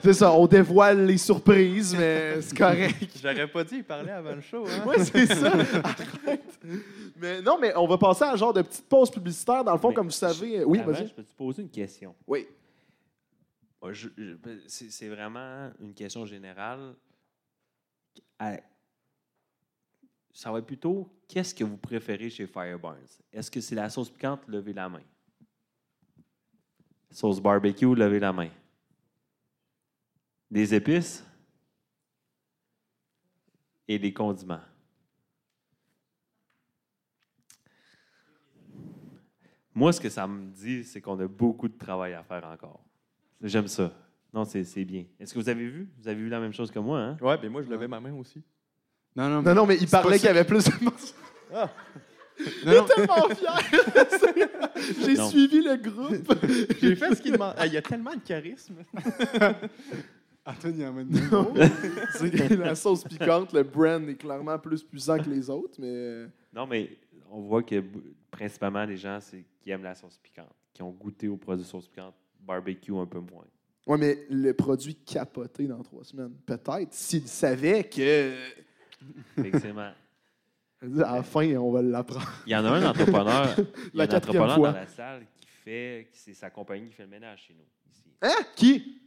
c'est 0.03 0.13
ça, 0.13 0.31
on 0.33 0.47
dévoile 0.47 1.07
les 1.07 1.17
surprises, 1.17 1.97
mais 1.97 2.43
c'est 2.43 2.57
correct. 2.57 2.97
J'aurais 3.23 3.47
pas 3.51 3.65
dit, 3.65 3.77
il 3.77 3.85
parlait 3.85 4.13
avant 4.13 4.35
le 4.35 4.43
show. 4.43 4.67
Hein? 4.67 4.85
Oui, 4.87 4.97
c'est 5.05 5.27
ça. 5.27 5.51
Arrête. 5.83 6.59
Mais 7.17 7.41
non, 7.41 7.57
mais 7.59 7.73
on 7.77 7.87
va 7.87 7.97
passer 7.97 8.25
à 8.25 8.33
un 8.33 8.37
genre 8.37 8.53
de 8.53 8.61
petite 8.61 8.87
pause 8.87 9.11
publicitaire. 9.11 9.65
Dans 9.65 9.73
le 9.73 9.79
fond, 9.79 9.89
Mais 9.89 9.95
comme 9.95 10.09
vous 10.09 10.13
savez. 10.13 10.65
Oui, 10.65 10.81
Avant, 10.81 10.93
vas-y. 10.93 11.09
je 11.09 11.15
peux 11.15 11.23
te 11.25 11.35
poser 11.35 11.63
une 11.63 11.71
question? 11.71 12.15
Oui. 12.27 12.47
Je- 13.91 14.09
je- 14.19 14.35
c'est 14.67 14.91
c'est 14.91 15.09
vraiment 15.09 15.71
une 15.81 15.95
question 15.95 16.27
générale. 16.27 16.95
Ça 20.35 20.53
va 20.53 20.59
être 20.59 20.67
plutôt, 20.67 21.09
qu'est-ce 21.27 21.55
que 21.55 21.65
vous 21.65 21.77
préférez 21.79 22.29
chez 22.31 22.47
Fireburns? 22.47 22.99
Est-ce 23.33 23.51
que 23.51 23.61
c'est 23.61 23.75
la 23.75 23.89
sauce 23.89 24.11
piquante? 24.11 24.41
Levez 24.47 24.73
la 24.73 24.89
main? 24.89 25.01
Sauce 27.11 27.41
barbecue? 27.41 27.95
Levez 27.95 28.21
la 28.21 28.33
main. 28.33 28.51
Des 30.51 30.75
épices? 30.75 31.25
Et 33.87 33.99
des 33.99 34.13
condiments. 34.13 34.61
Moi, 39.75 39.93
ce 39.93 40.01
que 40.01 40.09
ça 40.09 40.27
me 40.27 40.51
dit, 40.51 40.83
c'est 40.85 41.01
qu'on 41.01 41.19
a 41.21 41.29
beaucoup 41.29 41.69
de 41.69 41.79
travail 41.79 42.13
à 42.13 42.23
faire 42.23 42.45
encore. 42.45 42.81
J'aime 43.41 43.69
ça. 43.69 43.93
Non, 44.35 44.45
c'est 44.45 44.85
bien. 44.85 45.05
Est-ce 45.21 45.33
que 45.33 45.39
vous 45.39 45.49
avez 45.49 45.69
vu? 45.69 45.89
Vous 46.01 46.09
avez 46.09 46.21
vu 46.21 46.29
la 46.29 46.41
même 46.41 46.53
chose 46.53 46.71
que 46.71 46.79
moi, 46.79 47.01
hein? 47.01 47.17
Ouais, 47.21 47.39
ben 47.39 47.51
moi, 47.51 47.63
je 47.63 47.69
levais 47.69 47.89
ma 47.89 48.01
main 48.01 48.13
aussi. 48.15 48.43
Non, 49.15 49.29
non, 49.29 49.43
Non, 49.43 49.55
non, 49.55 49.67
mais 49.67 49.77
il 49.77 49.89
parlait 49.89 50.19
qu'il 50.19 50.27
y 50.27 50.31
avait 50.31 50.45
plus 50.45 50.65
de. 50.65 50.73
Ah. 51.55 51.71
Il 52.63 52.69
est 52.69 52.85
tellement 52.87 53.29
fier. 53.35 53.59
J'ai 55.05 55.15
Non. 55.15 55.29
suivi 55.29 55.61
le 55.63 55.77
groupe. 55.77 56.35
J'ai 56.81 56.95
fait 56.97 57.15
ce 57.15 57.23
qu'il 57.23 57.33
demande. 57.33 57.55
Ah, 57.59 57.67
il 57.67 57.73
y 57.73 57.77
a 57.77 57.83
tellement 57.83 58.15
de 58.15 58.21
charisme. 58.21 58.77
Anthony 60.47 60.85
emmène 60.87 61.09
Non. 61.31 61.53
C'est 62.15 62.57
la 62.57 62.75
sauce 62.75 63.05
piquante, 63.05 63.53
le 63.53 63.63
brand 63.65 64.09
est 64.09 64.15
clairement 64.15 64.59
plus 64.59 64.83
puissant 64.83 65.19
que 65.19 65.29
les 65.29 65.51
autres, 65.51 65.75
mais. 65.79 65.89
euh, 65.91 66.27
Non, 66.55 66.67
mais 66.67 66.91
on 67.31 67.41
voit 67.43 67.63
que 67.63 67.75
b- 67.75 68.01
principalement 68.31 68.85
les 68.85 68.97
gens 68.97 69.19
c'est- 69.21 69.45
qui 69.61 69.71
aiment 69.71 69.83
la 69.83 69.95
sauce 69.95 70.19
piquante, 70.23 70.55
qui 70.73 70.83
ont 70.83 70.91
goûté 70.91 71.29
au 71.29 71.37
produit 71.37 71.65
sauce 71.67 71.87
piquante, 71.89 72.15
barbecue 72.41 72.97
un 72.97 73.05
peu 73.05 73.19
moins. 73.19 73.45
Ouais, 73.87 73.99
mais 73.99 74.27
le 74.31 74.53
produit 74.55 74.95
capoté 74.95 75.67
dans 75.67 75.83
trois 75.83 76.05
semaines. 76.05 76.33
Peut-être 76.47 76.93
s'il 76.93 77.27
savait 77.29 77.85
que. 77.85 78.35
Effectivement. 79.37 79.91
À 80.81 81.17
la 81.17 81.23
fin, 81.23 81.57
on 81.57 81.73
va 81.73 81.83
l'apprendre. 81.83 82.31
Il 82.47 82.53
y 82.53 82.57
en 82.57 82.65
a 82.65 82.71
un 82.71 82.87
entrepreneur, 82.87 83.55
il 83.59 83.65
y 83.65 83.67
a 83.67 83.67
La 83.95 84.05
un 84.05 84.07
quatrième 84.07 84.43
entrepreneur 84.45 84.55
fois. 84.57 84.73
dans 84.73 84.79
la 84.79 84.87
salle 84.87 85.27
qui 85.41 85.47
fait, 85.49 86.09
c'est 86.13 86.35
sa 86.35 86.51
compagnie 86.51 86.89
qui 86.89 86.95
fait 86.95 87.03
le 87.03 87.09
ménage 87.09 87.47
chez 87.49 87.55
nous. 87.55 87.65
Ici. 87.93 88.05
Hein? 88.23 88.45
Qui? 88.55 89.01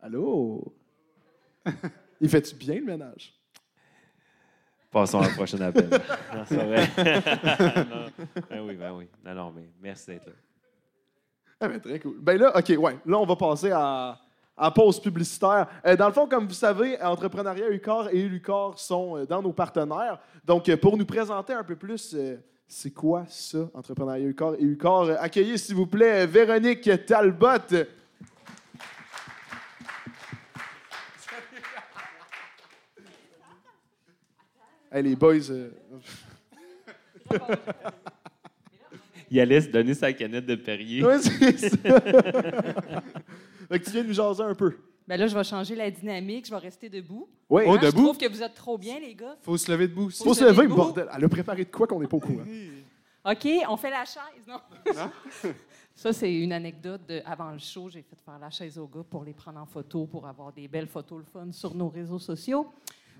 Allô? 0.00 0.74
Il 2.20 2.28
fait-tu 2.28 2.54
bien 2.54 2.74
le 2.76 2.84
ménage? 2.84 3.34
Passons 4.90 5.20
à 5.20 5.28
la 5.28 5.34
prochaine 5.34 5.62
appel. 5.62 5.88
non, 6.34 6.44
c'est 6.46 6.56
vrai. 6.56 6.88
Non. 7.84 8.06
Ben 8.50 8.60
oui, 8.60 8.76
ben 8.76 8.92
oui. 8.92 9.08
Non, 9.24 9.34
non, 9.34 9.52
mais 9.54 9.70
merci 9.80 10.06
d'être 10.06 10.26
là. 10.26 10.32
Ah, 11.60 11.68
ben, 11.68 11.80
très 11.80 11.98
cool. 12.00 12.18
Ben 12.20 12.38
là, 12.38 12.56
OK, 12.56 12.68
ouais. 12.78 12.98
Là, 13.04 13.18
on 13.18 13.26
va 13.26 13.36
passer 13.36 13.70
à, 13.70 14.18
à 14.58 14.70
pause 14.70 15.00
publicitaire. 15.00 15.66
Euh, 15.86 15.96
dans 15.96 16.08
le 16.08 16.12
fond, 16.12 16.26
comme 16.26 16.46
vous 16.46 16.54
savez, 16.54 17.00
Entrepreneuriat 17.00 17.70
UCOR 17.70 18.08
et 18.12 18.22
Lucor 18.22 18.78
sont 18.78 19.16
euh, 19.18 19.26
dans 19.26 19.40
nos 19.42 19.52
partenaires. 19.52 20.18
Donc, 20.44 20.68
euh, 20.68 20.76
pour 20.76 20.96
nous 20.96 21.06
présenter 21.06 21.52
un 21.52 21.64
peu 21.64 21.76
plus, 21.76 22.14
euh, 22.14 22.36
c'est 22.66 22.90
quoi 22.90 23.24
ça, 23.28 23.58
Entrepreneuriat 23.74 24.26
UCOR 24.26 24.56
et 24.58 24.64
UCOR? 24.64 25.02
Euh, 25.04 25.16
accueillez, 25.20 25.56
s'il 25.56 25.76
vous 25.76 25.86
plaît, 25.86 26.26
Véronique 26.26 26.90
Talbot. 27.06 27.46
Hey, 34.90 35.02
les 35.02 35.16
boys, 35.16 35.50
euh, 35.50 35.68
Il 39.30 39.38
allait 39.38 39.60
se 39.60 39.68
donner 39.68 39.92
sa 39.92 40.10
canette 40.14 40.46
de 40.46 40.54
Perrier. 40.54 41.04
ouais, 41.04 41.18
c'est 41.20 41.58
ça. 41.58 41.76
fait 43.68 43.78
que 43.80 43.84
tu 43.84 43.90
viens 43.90 44.02
nous 44.04 44.12
jaser 44.12 44.42
un 44.42 44.54
peu. 44.54 44.76
Ben 45.06 45.18
là, 45.18 45.26
je 45.26 45.34
vais 45.34 45.44
changer 45.44 45.74
la 45.74 45.90
dynamique, 45.90 46.46
je 46.46 46.50
vais 46.50 46.58
rester 46.58 46.88
debout. 46.90 47.28
Oui. 47.48 47.62
Oh, 47.66 47.72
Hein, 47.72 47.78
Je 47.80 47.86
debout? 47.86 48.02
trouve 48.04 48.18
que 48.18 48.28
vous 48.28 48.42
êtes 48.42 48.54
trop 48.54 48.76
bien, 48.76 48.98
les 49.00 49.14
gars. 49.14 49.36
Faut 49.42 49.56
se 49.56 49.70
lever 49.70 49.88
debout. 49.88 50.10
Faut 50.10 50.34
se 50.34 50.44
lever, 50.44 50.66
bordel. 50.66 51.08
Elle 51.16 51.24
a 51.24 51.28
préparé 51.28 51.64
de 51.64 51.70
quoi 51.70 51.86
qu'on 51.86 51.98
n'est 52.00 52.06
pas 52.06 52.16
au 52.18 52.20
courant? 52.20 52.44
OK, 53.24 53.48
on 53.68 53.76
fait 53.76 53.90
la 53.90 54.04
chaise, 54.04 54.46
non? 54.46 54.60
Ça, 55.94 56.12
c'est 56.12 56.32
une 56.32 56.52
anecdote 56.52 57.00
de 57.08 57.20
avant 57.26 57.50
le 57.50 57.58
show. 57.58 57.88
J'ai 57.90 58.02
fait 58.02 58.16
faire 58.24 58.38
la 58.38 58.50
chaise 58.50 58.78
aux 58.78 58.86
gars 58.86 59.02
pour 59.08 59.24
les 59.24 59.32
prendre 59.32 59.58
en 59.60 59.66
photo, 59.66 60.06
pour 60.06 60.26
avoir 60.26 60.52
des 60.52 60.68
belles 60.68 60.86
photos 60.86 61.18
le 61.18 61.24
fun 61.24 61.50
sur 61.52 61.74
nos 61.74 61.88
réseaux 61.88 62.20
sociaux. 62.20 62.68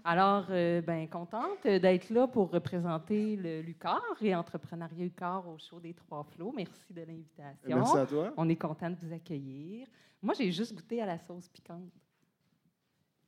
Alors, 0.04 0.46
euh, 0.50 0.80
ben 0.80 1.08
contente 1.08 1.64
d'être 1.64 2.10
là 2.10 2.26
pour 2.26 2.50
représenter 2.50 3.36
le 3.36 3.60
Lucar 3.60 4.02
et 4.20 4.34
Entrepreneuriat 4.34 5.04
Lucar 5.04 5.46
au 5.48 5.58
show 5.58 5.80
des 5.80 5.94
Trois 5.94 6.24
Flots. 6.24 6.52
Merci 6.56 6.92
de 6.92 7.02
l'invitation. 7.02 7.76
Merci 7.76 7.96
à 7.96 8.06
toi. 8.06 8.32
On 8.36 8.48
est 8.48 8.56
content 8.56 8.90
de 8.90 8.96
vous 8.96 9.12
accueillir. 9.12 9.86
Moi, 10.22 10.34
j'ai 10.36 10.50
juste 10.50 10.74
goûté 10.74 11.00
à 11.02 11.06
la 11.06 11.18
sauce 11.18 11.48
piquante. 11.48 11.92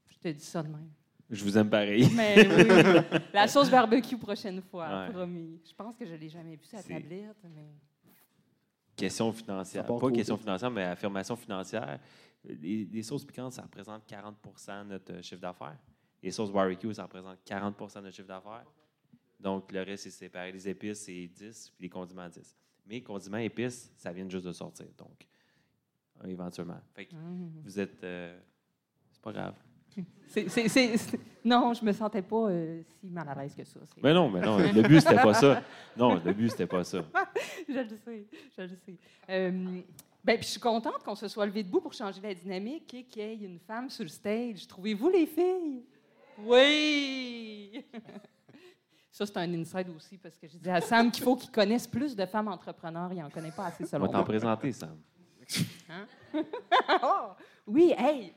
Je 0.09 0.18
te 0.18 0.28
dis 0.28 0.44
ça 0.44 0.62
de 0.62 0.68
même. 0.68 0.90
Je 1.28 1.44
vous 1.44 1.56
aime 1.56 1.70
pareil. 1.70 2.09
Mais 2.16 2.47
oui, 2.48 3.20
la 3.32 3.47
sauce 3.48 3.70
barbecue 3.70 4.16
prochaine 4.18 4.60
fois, 4.62 4.88
Ouais. 5.06 5.12
promis. 5.12 5.60
Je 5.64 5.74
pense 5.74 5.97
que 5.97 6.05
je 6.05 6.12
ne 6.12 6.16
l'ai 6.18 6.28
jamais 6.28 6.56
vue, 6.56 6.64
sa 6.64 6.82
tablette, 6.82 7.36
mais... 7.44 7.70
question 8.97 9.32
financière. 9.32 9.86
Pas 9.86 9.97
trop 9.97 10.10
question 10.10 10.36
financière, 10.36 10.70
mais 10.70 10.82
affirmation 10.84 11.36
financière. 11.36 12.01
Les, 12.42 12.84
les 12.90 13.02
sauces 13.02 13.24
piquantes, 13.24 13.52
ça 13.52 13.62
représente 13.62 14.02
40% 14.09 14.84
de 14.84 14.88
notre 14.88 15.22
chiffre 15.22 15.40
d'affaires. 15.40 15.76
Les 16.22 16.30
sauces 16.30 16.52
barbecue, 16.52 16.92
ça 16.94 17.05
représente 17.05 17.38
40% 17.47 17.97
de 17.97 18.01
notre 18.05 18.16
chiffre 18.16 18.28
d'affaires. 18.28 18.64
Donc, 19.38 19.72
le 19.72 19.82
reste, 19.82 20.05
c'est 20.05 20.10
séparé. 20.10 20.52
Les 20.52 20.68
épices, 20.68 21.01
c'est 21.01 21.26
10, 21.26 21.70
puis 21.76 21.84
les 21.86 21.88
condiments, 21.88 22.28
10. 22.28 22.56
Mais 22.86 22.94
les 22.97 23.02
condiments 23.02 23.38
épices, 23.38 23.90
ça 23.97 24.12
vient 24.12 24.28
juste 24.28 24.44
de 24.47 24.52
sortir. 24.52 24.86
Donc, 24.98 25.26
éventuellement. 26.28 26.80
Fait 26.94 27.06
que 27.06 27.14
Mm. 27.14 27.51
vous 27.64 27.80
êtes. 27.80 28.05
euh, 28.05 28.38
c'est 29.10 29.22
pas 29.22 29.32
grave. 29.32 29.55
C'est- 30.28 30.48
c'est- 30.48 30.68
c'est- 30.68 30.97
c'est- 30.97 31.18
Non, 31.44 31.74
je 31.74 31.84
me 31.84 31.90
sentais 31.92 32.22
pas 32.22 32.48
euh, 32.51 32.80
si 33.01 33.09
mal 33.09 33.28
à 33.28 33.34
l'aise 33.34 33.55
que 33.56 33.64
ça. 33.64 33.80
Mais 34.01 34.14
non, 34.14 34.30
mais 34.30 34.40
non, 34.40 34.59
le 34.59 34.82
but, 34.86 35.01
c'était 35.01 35.16
pas 35.16 35.34
ça. 35.34 35.62
Non, 35.97 36.22
le 36.24 36.32
but, 36.32 36.51
c'était 36.51 36.66
pas 36.68 36.84
ça. 36.84 37.02
je 37.68 37.72
le 37.80 37.97
sais, 37.97 38.26
je 38.56 38.62
le 38.62 38.68
sais. 38.68 38.97
Euh, 39.28 39.80
ben, 40.22 40.36
puis 40.36 40.44
je 40.44 40.51
suis 40.52 40.60
contente 40.60 41.02
qu'on 41.02 41.16
se 41.16 41.26
soit 41.26 41.47
levé 41.47 41.64
debout 41.64 41.80
pour 41.80 41.92
changer 41.92 42.20
la 42.20 42.32
dynamique 42.34 42.94
et 42.94 43.02
qu'il 43.05 43.22
y 43.22 43.24
ait 43.24 43.34
une 43.48 43.59
femme 43.59 43.90
sur 43.90 44.05
le 44.05 44.10
stage. 44.10 44.68
Trouvez-vous, 44.68 45.09
les 45.09 45.26
filles? 45.26 45.82
Oui! 46.44 47.84
Ça, 49.12 49.26
c'est 49.26 49.36
un 49.36 49.52
inside 49.52 49.88
aussi, 49.94 50.16
parce 50.16 50.38
que 50.38 50.48
je 50.48 50.56
dis 50.56 50.70
à 50.70 50.80
Sam 50.80 51.10
qu'il 51.10 51.22
faut 51.22 51.36
qu'il 51.36 51.50
connaisse 51.50 51.86
plus 51.86 52.16
de 52.16 52.24
femmes 52.24 52.48
entrepreneurs. 52.48 53.12
Il 53.12 53.18
n'en 53.18 53.28
connaît 53.28 53.50
pas 53.50 53.66
assez, 53.66 53.84
On 53.84 53.86
selon 53.86 54.06
va 54.06 54.12
t'en 54.12 54.24
présenter, 54.24 54.72
Sam. 54.72 54.96
Hein? 55.88 56.06
Oh! 57.02 57.32
Oui, 57.66 57.92
hey! 57.98 58.32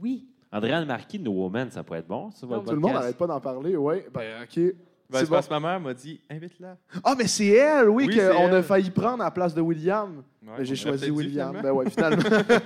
Oui. 0.00 0.28
Andréane 0.50 0.86
Marquis 0.86 1.18
de 1.18 1.24
No 1.24 1.32
Woman, 1.32 1.70
ça 1.70 1.82
pourrait 1.82 1.98
être 2.00 2.06
bon, 2.06 2.30
votre 2.42 2.64
Tout 2.64 2.72
le 2.72 2.80
monde 2.80 2.92
n'arrête 2.92 3.16
pas 3.16 3.26
d'en 3.26 3.40
parler, 3.40 3.76
oui. 3.76 3.96
Ben, 4.12 4.42
OK. 4.42 4.74
Ben, 5.12 5.18
C'est 5.18 5.24
c'est 5.24 5.30
bon. 5.30 5.36
parce 5.36 5.46
que 5.48 5.52
ma 5.54 5.60
mère 5.60 5.80
m'a 5.80 5.94
dit 5.94 6.20
invite-la. 6.30 6.76
Ah, 7.04 7.14
mais 7.16 7.26
c'est 7.26 7.46
elle, 7.48 7.88
oui, 7.90 8.06
Oui, 8.08 8.16
qu'on 8.16 8.52
a 8.52 8.62
failli 8.62 8.90
prendre 8.90 9.22
à 9.22 9.26
la 9.26 9.30
place 9.30 9.54
de 9.54 9.60
William. 9.60 10.22
Ouais, 10.42 10.54
Mais 10.58 10.64
j'ai 10.64 10.74
choisi 10.74 11.10
William. 11.10 11.50
finalement. 11.50 11.62
Ben 11.62 11.72
ouais, 11.72 11.90
finalement. 11.90 12.22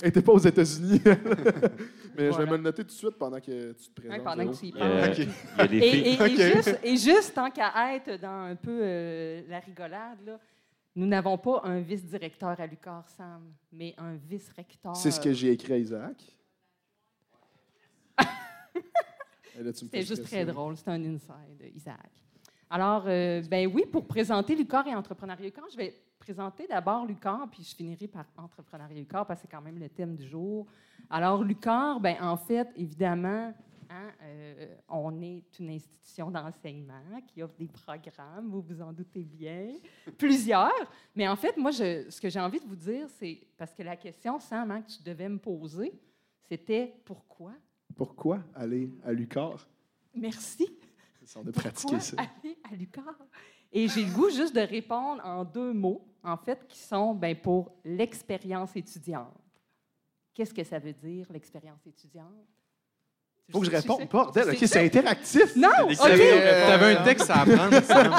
Elle 0.00 0.06
n'était 0.06 0.22
pas 0.22 0.32
aux 0.32 0.38
États-Unis. 0.38 1.02
mais 2.16 2.32
je 2.32 2.38
vais 2.38 2.46
me 2.46 2.56
le 2.56 2.62
noter 2.62 2.82
tout 2.84 2.88
de 2.88 2.92
suite 2.92 3.18
pendant 3.18 3.40
que 3.40 3.72
tu 3.72 3.88
te 3.90 4.00
présentes. 4.00 4.18
Ouais, 4.18 4.24
pendant 4.24 4.50
que 4.50 4.56
tu 4.56 4.66
y 4.66 4.72
parles. 4.72 4.90
Euh, 4.92 5.14
y 5.58 5.60
a 5.60 5.66
des 5.66 5.76
Et, 5.78 6.52
juste, 6.54 6.78
et 6.82 6.96
juste, 6.96 7.34
tant 7.34 7.50
qu'à 7.50 7.94
être 7.94 8.20
dans 8.20 8.44
un 8.50 8.54
peu 8.56 8.80
euh, 8.82 9.42
la 9.48 9.58
rigolade, 9.58 10.18
là, 10.24 10.38
nous 10.96 11.06
n'avons 11.06 11.36
pas 11.38 11.60
un 11.64 11.80
vice-directeur 11.80 12.54
à 12.58 12.66
Lucar, 12.66 13.04
Sam, 13.16 13.42
mais 13.72 13.94
un 13.98 14.14
vice-recteur. 14.14 14.94
C'est 14.96 15.10
ce 15.10 15.20
que 15.20 15.32
j'ai 15.32 15.50
écrit 15.52 15.72
à 15.72 15.78
Isaac. 15.78 16.16
Et 18.18 18.22
là, 18.22 18.24
tu 18.24 19.36
me 19.36 19.48
C'était 19.86 19.98
juste 20.02 20.22
très 20.24 20.44
drôle. 20.52 20.76
C'était 20.76 20.90
un 20.90 21.04
inside, 21.04 21.72
Isaac. 21.74 22.10
Alors, 22.68 23.04
euh, 23.06 23.42
ben 23.50 23.66
oui, 23.72 23.84
pour 23.90 24.06
présenter 24.06 24.54
Lucar 24.54 24.86
et 24.86 24.94
Entrepreneuriat 24.94 25.44
Lucar, 25.44 25.64
je 25.70 25.76
vais 25.76 25.94
présenter 26.18 26.66
d'abord 26.68 27.04
Lucar, 27.04 27.48
puis 27.50 27.64
je 27.64 27.74
finirai 27.74 28.06
par 28.06 28.26
Entrepreneuriat 28.36 28.94
Lucar, 28.94 29.26
parce 29.26 29.40
que 29.40 29.46
c'est 29.48 29.50
quand 29.56 29.62
même 29.62 29.78
le 29.78 29.88
thème 29.88 30.14
du 30.14 30.26
jour. 30.26 30.66
Alors, 31.08 31.42
Lucar, 31.42 31.98
ben 31.98 32.16
en 32.20 32.36
fait, 32.36 32.68
évidemment, 32.76 33.52
hein, 33.90 34.10
euh, 34.22 34.76
on 34.88 35.20
est 35.20 35.42
une 35.58 35.70
institution 35.70 36.30
d'enseignement 36.30 37.02
qui 37.26 37.42
offre 37.42 37.56
des 37.58 37.66
programmes, 37.66 38.48
vous 38.50 38.60
vous 38.60 38.80
en 38.80 38.92
doutez 38.92 39.24
bien, 39.24 39.70
plusieurs. 40.18 40.70
Mais 41.16 41.26
en 41.26 41.34
fait, 41.36 41.56
moi, 41.56 41.72
je- 41.72 42.08
ce 42.08 42.20
que 42.20 42.28
j'ai 42.28 42.38
envie 42.40 42.60
de 42.60 42.66
vous 42.66 42.76
dire, 42.76 43.08
c'est, 43.18 43.40
parce 43.56 43.74
que 43.74 43.82
la 43.82 43.96
question, 43.96 44.38
Sam, 44.38 44.70
hein, 44.70 44.82
que 44.82 44.92
tu 44.92 45.02
devais 45.02 45.28
me 45.28 45.38
poser, 45.38 45.92
c'était 46.48 46.94
pourquoi? 47.04 47.52
Pourquoi 48.00 48.38
aller 48.54 48.90
à 49.04 49.12
Lucar? 49.12 49.68
Merci. 50.14 50.74
On 51.36 51.40
a 51.40 51.44
Pourquoi 51.44 51.62
pratiqué 51.64 52.00
ça. 52.00 52.16
aller 52.16 52.56
à 52.72 52.74
Lucar? 52.74 53.14
Et 53.70 53.88
j'ai 53.88 54.06
le 54.06 54.10
goût 54.10 54.30
juste 54.30 54.54
de 54.54 54.62
répondre 54.62 55.20
en 55.22 55.44
deux 55.44 55.74
mots, 55.74 56.08
en 56.22 56.38
fait, 56.38 56.66
qui 56.66 56.78
sont 56.78 57.12
ben, 57.14 57.36
pour 57.36 57.70
l'expérience 57.84 58.74
étudiante. 58.74 59.36
Qu'est-ce 60.32 60.54
que 60.54 60.64
ça 60.64 60.78
veut 60.78 60.94
dire, 60.94 61.26
l'expérience 61.30 61.86
étudiante? 61.86 62.48
Tu 63.44 63.52
Faut 63.52 63.60
que 63.60 63.66
je 63.66 63.70
réponde. 63.70 64.08
Bordel, 64.08 64.48
OK, 64.48 64.56
c'est 64.56 64.82
interactif. 64.82 65.54
Non, 65.54 65.68
OK. 65.82 65.98
T'avais 65.98 66.96
un 66.96 67.04
texte 67.04 67.28
à 67.28 67.42
apprendre, 67.42 67.82
Sam. 67.82 68.14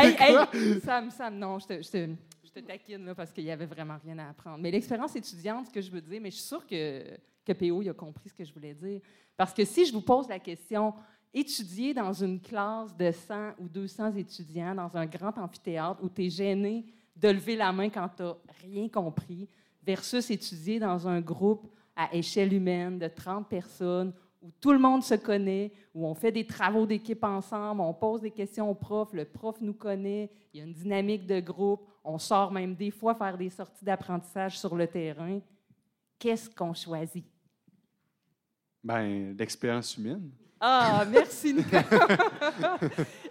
hey, 0.00 0.16
hey, 0.18 0.80
Sam, 0.80 1.10
Sam, 1.12 1.38
non, 1.38 1.60
je 1.60 1.66
te, 1.68 1.80
je 1.80 1.88
te, 1.88 2.10
je 2.54 2.60
te 2.60 2.66
taquine 2.66 3.04
là, 3.06 3.14
parce 3.14 3.32
qu'il 3.32 3.44
n'y 3.44 3.50
avait 3.50 3.66
vraiment 3.66 3.96
rien 4.04 4.18
à 4.18 4.30
apprendre. 4.30 4.58
Mais 4.58 4.70
l'expérience 4.70 5.16
étudiante, 5.16 5.66
ce 5.66 5.72
que 5.72 5.80
je 5.80 5.90
veux 5.90 6.00
dire, 6.00 6.20
mais 6.20 6.30
je 6.30 6.36
suis 6.36 6.44
sûre 6.44 6.66
que, 6.66 7.02
que 7.44 7.52
PO 7.52 7.82
il 7.82 7.88
a 7.88 7.94
compris 7.94 8.28
ce 8.28 8.34
que 8.34 8.44
je 8.44 8.52
voulais 8.52 8.74
dire. 8.74 9.00
Parce 9.36 9.54
que 9.54 9.64
si 9.64 9.86
je 9.86 9.92
vous 9.92 10.02
pose 10.02 10.28
la 10.28 10.38
question, 10.38 10.92
étudier 11.32 11.94
dans 11.94 12.12
une 12.12 12.40
classe 12.40 12.94
de 12.96 13.10
100 13.10 13.52
ou 13.58 13.68
200 13.68 14.16
étudiants 14.16 14.74
dans 14.74 14.94
un 14.96 15.06
grand 15.06 15.36
amphithéâtre 15.38 16.02
où 16.02 16.08
tu 16.08 16.26
es 16.26 16.30
gêné 16.30 16.84
de 17.16 17.28
lever 17.28 17.56
la 17.56 17.72
main 17.72 17.88
quand 17.88 18.08
tu 18.16 18.22
n'as 18.22 18.34
rien 18.60 18.88
compris, 18.88 19.48
versus 19.84 20.30
étudier 20.30 20.78
dans 20.78 21.08
un 21.08 21.20
groupe 21.20 21.72
à 21.96 22.14
échelle 22.14 22.52
humaine 22.52 22.98
de 22.98 23.08
30 23.08 23.48
personnes 23.48 24.12
où 24.42 24.50
tout 24.60 24.72
le 24.72 24.78
monde 24.78 25.02
se 25.02 25.14
connaît, 25.14 25.72
où 25.94 26.06
on 26.06 26.14
fait 26.14 26.32
des 26.32 26.46
travaux 26.46 26.84
d'équipe 26.84 27.22
ensemble, 27.22 27.80
on 27.80 27.94
pose 27.94 28.22
des 28.22 28.30
questions 28.30 28.68
au 28.68 28.74
prof, 28.74 29.12
le 29.12 29.24
prof 29.24 29.60
nous 29.60 29.74
connaît, 29.74 30.30
il 30.52 30.58
y 30.58 30.62
a 30.62 30.66
une 30.66 30.72
dynamique 30.72 31.26
de 31.26 31.38
groupe, 31.38 31.86
on 32.04 32.18
sort 32.18 32.50
même 32.50 32.74
des 32.74 32.90
fois 32.90 33.14
faire 33.14 33.36
des 33.36 33.50
sorties 33.50 33.84
d'apprentissage 33.84 34.58
sur 34.58 34.74
le 34.74 34.86
terrain. 34.86 35.40
Qu'est-ce 36.18 36.50
qu'on 36.50 36.74
choisit? 36.74 37.24
Ben, 38.82 39.36
l'expérience 39.36 39.96
humaine. 39.96 40.30
Ah, 40.64 41.04
merci, 41.10 41.52
Nicolas. 41.52 41.82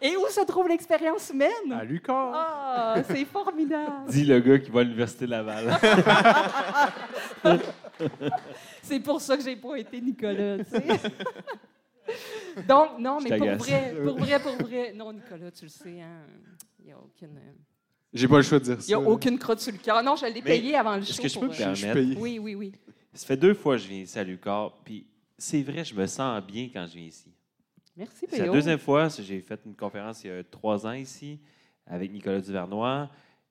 Et 0.02 0.18
où 0.18 0.28
se 0.28 0.46
trouve 0.46 0.68
l'expérience 0.68 1.30
humaine? 1.30 1.72
À 1.72 1.86
Lucar. 1.86 2.34
Ah, 2.34 2.96
c'est 3.08 3.24
formidable. 3.24 4.10
Dit 4.10 4.26
le 4.26 4.40
gars 4.42 4.60
qui 4.60 4.70
va 4.70 4.82
à 4.82 4.84
l'Université 4.84 5.26
Laval. 5.28 5.80
C'est 8.82 9.00
pour 9.00 9.22
ça 9.22 9.38
que 9.38 9.44
j'ai 9.44 9.56
pas 9.56 9.78
été 9.78 10.02
Nicolas, 10.02 10.58
tu 10.58 10.72
sais. 10.72 10.82
Donc, 12.68 13.00
non, 13.00 13.20
mais 13.22 13.38
pour 13.38 13.48
vrai, 13.48 13.96
pour 14.04 14.18
vrai, 14.18 14.40
pour 14.40 14.56
vrai, 14.68 14.92
non, 14.94 15.14
Nicolas, 15.14 15.52
tu 15.52 15.64
le 15.66 15.70
sais, 15.70 16.02
hein, 16.02 16.26
il 16.80 16.88
n'y 16.88 16.92
a 16.92 16.98
aucune... 16.98 17.40
J'ai 18.14 18.28
pas 18.28 18.38
le 18.38 18.44
choix 18.44 18.60
de 18.60 18.64
dire 18.66 18.76
Il 18.78 18.82
ça. 18.82 18.88
n'y 18.88 18.94
a 18.94 19.00
aucune 19.10 19.40
crotte 19.40 19.60
sur 19.60 19.72
le 19.72 19.78
cœur. 19.78 20.04
Non, 20.04 20.16
je 20.16 20.26
l'ai 20.26 20.42
payé 20.42 20.76
avant 20.76 20.96
le 20.98 21.04
show. 21.04 21.12
Est-ce 21.12 21.22
que 21.22 21.28
je 21.28 21.40
peux 21.40 21.48
me 21.48 21.56
permettre? 21.56 22.20
Oui, 22.20 22.40
oui, 22.40 22.56
oui. 22.56 22.72
Ça 23.14 23.26
fait 23.28 23.38
deux 23.38 23.54
fois 23.54 23.76
que 23.78 23.84
je 23.84 23.88
viens 23.88 24.00
ici 24.02 24.18
à 24.20 24.24
Lucar, 24.24 24.78
puis 24.84 25.06
c'est 25.38 25.62
vrai, 25.64 25.84
je 25.84 25.94
me 25.96 26.06
sens 26.08 26.42
bien 26.46 26.70
quand 26.74 26.86
je 26.88 26.94
viens 26.94 27.08
ici. 27.08 27.32
Merci, 27.98 28.26
C'est 28.30 28.40
la 28.46 28.50
deuxième 28.54 28.80
fois, 28.80 29.10
j'ai 29.10 29.42
fait 29.42 29.60
une 29.66 29.76
conférence 29.76 30.24
il 30.24 30.28
y 30.28 30.32
a 30.32 30.44
trois 30.44 30.86
ans 30.88 30.94
ici 30.94 31.40
avec 31.86 32.12
Nicolas 32.12 32.40
Duvernois. 32.40 33.10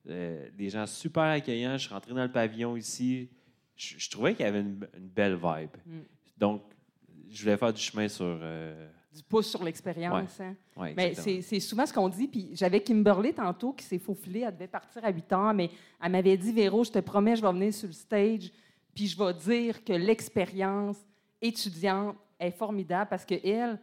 Euh, 0.09 0.49
des 0.57 0.70
gens 0.70 0.87
super 0.87 1.24
accueillants. 1.24 1.77
Je 1.77 1.85
suis 1.85 1.93
rentré 1.93 2.15
dans 2.15 2.23
le 2.23 2.32
pavillon 2.32 2.74
ici. 2.77 3.28
Je, 3.77 3.97
je 3.99 4.11
trouvais 4.11 4.35
qu'il 4.35 4.47
y 4.47 4.49
avait 4.49 4.61
une, 4.61 4.87
une 4.97 5.09
belle 5.09 5.35
vibe. 5.35 5.70
Mm. 5.85 5.99
Donc, 6.39 6.62
je 7.28 7.43
voulais 7.43 7.57
faire 7.59 7.73
du 7.73 7.81
chemin 7.82 8.09
sur. 8.09 8.24
euh, 8.41 8.89
Du 9.12 9.23
pouce 9.24 9.49
sur 9.49 9.65
l'expérience. 9.65 10.41
hein. 10.41 10.55
ouais, 10.77 10.95
Mais 10.97 11.15
c'est 11.15 11.61
souvent 11.61 11.85
ce 11.85 11.93
qu'on 11.93 12.09
dit. 12.09 12.28
Puis 12.28 12.51
j'avais 12.53 12.81
Kimberly 12.81 13.35
tantôt 13.35 13.73
qui 13.73 13.85
s'est 13.85 13.99
faufilée. 13.99 14.41
Elle 14.47 14.55
devait 14.55 14.69
partir 14.69 15.05
à 15.05 15.11
8 15.11 15.32
heures, 15.32 15.53
mais 15.55 15.69
elle 16.01 16.12
m'avait 16.12 16.37
dit 16.37 16.53
Véro, 16.53 16.85
je 16.85 16.93
te 16.93 17.01
promets, 17.01 17.35
je 17.35 17.43
vais 17.43 17.53
venir 17.53 17.74
sur 17.74 17.89
le 17.89 17.93
stage, 17.93 18.53
puis 18.95 19.09
je 19.09 19.19
vais 19.19 19.35
dire 19.35 19.82
que 19.85 19.93
l'expérience 19.93 20.97
étudiante 21.43 22.16
est 22.39 22.53
formidable 22.53 23.09
parce 23.11 23.24
que 23.24 23.35
elle, 23.45 23.81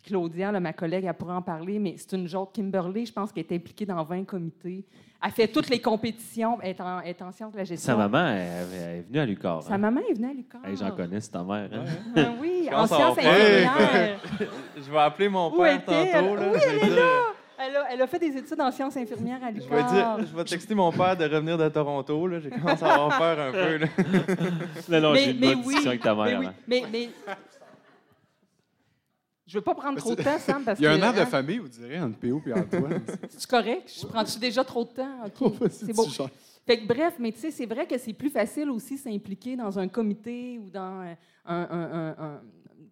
puis 0.00 0.10
Claudia, 0.10 0.52
là, 0.52 0.60
ma 0.60 0.72
collègue, 0.72 1.04
elle 1.06 1.14
pourrait 1.14 1.34
en 1.34 1.42
parler, 1.42 1.78
mais 1.78 1.94
c'est 1.96 2.12
une 2.16 2.28
genre 2.28 2.50
Kimberly, 2.52 3.06
je 3.06 3.12
pense 3.12 3.32
qu'elle 3.32 3.44
est 3.48 3.54
impliquée 3.56 3.86
dans 3.86 4.02
20 4.04 4.24
comités. 4.24 4.84
Elle 5.24 5.32
fait 5.32 5.48
toutes 5.48 5.68
les 5.68 5.80
compétitions, 5.80 6.58
elle 6.62 6.70
est 6.70 6.80
en, 6.80 7.00
elle 7.00 7.08
est 7.10 7.22
en 7.22 7.32
sciences 7.32 7.52
de 7.52 7.58
la 7.58 7.64
gestion. 7.64 7.92
Sa 7.92 7.96
maman, 8.08 8.28
elle, 8.28 8.66
elle 8.72 8.96
est 8.98 9.04
venue 9.08 9.18
à 9.18 9.26
Lucar. 9.26 9.62
Sa 9.64 9.74
hein? 9.74 9.78
maman 9.78 10.00
est 10.08 10.14
venue 10.14 10.30
à 10.30 10.32
Lucas. 10.32 10.58
Hey, 10.64 10.76
J'en 10.76 10.90
connais, 10.92 11.20
c'est 11.20 11.30
ta 11.32 11.42
mère. 11.42 11.68
hein? 11.72 11.84
Ah 12.16 12.20
oui, 12.40 12.68
Je 12.70 12.74
en 12.76 12.86
sciences 12.86 13.18
infirmières. 13.18 14.20
Je 14.76 14.90
vais 14.92 14.98
appeler 14.98 15.28
mon 15.28 15.52
Où 15.52 15.58
père 15.60 15.84
tantôt. 15.84 16.36
Là, 16.36 16.42
Oui, 16.52 16.58
je 16.62 16.68
elle 16.86 16.92
est 16.92 16.96
là. 16.96 17.02
Elle 17.60 17.74
a, 17.76 17.92
elle 17.92 18.02
a 18.02 18.06
fait 18.06 18.20
des 18.20 18.36
études 18.36 18.60
en 18.60 18.70
sciences 18.70 18.96
infirmières 18.96 19.40
à 19.42 19.48
Je 19.50 19.54
Lucas. 19.56 19.74
vais, 19.74 19.82
dire, 19.92 20.18
je 20.30 20.36
vais 20.36 20.44
texter 20.44 20.76
mon 20.76 20.92
père 20.92 21.16
de 21.16 21.24
revenir 21.24 21.58
de 21.58 21.68
Toronto. 21.68 22.28
J'ai 22.40 22.50
commencé 22.50 22.84
à 22.84 22.94
avoir 22.94 23.18
peur 23.18 23.40
un 23.40 23.50
peu. 23.50 23.76
Là. 23.78 25.00
Non, 25.00 25.14
j'ai 25.16 25.30
une 25.32 25.40
mais 25.40 25.46
bonne 25.48 25.58
oui, 25.58 25.64
discussion 25.64 25.88
avec 25.90 26.02
ta 26.02 26.14
mais 26.14 26.24
mère. 26.24 26.38
oui, 26.40 26.46
mais, 26.68 26.82
mais 26.92 27.08
je 29.48 29.54
veux 29.58 29.64
pas 29.64 29.74
prendre 29.74 29.98
trop 29.98 30.14
de 30.14 30.22
temps, 30.22 30.38
Sam, 30.38 30.62
parce 30.62 30.78
Il 30.78 30.84
y 30.84 30.86
a 30.86 30.96
que... 30.96 31.02
un 31.02 31.06
air 31.06 31.14
de 31.14 31.20
hein, 31.20 31.26
famille, 31.26 31.58
vous 31.58 31.68
direz, 31.68 31.98
entre 32.00 32.18
P.O. 32.18 32.40
et 32.46 32.52
Antoine. 32.52 33.02
C'est 33.30 33.46
correct? 33.48 33.92
Je 34.00 34.06
prends-tu 34.06 34.38
déjà 34.38 34.62
trop 34.62 34.84
de 34.84 34.90
temps? 34.90 35.24
OK, 35.40 35.54
c'est 35.70 35.94
gères. 36.10 36.28
Fait 36.66 36.78
que, 36.80 36.86
bref, 36.86 37.14
mais 37.18 37.32
tu 37.32 37.38
sais, 37.40 37.50
c'est 37.50 37.64
vrai 37.66 37.86
que 37.86 37.96
c'est 37.96 38.12
plus 38.12 38.28
facile 38.28 38.68
aussi 38.70 38.98
s'impliquer 38.98 39.56
dans 39.56 39.78
un 39.78 39.88
comité 39.88 40.60
ou 40.62 40.68
dans 40.68 41.00
euh, 41.00 41.14
un, 41.46 41.56
un- 41.70 41.92
un- 41.92 42.16
un- 42.24 42.40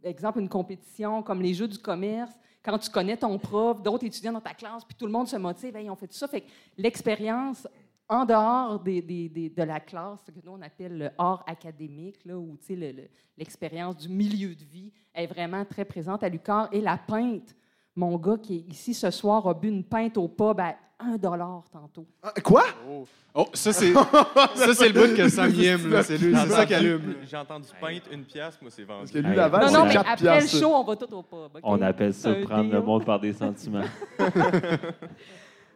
exemple, 0.02 0.40
une 0.40 0.48
compétition 0.48 1.22
comme 1.22 1.42
les 1.42 1.52
Jeux 1.52 1.68
du 1.68 1.76
commerce, 1.78 2.32
quand 2.64 2.78
tu 2.78 2.90
connais 2.90 3.16
ton 3.18 3.38
prof, 3.38 3.82
d'autres 3.82 4.04
étudiants 4.06 4.32
dans 4.32 4.40
ta 4.40 4.54
classe, 4.54 4.82
puis 4.84 4.96
tout 4.98 5.04
le 5.06 5.12
monde 5.12 5.28
se 5.28 5.36
motive, 5.36 5.76
hey, 5.76 5.90
on 5.90 5.94
fait 5.94 6.06
tout 6.08 6.16
ça. 6.16 6.26
Fait 6.26 6.40
que 6.40 6.46
l'expérience 6.78 7.68
en 8.08 8.24
dehors 8.24 8.78
des, 8.80 9.02
des- 9.02 9.28
des- 9.28 9.50
de 9.50 9.62
la 9.62 9.80
classe, 9.80 10.20
ce 10.26 10.30
que 10.30 10.38
nous 10.44 10.52
on 10.52 10.62
appelle 10.62 10.96
le 10.96 11.10
hors 11.18 11.42
académique, 11.46 12.20
là, 12.24 12.36
où 12.36 12.56
tu 12.60 12.66
sais, 12.68 12.76
le- 12.76 12.92
le- 12.92 13.08
l'expérience 13.36 13.96
du 13.96 14.08
milieu 14.08 14.54
de 14.54 14.64
vie 14.64 14.92
est 15.14 15.26
vraiment 15.26 15.64
très 15.64 15.84
présente 15.84 16.22
à 16.22 16.28
l'UQAR. 16.28 16.68
Et 16.72 16.80
la 16.80 16.96
peinte, 16.98 17.54
Mon 17.98 18.18
gars 18.18 18.36
qui 18.36 18.56
est 18.56 18.70
ici 18.70 18.92
ce 18.92 19.10
soir 19.10 19.48
a 19.48 19.54
bu 19.54 19.68
une 19.68 19.82
pinte 19.82 20.18
au 20.18 20.28
pub 20.28 20.60
à 20.60 20.76
1 20.98 21.16
tantôt. 21.72 22.06
Quoi? 22.44 22.64
Oh, 23.34 23.46
ça, 23.54 23.72
c'est 23.72 23.90
ça, 24.54 24.74
c'est 24.74 24.90
le 24.90 24.92
bout 25.08 25.16
que 25.16 25.26
Sam 25.30 25.50
y 25.54 25.64
aime. 25.64 25.88
là. 25.90 26.02
C'est 26.02 26.18
lui- 26.18 26.34
c'est 26.36 26.48
ça 26.50 26.66
qui 26.66 26.74
allume. 26.74 27.14
J'ai 27.26 27.38
entendu 27.38 27.68
pinte, 27.80 28.02
une 28.12 28.24
pièce, 28.24 28.58
moi, 28.60 28.70
c'est 28.70 28.84
vendu. 28.84 29.00
Parce 29.00 29.10
que 29.12 29.18
lui, 29.18 29.34
Laval, 29.34 29.62
Non, 29.62 29.68
c'est 29.68 29.78
non, 29.78 29.84
mais 29.86 29.92
4 29.94 30.10
après 30.10 30.24
piastres. 30.24 30.54
le 30.56 30.60
show, 30.60 30.74
on 30.74 30.84
va 30.84 30.96
tout 30.96 31.14
au 31.14 31.22
pub. 31.22 31.60
On 31.62 31.80
appelle 31.80 32.12
ça 32.12 32.34
prendre 32.34 32.70
le 32.70 32.82
monde 32.82 33.06
par 33.06 33.18
des 33.18 33.32
sentiments. 33.32 33.80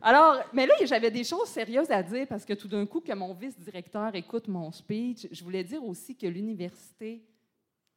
Alors, 0.02 0.43
mais 0.52 0.66
là, 0.66 0.74
j'avais 0.85 1.10
des 1.10 1.24
choses 1.24 1.48
sérieuses 1.48 1.90
à 1.90 2.02
dire 2.02 2.27
parce 2.27 2.44
que 2.44 2.55
tout 2.55 2.68
d'un 2.68 2.86
coup, 2.86 3.01
que 3.01 3.12
mon 3.12 3.35
vice-directeur 3.35 4.14
écoute 4.14 4.48
mon 4.48 4.72
speech, 4.72 5.28
je 5.31 5.44
voulais 5.44 5.64
dire 5.64 5.85
aussi 5.85 6.16
que 6.16 6.27
l'Université 6.27 7.22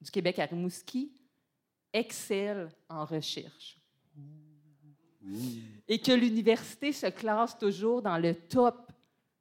du 0.02 0.12
Québec 0.12 0.40
à 0.40 0.46
Rimouski 0.46 1.12
excelle 1.94 2.70
en 2.90 3.06
recherche. 3.06 3.78
Et 5.88 6.00
que 6.00 6.12
l'université 6.12 6.92
se 6.92 7.08
classe 7.08 7.58
toujours 7.58 8.02
dans 8.02 8.18
le 8.18 8.36
top 8.36 8.92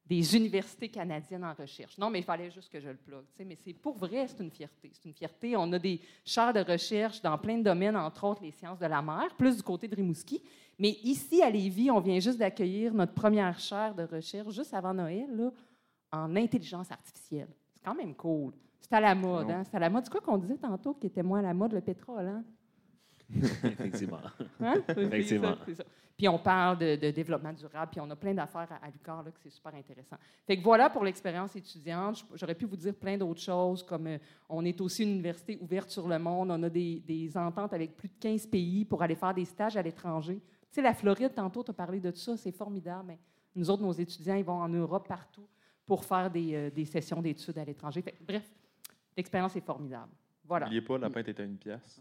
des 0.04 0.36
universités 0.36 0.88
canadiennes 0.88 1.44
en 1.44 1.54
recherche. 1.54 1.96
Non, 1.96 2.10
mais 2.10 2.18
il 2.18 2.24
fallait 2.24 2.50
juste 2.50 2.70
que 2.70 2.80
je 2.80 2.88
le 2.88 2.96
plug. 2.96 3.24
Mais 3.38 3.56
c'est 3.56 3.72
pour 3.72 3.96
vrai, 3.96 4.26
c'est 4.28 4.42
une 4.42 4.50
fierté. 4.50 4.90
C'est 4.92 5.08
une 5.08 5.14
fierté. 5.14 5.56
On 5.56 5.72
a 5.72 5.78
des 5.78 6.00
chaires 6.24 6.52
de 6.52 6.60
recherche 6.60 7.22
dans 7.22 7.38
plein 7.38 7.58
de 7.58 7.62
domaines, 7.62 7.96
entre 7.96 8.24
autres 8.24 8.42
les 8.42 8.50
sciences 8.50 8.78
de 8.78 8.86
la 8.86 9.00
mer, 9.00 9.34
plus 9.36 9.56
du 9.56 9.62
côté 9.62 9.88
de 9.88 9.96
Rimouski. 9.96 10.42
Mais 10.82 10.98
ici, 11.04 11.40
à 11.40 11.48
Lévis, 11.48 11.92
on 11.92 12.00
vient 12.00 12.18
juste 12.18 12.38
d'accueillir 12.40 12.92
notre 12.92 13.12
première 13.12 13.56
chaire 13.56 13.94
de 13.94 14.02
recherche, 14.02 14.52
juste 14.52 14.74
avant 14.74 14.92
Noël, 14.92 15.28
là, 15.32 15.52
en 16.10 16.34
intelligence 16.34 16.90
artificielle. 16.90 17.46
C'est 17.72 17.84
quand 17.84 17.94
même 17.94 18.16
cool. 18.16 18.52
C'est 18.80 18.92
à 18.92 19.00
la 19.00 19.14
mode. 19.14 19.48
Hein? 19.48 19.62
C'est 19.62 19.76
à 19.76 19.78
la 19.78 19.88
mode. 19.88 20.02
C'est 20.02 20.10
quoi 20.10 20.20
qu'on 20.20 20.38
disait 20.38 20.56
tantôt 20.56 20.94
qui 20.94 21.06
était 21.06 21.22
moins 21.22 21.38
à 21.38 21.42
la 21.42 21.54
mode, 21.54 21.72
le 21.72 21.82
pétrole? 21.82 22.26
Hein? 22.26 22.42
Effectivement. 23.62 24.18
Hein? 24.58 24.74
Ça, 24.88 25.00
Effectivement. 25.00 25.54
ça. 25.72 25.84
Puis 26.16 26.26
on 26.26 26.40
parle 26.40 26.78
de, 26.78 26.96
de 26.96 27.10
développement 27.12 27.52
durable, 27.52 27.92
puis 27.92 28.00
on 28.00 28.10
a 28.10 28.16
plein 28.16 28.34
d'affaires 28.34 28.72
à, 28.72 28.84
à 28.84 28.90
l'UQAR, 28.90 29.22
là, 29.22 29.30
que 29.30 29.38
c'est 29.40 29.50
super 29.50 29.72
intéressant. 29.76 30.16
Fait 30.44 30.56
que 30.56 30.64
voilà 30.64 30.90
pour 30.90 31.04
l'expérience 31.04 31.54
étudiante. 31.54 32.26
J'aurais 32.34 32.56
pu 32.56 32.64
vous 32.64 32.76
dire 32.76 32.94
plein 32.96 33.16
d'autres 33.16 33.40
choses, 33.40 33.84
comme 33.84 34.08
euh, 34.08 34.18
on 34.48 34.64
est 34.64 34.80
aussi 34.80 35.04
une 35.04 35.10
université 35.12 35.56
ouverte 35.60 35.90
sur 35.90 36.08
le 36.08 36.18
monde. 36.18 36.50
On 36.50 36.60
a 36.64 36.68
des, 36.68 36.98
des 37.06 37.36
ententes 37.36 37.72
avec 37.72 37.96
plus 37.96 38.08
de 38.08 38.14
15 38.18 38.48
pays 38.48 38.84
pour 38.84 39.00
aller 39.00 39.14
faire 39.14 39.32
des 39.32 39.44
stages 39.44 39.76
à 39.76 39.82
l'étranger. 39.82 40.42
Tu 40.72 40.76
sais, 40.76 40.82
la 40.82 40.94
Floride, 40.94 41.34
tantôt, 41.34 41.62
tu 41.62 41.70
as 41.70 41.74
parlé 41.74 42.00
de 42.00 42.10
ça, 42.12 42.34
c'est 42.34 42.50
formidable. 42.50 43.04
Mais 43.08 43.18
nous 43.54 43.68
autres, 43.68 43.82
nos 43.82 43.92
étudiants, 43.92 44.36
ils 44.36 44.44
vont 44.44 44.54
en 44.54 44.68
Europe 44.70 45.06
partout 45.06 45.46
pour 45.84 46.02
faire 46.02 46.30
des, 46.30 46.54
euh, 46.54 46.70
des 46.70 46.86
sessions 46.86 47.20
d'études 47.20 47.58
à 47.58 47.64
l'étranger. 47.64 48.02
Bref, 48.26 48.50
l'expérience 49.14 49.54
est 49.54 49.60
formidable. 49.60 50.12
Voilà. 50.46 50.64
N'oubliez 50.64 50.80
pas, 50.80 50.96
la 50.96 51.10
pinte 51.10 51.28
est 51.28 51.40
à 51.40 51.44
une 51.44 51.58
pièce. 51.58 52.00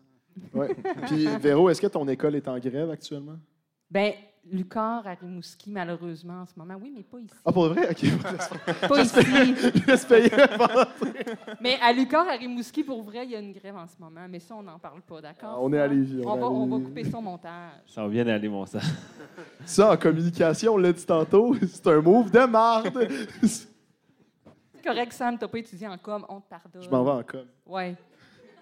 Ouais. 0.54 0.74
Puis, 1.08 1.28
Véro, 1.40 1.70
est-ce 1.70 1.82
que 1.82 1.88
ton 1.88 2.08
école 2.08 2.36
est 2.36 2.48
en 2.48 2.58
grève 2.60 2.90
actuellement? 2.90 3.38
Ben, 3.90 4.14
Lucar 4.50 5.06
à 5.06 5.14
Rimouski, 5.14 5.70
malheureusement, 5.70 6.42
en 6.42 6.46
ce 6.48 6.54
moment. 6.58 6.74
Oui, 6.82 6.92
mais 6.94 7.04
pas 7.04 7.20
ici. 7.20 7.36
Ah, 7.46 7.52
pour 7.52 7.68
vrai? 7.70 7.90
OK. 7.92 8.02
Pas 8.90 9.02
ici. 9.02 9.16
Mais 11.62 11.78
à 11.82 11.94
Lucar, 11.94 12.28
à 12.28 12.32
Rimouski, 12.32 12.84
pour 12.84 13.04
vrai, 13.04 13.26
il 13.26 13.32
y 13.32 13.36
a 13.36 13.40
une 13.40 13.54
grève 13.54 13.76
en 13.76 13.86
ce 13.86 13.94
moment. 14.00 14.26
Mais 14.28 14.40
ça, 14.40 14.56
on 14.56 14.64
n'en 14.64 14.80
parle 14.80 15.02
pas, 15.02 15.22
d'accord? 15.22 15.54
Ah, 15.58 15.62
on 15.62 15.72
est 15.72 15.80
à 15.80 15.88
Lévis, 15.88 16.24
on 16.26 16.38
va, 16.38 16.50
on 16.50 16.66
va 16.66 16.84
couper 16.84 17.04
au 17.14 17.22
montage. 17.22 17.72
Ça 17.86 18.08
vient 18.08 18.26
d'aller, 18.26 18.50
mon 18.50 18.66
sang. 18.66 18.80
Ça, 19.66 19.92
en 19.92 19.98
communication, 19.98 20.74
on 20.74 20.78
l'a 20.78 20.92
dit 20.92 21.06
tantôt, 21.06 21.56
c'est 21.68 21.86
un 21.88 22.02
move 22.02 22.32
de 22.32 22.46
marde. 22.46 23.08
C'est 23.44 23.68
correct, 24.84 25.14
Sam, 25.14 25.38
t'as 25.38 25.48
pas 25.48 25.60
étudié 25.60 25.88
en 25.88 25.98
com, 26.00 26.26
on 26.28 26.42
te 26.42 26.50
pardonne. 26.50 26.82
Je 26.82 26.90
m'en 26.90 27.04
vais 27.04 27.12
en 27.12 27.24
com. 27.24 27.46
Ouais. 27.68 27.96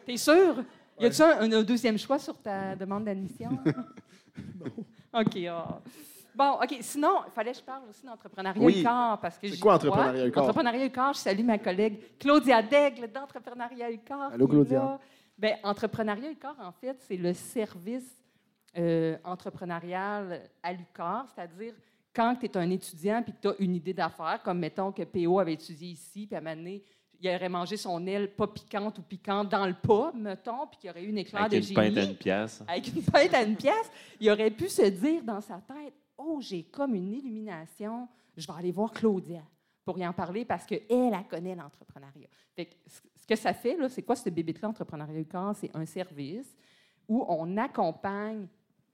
T'es 0.06 0.18
sûr? 0.18 0.62
Y 1.00 1.06
a-tu 1.06 1.22
un, 1.22 1.50
un 1.52 1.64
deuxième 1.64 1.98
choix 1.98 2.20
sur 2.20 2.38
ta 2.38 2.76
demande 2.76 3.06
d'admission? 3.06 3.58
non. 4.60 4.66
OK. 5.14 5.38
ah. 5.50 5.80
Bon, 6.36 6.52
OK. 6.62 6.78
Sinon, 6.82 7.22
il 7.28 7.32
fallait 7.32 7.52
que 7.52 7.58
je 7.58 7.64
parle 7.64 7.84
aussi 7.90 8.06
d'entrepreneuriat 8.06 8.62
Oui. 8.64 8.80
UQAR 8.82 9.20
parce 9.20 9.38
que 9.38 9.48
C'est 9.50 9.60
quoi. 9.60 9.76
Entrepreneuriat 9.76 10.28
UQAR? 10.28 10.44
Entrepreneuriat 10.44 10.86
UQAR, 10.86 11.14
je 11.14 11.20
salue 11.20 11.44
ma 11.44 11.58
collègue 11.58 12.00
Claudia 12.20 12.62
Daigle 12.62 13.08
d'Entrepreneuriat 13.12 13.92
UQAR. 13.92 14.34
Allô, 14.34 14.48
qui 14.48 14.52
est 14.54 14.56
Claudia. 14.56 15.00
Ben, 15.38 15.56
Entrepreneuriat 15.64 16.32
UQAR, 16.32 16.56
en 16.62 16.72
fait, 16.72 16.98
c'est 17.08 17.18
le 17.18 17.34
service 17.34 18.16
euh, 18.78 19.18
entrepreneurial 19.24 20.50
à 20.62 20.74
l'UQAR, 20.74 21.26
c'est-à-dire 21.34 21.74
quand 22.14 22.36
tu 22.36 22.46
es 22.46 22.58
un 22.58 22.70
étudiant 22.70 23.20
et 23.28 23.32
que 23.32 23.38
tu 23.42 23.48
as 23.48 23.56
une 23.60 23.76
idée 23.76 23.94
d'affaires, 23.94 24.42
comme 24.44 24.60
mettons 24.60 24.92
que 24.92 25.04
PO 25.04 25.40
avait 25.40 25.54
étudié 25.54 25.90
ici, 25.90 26.26
puis 26.28 26.36
à 26.36 26.40
un 26.40 26.42
moment 26.42 26.56
donné, 26.56 26.84
il 27.22 27.30
aurait 27.30 27.50
mangé 27.50 27.78
son 27.78 28.06
aile 28.08 28.34
pas 28.34 28.48
piquante 28.48 28.98
ou 29.00 29.02
piquante 29.02 29.50
dans 29.50 29.66
le 29.66 29.74
pas, 29.74 30.12
mettons, 30.16 30.68
puis 30.68 30.80
qu'il 30.80 30.88
y 30.88 30.92
aurait 30.92 31.04
eu 31.04 31.10
une 31.10 31.18
éclair 31.18 31.42
Avec 31.44 31.52
de 31.52 31.58
une 31.58 31.64
génie. 31.64 31.76
pinte 31.76 31.98
à 31.98 32.04
une 32.04 32.16
pièce. 32.16 32.64
Avec 32.68 32.88
une 32.88 33.04
pinte 33.04 33.34
à 33.34 33.44
une 33.44 33.56
pièce, 33.56 33.92
il 34.20 34.30
aurait 34.32 34.52
pu 34.52 34.70
se 34.70 34.84
dire 34.84 35.24
dans 35.24 35.42
sa 35.42 35.56
tête 35.56 35.94
Oh, 36.18 36.40
j'ai 36.42 36.64
comme 36.64 36.96
une 36.96 37.14
illumination, 37.14 38.08
je 38.36 38.46
vais 38.46 38.54
aller 38.58 38.72
voir 38.72 38.92
Claudia 38.92 39.42
pour 39.86 39.98
y 39.98 40.06
en 40.06 40.12
parler 40.14 40.44
parce 40.46 40.66
qu'elle, 40.66 40.82
elle 40.90 41.28
connaît 41.30 41.56
l'entrepreneuriat. 41.56 42.28
Fait 42.56 42.66
que 42.66 42.76
ce 42.88 43.26
que 43.26 43.36
ça 43.36 43.54
fait, 43.54 43.78
là, 43.78 43.88
c'est 43.90 44.04
quoi 44.04 44.16
ce 44.16 44.30
bébé-là, 44.30 44.70
Entrepreneuriat 44.70 45.20
UQAR? 45.20 45.56
C'est 45.56 45.74
un 45.76 45.86
service 45.86 46.56
où 47.08 47.26
on 47.28 47.58
accompagne 47.58 48.48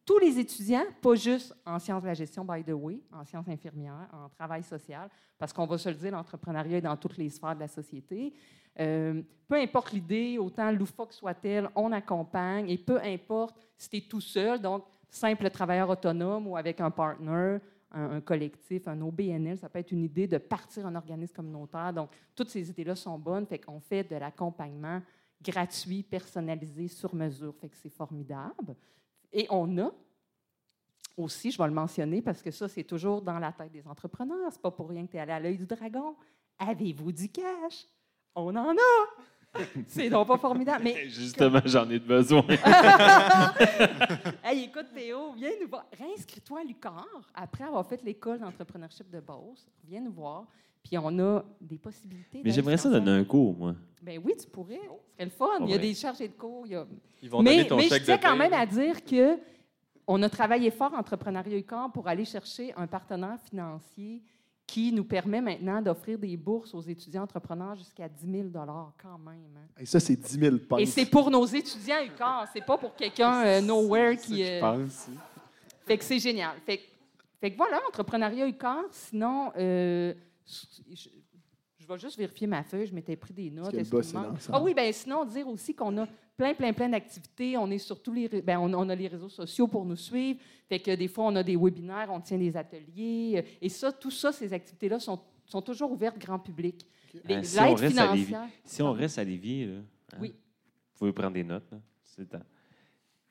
tous 0.05 0.19
les 0.19 0.37
étudiants, 0.39 0.85
pas 1.01 1.15
juste 1.15 1.55
en 1.65 1.79
sciences 1.79 2.03
de 2.03 2.07
la 2.07 2.13
gestion, 2.13 2.45
by 2.45 2.63
the 2.63 2.73
way, 2.73 3.01
en 3.11 3.25
sciences 3.25 3.47
infirmières, 3.47 4.07
en 4.13 4.29
travail 4.29 4.61
social, 4.61 5.09
parce 5.37 5.51
qu'on 5.51 5.65
va 5.65 5.77
se 5.77 5.89
le 5.89 5.95
dire, 5.95 6.11
l'entrepreneuriat 6.11 6.77
est 6.77 6.81
dans 6.81 6.95
toutes 6.95 7.17
les 7.17 7.29
sphères 7.29 7.55
de 7.55 7.61
la 7.61 7.67
société. 7.67 8.33
Euh, 8.79 9.21
peu 9.47 9.55
importe 9.55 9.93
l'idée, 9.93 10.37
autant 10.37 10.71
loufoque 10.71 11.13
soit-elle, 11.13 11.69
on 11.75 11.91
accompagne, 11.91 12.69
et 12.69 12.77
peu 12.77 12.99
importe 13.01 13.55
si 13.77 13.89
tu 13.89 13.97
es 13.97 14.01
tout 14.01 14.21
seul, 14.21 14.61
donc 14.61 14.85
simple 15.09 15.49
travailleur 15.49 15.89
autonome 15.89 16.47
ou 16.47 16.55
avec 16.55 16.79
un 16.81 16.91
partner, 16.91 17.57
un, 17.91 18.21
collectif, 18.21 18.87
un 18.87 19.01
OBNL, 19.01 19.57
ça 19.57 19.69
peut 19.69 19.79
être 19.79 19.91
une 19.91 20.03
idée 20.03 20.27
de 20.27 20.37
partir 20.37 20.85
un 20.85 20.95
organisme 20.95 21.33
communautaire. 21.33 21.93
Donc, 21.93 22.09
toutes 22.35 22.49
ces 22.49 22.69
idées-là 22.69 22.95
sont 22.95 23.17
bonnes, 23.17 23.45
fait 23.45 23.59
qu'on 23.59 23.79
fait 23.79 24.03
de 24.03 24.17
l'accompagnement 24.17 25.01
gratuit, 25.41 26.03
personnalisé, 26.03 26.89
sur 26.89 27.15
mesure, 27.15 27.55
fait 27.55 27.69
que 27.69 27.77
c'est 27.77 27.89
formidable. 27.89 28.75
Et 29.35 29.45
on 29.49 29.77
a 29.77 29.91
aussi, 31.17 31.51
je 31.51 31.57
vais 31.57 31.67
le 31.67 31.73
mentionner 31.73 32.21
parce 32.21 32.41
que 32.41 32.51
ça, 32.51 32.69
c'est 32.69 32.85
toujours 32.85 33.21
dans 33.21 33.37
la 33.37 33.51
tête 33.51 33.71
des 33.71 33.85
entrepreneurs. 33.85 34.49
C'est 34.49 34.61
pas 34.61 34.71
pour 34.71 34.89
rien 34.89 35.05
que 35.05 35.11
tu 35.11 35.17
es 35.17 35.19
allé 35.19 35.33
à 35.33 35.39
l'œil 35.41 35.57
du 35.57 35.65
dragon. 35.65 36.15
Avez-vous 36.57 37.11
du 37.11 37.29
cash? 37.29 37.85
On 38.33 38.55
en 38.55 38.71
a! 38.71 39.55
C'est 39.87 40.09
donc 40.09 40.27
pas 40.27 40.37
formidable. 40.37 40.83
Mais 40.83 41.09
Justement, 41.09 41.61
j'en 41.65 41.89
ai 41.89 41.99
besoin. 41.99 42.45
hey, 44.43 44.63
écoute, 44.65 44.87
Théo, 44.93 45.33
viens 45.33 45.51
nous 45.61 45.67
voir. 45.67 45.85
Réinscris-toi 45.97 46.61
à 46.61 46.63
l'UQAR 46.63 47.05
après 47.33 47.65
avoir 47.65 47.85
fait 47.85 48.01
l'école 48.03 48.39
d'entrepreneurship 48.39 49.09
de 49.09 49.19
Beauce. 49.19 49.69
Viens 49.83 50.01
nous 50.01 50.11
voir. 50.13 50.47
Puis 50.87 50.97
on 50.99 51.17
a 51.19 51.43
des 51.59 51.77
possibilités. 51.79 52.41
Mais 52.43 52.51
j'aimerais 52.51 52.77
ça 52.77 52.89
donner 52.89 53.09
un 53.11 53.23
cours, 53.23 53.57
moi. 53.57 53.75
Ben 54.03 54.21
oui, 54.23 54.33
tu 54.39 54.47
pourrais. 54.47 54.75
Ce 54.75 54.85
serait 55.17 55.25
le 55.25 55.29
fun. 55.31 55.47
Il 55.61 55.69
y 55.71 55.73
a 55.73 55.77
des 55.79 55.93
chargés 55.95 56.27
de 56.27 56.33
cours. 56.33 56.67
il 56.67 56.73
y 56.73 56.75
a- 56.75 56.85
Ils 57.23 57.29
vont 57.29 57.41
mais 57.41 57.57
donner 57.57 57.67
ton 57.67 57.77
mais 57.77 57.89
chèque 57.89 58.01
je 58.01 58.05
tiens 58.05 58.17
quand 58.19 58.35
même 58.35 58.53
à 58.53 58.65
dire 58.67 59.03
que 59.03 59.39
on 60.07 60.21
a 60.21 60.29
travaillé 60.29 60.69
fort 60.69 60.93
entrepreneuriat 60.93 61.57
UQAR 61.57 61.91
pour 61.91 62.07
aller 62.07 62.23
chercher 62.25 62.71
un 62.77 62.85
partenaire 62.85 63.39
financier 63.49 64.21
qui 64.67 64.91
nous 64.91 65.03
permet 65.03 65.41
maintenant 65.41 65.81
d'offrir 65.81 66.19
des 66.19 66.37
bourses 66.37 66.73
aux 66.75 66.81
étudiants 66.81 67.23
entrepreneurs 67.23 67.75
jusqu'à 67.75 68.07
10 68.07 68.31
000 68.31 68.49
quand 68.53 69.17
même. 69.17 69.57
hein. 69.57 69.67
Et 69.79 69.85
ça, 69.87 69.99
c'est 69.99 70.15
10 70.15 70.39
000 70.39 70.57
pintes. 70.69 70.79
Et 70.81 70.85
c'est 70.85 71.05
pour 71.07 71.31
nos 71.31 71.45
étudiants 71.45 72.03
UQAR, 72.05 72.47
c'est 72.53 72.63
pas 72.65 72.77
pour 72.77 72.95
quelqu'un 72.95 73.43
euh, 73.43 73.61
nowhere 73.61 74.17
qui. 74.17 74.43
Je 74.45 74.51
euh, 74.51 74.59
pense. 74.59 75.07
fait 75.87 75.97
que 75.97 76.03
c'est 76.03 76.19
génial. 76.19 76.55
Fait, 76.63 76.77
que- 76.77 76.83
fait 77.41 77.51
que 77.51 77.57
voilà, 77.57 77.79
entrepreneuriat 77.87 78.47
UQAR. 78.47 78.83
Sinon, 78.91 79.51
euh, 79.57 80.13
je, 80.45 81.09
je 81.77 81.87
vais 81.87 81.97
juste 81.97 82.17
vérifier 82.17 82.47
ma 82.47 82.63
feuille. 82.63 82.87
Je 82.87 82.93
m'étais 82.95 83.15
pris 83.15 83.33
des 83.33 83.49
notes. 83.51 83.73
Est-ce 83.73 83.89
qu'il 83.89 84.19
manque? 84.19 84.37
Ah 84.51 84.61
oui, 84.61 84.73
bien 84.73 84.91
sinon, 84.91 85.25
dire 85.25 85.47
aussi 85.47 85.73
qu'on 85.75 85.97
a 85.97 86.07
plein, 86.37 86.53
plein, 86.53 86.73
plein 86.73 86.89
d'activités. 86.89 87.57
On 87.57 87.69
est 87.71 87.77
sur 87.77 88.01
tous 88.01 88.13
les... 88.13 88.27
ben, 88.41 88.57
on, 88.59 88.73
on 88.73 88.89
a 88.89 88.95
les 88.95 89.07
réseaux 89.07 89.29
sociaux 89.29 89.67
pour 89.67 89.85
nous 89.85 89.95
suivre. 89.95 90.39
Fait 90.67 90.79
que 90.79 90.95
des 90.95 91.07
fois, 91.07 91.25
on 91.25 91.35
a 91.35 91.43
des 91.43 91.55
webinaires, 91.55 92.09
on 92.11 92.19
tient 92.21 92.37
des 92.37 92.55
ateliers. 92.57 93.33
euh, 93.45 93.57
Et 93.61 93.69
ça, 93.69 93.91
tout 93.91 94.11
ça, 94.11 94.31
ces 94.31 94.51
activités-là 94.51 94.99
sont, 94.99 95.19
sont 95.45 95.61
toujours 95.61 95.91
ouvertes 95.91 96.17
grand 96.17 96.39
public. 96.39 96.85
Les- 97.23 97.35
Ah, 97.35 97.43
si, 97.43 97.59
on 97.59 97.63
L'aide 97.75 97.79
reste 97.79 97.97
à 97.97 98.11
Lévis, 98.13 98.25
financière... 98.25 98.49
si 98.65 98.81
on 98.81 98.91
reste 98.91 99.17
à 99.19 99.23
Lévis, 99.23 99.65
là, 99.67 99.73
hein, 99.77 100.17
Oui. 100.19 100.29
vous 100.31 100.97
pouvez 100.99 101.13
prendre 101.13 101.33
des 101.33 101.43
notes. 101.43 101.71
Là, 101.71 101.77
c'est 102.03 102.21
le 102.21 102.27
temps. 102.27 102.43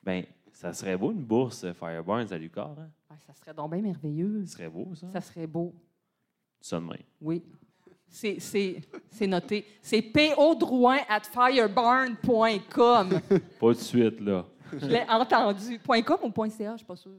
Ben, 0.01 0.23
ça 0.51 0.71
serait 0.73 0.97
beau 0.97 1.11
une 1.11 1.23
bourse 1.23 1.65
Fireburns 1.73 2.31
à 2.31 2.37
Lucar. 2.37 2.71
Hein? 2.79 2.89
Ouais, 3.11 3.17
ça 3.27 3.33
serait 3.33 3.53
donc 3.53 3.71
bien 3.71 3.81
merveilleux. 3.81 4.45
Ce 4.45 4.53
serait 4.53 4.69
beau, 4.69 4.95
ça. 4.95 5.09
Ça 5.11 5.21
serait 5.21 5.45
beau. 5.47 5.73
Ça 6.65 6.79
de 6.79 6.85
même. 6.85 6.97
Oui. 7.21 7.43
C'est- 8.07 8.39
C'est 8.39 8.81
c'est 9.09 9.27
noté. 9.27 9.65
C'est 9.83 10.01
podrouin 10.01 10.97
at 11.07 11.21
fireburn.com. 11.21 13.19
Pas 13.59 13.69
de 13.69 13.73
suite, 13.73 14.19
là. 14.21 14.45
Je 14.73 14.87
l'ai 14.87 15.03
entendu. 15.07 15.77
Point 15.79 16.01
.com 16.01 16.17
ou 16.23 16.31
point 16.31 16.49
.ca, 16.49 16.65
je 16.69 16.71
ne 16.71 16.77
suis 16.77 16.85
pas 16.87 16.95
sûre. 16.95 17.11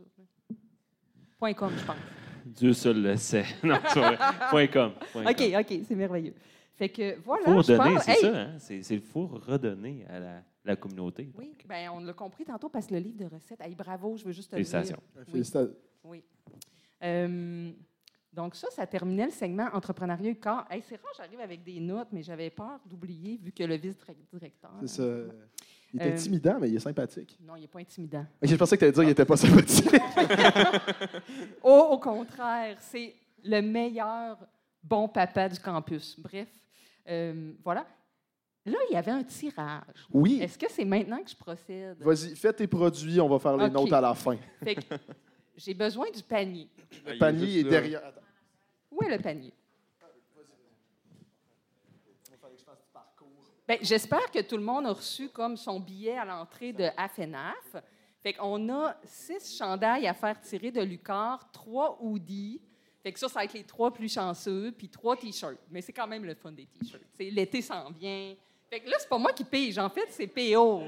Point 1.39 1.55
.com, 1.55 1.70
je 1.78 1.85
pense. 1.85 1.97
Dieu 2.44 2.73
seul 2.73 3.01
le 3.02 3.16
sait. 3.16 3.44
Non, 3.62 3.77
c'est 3.93 4.01
vrai. 4.01 4.18
Point 4.51 4.66
com. 4.66 4.93
Point 5.12 5.31
OK, 5.31 5.36
com. 5.36 5.60
OK, 5.60 5.81
c'est 5.86 5.94
merveilleux. 5.94 6.35
Fait 6.74 6.89
que 6.89 7.16
voilà, 7.20 7.44
Faut 7.44 7.62
je 7.62 7.73
redonner, 7.73 7.98
c'est 8.01 8.10
Hey! 8.12 8.20
ça. 8.20 8.36
Hein? 8.36 8.55
C'est, 8.59 8.82
c'est 8.82 8.94
le 8.97 9.01
faut 9.02 9.27
redonner 9.28 10.05
à 10.09 10.18
la 10.18 10.43
la 10.64 10.74
communauté. 10.77 11.31
Oui, 11.39 11.52
ben, 11.68 11.90
on 11.94 12.01
l'a 12.01 12.12
compris 12.12 12.44
tantôt 12.44 12.68
parce 12.68 12.86
que 12.89 12.94
le 12.94 13.01
livre 13.01 13.18
de 13.18 13.27
recettes, 13.32 13.60
hey, 13.60 13.74
bravo, 13.77 14.16
je 14.16 14.24
veux 14.24 14.32
juste 14.32 14.51
te 14.51 14.56
le 14.56 14.62
dire. 14.62 14.70
Félicitations. 14.73 15.02
Oui. 15.16 15.24
Félicitations. 15.31 15.74
Oui. 16.02 16.24
Euh, 17.05 17.70
donc 18.36 18.54
ça, 18.54 18.68
ça 18.70 18.86
terminait 18.86 19.24
le 19.24 19.30
segment 19.32 19.68
entrepreneuriat 19.72 20.30
et 20.30 20.34
corps. 20.36 20.64
Hey, 20.70 20.82
c'est 20.86 20.96
rare, 20.96 21.12
j'arrive 21.16 21.40
avec 21.40 21.64
des 21.64 21.80
notes, 21.80 22.08
mais 22.12 22.22
j'avais 22.22 22.50
peur 22.50 22.78
d'oublier 22.84 23.40
vu 23.42 23.50
que 23.50 23.64
le 23.64 23.76
vice-directeur. 23.76 24.70
C'est 24.82 24.88
ça. 24.88 25.02
Il 25.94 26.02
est 26.02 26.06
Euh, 26.06 26.12
intimidant, 26.12 26.58
mais 26.60 26.68
il 26.68 26.76
est 26.76 26.80
sympathique. 26.80 27.38
Non, 27.40 27.56
il 27.56 27.62
n'est 27.62 27.68
pas 27.68 27.78
intimidant. 27.78 28.26
Je 28.42 28.54
pensais 28.56 28.76
que 28.76 28.80
tu 28.80 28.84
allais 28.84 28.92
dire 28.92 29.00
qu'il 29.02 29.08
n'était 29.08 29.24
pas 29.24 29.36
sympathique. 29.36 29.88
Oh, 31.62 31.88
au 31.92 31.98
contraire, 31.98 32.76
c'est 32.80 33.14
le 33.44 33.60
meilleur 33.62 34.36
bon 34.82 35.08
papa 35.08 35.48
du 35.48 35.58
campus. 35.58 36.18
Bref, 36.20 36.48
euh, 37.08 37.52
voilà. 37.64 37.86
Là, 38.64 38.78
il 38.90 38.94
y 38.94 38.96
avait 38.96 39.12
un 39.12 39.22
tirage. 39.22 40.06
Oui. 40.12 40.40
Est-ce 40.42 40.58
que 40.58 40.66
c'est 40.68 40.84
maintenant 40.84 41.22
que 41.22 41.30
je 41.30 41.36
procède? 41.36 41.96
Vas-y, 42.00 42.34
fais 42.34 42.52
tes 42.52 42.66
produits, 42.66 43.20
on 43.20 43.28
va 43.28 43.38
faire 43.38 43.56
les 43.56 43.66
Ok. 43.66 43.72
nôtres 43.72 43.94
à 43.94 44.00
la 44.00 44.14
fin. 44.14 44.36
Fait 44.62 44.74
que 44.74 44.80
j'ai 45.56 45.72
besoin 45.74 46.06
du 46.10 46.22
panier. 46.22 46.68
Le 47.06 47.16
panier 47.18 47.60
est 47.60 47.64
derrière. 47.64 48.04
Attends. 48.04 48.20
Où 48.97 49.02
est 49.02 49.10
le 49.14 49.23
panier? 49.23 49.52
Ben, 53.68 53.78
J'espère 53.82 54.31
que 54.31 54.40
tout 54.40 54.56
le 54.56 54.62
monde 54.62 54.86
a 54.86 54.93
reçu 54.93 55.28
comme 55.28 55.56
son 55.56 55.81
billet 55.81 56.16
à 56.16 56.24
l'entrée 56.24 56.73
de 56.73 56.89
AFNAF. 56.97 57.77
Fait 58.23 58.32
qu'on 58.32 58.68
a 58.70 58.97
six 59.05 59.56
chandails 59.56 60.06
à 60.06 60.14
faire 60.14 60.40
tirer 60.40 60.70
de 60.70 60.81
Lucar, 60.81 61.51
trois 61.52 61.98
hoodies. 62.01 62.62
Fait 63.02 63.12
que 63.12 63.18
ça, 63.18 63.28
ça 63.28 63.40
va 63.40 63.44
être 63.44 63.52
les 63.52 63.64
trois 63.64 63.93
plus 63.93 64.12
chanceux, 64.12 64.73
puis 64.73 64.89
trois 64.89 65.16
T-shirts. 65.16 65.60
Mais 65.70 65.82
c'est 65.82 65.93
quand 65.93 66.06
même 66.06 66.24
le 66.24 66.35
fun 66.35 66.52
des 66.52 66.66
T-shirts. 66.66 67.05
L'été 67.18 67.60
s'en 67.60 67.90
vient. 67.90 68.35
Fait 68.70 68.81
que 68.81 68.89
là, 68.89 68.97
c'est 68.98 69.09
pas 69.09 69.18
moi 69.18 69.32
qui 69.32 69.44
pige. 69.44 69.78
En 69.78 69.90
fait, 69.90 70.06
c'est 70.10 70.27
PO. 70.27 70.85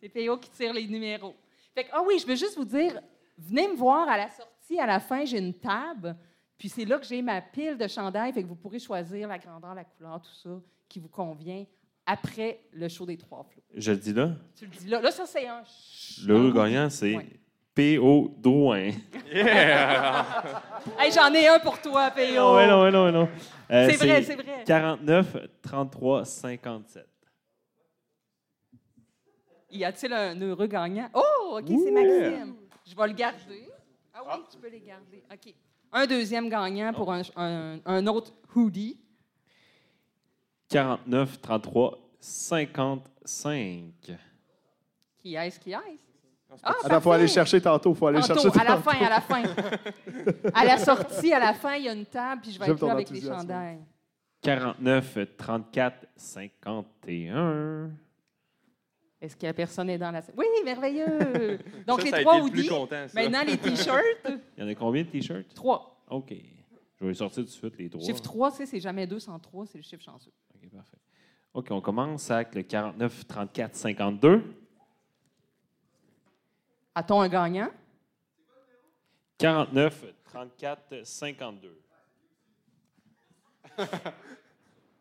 C'est 0.00 0.08
PO 0.08 0.38
qui 0.38 0.50
tire 0.50 0.72
les 0.72 0.86
numéros. 0.86 1.34
Fait 1.74 1.84
que, 1.84 1.90
ah 1.92 2.02
oui, 2.02 2.18
je 2.18 2.26
veux 2.26 2.34
juste 2.34 2.56
vous 2.56 2.64
dire, 2.64 3.00
venez 3.36 3.68
me 3.68 3.74
voir 3.74 4.08
à 4.08 4.16
la 4.16 4.30
sortie, 4.30 4.80
à 4.80 4.86
la 4.86 5.00
fin, 5.00 5.24
j'ai 5.24 5.38
une 5.38 5.54
table. 5.54 6.16
Puis 6.58 6.68
c'est 6.68 6.84
là 6.84 6.98
que 6.98 7.04
j'ai 7.06 7.20
ma 7.22 7.40
pile 7.42 7.76
de 7.76 7.86
chandails. 7.86 8.32
Fait 8.32 8.42
que 8.42 8.48
vous 8.48 8.54
pourrez 8.56 8.78
choisir 8.78 9.28
la 9.28 9.38
grandeur, 9.38 9.74
la 9.74 9.84
couleur, 9.84 10.20
tout 10.20 10.34
ça, 10.42 10.50
qui 10.88 10.98
vous 11.00 11.08
convient 11.08 11.64
après 12.06 12.60
le 12.72 12.88
show 12.88 13.04
des 13.04 13.16
trois 13.18 13.44
flots. 13.44 13.62
Je 13.74 13.90
le 13.92 13.98
dis 13.98 14.12
là? 14.12 14.30
Tu 14.54 14.64
le 14.66 14.70
dis 14.70 14.88
là. 14.88 15.00
Là, 15.00 15.10
ça, 15.10 15.26
c'est 15.26 15.46
un. 15.46 15.62
Le 16.26 16.50
gagnant, 16.52 16.88
c'est 16.88 17.16
Ouais. 17.16 17.26
P.O. 17.74 18.34
Drouin. 18.38 18.90
Hey, 20.98 21.12
j'en 21.12 21.30
ai 21.34 21.46
un 21.46 21.58
pour 21.58 21.78
toi, 21.82 22.10
PO. 22.10 22.22
Non, 22.34 22.54
ouais, 22.54 22.66
non, 22.66 22.82
ouais, 22.82 22.90
non, 22.90 23.04
ouais, 23.04 23.12
non. 23.12 23.28
Euh, 23.70 23.88
C'est 23.90 23.96
vrai, 23.96 24.22
c'est 24.22 24.34
vrai. 24.36 24.64
49, 24.66 25.36
33, 25.60 26.24
57. 26.24 27.06
Y 29.72 29.84
a-t-il 29.84 30.12
un 30.12 30.40
heureux 30.40 30.66
gagnant? 30.68 31.10
Oh, 31.12 31.58
OK, 31.58 31.66
c'est 31.68 31.90
Maxime. 31.90 32.56
Je 32.86 32.96
vais 32.96 33.06
le 33.08 33.12
garder. 33.12 33.68
Ah 34.14 34.20
oui, 34.24 34.44
tu 34.50 34.56
peux 34.58 34.68
les 34.70 34.80
garder. 34.80 35.22
OK. 35.30 35.54
Un 35.92 36.06
deuxième 36.06 36.48
gagnant 36.48 36.92
pour 36.92 37.12
un, 37.12 37.22
un- 37.36 37.78
un 37.84 38.06
autre 38.06 38.32
hoodie. 38.54 38.98
49, 40.68 41.40
33, 41.40 41.98
55. 42.20 43.82
Qui 45.18 45.34
est-ce, 45.34 45.58
qui 45.60 45.72
est-ce? 45.72 46.02
Ah, 46.62 46.74
il 46.90 47.00
faut 47.00 47.12
aller 47.12 47.28
chercher 47.28 47.60
tantôt. 47.60 47.92
faut 47.94 48.06
aller 48.06 48.20
Tantôt, 48.20 48.40
chercher 48.40 48.60
à 48.60 48.64
la 48.64 48.76
tantôt. 48.76 48.90
fin, 48.90 49.04
à 49.04 49.08
la 49.10 49.20
fin. 49.20 49.42
à 50.54 50.64
la 50.64 50.78
sortie, 50.78 51.32
à 51.32 51.38
la 51.38 51.54
fin, 51.54 51.74
il 51.74 51.84
y 51.84 51.88
a 51.88 51.92
une 51.92 52.06
table, 52.06 52.40
puis 52.42 52.52
je 52.52 52.58
vais 52.58 52.66
J'aime 52.66 52.74
être 52.74 52.80
ton 52.80 52.86
là 52.86 52.92
avec 52.92 53.10
les 53.10 53.18
enthousiasme. 53.18 53.40
chandails. 53.48 53.78
49, 54.42 55.18
34, 55.36 56.06
51. 56.16 57.90
Est-ce 59.20 59.36
que 59.36 59.46
la 59.46 59.54
personne 59.54 59.88
est 59.90 59.98
dans 59.98 60.10
la... 60.10 60.20
Oui, 60.36 60.44
merveilleux! 60.64 61.58
Donc, 61.86 62.00
Ça, 62.00 62.04
les 62.04 62.10
ça 62.10 62.20
trois 62.20 62.40
hoodies. 62.40 62.68
content, 62.68 63.08
ça. 63.08 63.20
Maintenant, 63.20 63.42
les 63.44 63.56
T-shirts. 63.56 64.02
Il 64.56 64.62
y 64.62 64.66
en 64.66 64.68
a 64.68 64.74
combien 64.74 65.02
de 65.02 65.08
T-shirts? 65.08 65.54
Trois. 65.54 66.04
OK. 66.10 66.34
Je 66.98 67.04
vais 67.04 67.08
les 67.10 67.14
sortir 67.14 67.42
tout 67.42 67.48
de 67.48 67.54
suite, 67.54 67.78
les 67.78 67.88
trois. 67.90 68.04
Chiffre 68.04 68.20
3, 68.22 68.50
tu 68.50 68.56
sais, 68.58 68.66
c'est 68.66 68.80
jamais 68.80 69.06
2 69.06 69.18
sans 69.18 69.38
3, 69.38 69.66
c'est 69.66 69.78
le 69.78 69.84
chiffre 69.84 70.02
chanceux. 70.02 70.32
OK, 70.54 70.70
parfait. 70.70 70.96
OK, 71.52 71.66
on 71.70 71.80
commence 71.80 72.30
avec 72.30 72.54
le 72.54 72.62
49, 72.62 73.26
34, 73.26 73.74
52. 73.74 74.42
A-t-on 76.94 77.20
un 77.20 77.28
gagnant? 77.28 77.68
49, 79.38 80.04
34, 80.24 81.04
52. 81.04 81.80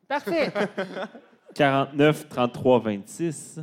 Parfait. 0.07 0.51
49, 1.53 2.29
33, 2.29 2.79
26. 2.79 3.59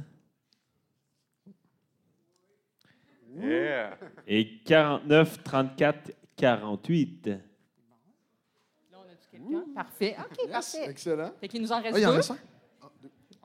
Yeah. 3.40 3.96
Et 4.26 4.58
49, 4.64 5.42
34, 5.42 6.12
48. 6.36 7.26
Là, 7.26 7.36
on 8.92 9.00
a-tu 9.00 9.28
quelqu'un? 9.30 9.64
Parfait. 9.74 10.16
OK, 10.18 10.50
parfait. 10.50 10.90
Excellent. 10.90 11.30
Fait 11.40 11.48
qu'il 11.48 11.62
nous 11.62 11.72
en 11.72 11.80
reste 11.80 11.94
Ah, 11.94 11.98
il 11.98 12.02
y 12.02 12.06
en 12.06 12.12
deux. 12.12 12.18
a 12.18 12.22
cinq. 12.22 12.38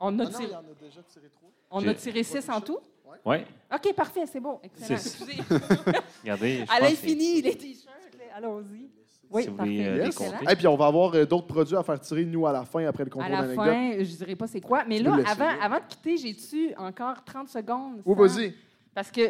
On 0.00 0.18
a, 0.18 0.22
Ah 0.22 0.24
non, 0.24 0.30
tiré, 0.30 0.44
il 0.44 0.50
y 0.50 0.54
en 0.54 0.58
a 0.58 0.62
déjà 0.80 1.02
tiré 1.02 1.28
trois. 1.30 1.50
on 1.70 1.88
a 1.88 1.94
tiré 1.94 2.22
six 2.22 2.48
en 2.48 2.60
tout? 2.60 2.78
Oui. 3.24 3.36
OK, 3.74 3.94
parfait, 3.94 4.26
c'est 4.26 4.38
bon. 4.40 4.60
Excellent. 4.62 4.98
Six. 4.98 5.22
Excusez. 5.22 5.42
Regardez. 6.22 6.56
je 6.58 6.62
À 6.62 6.66
pense 6.66 6.78
que- 6.78 6.82
l'infini, 6.84 7.42
les 7.42 7.56
T-shirts. 7.56 7.94
Allons-y. 8.34 8.90
Oui, 9.30 9.42
Si 9.42 9.48
vous 9.50 9.56
parfait. 9.56 9.72
voulez, 9.72 9.86
euh, 9.86 9.98
les. 9.98 10.06
Excellent. 10.06 10.40
Et 10.48 10.56
puis 10.56 10.66
on 10.68 10.76
va 10.76 10.86
avoir 10.86 11.14
euh, 11.14 11.26
d'autres 11.26 11.46
produits 11.48 11.76
à 11.76 11.82
faire 11.82 12.00
tirer, 12.00 12.24
nous, 12.24 12.46
à 12.46 12.52
la 12.52 12.64
fin, 12.64 12.86
après 12.86 13.04
le 13.04 13.10
concours 13.10 13.26
À 13.26 13.28
la 13.28 13.42
d'anecdotes. 13.42 13.66
fin, 13.66 13.92
je 13.94 13.98
ne 14.12 14.16
dirais 14.16 14.36
pas 14.36 14.46
c'est 14.46 14.60
quoi. 14.60 14.84
Mais 14.86 14.98
Tu 14.98 15.02
là, 15.02 15.16
peux 15.16 15.42
avant, 15.60 15.76
de 15.78 15.82
quitter, 15.88 16.16
j'ai-tu 16.16 16.74
encore 16.76 17.24
30 17.24 17.48
secondes? 17.48 18.00
Oui, 18.06 18.28
Sam? 18.28 18.36
vas-y. 18.38 18.54
Parce 18.94 19.10
que 19.10 19.20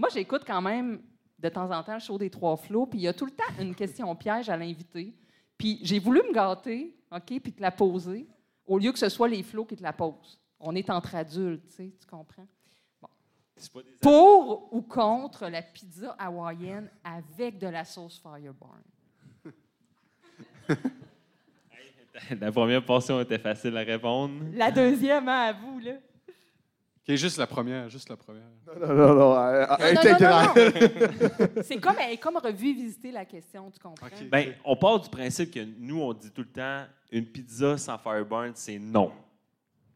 moi, 0.00 0.08
j'écoute 0.12 0.42
quand 0.46 0.62
même 0.62 1.00
de 1.38 1.48
temps 1.48 1.70
en 1.70 1.82
temps 1.82 1.94
le 1.94 2.00
show 2.00 2.18
des 2.18 2.30
trois 2.30 2.56
flots, 2.56 2.86
puis 2.86 2.98
il 3.00 3.02
y 3.02 3.08
a 3.08 3.12
tout 3.12 3.26
le 3.26 3.30
temps 3.32 3.44
une 3.60 3.74
question 3.74 4.14
piège 4.16 4.48
à 4.48 4.56
l'invité. 4.56 5.14
Puis 5.58 5.78
j'ai 5.82 5.98
voulu 5.98 6.20
me 6.28 6.32
gâter, 6.32 6.96
OK, 7.12 7.40
puis 7.40 7.52
te 7.52 7.60
la 7.62 7.70
poser, 7.70 8.26
au 8.66 8.78
lieu 8.78 8.92
que 8.92 8.98
ce 8.98 9.08
soit 9.08 9.28
les 9.28 9.42
flots 9.42 9.64
qui 9.64 9.76
te 9.76 9.82
la 9.82 9.92
posent. 9.92 10.40
On 10.58 10.74
est 10.74 10.88
entre 10.90 11.14
adultes, 11.14 11.66
tu 11.68 11.74
sais, 11.74 11.92
tu 12.00 12.06
comprends? 12.06 12.46
C'est 13.56 13.72
pas 13.72 13.82
des- 13.82 13.90
Pour 14.00 14.72
ou 14.72 14.80
contre 14.80 15.46
la 15.48 15.60
pizza 15.60 16.12
hawaïenne 16.18 16.90
avec 17.04 17.58
de 17.58 17.66
la 17.66 17.84
sauce 17.84 18.18
Fireburn? 18.18 18.80
La 22.40 22.52
première 22.52 22.84
portion 22.84 23.20
était 23.20 23.38
facile 23.38 23.76
à 23.76 23.80
répondre. 23.80 24.34
La 24.54 24.70
deuxième, 24.70 25.28
hein, 25.28 25.48
à 25.48 25.52
vous, 25.52 25.78
là. 25.78 25.92
OK, 27.10 27.16
juste 27.16 27.38
la 27.38 27.46
première, 27.46 27.88
juste 27.88 28.08
la 28.08 28.16
première. 28.16 28.42
Non, 28.80 28.94
non, 28.94 29.14
non. 29.14 30.54
C'est 31.62 31.78
comme, 31.78 31.96
elle 32.00 32.12
est 32.12 32.16
comme 32.18 32.36
revisiter 32.36 33.10
la 33.10 33.24
question, 33.24 33.70
tu 33.70 33.78
comprends? 33.78 34.06
Ben, 34.30 34.54
on 34.64 34.76
part 34.76 35.00
du 35.00 35.08
principe 35.10 35.52
que 35.52 35.60
nous, 35.78 36.00
on 36.00 36.12
dit 36.12 36.30
tout 36.30 36.42
le 36.42 36.48
temps 36.48 36.84
une 37.10 37.26
pizza 37.26 37.76
sans 37.78 37.98
Fireburn, 37.98 38.52
c'est 38.54 38.78
non. 38.78 39.12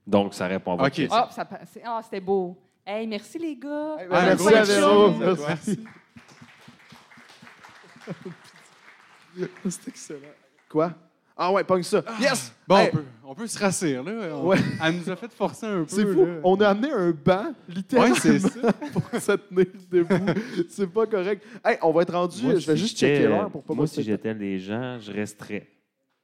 Donc, 0.06 0.34
ça 0.34 0.46
répond 0.46 0.72
à 0.72 0.76
votre 0.76 0.94
question. 0.94 1.16
Ah, 1.16 1.28
c'est- 1.66 1.82
ah, 1.84 2.00
c'était 2.02 2.20
beau. 2.20 2.58
Hey, 2.86 3.06
merci 3.06 3.38
les 3.38 3.56
gars. 3.56 3.96
ben, 3.98 4.08
Ah, 4.10 4.22
merci 4.26 4.54
à 4.54 4.62
Véro. 4.64 5.10
Merci. 5.12 5.84
C'est 9.68 9.88
excellent. 9.88 10.18
Quoi? 10.68 10.92
Ah 11.36 11.52
ouais, 11.52 11.64
pogne 11.64 11.82
ça. 11.82 12.02
Yes! 12.20 12.52
Bon, 12.66 12.76
Hey, 12.76 12.88
on, 12.92 12.96
peut, 12.96 13.04
on 13.26 13.34
peut 13.34 13.46
se 13.48 13.58
rasseoir, 13.58 14.04
là. 14.04 14.12
On- 14.36 14.46
Ouais. 14.48 14.58
Elle 14.82 14.96
nous 14.98 15.10
a 15.10 15.16
fait 15.16 15.32
forcer 15.32 15.66
un 15.66 15.80
peu. 15.82 15.86
C'est 15.88 16.06
fou. 16.06 16.24
là. 16.26 16.32
On 16.44 16.54
a 16.60 16.68
amené 16.68 16.92
un 16.92 17.10
banc, 17.10 17.46
littéralement, 17.68 18.14
Ouais, 18.14 18.20
c'est 18.20 18.38
ça. 18.38 18.72
pour 18.92 19.20
se 19.20 19.32
tenir 19.32 19.66
debout. 19.90 20.40
C'est 20.68 20.86
pas 20.86 21.06
correct. 21.06 21.44
Hey, 21.64 21.76
on 21.82 21.90
va 21.92 22.02
être 22.02 22.12
rendu. 22.12 22.40
Moi, 22.44 22.54
je 22.56 22.66
vais 22.66 22.76
si 22.76 22.82
juste 22.82 22.98
j'étais- 22.98 23.16
checker 23.16 23.28
l'heure 23.28 23.50
pour 23.50 23.64
pas 23.64 23.74
Moi, 23.74 23.86
si 23.88 24.02
j'étais 24.02 24.32
les 24.34 24.58
gens, 24.60 24.98
je 25.00 25.10
resterais. 25.12 25.66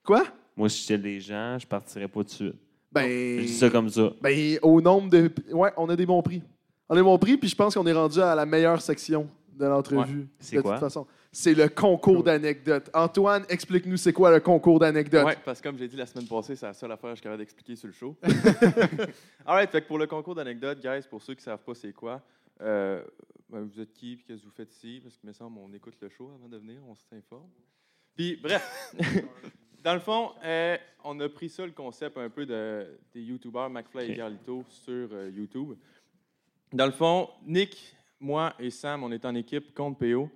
Quoi? 0.05 0.23
Moi, 0.57 0.69
si 0.69 0.83
j'étais 0.87 0.97
les 1.03 1.21
gens, 1.21 1.59
je 1.59 1.67
partirais 1.67 2.07
pas 2.09 2.21
tout 2.21 2.25
de 2.25 2.31
suite. 2.31 2.55
Ben. 2.93 3.09
Je 3.41 3.47
dis 3.47 3.49
ça 3.57 3.69
comme 3.71 3.89
ça. 3.89 4.11
Ben, 4.21 4.59
au 4.63 4.81
nombre 4.81 5.11
de. 5.11 5.31
Ouais, 5.53 5.73
on 5.77 5.89
a 5.89 5.97
des 5.97 6.07
bons 6.07 6.23
prix. 6.23 6.43
On 6.89 6.95
a 6.95 6.97
des 6.97 7.03
bons 7.03 7.19
prix, 7.19 7.37
puis 7.37 7.49
je 7.49 7.55
pense 7.57 7.75
qu'on 7.75 7.87
est 7.87 7.93
rendu 7.93 8.21
à 8.21 8.35
la 8.35 8.47
meilleure 8.47 8.81
section 8.81 9.29
de 9.57 9.65
l'entrevue. 9.67 10.29
C'est 10.39 10.57
de 10.57 10.61
quoi? 10.63 10.73
toute 10.73 10.81
façon. 10.81 11.07
C'est 11.33 11.55
le 11.55 11.69
concours 11.69 12.25
d'anecdotes. 12.25 12.91
Antoine, 12.93 13.45
explique-nous 13.49 13.97
c'est 13.97 14.13
quoi 14.13 14.33
le 14.33 14.41
concours 14.41 14.81
d'anecdotes? 14.81 15.27
Oui, 15.27 15.35
parce 15.45 15.61
que 15.61 15.69
comme 15.69 15.79
j'ai 15.79 15.87
dit 15.87 15.97
la 15.97 16.07
semaine 16.07 16.27
passée, 16.27 16.57
c'est 16.57 16.67
la 16.67 16.73
seule 16.73 16.91
affaire 16.91 17.11
que 17.11 17.17
je 17.17 17.21
suis 17.21 17.23
capable 17.23 17.39
d'expliquer 17.39 17.77
sur 17.77 17.87
le 17.87 17.93
show. 17.93 18.17
All 19.47 19.55
right, 19.55 19.71
fait 19.71 19.83
que 19.83 19.87
pour 19.87 19.99
le 19.99 20.09
concours 20.09 20.35
d'anecdotes, 20.35 20.81
guys, 20.81 21.07
pour 21.09 21.23
ceux 21.23 21.35
qui 21.35 21.41
ne 21.41 21.45
savent 21.45 21.63
pas 21.63 21.75
c'est 21.75 21.93
quoi, 21.93 22.21
euh, 22.61 23.05
ben, 23.49 23.61
vous 23.63 23.81
êtes 23.81 23.93
qui 23.93 24.15
et 24.15 24.17
qu'est-ce 24.17 24.41
que 24.41 24.47
vous 24.47 24.53
faites 24.53 24.73
ici? 24.73 25.01
Parce 25.03 25.17
que, 25.17 25.27
me 25.27 25.33
semble, 25.33 25.59
on 25.59 25.73
écoute 25.73 25.95
le 26.01 26.09
show 26.09 26.33
avant 26.35 26.49
de 26.49 26.57
venir, 26.57 26.81
on 26.89 26.97
s'informe. 26.97 27.49
Puis, 28.17 28.37
bref, 28.43 28.93
dans 29.85 29.95
le 29.95 30.01
fond, 30.01 30.33
euh, 30.45 30.77
on 31.05 31.19
a 31.21 31.29
pris 31.29 31.49
ça, 31.49 31.65
le 31.65 31.73
concept 31.73 32.19
un 32.19 32.29
peu 32.29 32.45
de, 32.45 32.99
des 33.15 33.23
YouTubers 33.23 33.71
McFly 33.71 34.11
et 34.11 34.17
Carlito 34.17 34.65
sur 34.69 35.09
euh, 35.13 35.31
YouTube. 35.31 35.75
Dans 36.73 36.87
le 36.87 36.93
fond, 36.93 37.29
Nick, 37.47 37.95
moi 38.19 38.53
et 38.59 38.71
Sam, 38.71 39.05
on 39.05 39.13
est 39.13 39.25
en 39.25 39.35
équipe 39.37 39.73
contre 39.75 39.99
PO. 39.99 40.29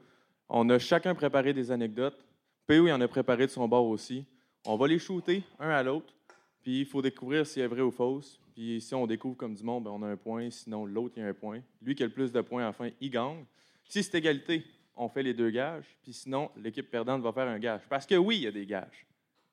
On 0.48 0.68
a 0.70 0.78
chacun 0.78 1.14
préparé 1.14 1.52
des 1.52 1.70
anecdotes. 1.70 2.24
PO, 2.66 2.86
il 2.86 2.92
en 2.92 3.00
a 3.00 3.08
préparé 3.08 3.46
de 3.46 3.50
son 3.50 3.66
bord 3.68 3.86
aussi. 3.86 4.24
On 4.66 4.76
va 4.76 4.86
les 4.86 4.98
shooter 4.98 5.42
un 5.58 5.68
à 5.68 5.82
l'autre, 5.82 6.14
puis 6.62 6.80
il 6.80 6.86
faut 6.86 7.02
découvrir 7.02 7.46
si 7.46 7.60
est 7.60 7.66
vraie 7.66 7.82
ou 7.82 7.90
fausse. 7.90 8.40
Puis 8.54 8.80
si 8.80 8.94
on 8.94 9.06
découvre 9.06 9.36
comme 9.36 9.54
du 9.54 9.62
monde, 9.62 9.84
ben, 9.84 9.90
on 9.90 10.02
a 10.02 10.08
un 10.08 10.16
point. 10.16 10.48
Sinon, 10.50 10.86
l'autre, 10.86 11.14
il 11.16 11.22
y 11.22 11.26
a 11.26 11.28
un 11.28 11.34
point. 11.34 11.60
Lui 11.82 11.94
qui 11.94 12.02
a 12.02 12.06
le 12.06 12.12
plus 12.12 12.32
de 12.32 12.40
points 12.40 12.62
à 12.62 12.66
la 12.66 12.72
fin, 12.72 12.88
il 13.00 13.10
gagne. 13.10 13.44
Si 13.84 14.02
c'est 14.02 14.16
égalité, 14.16 14.64
on 14.96 15.08
fait 15.08 15.22
les 15.22 15.34
deux 15.34 15.50
gages. 15.50 15.84
Puis 16.02 16.12
sinon, 16.12 16.50
l'équipe 16.56 16.88
perdante 16.88 17.20
va 17.22 17.32
faire 17.32 17.48
un 17.48 17.58
gage. 17.58 17.82
Parce 17.88 18.06
que 18.06 18.14
oui, 18.14 18.36
il 18.36 18.42
y 18.42 18.46
a 18.46 18.52
des 18.52 18.64
gages. 18.64 19.06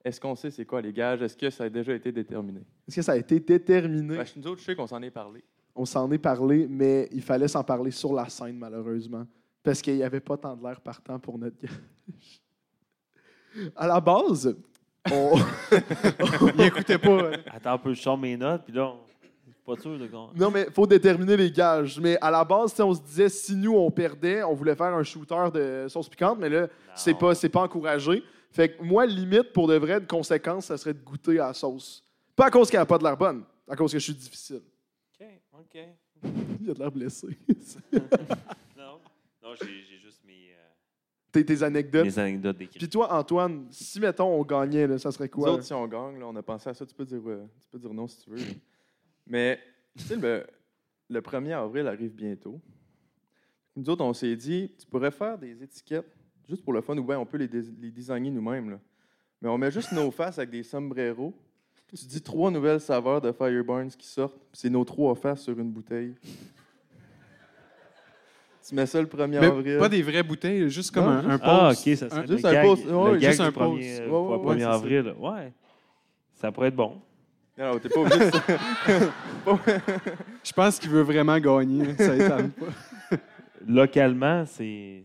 Est-ce 0.04 0.20
qu'on 0.20 0.36
sait 0.36 0.52
c'est 0.52 0.66
quoi 0.66 0.82
les 0.82 0.94
gages? 0.94 1.22
Est-ce 1.22 1.36
que 1.36 1.50
ça 1.50 1.66
a 1.66 1.70
déjà 1.70 1.94
été 1.94 2.12
déterminé? 2.12 2.62
Est-ce 2.88 2.96
que 2.96 3.02
ça 3.02 3.14
a 3.14 3.18
été 3.18 3.40
déterminé? 3.40 4.18
Ben, 4.18 4.26
nous 4.36 4.48
autres, 4.48 4.62
je 4.62 4.66
sais 4.66 4.76
qu'on 4.76 4.88
s'en 4.88 5.02
est 5.02 5.12
parlé. 5.12 5.44
On 5.76 5.86
s'en 5.86 6.10
est 6.12 6.18
parlé, 6.18 6.68
mais 6.70 7.08
il 7.12 7.22
fallait 7.22 7.48
s'en 7.48 7.64
parler 7.64 7.92
sur 7.92 8.14
la 8.14 8.30
scène, 8.30 8.58
malheureusement. 8.58 9.26
Parce 9.64 9.82
qu'il 9.82 9.96
n'y 9.96 10.04
avait 10.04 10.20
pas 10.20 10.38
tant 10.38 10.56
de 10.56 10.64
l'air 10.64 10.80
partant 10.82 11.20
pour 11.20 11.38
notre 11.38 11.56
gage. 11.62 12.42
À 13.76 13.88
la 13.88 14.00
base, 14.00 14.56
on. 15.12 15.34
Il 16.58 16.62
écoutait 16.62 16.98
pas. 16.98 17.32
Attends 17.52 17.74
un 17.74 17.78
peu, 17.78 17.94
je 17.94 18.02
sors 18.02 18.18
mes 18.18 18.38
notes, 18.38 18.64
puis 18.64 18.74
là, 18.74 18.88
on- 18.88 19.00
je 19.46 19.52
suis 19.52 19.62
pas 19.66 19.76
sûr 19.82 20.00
de 20.00 20.08
qu'on. 20.08 20.30
Non, 20.36 20.50
mais 20.50 20.66
il 20.68 20.74
faut 20.74 20.88
déterminer 20.88 21.36
les 21.38 21.52
gages. 21.52 22.00
Mais 22.00 22.18
à 22.22 22.32
la 22.32 22.44
base, 22.44 22.72
tu 22.72 22.78
sais, 22.78 22.84
on 22.84 22.94
se 22.94 23.02
disait, 23.02 23.30
si 23.30 23.56
nous, 23.56 23.76
on 23.76 23.92
perdait, 23.92 24.42
on 24.44 24.54
voulait 24.54 24.76
faire 24.76 24.94
un 24.96 25.04
shooter 25.04 25.50
de 25.54 25.86
sauce 25.90 26.10
piquante, 26.10 26.40
mais 26.40 26.50
là, 26.50 26.68
c'est 26.96 27.14
pas, 27.14 27.36
c'est 27.36 27.50
pas 27.50 27.62
encouragé. 27.62 28.24
Fait 28.52 28.70
que 28.76 28.84
moi, 28.84 29.06
limite, 29.06 29.54
pour 29.54 29.68
de 29.68 29.76
vrai, 29.76 30.00
de 30.02 30.06
conséquence, 30.08 30.66
ça 30.66 30.78
serait 30.78 30.94
de 30.94 31.04
goûter 31.04 31.40
à 31.40 31.48
la 31.48 31.54
sauce. 31.54 32.04
Pas 32.36 32.48
à 32.48 32.52
cause 32.52 32.70
qu'elle 32.70 32.80
n'a 32.80 32.86
pas 32.86 32.98
de 32.98 33.04
l'air 33.04 33.16
bonne, 33.18 33.44
à 33.70 33.76
cause 33.76 33.92
que 33.92 34.00
je 34.00 34.04
suis 34.04 34.14
difficile. 34.14 34.62
OK, 35.20 35.28
OK. 35.54 35.80
Il 36.62 36.70
a 36.70 36.74
de 36.74 36.80
l'air 36.80 36.92
blessé. 36.92 37.28
Non, 39.44 39.54
j'ai 39.62 39.98
juste 40.00 40.24
mes, 40.26 40.52
euh, 40.52 40.70
Tes, 41.32 41.46
tes 41.46 41.64
anecdotes. 41.64 42.06
mes 42.06 42.20
anecdotes. 42.20 42.58
Puis 42.58 42.90
toi, 42.90 43.14
Antoine, 43.14 43.68
si, 43.72 44.00
mettons, 44.00 44.28
on 44.40 44.44
gagnait, 44.44 44.88
là, 44.88 44.98
ça 45.00 45.12
serait 45.12 45.26
Nous 45.34 45.42
quoi? 45.42 45.54
autres, 45.54 45.64
si 45.64 45.74
on 45.74 45.88
gagne, 45.88 46.20
là, 46.20 46.28
on 46.28 46.36
a 46.36 46.44
pensé 46.44 46.70
à 46.70 46.74
ça. 46.74 46.86
Tu 46.86 46.94
peux 46.94 47.06
dire, 47.06 47.22
euh, 47.26 47.46
tu 47.62 47.68
peux 47.70 47.80
dire 47.80 47.94
non 47.94 48.08
si 48.08 48.22
tu 48.24 48.30
veux. 48.30 48.38
là. 48.38 48.44
Mais, 49.26 49.60
tu 49.98 50.04
sais, 50.04 50.16
le, 50.16 50.46
le 51.10 51.22
1er 51.22 51.54
avril 51.54 51.88
arrive 51.88 52.14
bientôt. 52.14 52.60
Nous 53.76 53.90
autres, 53.90 54.04
on 54.04 54.14
s'est 54.14 54.36
dit, 54.36 54.72
tu 54.78 54.86
pourrais 54.86 55.12
faire 55.12 55.38
des 55.38 55.64
étiquettes 55.64 56.14
juste 56.50 56.64
pour 56.64 56.74
le 56.74 56.82
fun, 56.82 56.98
ou 56.98 57.04
bien 57.04 57.18
on 57.18 57.26
peut 57.26 57.38
les, 57.38 57.48
les 57.48 57.92
designer 57.92 58.30
nous-mêmes. 58.32 58.80
Mais 59.42 59.50
on 59.50 59.58
met 59.58 59.72
juste 59.72 59.92
nos 59.94 60.12
faces 60.12 60.38
avec 60.38 60.50
des 60.52 60.64
sombreros. 60.64 61.34
Tu 61.96 62.06
dis 62.06 62.22
trois 62.22 62.52
nouvelles 62.52 62.80
saveurs 62.80 63.20
de 63.22 63.32
Fireburns 63.32 63.90
qui 63.90 64.08
sortent. 64.08 64.38
puis 64.38 64.60
c'est 64.62 64.70
nos 64.70 64.84
trois 64.86 65.16
faces 65.16 65.42
sur 65.44 65.58
une 65.60 65.72
bouteille. 65.72 66.14
Tu 68.68 68.76
mets 68.76 68.86
ça 68.86 69.02
le 69.02 69.08
1er 69.08 69.28
Mais 69.28 69.38
avril. 69.46 69.78
pas 69.80 69.90
des 69.90 70.02
vraies 70.02 70.24
bouteilles, 70.24 70.70
juste 70.70 70.92
comme 70.92 71.06
Non, 71.06 71.12
un, 71.12 71.26
un 71.26 71.32
juste- 71.32 71.44
Ah, 71.44 71.68
post. 71.70 71.88
OK, 71.88 71.96
ça 71.98 72.10
serait 72.10 72.28
juste 72.28 72.46
un 72.46 72.62
post. 72.64 72.86
Ouais, 72.86 73.20
juste 73.20 73.40
un 73.42 73.52
premier, 73.52 73.90
post. 73.98 74.02
Ouais, 74.02 74.08
pour 74.08 74.30
ouais, 74.30 74.38
le 74.38 74.44
ouais, 74.44 74.56
1er 74.56 74.60
c'est 74.60 74.64
ça. 74.66 74.74
avril. 74.74 75.14
Ouais. 75.20 75.54
Ça 76.36 76.52
pourrait 76.52 76.68
être 76.70 76.76
bon. 76.76 77.02
Non, 77.58 77.74
non, 77.74 77.80
t'es 77.80 77.90
pas 77.90 78.00
obligé 78.00 78.18
de- 78.20 78.32
Je 80.44 80.54
pense 80.54 80.80
qu'il 80.80 80.90
veut 80.90 81.02
vraiment 81.02 81.38
gagner. 81.40 81.96
Ça 81.96 82.16
étonne 82.16 82.52
pas. 82.52 83.18
Localement, 83.68 84.46
c'est 84.46 85.04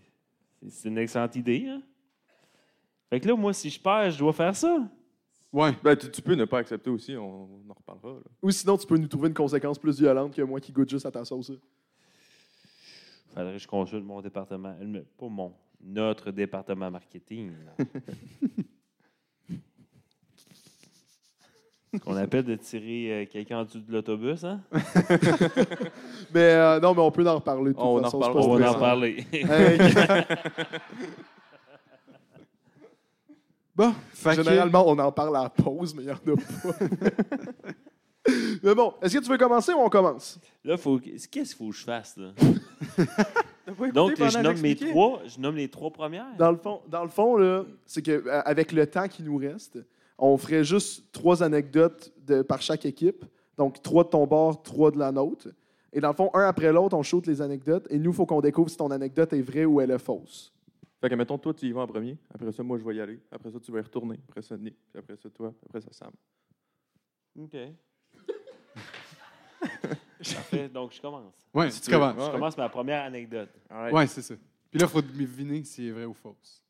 c'est 0.68 0.88
une 0.88 0.98
excellente 0.98 1.36
idée. 1.36 1.66
Hein? 1.68 1.82
Fait 3.10 3.20
que 3.20 3.28
là, 3.28 3.36
moi, 3.36 3.52
si 3.52 3.68
je 3.70 3.78
perds, 3.80 4.10
je 4.10 4.18
dois 4.18 4.32
faire 4.32 4.56
ça. 4.56 4.78
Ouais. 5.52 5.72
Ben, 5.82 5.94
tu, 5.96 6.10
tu 6.10 6.20
peux 6.22 6.34
ne 6.34 6.44
pas 6.44 6.58
accepter 6.58 6.90
aussi, 6.90 7.16
on, 7.16 7.44
on 7.44 7.70
en 7.70 7.74
reparlera. 7.74 8.18
là. 8.18 8.30
Ou 8.42 8.50
sinon, 8.50 8.76
tu 8.76 8.86
peux 8.86 8.96
nous 8.96 9.06
trouver 9.06 9.28
une 9.28 9.34
conséquence 9.34 9.78
plus 9.78 9.98
violente 10.00 10.34
que 10.34 10.42
moi 10.42 10.60
qui 10.60 10.72
goûte 10.72 10.90
juste 10.90 11.06
à 11.06 11.10
ta 11.10 11.24
sauce. 11.24 11.52
Faudrait 13.36 13.52
que 13.52 13.58
je 13.58 13.68
consulte 13.68 14.04
mon 14.04 14.20
département. 14.22 14.74
Pas 15.18 15.28
mon, 15.28 15.52
notre 15.82 16.30
département 16.30 16.90
marketing. 16.90 17.52
qu'on 22.02 22.16
appelle 22.16 22.44
de 22.44 22.56
tirer 22.56 23.22
euh, 23.22 23.26
quelqu'un 23.26 23.58
en 23.60 23.64
dessous 23.64 23.80
de 23.80 23.90
l'autobus, 23.92 24.44
hein? 24.44 24.60
Mais 26.34 26.40
euh, 26.52 26.78
non, 26.80 26.94
mais 26.94 27.00
on 27.00 27.10
peut 27.10 27.26
en 27.26 27.36
reparler. 27.36 27.70
de 27.70 27.76
toute 27.76 27.82
On 27.82 27.98
en 27.98 28.02
façon, 28.04 28.20
c'est 28.22 28.28
reparlera. 28.28 28.38
pas 28.38 28.48
On 28.48 28.56
va 28.58 28.64
en 28.64 28.68
stressant. 28.68 28.80
parler. 28.80 29.26
Hey, 29.32 29.78
Bon, 33.74 33.94
fait 34.12 34.36
que- 34.36 34.42
Généralement, 34.42 34.84
on 34.88 34.98
en 34.98 35.12
parle 35.12 35.36
à 35.36 35.42
la 35.44 35.50
pause, 35.50 35.94
mais 35.94 36.02
il 36.02 36.06
n'y 36.06 36.12
en 36.12 36.16
a 36.16 36.18
pas. 36.20 36.32
mais 38.62 38.74
bon, 38.74 38.94
est-ce 39.02 39.18
que 39.18 39.22
tu 39.22 39.30
veux 39.30 39.38
commencer 39.38 39.72
ou 39.72 39.78
on 39.78 39.88
commence? 39.88 40.38
Là, 40.64 40.76
faut... 40.76 40.98
qu'est-ce 40.98 41.28
qu'il 41.28 41.46
faut 41.46 41.68
que 41.70 41.76
je 41.76 41.84
fasse, 41.84 42.16
là? 42.16 42.32
Donc, 43.92 44.16
je 44.16 44.38
nomme 44.38 44.60
mes 44.60 44.76
trois, 44.76 45.22
je 45.26 45.40
nomme 45.40 45.56
les 45.56 45.68
trois 45.68 45.90
premières. 45.90 46.36
Dans 46.38 46.52
le 46.52 46.56
fond, 46.56 46.80
dans 46.88 47.02
le 47.02 47.08
fond 47.08 47.36
là, 47.36 47.64
c'est 47.84 48.02
qu'avec 48.02 48.72
le 48.72 48.86
temps 48.86 49.08
qui 49.08 49.22
nous 49.22 49.36
reste, 49.36 49.78
on 50.18 50.36
ferait 50.36 50.64
juste 50.64 51.12
trois 51.12 51.42
anecdotes 51.42 52.12
de, 52.24 52.42
par 52.42 52.62
chaque 52.62 52.86
équipe. 52.86 53.24
Donc, 53.56 53.82
trois 53.82 54.04
de 54.04 54.10
ton 54.10 54.26
bord, 54.26 54.62
trois 54.62 54.90
de 54.90 54.98
la 54.98 55.10
nôtre. 55.10 55.48
Et 55.92 56.00
dans 56.00 56.08
le 56.08 56.14
fond, 56.14 56.30
un 56.34 56.46
après 56.46 56.72
l'autre, 56.72 56.96
on 56.96 57.02
shoot 57.02 57.26
les 57.26 57.40
anecdotes. 57.40 57.86
Et 57.90 57.98
nous, 57.98 58.10
il 58.10 58.14
faut 58.14 58.26
qu'on 58.26 58.40
découvre 58.40 58.68
si 58.70 58.76
ton 58.76 58.90
anecdote 58.90 59.32
est 59.32 59.42
vraie 59.42 59.64
ou 59.64 59.80
elle 59.80 59.90
est 59.90 59.98
fausse. 59.98 60.52
Fait 61.00 61.08
que, 61.08 61.14
mettons, 61.14 61.38
toi, 61.38 61.54
tu 61.54 61.66
y 61.66 61.72
vas 61.72 61.82
en 61.82 61.86
premier. 61.86 62.16
Après 62.32 62.52
ça, 62.52 62.62
moi, 62.62 62.78
je 62.78 62.84
vais 62.84 62.96
y 62.96 63.00
aller. 63.00 63.18
Après 63.30 63.50
ça, 63.50 63.58
tu 63.60 63.72
vas 63.72 63.78
y 63.78 63.82
retourner. 63.82 64.18
Après 64.28 64.42
ça, 64.42 64.56
Nick. 64.56 64.76
Puis 64.92 64.98
après 64.98 65.16
ça, 65.16 65.28
toi. 65.30 65.54
Après 65.66 65.80
ça, 65.80 65.88
Sam. 65.92 66.12
OK. 67.38 67.56
Parfait. 70.18 70.68
Donc, 70.68 70.92
je 70.92 71.00
commence. 71.00 71.34
Ouais, 71.52 71.70
Si 71.70 71.80
tu 71.80 71.90
commences. 71.90 72.26
Je 72.26 72.30
commence 72.30 72.56
ma 72.56 72.68
première 72.68 73.04
anecdote. 73.04 73.50
Ouais, 73.92 74.06
c'est 74.06 74.22
ça. 74.22 74.34
Puis 74.70 74.80
là, 74.80 74.86
il 74.86 74.90
faut 74.92 75.02
deviner 75.02 75.62
si 75.64 75.86
c'est 75.86 75.90
vrai 75.90 76.04
ou 76.04 76.14
fausse. 76.14 76.62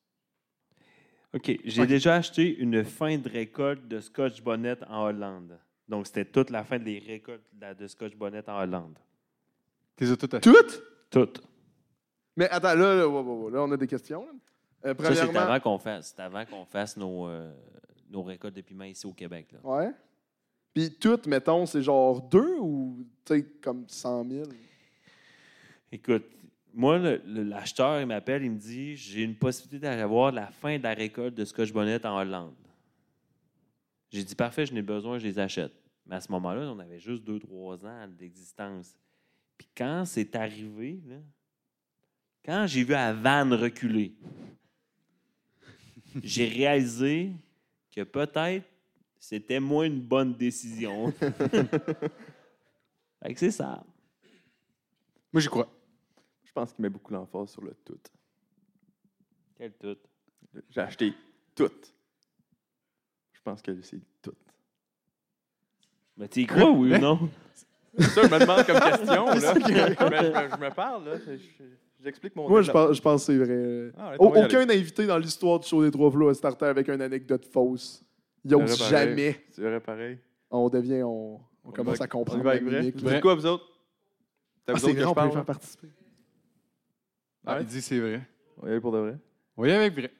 OK. 1.35 1.59
J'ai 1.65 1.87
déjà 1.87 2.15
acheté 2.17 2.57
une 2.57 2.85
fin 2.85 3.17
de 3.19 3.29
récolte 3.29 3.87
de 3.89 4.01
Scotch 4.01 4.43
Bonnet 4.43 4.77
en 4.89 5.05
Hollande. 5.05 5.59
Donc, 5.89 6.07
c'était 6.07 6.25
toute 6.25 6.51
la 6.51 6.65
fin 6.65 6.79
des 6.79 6.99
récoltes 6.99 7.45
de 7.55 7.87
Scotch 7.87 8.15
Bonnet 8.17 8.49
en 8.49 8.61
Hollande. 8.63 8.99
T'es 9.97 10.11
as 10.11 10.17
tout 10.17 10.29
acheté? 10.33 10.51
Toutes? 10.51 10.83
Toutes. 11.11 11.43
Mais 12.37 12.49
attends, 12.51 12.75
là, 12.75 12.95
là, 12.97 13.07
on 13.09 13.73
a 13.73 13.77
des 13.77 13.87
questions. 13.87 14.27
là. 14.27 14.33
Euh, 14.91 14.95
Ça, 14.99 15.15
c'est 15.15 15.37
avant 15.37 15.61
qu'on 15.61 15.79
fasse, 15.79 16.15
c'est 16.15 16.23
avant 16.23 16.45
qu'on 16.45 16.65
fasse 16.65 16.97
nos, 16.97 17.27
euh, 17.29 17.51
nos 18.11 18.23
récoltes 18.23 18.55
de 18.55 18.61
piment 18.61 18.85
ici 18.85 19.07
au 19.07 19.13
Québec. 19.13 19.49
Là. 19.53 19.59
ouais. 19.63 19.91
Puis 20.77 20.91
toutes, 20.91 21.27
mettons, 21.27 21.65
c'est 21.65 21.81
genre 21.81 22.21
deux 22.21 22.59
ou, 22.59 23.07
comme 23.63 23.87
100 23.89 24.29
000? 24.29 24.45
Écoute, 25.91 26.27
moi, 26.75 26.99
l'acheteur, 26.99 27.99
il 28.03 28.07
m'appelle, 28.07 28.45
il 28.45 28.51
me 28.51 28.59
dit 28.59 28.95
j'ai 28.95 29.23
une 29.23 29.37
possibilité 29.37 29.79
d'avoir 29.79 30.33
la 30.33 30.49
fin 30.49 30.77
de 30.77 30.83
la 30.83 30.93
récolte 30.93 31.35
de 31.35 31.47
Scotch 31.47 31.73
Bonnet 31.73 32.05
en 32.05 32.21
Hollande. 32.21 32.53
J'ai 34.13 34.23
dit 34.23 34.35
parfait, 34.35 34.67
je 34.67 34.75
n'ai 34.75 34.83
besoin, 34.83 35.19
je 35.19 35.27
les 35.27 35.39
achète. 35.39 35.73
Mais 36.05 36.17
à 36.17 36.21
ce 36.21 36.31
moment-là, 36.33 36.71
on 36.71 36.79
avait 36.79 37.01
juste 37.01 37.27
2-3 37.27 37.87
ans 37.87 38.09
d'existence. 38.09 38.95
Puis 39.57 39.69
quand 39.75 40.05
c'est 40.05 40.37
arrivé, 40.37 41.01
quand 42.45 42.67
j'ai 42.67 42.85
vu 42.85 42.93
la 42.93 43.15
vanne 43.15 43.55
reculer, 43.55 44.13
j'ai 46.23 46.49
réalisé 46.49 47.33
que 47.91 48.03
peut-être 48.03 48.67
c'était 49.19 49.61
moins 49.61 49.85
une 49.85 50.01
bonne 50.01 50.35
décision. 50.35 51.13
fait 51.21 51.35
que 53.35 53.39
c'est 53.39 53.51
ça. 53.51 53.85
Moi, 55.33 55.41
j'y 55.41 55.49
crois. 55.49 55.69
Je 56.45 56.53
pense 56.53 56.73
qu'il 56.73 56.83
met 56.83 56.89
beaucoup 56.89 57.13
l'emphase 57.13 57.51
sur 57.51 57.63
le 57.63 57.75
tout. 57.85 57.99
Quel 59.57 59.73
tout? 59.75 59.97
J'ai 60.71 60.81
acheté 60.81 61.13
tout. 61.55 61.71
Je 63.33 63.41
pense 63.43 63.61
que 63.63 63.81
c'est 63.83 64.01
tout. 64.23 64.33
Mais 66.17 66.29
tu 66.29 66.41
y 66.43 66.47
crois, 66.47 66.71
oui 66.71 66.95
ou 66.95 66.99
non? 66.99 67.19
Ça, 67.99 68.23
je 68.23 68.29
me 68.29 68.39
demande 68.41 68.65
comme 68.67 68.81
question. 68.81 69.27
Là. 69.27 69.39
je, 69.39 70.49
me, 70.49 70.51
je 70.51 70.57
me 70.61 70.75
parle. 70.75 71.05
Là. 71.05 71.19
Je- 71.19 71.37
je- 71.37 71.65
J'explique 72.03 72.37
mon 72.37 72.49
Moi, 72.49 72.63
je 72.63 72.71
pense, 72.71 72.97
je 72.97 73.03
pense 73.03 73.27
que 73.27 73.33
c'est 73.33 73.39
vrai. 73.45 73.91
Ah, 73.97 74.11
ouais, 74.11 74.17
aucun 74.45 74.69
invité 74.69 75.07
dans 75.07 75.19
l'histoire 75.19 75.59
du 75.59 75.67
show 75.67 75.83
des 75.83 75.91
Trois 75.91 76.11
Flots 76.11 76.29
a 76.29 76.35
starté 76.35 76.67
avec 76.67 76.89
une 76.89 77.01
anecdote 77.01 77.47
fausse. 77.47 78.05
Il 78.49 78.51
C'est 78.51 78.55
ose 78.55 78.79
vrai, 78.79 78.91
pareil. 78.91 79.09
jamais. 79.09 79.45
C'est 79.51 79.63
vrai, 79.63 79.81
pareil. 79.81 80.19
On 80.51 80.69
devient, 80.69 81.03
on, 81.03 81.41
on 81.65 81.71
commence 81.73 81.99
va- 81.99 82.05
à 82.05 82.09
comprendre 82.09 82.41
On 82.41 82.45
va 82.45 82.51
avec 82.53 82.63
vrai. 82.63 83.21
quoi, 83.21 83.35
vous 83.35 83.47
autres? 83.47 83.67
Ah, 84.69 84.73
c'est 84.77 84.93
vrai, 84.93 84.95
que 84.95 85.05
on 85.05 85.09
je 85.11 85.15
peut 85.15 85.21
les 85.25 85.29
faire 85.31 85.39
là? 85.39 85.45
participer. 85.45 85.89
Ah, 87.45 87.55
Ouais. 87.57 87.63
il 87.63 87.67
dit 87.67 87.83
c'est 87.83 87.99
vrai. 87.99 88.21
On 88.59 88.63
va 88.63 88.69
y 88.69 88.71
aller 88.73 88.81
pour 88.81 88.93
de 88.93 88.99
vrai. 88.99 89.17
On 89.57 89.63
va 89.63 89.69
y 89.69 89.71
aller 89.73 89.81
avec 89.87 89.95
vrai. 89.95 90.11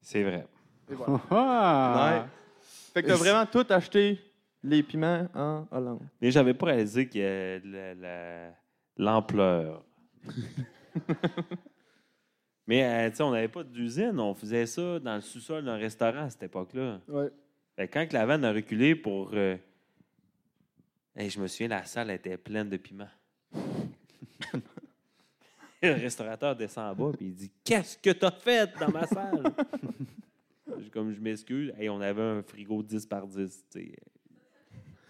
C'est 0.00 0.22
vrai. 0.22 0.46
Et 0.90 0.94
voilà. 0.94 1.20
Ah! 1.30 2.22
Ouais. 2.24 2.28
Fait 2.94 3.02
que 3.02 3.08
t'as 3.08 3.16
vraiment 3.16 3.44
tout 3.46 3.66
acheté 3.70 4.18
les 4.62 4.82
piments 4.82 5.28
en 5.34 5.66
Hollande. 5.70 6.00
Mais 6.20 6.30
j'avais 6.30 6.54
pas 6.54 6.66
réalisé 6.66 7.06
que 7.08 7.18
euh, 7.18 7.60
la- 7.64 7.94
la- 7.94 8.54
l'ampleur. 8.96 9.82
Mais 12.66 12.82
euh, 12.84 13.10
tu 13.10 13.16
sais, 13.16 13.22
on 13.22 13.30
n'avait 13.30 13.48
pas 13.48 13.62
d'usine, 13.62 14.18
on 14.18 14.34
faisait 14.34 14.66
ça 14.66 14.98
dans 14.98 15.14
le 15.14 15.20
sous-sol 15.20 15.64
d'un 15.64 15.76
restaurant 15.76 16.22
à 16.24 16.30
cette 16.30 16.42
époque-là. 16.44 17.00
Ouais. 17.08 17.28
Fait 17.76 17.86
quand 17.88 18.06
que 18.08 18.14
la 18.14 18.26
vanne 18.26 18.44
a 18.44 18.52
reculé 18.52 18.94
pour. 18.96 19.30
euh, 19.34 19.56
hey, 21.14 21.30
je 21.30 21.38
me 21.40 21.46
souviens, 21.46 21.68
la 21.68 21.84
salle 21.84 22.10
était 22.10 22.36
pleine 22.36 22.68
de 22.68 22.76
piments. 22.76 23.08
le 25.82 25.92
restaurateur 25.92 26.56
descend 26.56 26.92
en 26.92 26.94
bas 27.10 27.12
et 27.20 27.24
il 27.24 27.34
dit 27.34 27.50
Qu'est-ce 27.62 27.96
que 27.98 28.10
t'as 28.10 28.32
fait 28.32 28.72
dans 28.80 28.90
ma 28.90 29.06
salle 29.06 29.44
Comme 30.92 31.12
je 31.12 31.20
m'excuse, 31.20 31.72
hey, 31.78 31.88
on 31.88 32.00
avait 32.00 32.22
un 32.22 32.42
frigo 32.42 32.82
10 32.82 33.06
par 33.06 33.26
10. 33.26 33.64
tu 33.70 33.80
sais. 33.80 33.92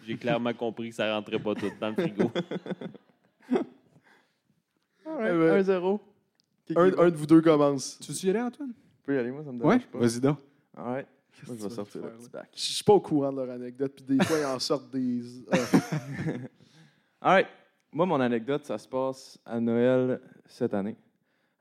J'ai 0.06 0.16
clairement 0.16 0.52
compris 0.52 0.90
que 0.90 0.94
ça 0.96 1.14
rentrait 1.14 1.38
pas 1.38 1.54
tout 1.54 1.70
dans 1.80 1.88
le 1.88 1.94
frigo. 1.94 2.30
Alright, 5.06 5.32
Eh 5.34 5.62
ben, 5.64 5.80
1-0. 5.80 6.00
Un, 6.74 6.98
un 6.98 7.10
de 7.10 7.16
vous 7.16 7.26
deux 7.26 7.40
commence. 7.40 7.98
Tu 8.00 8.10
veux 8.12 8.24
y 8.26 8.30
aller, 8.30 8.40
Antoine? 8.40 8.72
Tu 8.72 9.02
peux 9.04 9.14
y 9.14 9.18
aller, 9.18 9.30
moi, 9.30 9.44
ça 9.44 9.52
me 9.52 9.62
Ouais, 9.64 9.76
dérange 9.78 9.86
pas. 9.92 9.98
vas-y 9.98 10.20
donc. 10.20 10.38
Moi, 10.76 11.02
que 11.02 11.08
je 11.46 11.52
vais 11.52 11.70
sortir 11.70 12.02
le 12.02 12.10
petit 12.12 12.30
bac. 12.30 12.48
Je 12.54 12.60
suis 12.60 12.84
pas 12.84 12.94
au 12.94 13.00
courant 13.00 13.30
de 13.30 13.36
leur 13.42 13.50
anecdote, 13.50 13.92
puis 13.94 14.04
des 14.16 14.24
fois, 14.24 14.38
ils 14.38 14.44
en 14.46 14.58
sortent 14.58 14.90
des. 14.90 15.20
Ah. 17.20 17.28
Alright. 17.30 17.46
Moi, 17.92 18.04
mon 18.06 18.20
anecdote, 18.20 18.64
ça 18.64 18.78
se 18.78 18.86
passe 18.88 19.38
à 19.44 19.58
Noël 19.60 20.20
cette 20.46 20.74
année. 20.74 20.96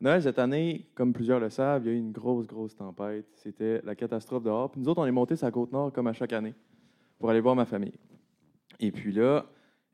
Noël 0.02 0.22
cette 0.22 0.38
année, 0.40 0.90
comme 0.95 1.14
plusieurs 1.14 1.40
le 1.40 1.49
savent, 1.49 1.84
il 1.86 1.88
y 1.88 1.90
a 1.91 1.94
eu 1.94 1.98
une 1.99 2.11
grosse, 2.11 2.45
grosse 2.45 2.76
tempête. 2.76 3.26
C'était 3.36 3.82
la 3.84 3.95
catastrophe 3.95 4.44
dehors. 4.44 4.69
Puis 4.72 4.82
nous 4.82 4.90
autres, 4.90 5.02
on 5.02 5.06
est 5.06 5.11
montés 5.11 5.36
sur 5.38 5.45
la 5.48 5.52
côte 5.52 5.72
nord 5.72 5.94
comme 5.94 6.07
à 6.07 6.14
chaque 6.14 6.34
année 6.34 6.53
pour 7.19 7.30
aller 7.30 7.40
voir 7.40 7.56
ma 7.56 7.65
famille. 7.65 7.94
Et 8.80 8.91
puis 8.91 9.14
là, 9.14 9.45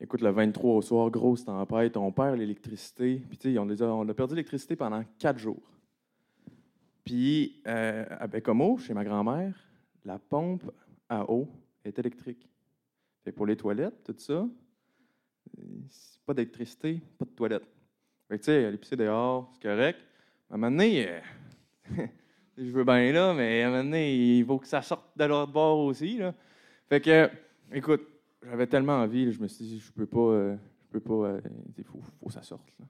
écoute, 0.02 0.22
le 0.22 0.32
23 0.32 0.76
au 0.76 0.82
soir, 0.82 1.10
grosse 1.10 1.46
tempête, 1.46 1.96
on 1.96 2.12
perd 2.12 2.38
l'électricité. 2.38 3.22
Puis 3.30 3.38
tu 3.38 3.54
sais, 3.54 3.60
on, 3.60 3.70
a- 3.70 3.84
on 3.84 4.06
perdu 4.14 4.34
l'électricité 4.34 4.76
pendant 4.76 5.04
quatre 5.20 5.38
jours. 5.38 5.62
Puis 7.04 7.62
euh, 7.68 8.06
à 8.10 8.28
Bécomo, 8.28 8.78
chez 8.78 8.94
ma 8.94 9.04
grand-mère, 9.04 9.56
la 10.04 10.20
pompe 10.20 10.70
à 11.08 11.30
eau 11.32 11.48
est 11.86 11.98
électrique. 12.00 12.50
Fait 13.24 13.32
que 13.32 13.36
pour 13.36 13.46
les 13.46 13.56
toilettes, 13.56 14.04
tout 14.04 14.16
ça, 14.18 14.48
pas 16.26 16.34
d'électricité, 16.34 17.02
pas 17.18 17.26
de 17.26 17.32
toilette. 17.32 17.68
Fait 18.28 18.38
que, 18.38 18.44
tu 18.44 18.46
sais, 18.46 18.66
aller 18.66 18.78
pisser 18.78 18.96
dehors, 18.96 19.52
c'est 19.54 19.68
correct. 19.68 20.00
À 20.50 20.56
un 20.56 20.58
moment 20.58 20.72
donné, 20.72 21.08
euh, 21.08 21.20
je 22.58 22.72
veux 22.72 22.84
bien 22.84 23.12
là, 23.12 23.34
mais 23.34 23.62
à 23.62 23.68
un 23.68 23.72
moment 23.72 23.84
donné, 23.84 24.38
il 24.38 24.46
faut 24.46 24.58
que 24.58 24.68
ça 24.68 24.82
sorte 24.82 25.18
de 25.18 25.26
l'autre 25.26 25.52
bord 25.52 25.80
aussi. 25.80 26.18
Là. 26.18 26.34
Fait 26.88 27.02
que, 27.02 27.30
écoute, 27.72 28.02
j'avais 28.44 28.68
tellement 28.68 28.98
envie, 29.02 29.32
je 29.32 29.42
me 29.42 29.48
suis 29.48 29.66
dit, 29.66 29.80
je 29.80 29.92
peux 29.92 30.06
pas, 30.06 30.20
euh, 30.20 30.56
je 30.86 30.98
peux 30.98 31.00
pas, 31.00 31.38
il 31.78 31.84
faut, 31.84 32.00
faut 32.20 32.28
que 32.28 32.34
ça 32.34 32.42
sorte. 32.42 32.68
là. 32.80 32.86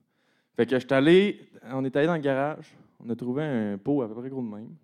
Fait 0.56 0.65
que 0.65 0.78
j'étais 0.78 0.95
allé, 0.95 1.49
on 1.72 1.84
est 1.86 1.95
allé 1.95 2.07
dans 2.07 2.15
le 2.15 2.22
garage, 2.22 2.76
on 2.99 3.10
a 3.10 3.15
trouvé 3.15 3.44
un 3.44 3.78
pot 3.78 4.02
à 4.02 4.07
peu 4.07 4.15
près 4.15 4.30
gros 4.30 4.41
de 4.41 4.48
même. 4.48 4.76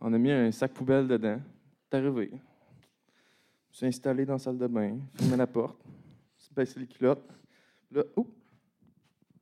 On 0.00 0.12
a 0.12 0.18
mis 0.18 0.30
un 0.30 0.50
sac 0.50 0.72
poubelle 0.72 1.06
dedans. 1.06 1.40
C'est 1.82 1.96
arrivé. 1.98 2.30
Je 2.30 2.34
me 2.34 3.72
suis 3.72 3.86
installé 3.86 4.24
dans 4.24 4.34
la 4.34 4.38
salle 4.38 4.58
de 4.58 4.66
bain, 4.66 4.98
fermé 5.14 5.36
la 5.36 5.46
porte, 5.46 5.80
suis 6.36 6.54
baissé 6.54 6.80
les 6.80 6.86
culottes. 6.86 7.28
Là, 7.90 8.02
oups! 8.16 8.30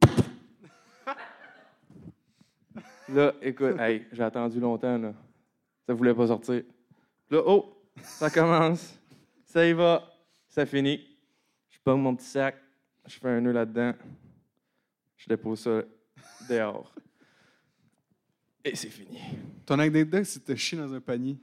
Là, 3.09 3.35
écoute, 3.43 3.79
hey, 3.79 4.07
j'ai 4.13 4.23
attendu 4.23 4.59
longtemps, 4.61 4.97
là. 4.97 5.13
Ça 5.87 5.93
voulait 5.95 6.15
pas 6.15 6.29
sortir. 6.29 6.63
Là, 7.31 7.43
oh, 7.45 7.83
ça 8.01 8.31
commence. 8.31 8.99
Ça 9.45 9.67
y 9.67 9.73
va. 9.73 10.12
Ça 10.53 10.67
finit. 10.67 11.01
Je 11.71 11.79
pogne 11.83 11.99
mon 12.03 12.15
petit 12.15 12.27
sac. 12.27 12.57
Je 13.07 13.19
fais 13.19 13.29
un 13.31 13.41
nœud 13.41 13.53
là-dedans. 13.53 13.95
Je 15.17 15.27
dépose 15.27 15.61
ça 15.61 15.81
dehors. 16.47 16.93
Et 18.65 18.77
c'est 18.77 18.91
fini. 18.91 19.19
Ton 19.65 19.79
anecdote, 19.79 20.25
c'est 20.25 20.47
de 20.47 20.55
chier 20.55 20.77
dans 20.77 20.93
un 20.93 21.01
panier. 21.01 21.39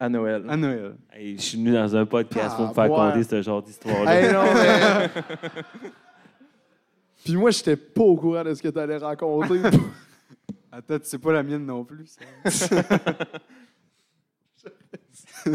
À 0.00 0.08
Noël. 0.08 0.44
À 0.48 0.56
Noël. 0.56 0.96
Hey, 1.12 1.36
je 1.36 1.42
suis 1.42 1.56
venu 1.58 1.72
dans 1.72 1.94
un 1.94 2.04
podcast 2.04 2.56
pour 2.56 2.66
me 2.68 2.74
faire 2.74 2.84
Ah, 2.84 2.88
ouais. 2.88 3.12
conter 3.12 3.22
ce 3.22 3.42
genre 3.42 3.62
d'histoire-là. 3.62 4.20
Hey, 4.20 4.32
non, 4.32 4.54
mais- 4.54 5.10
Puis 7.24 7.36
moi, 7.36 7.50
j'étais 7.52 7.76
pas 7.76 8.02
au 8.02 8.16
courant 8.16 8.42
de 8.42 8.54
ce 8.54 8.60
que 8.62 8.68
tu 8.68 8.78
allais 8.78 8.96
raconter. 8.96 9.60
Attends, 10.72 10.98
tu 10.98 11.04
sais 11.04 11.18
pas 11.18 11.32
la 11.32 11.42
mienne 11.44 11.64
non 11.64 11.84
plus. 11.84 12.16
ça. 12.46 12.82
Tu 15.44 15.52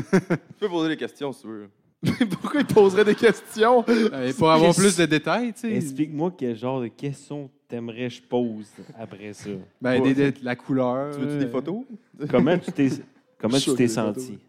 peux 0.60 0.70
poser 0.70 0.90
des 0.90 0.98
questions 0.98 1.34
si 1.34 1.42
tu 1.42 1.48
veux. 1.48 1.70
Pourquoi 2.42 2.62
il 2.62 2.66
poserait 2.68 3.06
des 3.06 3.16
questions? 3.16 3.84
Euh, 3.88 4.34
pour 4.38 4.52
avoir 4.52 4.74
plus 4.76 4.96
de 4.98 5.06
détails, 5.06 5.54
tu 5.54 5.62
sais. 5.62 5.76
Explique-moi 5.76 6.34
quel 6.38 6.56
genre 6.56 6.82
de 6.82 6.88
questions 6.88 7.50
t'aimerais 7.68 8.08
que 8.08 8.16
je 8.16 8.22
pose 8.22 8.70
après 8.98 9.34
ça. 9.34 9.50
Ben, 9.82 10.02
des- 10.02 10.14
des- 10.14 10.34
la 10.42 10.56
couleur. 10.56 11.16
Tu 11.16 11.22
veux-tu 11.22 11.38
des 11.46 11.48
photos? 11.52 11.84
Comment 12.30 12.58
tu 12.58 12.72
t'es 12.72 12.90
comment 13.38 13.58
tu 13.60 13.74
t'es 13.76 13.88
senti? 13.88 14.40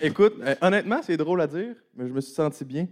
Écoute, 0.00 0.34
euh, 0.40 0.54
honnêtement, 0.60 1.00
c'est 1.02 1.16
drôle 1.16 1.40
à 1.40 1.46
dire, 1.46 1.74
mais 1.94 2.08
je 2.08 2.12
me 2.12 2.20
suis 2.20 2.32
senti 2.34 2.64
bien. 2.64 2.86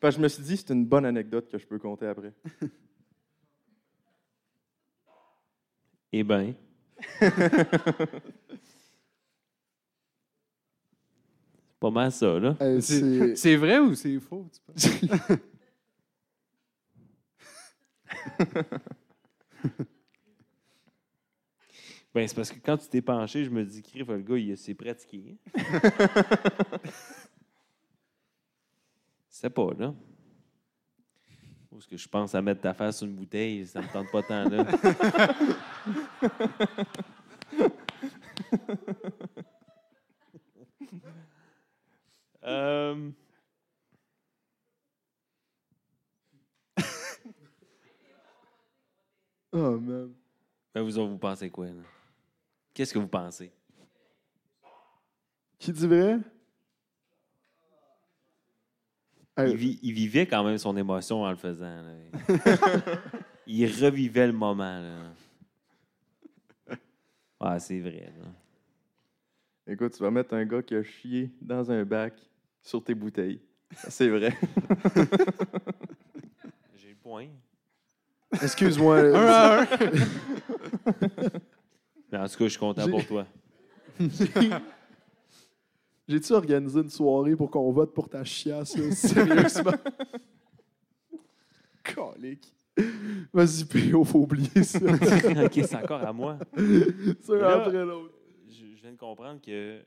Parce 0.00 0.14
que 0.16 0.20
je 0.20 0.22
me 0.22 0.28
suis 0.28 0.42
dit, 0.42 0.56
c'est 0.56 0.70
une 0.72 0.84
bonne 0.84 1.04
anecdote 1.06 1.48
que 1.50 1.58
je 1.58 1.66
peux 1.66 1.78
compter 1.78 2.06
après. 2.06 2.32
Eh 6.12 6.22
bien. 6.22 6.54
C'est 7.20 7.26
pas 11.80 11.90
mal 11.90 12.12
ça, 12.12 12.38
là. 12.38 12.54
Euh, 12.60 12.80
C'est 13.34 13.56
vrai 13.56 13.78
ou 13.78 13.94
c'est 13.94 14.18
faux? 14.20 14.46
tu 14.52 14.60
penses? 14.60 15.38
Ben, 22.14 22.26
c'est 22.26 22.34
parce 22.34 22.50
que 22.50 22.58
quand 22.64 22.78
tu 22.78 22.88
t'es 22.88 23.02
penché, 23.02 23.44
je 23.44 23.50
me 23.50 23.62
dis, 23.62 23.82
crif, 23.82 24.08
le 24.08 24.22
gars, 24.22 24.38
il 24.38 24.56
s'est 24.56 24.72
pratiqué. 24.72 25.36
C'est 29.28 29.50
pas, 29.50 29.68
là. 29.78 29.92
Parce 31.70 31.86
que 31.86 31.98
je 31.98 32.08
pense 32.08 32.34
à 32.34 32.40
mettre 32.40 32.62
ta 32.62 32.72
face 32.72 32.96
sur 32.96 33.06
une 33.06 33.16
bouteille, 33.16 33.66
ça 33.66 33.82
me 33.82 33.92
tente 33.92 34.10
pas 34.10 34.22
tant, 34.22 34.48
là. 34.48 34.64
Euh, 42.46 43.10
Oh, 49.52 49.78
man. 49.78 50.12
ben, 50.74 50.82
vous 50.82 50.98
autres, 50.98 51.10
vous 51.12 51.18
pensez 51.18 51.48
quoi, 51.50 51.66
là? 51.66 51.82
Qu'est-ce 52.74 52.92
que 52.92 52.98
vous 52.98 53.08
pensez? 53.08 53.50
Qui 55.58 55.72
dit 55.72 55.86
vrai? 55.86 56.18
Hey, 59.38 59.50
Il, 59.52 59.56
vi- 59.56 59.78
il 59.82 59.92
vivait 59.92 60.26
quand 60.26 60.44
même 60.44 60.58
son 60.58 60.76
émotion 60.76 61.22
en 61.22 61.30
le 61.30 61.36
faisant. 61.36 61.82
là. 61.82 61.94
il 63.46 63.66
revivait 63.66 64.26
le 64.26 64.32
moment. 64.32 64.80
Là. 64.80 66.76
Ah, 67.40 67.58
c'est 67.58 67.80
vrai. 67.80 68.12
là. 68.18 68.26
Écoute, 69.72 69.92
tu 69.94 70.02
vas 70.02 70.10
mettre 70.10 70.34
un 70.34 70.44
gars 70.44 70.62
qui 70.62 70.74
a 70.74 70.82
chié 70.82 71.30
dans 71.40 71.70
un 71.70 71.84
bac 71.84 72.14
sur 72.66 72.82
tes 72.82 72.94
bouteilles. 72.94 73.40
C'est 73.88 74.08
vrai. 74.08 74.32
J'ai 76.76 76.88
le 76.90 76.94
point. 77.02 77.26
Excuse-moi. 78.42 78.98
Un 79.14 79.14
à 79.14 79.62
un. 79.62 79.66
Mais 82.12 82.18
en 82.18 82.26
tout 82.28 82.36
cas, 82.38 82.44
je 82.44 82.48
suis 82.48 82.58
content 82.58 82.84
J'ai- 82.84 82.90
pour 82.90 83.06
toi. 83.06 83.26
J'ai-tu 86.08 86.32
organisé 86.32 86.80
une 86.80 86.90
soirée 86.90 87.34
pour 87.36 87.50
qu'on 87.50 87.70
vote 87.72 87.92
pour 87.92 88.08
ta 88.08 88.22
chiasse, 88.24 88.76
là, 88.76 88.92
sérieusement? 88.92 89.72
Colique. 91.94 92.52
Vas-y, 93.32 93.64
P.O., 93.64 94.04
faut 94.04 94.20
oublier 94.20 94.62
ça. 94.62 94.78
ok, 94.78 95.52
c'est 95.54 95.76
encore 95.76 96.02
à 96.04 96.12
moi. 96.12 96.38
C'est 96.56 97.32
un 97.32 97.38
Là- 97.38 97.54
après 97.62 97.84
l'autre. 97.84 98.12
Je, 98.48 98.54
je 98.76 98.82
viens 98.82 98.92
de 98.92 98.96
comprendre 98.98 99.40
que 99.40 99.80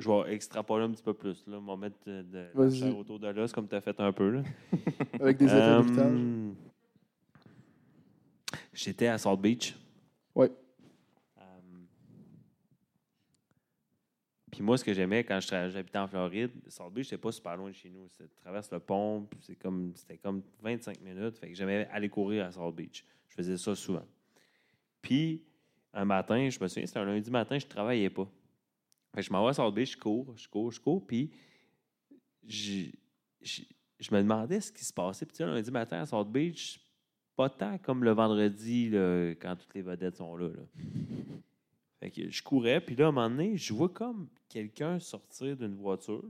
je 0.00 0.08
vais 0.08 0.34
extrapoler 0.34 0.84
un 0.84 0.90
petit 0.90 1.02
peu 1.02 1.14
plus. 1.14 1.46
Là. 1.46 1.58
Je 1.60 1.70
vais 1.70 1.76
mettre 1.76 1.96
de, 2.06 2.22
de 2.22 2.46
la 2.54 2.70
chair 2.70 2.96
autour 2.96 3.18
de 3.18 3.28
l'os 3.28 3.52
comme 3.52 3.68
tu 3.68 3.74
as 3.74 3.80
fait 3.80 3.98
un 4.00 4.12
peu. 4.12 4.30
Là. 4.30 4.42
Avec 5.20 5.36
des 5.36 5.46
effets 5.46 5.82
bruitages. 5.82 6.20
J'étais 8.72 9.06
à 9.08 9.18
Salt 9.18 9.36
Beach. 9.36 9.76
Ouais. 10.34 10.50
Euh, 11.38 11.42
Puis 14.50 14.62
moi, 14.62 14.78
ce 14.78 14.84
que 14.84 14.92
j'aimais 14.92 15.22
quand 15.24 15.38
j'habitais 15.40 15.98
en 15.98 16.08
Floride, 16.08 16.50
Salt 16.68 16.90
Beach, 16.90 17.06
c'était 17.06 17.20
pas 17.20 17.32
super 17.32 17.56
loin 17.56 17.68
de 17.70 17.74
chez 17.74 17.90
nous. 17.90 18.06
Tu 18.16 18.24
traverses 18.42 18.70
le 18.70 18.80
pont, 18.80 19.26
puis 19.28 19.38
c'est 19.42 19.56
comme, 19.56 19.92
c'était 19.94 20.18
comme 20.18 20.42
25 20.62 21.00
minutes. 21.02 21.38
Fait 21.38 21.48
que 21.48 21.54
j'aimais 21.54 21.88
aller 21.92 22.08
courir 22.08 22.46
à 22.46 22.52
Salt 22.52 22.72
Beach. 22.72 23.04
Je 23.28 23.34
faisais 23.34 23.56
ça 23.56 23.74
souvent. 23.74 24.06
Puis, 25.02 25.42
un 25.92 26.04
matin, 26.04 26.48
je 26.48 26.58
me 26.60 26.68
souviens, 26.68 26.86
c'était 26.86 27.00
un 27.00 27.04
lundi 27.04 27.30
matin, 27.30 27.58
je 27.58 27.66
travaillais 27.66 28.10
pas. 28.10 28.28
Fait 29.14 29.20
que 29.20 29.26
je 29.26 29.32
m'en 29.32 29.42
vais 29.42 29.50
à 29.50 29.52
Salt 29.54 29.72
Beach, 29.72 29.92
je 29.92 29.98
cours, 29.98 30.36
je 30.36 30.48
cours, 30.48 30.70
je 30.70 30.80
cours, 30.80 31.06
puis 31.06 31.30
j'ai- 32.44 32.92
je 33.42 34.14
me 34.14 34.22
demandais 34.22 34.60
ce 34.60 34.72
qui 34.72 34.84
se 34.84 34.92
passait. 34.92 35.26
Puis, 35.26 35.32
tu 35.32 35.38
sais, 35.38 35.44
un 35.44 35.54
lundi 35.54 35.70
matin 35.70 36.00
à 36.00 36.06
Salt 36.06 36.30
Beach, 36.30 36.80
pas 37.36 37.48
tant 37.48 37.78
comme 37.78 38.04
le 38.04 38.12
vendredi, 38.12 38.90
quand 39.40 39.56
toutes 39.56 39.74
les 39.74 39.82
vedettes 39.82 40.16
sont 40.16 40.36
là. 40.36 40.50
Fait 41.98 42.10
que 42.10 42.30
je 42.30 42.42
courais, 42.42 42.80
puis 42.80 42.96
là, 42.96 43.06
à 43.06 43.08
un 43.08 43.12
moment 43.12 43.28
donné, 43.28 43.56
je 43.56 43.74
vois 43.74 43.90
comme 43.90 44.28
quelqu'un 44.48 44.98
sortir 44.98 45.56
d'une 45.56 45.74
voiture, 45.74 46.24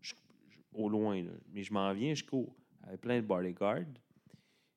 je- 0.00 0.14
je- 0.48 0.58
au 0.74 0.88
loin, 0.88 1.22
là. 1.22 1.32
mais 1.50 1.62
je 1.64 1.72
m'en 1.72 1.92
viens, 1.92 2.14
je 2.14 2.24
cours, 2.24 2.54
avec 2.82 3.00
plein 3.00 3.20
de 3.20 3.26
bodyguards. 3.26 3.84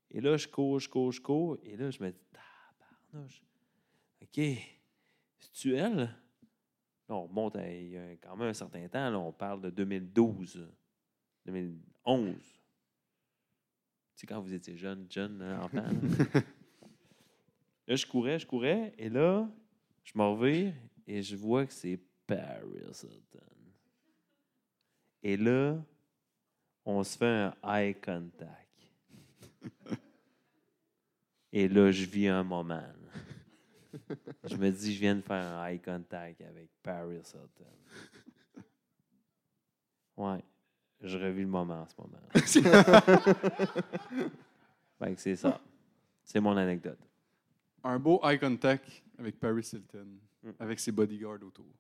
Et 0.10 0.22
là, 0.22 0.36
je 0.38 0.48
cours, 0.48 0.80
je 0.80 0.90
cours, 0.90 1.12
je 1.12 1.22
cours, 1.22 1.58
et 1.64 1.76
là, 1.78 1.92
je 1.92 2.02
me 2.02 2.10
dis, 2.10 2.24
tabarnouche, 2.32 3.42
OK, 4.22 4.42
c'est-tu 5.40 5.76
elle? 5.76 6.10
Là, 7.08 7.16
on 7.16 7.28
remonte 7.28 7.56
à 7.56 7.70
il 7.72 7.90
y 7.90 7.98
a 7.98 8.12
quand 8.18 8.36
même 8.36 8.50
un 8.50 8.54
certain 8.54 8.88
temps, 8.88 9.10
là, 9.10 9.20
on 9.20 9.32
parle 9.32 9.62
de 9.62 9.70
2012. 9.70 10.68
2011. 11.46 12.36
Tu 12.36 12.52
sais, 14.16 14.28
quand 14.28 14.40
vous 14.42 14.54
étiez 14.54 14.76
jeune, 14.76 15.06
jeune, 15.10 15.42
hein, 15.42 15.62
enfant. 15.62 15.78
là. 15.78 16.42
Là, 17.88 17.96
je 17.96 18.06
courais, 18.08 18.40
je 18.40 18.48
courais, 18.48 18.94
et 18.98 19.10
là, 19.10 19.48
je 20.04 20.12
m'en 20.16 20.36
revire 20.36 20.74
et 21.06 21.22
je 21.22 21.36
vois 21.36 21.68
que 21.68 21.74
c'est 21.74 22.00
Paris 22.26 22.80
Hilton. 23.04 23.40
Et 25.22 25.38
là, 25.38 25.78
on 26.84 27.04
se 27.04 27.18
fait 27.18 27.26
un 27.26 27.54
eye 27.64 27.94
contact. 27.94 28.92
Et 31.52 31.68
là, 31.68 31.92
je 31.92 32.06
vis 32.06 32.28
un 32.28 32.44
moment. 32.44 32.76
là. 32.76 32.94
Je 34.44 34.56
me 34.56 34.70
dis, 34.72 34.94
je 34.94 35.00
viens 35.00 35.16
de 35.16 35.22
faire 35.22 35.44
un 35.44 35.68
eye 35.68 35.80
contact 35.80 36.42
avec 36.42 36.70
Paris 36.82 37.18
Hilton. 37.18 37.66
Ouais, 40.18 40.44
je 41.02 41.18
revis 41.18 41.42
le 41.42 41.48
moment 41.48 41.82
en 41.82 41.88
ce 41.88 41.96
moment. 41.98 42.22
Fait 45.00 45.20
c'est 45.20 45.36
ça. 45.36 45.60
C'est 46.24 46.40
mon 46.40 46.56
anecdote. 46.56 47.00
Un 47.84 48.00
beau 48.00 48.22
eye 48.24 48.40
contact 48.40 49.04
avec 49.18 49.40
Paris 49.40 49.70
Hilton, 49.74 50.20
avec 50.60 50.80
ses 50.80 50.92
bodyguards 50.92 51.44
autour. 51.44 51.74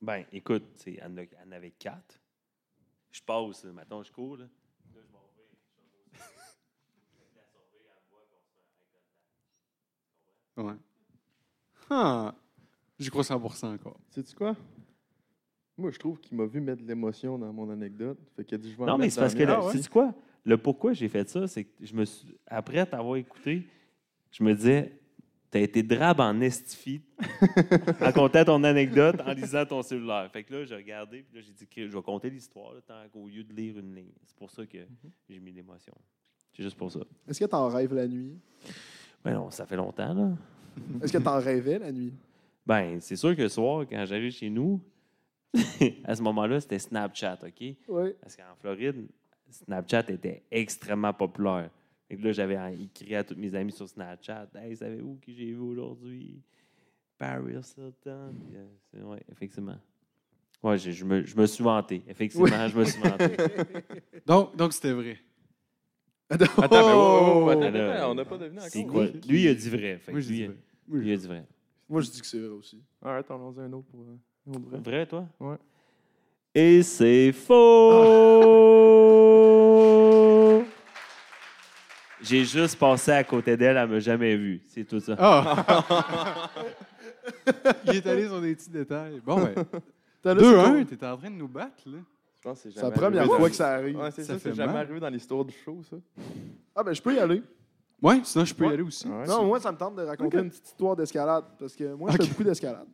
Ben, 0.00 0.24
écoute, 0.32 0.64
c'est, 0.76 0.94
elle, 0.94 1.28
en 1.46 1.52
avait 1.52 1.70
quatre. 1.70 2.20
Je 3.10 3.22
passe, 3.22 3.64
maintenant 3.64 4.02
je 4.02 4.12
cours. 4.12 4.36
Là. 4.36 4.44
Là, 4.44 5.00
je 5.02 5.10
m'en 5.10 5.30
vais, 5.34 5.48
je 5.64 5.80
m'en 5.80 5.86
vais. 5.88 6.20
La 7.34 7.46
surveille, 7.46 7.86
elle 7.88 8.02
me 8.02 8.10
voit 8.10 8.26
qu'on 8.28 8.42
se 8.42 8.50
fait 8.50 8.60
un 8.60 8.76
eye 8.76 8.90
contact. 8.92 10.76
Ouais. 10.76 10.85
Ah, 11.90 12.34
j'y 12.98 13.10
crois 13.10 13.22
100% 13.22 13.74
encore. 13.74 13.98
Sais-tu 14.10 14.34
quoi? 14.34 14.56
Moi, 15.78 15.90
je 15.90 15.98
trouve 15.98 16.18
qu'il 16.20 16.36
m'a 16.36 16.46
vu 16.46 16.60
mettre 16.60 16.82
de 16.82 16.88
l'émotion 16.88 17.38
dans 17.38 17.52
mon 17.52 17.68
anecdote. 17.70 18.18
Fait 18.34 18.44
qu'il 18.44 18.54
a 18.54 18.58
dit, 18.58 18.70
je 18.72 18.76
vais 18.76 18.82
en 18.84 18.86
Non, 18.86 18.98
mais 18.98 19.04
mettre 19.04 19.14
c'est 19.14 19.20
parce 19.20 19.34
que, 19.34 19.42
la 19.42 19.58
mienne. 19.60 19.72
sais-tu 19.72 19.90
quoi? 19.90 20.14
Le 20.44 20.56
pourquoi 20.56 20.92
j'ai 20.92 21.08
fait 21.08 21.28
ça, 21.28 21.46
c'est 21.48 21.64
que 21.64 21.84
je 21.84 21.92
me 21.94 22.04
suis, 22.04 22.36
après 22.46 22.86
t'avoir 22.86 23.16
écouté, 23.16 23.66
je 24.30 24.42
me 24.44 24.54
disais, 24.54 24.98
t'as 25.50 25.60
été 25.60 25.82
drabe 25.82 26.20
en 26.20 26.40
estifie 26.40 27.02
en 28.00 28.12
comptant 28.12 28.44
ton 28.44 28.62
anecdote, 28.64 29.16
en 29.26 29.32
lisant 29.32 29.66
ton 29.66 29.82
cellulaire. 29.82 30.30
Fait 30.32 30.44
que 30.44 30.54
là, 30.54 30.64
j'ai 30.64 30.76
regardé, 30.76 31.22
puis 31.22 31.36
là, 31.36 31.40
j'ai 31.46 31.52
dit 31.52 31.66
que 31.66 31.88
je 31.88 31.94
vais 31.96 32.02
compter 32.02 32.30
l'histoire, 32.30 32.72
là, 32.74 32.80
tant 32.80 33.08
qu'au 33.12 33.26
lieu 33.28 33.42
de 33.44 33.52
lire 33.52 33.78
une 33.78 33.94
ligne. 33.94 34.12
C'est 34.24 34.36
pour 34.36 34.50
ça 34.50 34.64
que 34.64 34.78
j'ai 35.28 35.38
mis 35.40 35.52
l'émotion. 35.52 35.94
C'est 36.52 36.62
juste 36.62 36.76
pour 36.76 36.90
ça. 36.90 37.00
Est-ce 37.28 37.40
que 37.40 37.44
t'en 37.44 37.68
rêves 37.68 37.92
la 37.92 38.06
nuit? 38.06 38.38
Ben 39.24 39.34
non, 39.34 39.50
ça 39.50 39.66
fait 39.66 39.76
longtemps, 39.76 40.14
là. 40.14 40.30
Est-ce 41.02 41.12
que 41.12 41.18
t'en 41.18 41.38
rêvais 41.40 41.78
la 41.78 41.92
nuit? 41.92 42.12
Ben, 42.66 43.00
c'est 43.00 43.16
sûr 43.16 43.34
que 43.36 43.42
le 43.42 43.48
soir, 43.48 43.86
quand 43.88 44.04
j'arrive 44.06 44.32
chez 44.32 44.50
nous, 44.50 44.80
à 46.04 46.14
ce 46.16 46.22
moment-là, 46.22 46.60
c'était 46.60 46.78
Snapchat, 46.78 47.38
OK? 47.42 47.74
Oui. 47.88 48.12
Parce 48.20 48.36
qu'en 48.36 48.54
Floride, 48.60 49.06
Snapchat 49.50 50.04
était 50.10 50.42
extrêmement 50.50 51.12
populaire. 51.12 51.70
Et 52.10 52.16
là, 52.16 52.32
j'avais 52.32 52.58
en- 52.58 52.66
écrit 52.72 53.14
à 53.14 53.24
tous 53.24 53.36
mes 53.36 53.54
amis 53.54 53.72
sur 53.72 53.88
Snapchat 53.88 54.48
Hey, 54.54 54.76
savez-vous 54.76 55.16
qui 55.22 55.34
j'ai 55.34 55.46
vu 55.52 55.58
aujourd'hui? 55.58 56.40
Paris 57.18 57.54
Hilton. 57.54 58.34
Euh, 58.54 59.02
ouais, 59.04 59.22
effectivement. 59.32 59.78
Ouais, 60.62 60.76
je, 60.78 60.90
je 60.90 61.04
me, 61.04 61.24
je 61.24 61.36
me 61.36 61.46
suis 61.46 61.62
vanté. 61.64 62.02
Effectivement, 62.08 62.68
je 62.68 62.78
me 62.78 62.84
suis 62.84 63.00
vanté. 63.00 63.36
Donc, 64.26 64.56
donc 64.56 64.72
c'était 64.72 64.92
vrai. 64.92 65.16
Attends, 66.28 66.46
mais 66.58 66.92
oh, 66.94 67.44
oh, 67.46 67.48
attends, 67.50 67.62
attends, 67.62 68.10
on 68.10 68.14
n'a 68.14 68.24
pas 68.24 68.38
deviné 68.38 68.60
c'est 68.68 68.80
encore. 68.80 68.92
quoi? 68.92 69.04
Lui, 69.28 69.42
il 69.44 69.48
a 69.48 69.54
dit 69.54 69.70
vrai. 69.70 69.98
Fait 69.98 70.10
Moi, 70.12 70.20
je 70.20 70.28
lui, 70.28 70.34
dis 70.36 70.42
il- 70.42 70.46
vrai. 70.48 70.56
lui, 71.00 71.10
il 71.10 71.12
a 71.12 71.16
dit 71.16 71.26
vrai. 71.26 71.44
Moi, 71.88 72.00
je 72.00 72.10
dis 72.10 72.20
que 72.20 72.26
c'est 72.26 72.38
vrai 72.40 72.48
aussi. 72.48 72.82
Arrête, 73.02 73.26
on 73.30 73.38
lance 73.38 73.58
un 73.58 73.72
autre 73.72 73.86
pour 73.88 74.00
euh, 74.00 74.16
un 74.48 74.54
autre 74.54 74.68
vrai. 74.68 74.78
Vrai, 74.80 75.06
toi? 75.06 75.26
Ouais. 75.38 75.56
Et 76.54 76.82
c'est 76.82 77.32
faux! 77.32 77.92
J'ai 82.22 82.44
juste 82.44 82.76
passé 82.78 83.12
à 83.12 83.22
côté 83.22 83.56
d'elle, 83.56 83.76
elle 83.76 83.88
m'a 83.88 84.00
jamais 84.00 84.34
vu. 84.36 84.62
C'est 84.66 84.84
tout 84.84 84.98
ça. 84.98 85.14
Ah! 85.18 86.50
Il 87.84 87.96
est 87.96 88.06
allé 88.06 88.26
sur 88.26 88.40
des 88.40 88.54
petits 88.56 88.70
détails. 88.70 89.20
Bon, 89.24 89.36
ben. 89.36 89.54
C'est 90.22 90.34
2-1, 90.34 90.64
cool. 90.72 90.86
t'es 90.86 91.06
en 91.06 91.16
train 91.16 91.30
de 91.30 91.36
nous 91.36 91.46
battre, 91.48 91.82
là. 91.86 91.98
Je 92.46 92.50
pense 92.50 92.62
que 92.62 92.70
c'est 92.70 92.74
jamais 92.76 92.90
la 92.90 92.96
première 92.96 93.20
arrivé 93.22 93.34
fois 93.34 93.38
dans- 93.40 93.48
que 93.50 93.56
ça 93.56 93.68
arrive. 93.72 93.96
Ouais, 93.98 94.10
c'est 94.12 94.22
Ça 94.22 94.34
ça, 94.34 94.38
fait 94.38 94.50
c'est 94.50 94.54
jamais 94.54 94.72
mal. 94.72 94.84
arrivé 94.84 95.00
dans 95.00 95.08
l'histoire 95.08 95.44
du 95.44 95.52
show, 95.52 95.82
ça. 95.90 95.96
Ah, 96.76 96.84
ben, 96.84 96.92
je 96.92 97.02
peux 97.02 97.12
y 97.12 97.18
aller. 97.18 97.42
Ouais, 98.00 98.20
sinon 98.22 98.44
je 98.44 98.54
peux 98.54 98.64
y 98.64 98.66
Ouais. 98.68 98.74
aller 98.74 98.82
aussi. 98.84 99.08
Ouais. 99.08 99.26
Non, 99.26 99.44
moi, 99.46 99.58
ça 99.58 99.72
me 99.72 99.76
tente 99.76 99.96
de 99.96 100.02
raconter 100.02 100.36
Ok. 100.38 100.44
une 100.44 100.50
petite 100.50 100.66
histoire 100.66 100.94
d'escalade. 100.94 101.44
Parce 101.58 101.74
que 101.74 101.94
moi, 101.94 102.10
je 102.12 102.18
fais 102.18 102.28
beaucoup 102.28 102.44
d'escalade. 102.44 102.86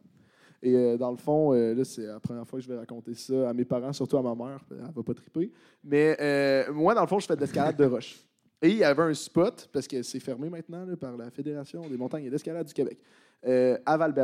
Et 0.62 0.74
euh, 0.74 0.97
dans 0.97 1.11
le 1.11 1.16
fond, 1.19 1.53
euh, 1.53 1.74
là, 1.74 1.85
c'est 1.85 2.07
la 2.07 2.19
première 2.20 2.47
fois 2.47 2.61
que 2.61 2.65
je 2.65 2.69
vais 2.70 2.79
raconter 2.79 3.12
ça 3.15 3.51
à 3.51 3.53
mes 3.53 3.65
parents, 3.66 3.93
surtout 3.93 4.16
à 4.16 4.23
ma 4.23 4.35
mère. 4.35 4.61
Elle 4.70 4.79
va 4.95 5.03
pas 5.03 5.12
triper. 5.15 5.53
Mais 5.85 6.16
euh, 6.19 6.73
moi, 6.73 6.95
dans 6.95 7.03
le 7.03 7.07
fond, 7.09 7.19
je 7.19 7.27
fais 7.27 7.37
de 7.37 7.41
l'escalade 7.43 7.77
de 7.77 7.85
roche. 7.85 8.24
Et 8.62 8.70
il 8.70 8.77
y 8.79 8.85
avait 8.85 9.03
un 9.03 9.12
spot, 9.12 9.69
parce 9.70 9.87
que 9.87 10.03
c'est 10.03 10.20
fermé 10.20 10.49
maintenant 10.49 10.87
là, 10.87 10.97
par 10.97 11.15
la 11.16 11.31
Fédération 11.31 11.87
des 11.89 11.97
montagnes 11.99 12.24
et 12.24 12.31
d'escalade 12.31 12.66
du 12.66 12.73
Québec, 12.73 12.97
euh, 13.45 13.77
à 13.85 13.97
val 13.99 14.15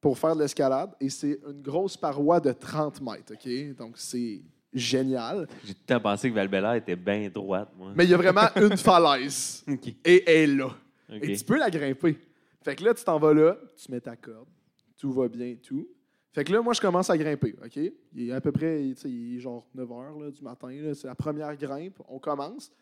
pour 0.00 0.16
faire 0.16 0.36
de 0.36 0.40
l'escalade. 0.42 0.90
Et 1.00 1.10
c'est 1.10 1.40
une 1.46 1.60
grosse 1.60 1.96
paroi 1.96 2.38
de 2.38 2.52
30 2.52 3.00
mètres. 3.02 3.32
OK? 3.34 3.76
Donc, 3.76 3.94
c'est 3.98 4.40
génial. 4.74 5.46
J'ai 5.64 5.74
tout 5.74 5.80
le 5.88 5.94
temps 5.94 6.00
pensé 6.00 6.30
que 6.30 6.34
val 6.34 6.76
était 6.76 6.96
bien 6.96 7.28
droite, 7.28 7.70
moi. 7.76 7.92
Mais 7.94 8.04
il 8.04 8.10
y 8.10 8.14
a 8.14 8.16
vraiment 8.16 8.48
une 8.56 8.76
falaise. 8.76 9.64
Et 10.04 10.24
elle 10.26 10.50
est 10.50 10.54
là. 10.54 10.70
Et 11.10 11.36
tu 11.36 11.44
peux 11.44 11.58
la 11.58 11.70
grimper. 11.70 12.18
Fait 12.62 12.74
que 12.74 12.84
là, 12.84 12.94
tu 12.94 13.04
t'en 13.04 13.18
vas 13.18 13.34
là, 13.34 13.58
tu 13.76 13.92
mets 13.92 14.00
ta 14.00 14.16
corde, 14.16 14.48
tout 14.96 15.12
va 15.12 15.28
bien 15.28 15.54
tout. 15.62 15.86
Fait 16.32 16.42
que 16.42 16.52
là, 16.52 16.60
moi, 16.62 16.72
je 16.72 16.80
commence 16.80 17.08
à 17.10 17.16
grimper, 17.16 17.54
OK? 17.64 17.76
Il 17.76 18.28
est 18.28 18.32
à 18.32 18.40
peu 18.40 18.50
près, 18.50 18.80
tu 18.80 18.96
sais, 18.96 19.08
il 19.08 19.36
est 19.36 19.40
genre 19.40 19.64
9 19.72 19.88
h 19.88 20.24
là, 20.24 20.30
du 20.30 20.42
matin. 20.42 20.68
C'est 20.92 21.06
la 21.06 21.14
première 21.14 21.54
grimpe. 21.56 22.00
On 22.08 22.18
commence. 22.18 22.72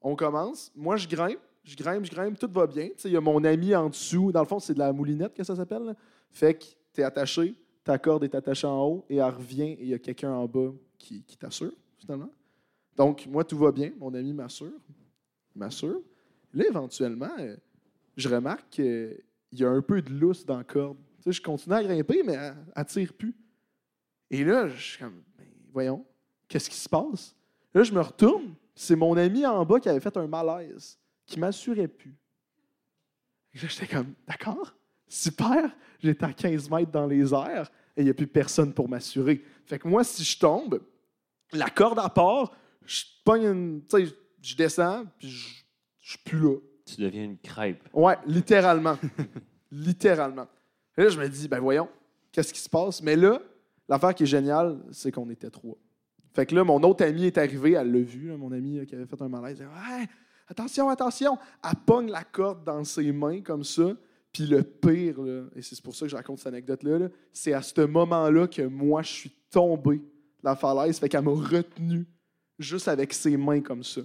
On 0.00 0.16
commence. 0.16 0.72
Moi, 0.74 0.96
je 0.96 1.06
grimpe. 1.06 1.38
Je 1.62 1.76
grimpe, 1.76 2.06
je 2.06 2.10
grimpe. 2.10 2.38
Tout 2.38 2.50
va 2.50 2.66
bien. 2.66 2.86
Tu 2.86 2.94
sais, 2.96 3.08
il 3.10 3.12
y 3.12 3.16
a 3.16 3.20
mon 3.20 3.44
ami 3.44 3.74
en 3.74 3.90
dessous. 3.90 4.32
Dans 4.32 4.40
le 4.40 4.46
fond, 4.46 4.58
c'est 4.58 4.72
de 4.72 4.78
la 4.78 4.92
moulinette 4.92 5.34
que 5.34 5.44
ça 5.44 5.54
s'appelle. 5.54 5.94
Fait 6.30 6.54
que 6.54 6.64
tu 6.94 7.02
es 7.02 7.04
attaché. 7.04 7.54
Ta 7.84 7.98
corde 7.98 8.24
est 8.24 8.34
attachée 8.34 8.66
en 8.66 8.82
haut 8.82 9.04
et 9.10 9.16
elle 9.16 9.24
revient 9.24 9.72
et 9.72 9.82
il 9.82 9.88
y 9.88 9.94
a 9.94 9.98
quelqu'un 9.98 10.30
en 10.30 10.46
bas 10.46 10.70
qui, 11.02 11.36
t'assure, 11.38 11.72
finalement. 11.98 12.30
Donc, 12.96 13.26
moi, 13.26 13.44
tout 13.44 13.58
va 13.58 13.72
bien. 13.72 13.92
Mon 13.98 14.12
ami 14.14 14.32
m'assure. 14.32 14.80
M'assure. 15.54 16.00
Là, 16.54 16.64
éventuellement, 16.68 17.30
euh, 17.38 17.56
je 18.16 18.28
remarque 18.28 18.68
qu'il 18.70 19.22
y 19.52 19.64
a 19.64 19.70
un 19.70 19.82
peu 19.82 20.00
de 20.02 20.12
lousse 20.12 20.44
dans 20.44 20.58
la 20.58 20.64
corde. 20.64 20.98
Tu 21.18 21.24
sais, 21.24 21.32
je 21.32 21.42
continue 21.42 21.74
à 21.74 21.82
grimper, 21.82 22.22
mais 22.22 22.34
elle 22.34 22.56
ne 22.76 22.84
tire 22.84 23.12
plus. 23.12 23.34
Et 24.30 24.44
là, 24.44 24.68
je 24.68 24.80
suis 24.80 24.98
comme, 24.98 25.22
Ben, 25.36 25.46
voyons, 25.72 26.04
qu'est-ce 26.48 26.70
qui 26.70 26.76
se 26.76 26.88
passe? 26.88 27.34
Là, 27.74 27.82
je 27.82 27.92
me 27.92 28.00
retourne. 28.00 28.54
C'est 28.74 28.96
mon 28.96 29.16
ami 29.16 29.44
en 29.46 29.64
bas 29.64 29.80
qui 29.80 29.88
avait 29.88 30.00
fait 30.00 30.16
un 30.16 30.26
malaise, 30.26 30.98
qui 31.26 31.38
m'assurait 31.38 31.88
plus. 31.88 32.16
Et 33.54 33.58
là, 33.58 33.68
j'étais 33.68 33.86
comme, 33.86 34.14
d'accord, 34.26 34.74
super. 35.06 35.74
J'étais 35.98 36.24
à 36.24 36.32
15 36.32 36.70
mètres 36.70 36.90
dans 36.90 37.06
les 37.06 37.32
airs 37.34 37.70
et 37.96 38.00
il 38.00 38.04
n'y 38.04 38.10
a 38.10 38.14
plus 38.14 38.26
personne 38.26 38.72
pour 38.72 38.88
m'assurer. 38.88 39.44
Fait 39.66 39.78
que 39.78 39.86
moi, 39.86 40.02
si 40.04 40.24
je 40.24 40.38
tombe, 40.38 40.80
la 41.52 41.70
corde 41.70 41.98
à 41.98 42.08
part, 42.08 42.52
je 42.84 43.02
pogne 43.24 43.44
une. 43.44 43.82
Tu 43.88 44.06
sais, 44.06 44.14
je 44.40 44.56
descends, 44.56 45.04
puis 45.18 45.28
je 45.28 46.10
suis 46.10 46.18
plus 46.24 46.38
là. 46.38 46.56
Tu 46.84 47.00
deviens 47.00 47.24
une 47.24 47.38
crêpe. 47.38 47.88
Ouais, 47.92 48.16
littéralement. 48.26 48.98
littéralement. 49.70 50.48
Et 50.96 51.04
là, 51.04 51.08
je 51.08 51.18
me 51.18 51.28
dis, 51.28 51.48
ben 51.48 51.60
voyons, 51.60 51.88
qu'est-ce 52.32 52.52
qui 52.52 52.60
se 52.60 52.68
passe? 52.68 53.02
Mais 53.02 53.16
là, 53.16 53.40
l'affaire 53.88 54.14
qui 54.14 54.24
est 54.24 54.26
géniale, 54.26 54.78
c'est 54.90 55.12
qu'on 55.12 55.30
était 55.30 55.50
trois. 55.50 55.76
Fait 56.34 56.46
que 56.46 56.54
là, 56.54 56.64
mon 56.64 56.82
autre 56.82 57.04
ami 57.04 57.26
est 57.26 57.38
arrivé, 57.38 57.72
elle 57.72 57.92
l'a 57.92 58.00
vu, 58.00 58.28
là, 58.28 58.36
mon 58.36 58.52
ami 58.52 58.78
là, 58.78 58.86
qui 58.86 58.94
avait 58.94 59.06
fait 59.06 59.20
un 59.20 59.28
malaise. 59.28 59.60
Elle 59.60 59.66
dit, 59.66 59.72
ouais, 59.72 60.08
attention, 60.48 60.88
attention. 60.88 61.38
Elle 61.62 61.76
pogne 61.86 62.10
la 62.10 62.24
corde 62.24 62.64
dans 62.64 62.82
ses 62.84 63.12
mains 63.12 63.42
comme 63.42 63.64
ça. 63.64 63.94
Puis 64.32 64.46
le 64.46 64.62
pire, 64.62 65.20
là, 65.20 65.44
et 65.54 65.62
c'est 65.62 65.80
pour 65.82 65.94
ça 65.94 66.06
que 66.06 66.10
je 66.10 66.16
raconte 66.16 66.38
cette 66.38 66.48
anecdote-là, 66.48 66.98
là, 66.98 67.08
c'est 67.32 67.52
à 67.52 67.60
ce 67.60 67.82
moment-là 67.82 68.46
que 68.46 68.62
moi, 68.62 69.02
je 69.02 69.12
suis 69.12 69.32
tombé 69.50 70.02
la 70.42 70.56
falaise. 70.56 70.98
Fait 70.98 71.08
qu'elle 71.08 71.22
m'a 71.22 71.30
retenu 71.30 72.06
juste 72.58 72.88
avec 72.88 73.12
ses 73.12 73.36
mains 73.36 73.60
comme 73.60 73.82
ça. 73.82 74.00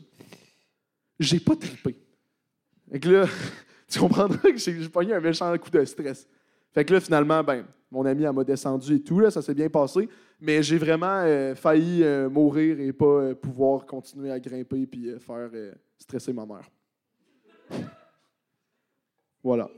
J'ai 1.19 1.39
pas 1.39 1.55
trippé. 1.55 1.95
Fait 2.91 2.99
que 2.99 3.09
là, 3.09 3.27
tu 3.87 3.99
comprendras 3.99 4.51
que 4.51 4.57
j'ai 4.57 4.87
pogné 4.89 5.13
un 5.13 5.19
méchant 5.19 5.55
coup 5.57 5.69
de 5.69 5.83
stress. 5.85 6.27
Fait 6.71 6.85
que 6.85 6.93
là, 6.93 6.99
finalement, 6.99 7.43
ben, 7.43 7.65
mon 7.89 8.05
ami, 8.05 8.23
elle 8.23 8.33
m'a 8.33 8.43
descendu 8.43 8.95
et 8.95 9.01
tout, 9.01 9.19
là, 9.19 9.31
ça 9.31 9.41
s'est 9.41 9.53
bien 9.53 9.69
passé. 9.69 10.09
Mais 10.39 10.61
j'ai 10.61 10.77
vraiment 10.77 11.21
euh, 11.23 11.55
failli 11.55 12.03
euh, 12.03 12.29
mourir 12.29 12.79
et 12.79 12.93
pas 12.93 13.05
euh, 13.05 13.35
pouvoir 13.35 13.85
continuer 13.85 14.31
à 14.31 14.39
grimper 14.39 14.85
puis 14.85 15.11
faire 15.19 15.49
stresser 15.97 16.33
ma 16.33 16.45
mère. 16.45 16.69
Voilà. 19.43 19.69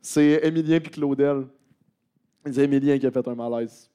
C'est 0.00 0.40
Émilien 0.42 0.80
puis 0.80 0.90
Claudel. 0.90 1.46
C'est 2.44 2.64
Émilien 2.64 2.98
qui 2.98 3.06
a 3.06 3.10
fait 3.12 3.28
un 3.28 3.34
malaise. 3.34 3.89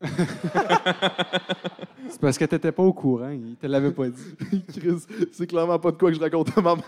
C'est 2.08 2.20
parce 2.20 2.38
que 2.38 2.44
t'étais 2.46 2.72
pas 2.72 2.82
au 2.82 2.92
courant, 2.92 3.30
il 3.30 3.56
te 3.56 3.66
l'avait 3.66 3.92
pas 3.92 4.08
dit. 4.08 4.64
Chris, 4.68 5.04
c'est 5.32 5.46
clairement 5.46 5.78
pas 5.78 5.92
de 5.92 5.96
quoi 5.96 6.10
que 6.10 6.16
je 6.16 6.20
raconte 6.20 6.56
à 6.56 6.60
ma 6.62 6.74
mère. 6.74 6.84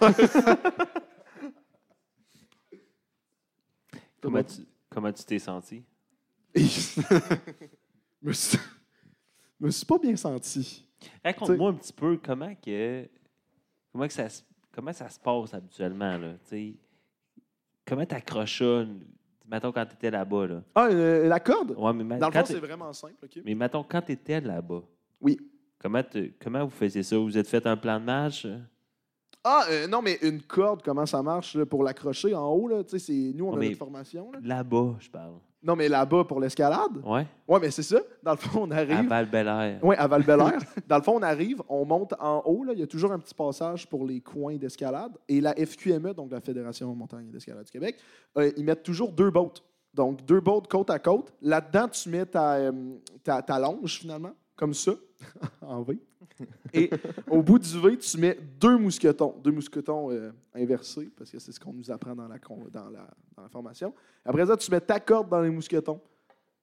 Comment 4.21 4.43
tu 4.43 4.63
comment 4.89 5.13
tu 5.13 5.25
t'es 5.25 5.39
senti? 5.39 5.85
me 8.23 8.33
suis- 8.33 8.59
Je 9.61 9.67
me 9.67 9.71
suis 9.71 9.87
pas 9.87 9.99
bien 9.99 10.17
senti. 10.17 10.87
Raconte-moi 11.25 11.71
un 11.71 11.75
petit 11.75 11.93
peu 11.93 12.19
comment 12.23 12.55
que 12.55 13.09
comment 13.93 14.07
que 14.07 14.13
ça 14.13 14.29
se 14.29 14.43
comment 14.73 14.93
ça 14.93 15.09
se 15.09 15.19
passe 15.19 15.55
habituellement 15.55 16.19
là, 16.19 16.35
tu 16.45 16.49
sais. 16.51 16.75
Comment 17.85 18.07
t'accroches 18.07 18.59
ça, 18.61 18.85
mettons 19.49 19.73
quand 19.73 19.85
tu 19.87 19.95
étais 19.95 20.11
là-bas 20.11 20.47
là. 20.47 20.63
Ah, 20.75 20.89
euh, 20.91 21.29
la 21.29 21.41
corde? 21.41 21.75
Ouais, 21.77 21.93
mais 21.93 22.05
ma- 22.05 22.19
Dans 22.19 22.27
le 22.29 22.33
quand 22.33 22.41
fond, 22.41 22.47
t'es- 22.47 22.53
c'est 22.55 22.61
vraiment 22.67 22.93
simple, 22.93 23.15
OK? 23.25 23.41
Mais 23.45 23.55
mettons 23.55 23.83
quand 23.83 24.03
tu 24.03 24.13
étais 24.13 24.41
là-bas. 24.41 24.83
Oui. 25.21 25.39
Comment 25.79 26.03
comment 26.43 26.65
vous 26.65 26.71
faisiez 26.71 27.03
ça? 27.03 27.19
Vous 27.19 27.37
êtes 27.37 27.49
fait 27.49 27.67
un 27.67 27.77
plan 27.77 27.99
de 27.99 28.05
match 28.05 28.45
euh? 28.47 28.59
Ah, 29.45 29.65
euh, 29.71 29.89
non, 29.89 30.01
mais 30.03 30.19
une 30.23 30.41
corde, 30.41 30.83
comment 30.85 31.05
ça 31.05 31.21
marche 31.23 31.57
là, 31.57 31.67
pour 31.67 31.83
l'accrocher 31.83 32.33
en 32.35 32.47
haut? 32.49 32.69
Là, 32.69 32.85
tu 32.85 32.91
sais, 32.91 32.99
c'est 33.01 33.33
nous, 33.35 33.47
on 33.47 33.51
Ouais, 33.51 33.57
a 33.57 33.59
mais 33.61 33.67
notre 33.71 33.79
formation. 33.79 34.31
Là. 34.31 34.39
Là-bas, 34.41 34.95
je 35.01 35.11
parle. 35.11 35.35
Non, 35.63 35.77
mais 35.77 35.89
là-bas, 35.89 36.25
pour 36.25 36.41
l'escalade? 36.41 37.01
Ouais. 37.05 37.25
Ouais, 37.47 37.61
mais 37.61 37.71
c'est 37.71 37.85
ça. 37.85 38.01
Dans 38.23 38.33
le 38.33 38.37
fond, 38.37 38.63
on 38.65 38.71
arrive. 38.73 38.93
À 38.93 39.03
val 39.03 39.27
-Bélair. 39.27 39.79
Oui, 39.83 39.95
à 39.97 40.09
val 40.09 40.25
Dans 40.89 40.97
le 40.97 41.03
fond, 41.03 41.19
on 41.19 41.23
arrive, 41.23 41.63
on 41.69 41.85
monte 41.85 42.15
en 42.19 42.43
haut. 42.45 42.65
Là, 42.65 42.73
il 42.73 42.81
y 42.81 42.83
a 42.83 42.87
toujours 42.87 43.13
un 43.13 43.19
petit 43.19 43.35
passage 43.35 43.89
pour 43.89 44.05
les 44.05 44.21
coins 44.21 44.57
d'escalade. 44.57 45.13
Et 45.29 45.41
la 45.41 45.55
FQME, 45.55 46.15
donc 46.15 46.33
la 46.33 46.41
Fédération 46.41 46.93
Montagne 46.95 47.29
et 47.29 47.33
d'escalade 47.33 47.65
du 47.65 47.71
Québec, 47.71 47.97
euh, 48.37 48.51
ils 48.57 48.65
mettent 48.65 48.83
toujours 48.83 49.13
deux 49.13 49.31
bottes. 49.31 49.63
Donc, 49.95 50.25
deux 50.25 50.41
bottes 50.41 50.69
côte 50.69 50.91
à 50.91 50.99
côte. 50.99 51.33
Là-dedans, 51.41 51.89
tu 51.89 52.09
mets 52.09 52.27
ta, 52.27 52.55
euh, 52.55 52.73
ta, 53.23 53.43
ta 53.43 53.59
longe, 53.59 54.01
finalement, 54.01 54.33
comme 54.63 54.75
ça, 54.75 54.93
en 55.61 55.83
V. 55.83 55.99
Et 56.73 56.89
au 57.29 57.43
bout 57.43 57.59
du 57.59 57.81
V, 57.81 57.99
tu 57.99 58.17
mets 58.17 58.39
deux 58.61 58.79
mousquetons. 58.79 59.35
Deux 59.43 59.51
mousquetons 59.51 60.13
euh, 60.13 60.31
inversés, 60.55 61.11
parce 61.17 61.33
que 61.33 61.41
c'est 61.41 61.51
ce 61.51 61.59
qu'on 61.59 61.73
nous 61.73 61.91
apprend 61.91 62.15
dans 62.15 62.29
la, 62.29 62.39
dans, 62.71 62.89
la, 62.91 63.49
formation. 63.49 63.93
Après 64.25 64.47
ça, 64.47 64.57
tu 64.57 64.71
mets 64.71 64.81
ta 64.81 65.01
corde 65.01 65.29
dans 65.29 65.41
les 65.41 65.51
mousquetons. 65.51 66.01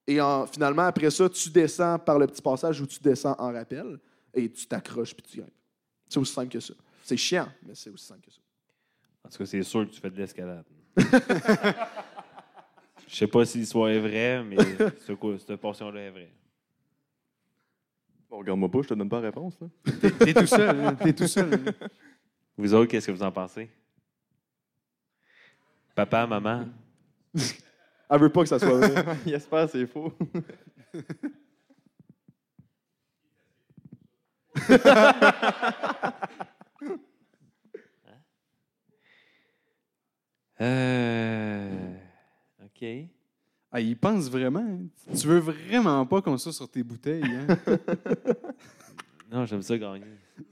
Et 0.07 0.21
en- 0.21 0.47
finalement, 0.47 0.83
après 0.83 1.11
ça, 1.11 1.27
tu 1.27 1.49
descends 1.49 1.99
par 1.99 2.17
le 2.17 2.25
petit 2.27 2.41
passage 2.41 2.79
où 2.79 2.87
tu 2.87 3.01
descends 3.01 3.35
en 3.37 3.51
rappel 3.51 3.99
et 4.33 4.49
tu 4.49 4.65
t'accroches 4.65 5.13
puis 5.13 5.25
tu 5.29 5.41
grimpes. 5.41 5.51
C'est 6.07 6.19
aussi 6.19 6.31
simple 6.31 6.53
que 6.53 6.61
ça. 6.61 6.75
C'est 7.03 7.17
chiant, 7.17 7.49
mais 7.67 7.75
c'est 7.75 7.89
aussi 7.89 8.05
simple 8.05 8.21
que 8.21 8.31
ça. 8.31 8.39
En 9.25 9.29
tout 9.29 9.39
cas, 9.39 9.45
c'est 9.45 9.61
sûr 9.63 9.85
que 9.85 9.93
tu 9.93 9.99
fais 9.99 10.09
de 10.09 10.17
l'escalade. 10.17 10.63
Je 13.09 13.15
sais 13.15 13.27
pas 13.27 13.43
si 13.43 13.57
l'histoire 13.57 13.89
est 13.89 13.99
vraie, 13.99 14.41
mais 14.41 14.55
cette 15.37 15.57
portion-là 15.57 15.99
est 15.99 16.11
vraie. 16.11 16.31
Bon, 18.29 18.37
regarde-moi 18.39 18.69
pas, 18.69 18.81
je 18.83 18.87
te 18.89 18.93
donne 18.93 19.09
pas 19.09 19.17
la 19.17 19.27
réponse. 19.27 19.57
Là. 19.59 19.67
T'es 20.19 20.33
tout 20.33 20.45
seul, 20.45 20.79
hein, 20.79 20.95
t'es 20.95 21.13
tout 21.13 21.27
seul. 21.27 21.53
hein. 21.53 21.87
Vous 22.57 22.73
autres, 22.73 22.91
qu'est-ce 22.91 23.07
que 23.07 23.11
vous 23.11 23.23
en 23.23 23.31
pensez? 23.31 23.69
Papa, 25.95 26.27
maman? 26.27 26.67
Elle 28.11 28.19
veut 28.19 28.29
pas 28.31 28.41
que 28.41 28.49
ça 28.49 28.59
soit 28.59 28.77
vrai. 28.87 29.17
Il 29.25 29.33
espère 29.33 29.65
que 29.65 29.71
c'est 29.71 29.87
faux. 29.87 30.13
Euh. 40.61 41.95
OK. 42.63 42.85
Ah, 43.79 43.81
il 43.81 43.95
pense 43.95 44.29
vraiment. 44.29 44.59
hein? 44.59 44.79
Tu 45.17 45.25
veux 45.25 45.39
vraiment 45.39 46.05
pas 46.05 46.21
qu'on 46.21 46.37
soit 46.37 46.51
sur 46.51 46.69
tes 46.69 46.83
bouteilles. 46.83 47.23
Hein? 47.23 47.47
Non, 49.31 49.45
j'aime 49.45 49.61
ça 49.61 49.77
gagner. 49.77 50.01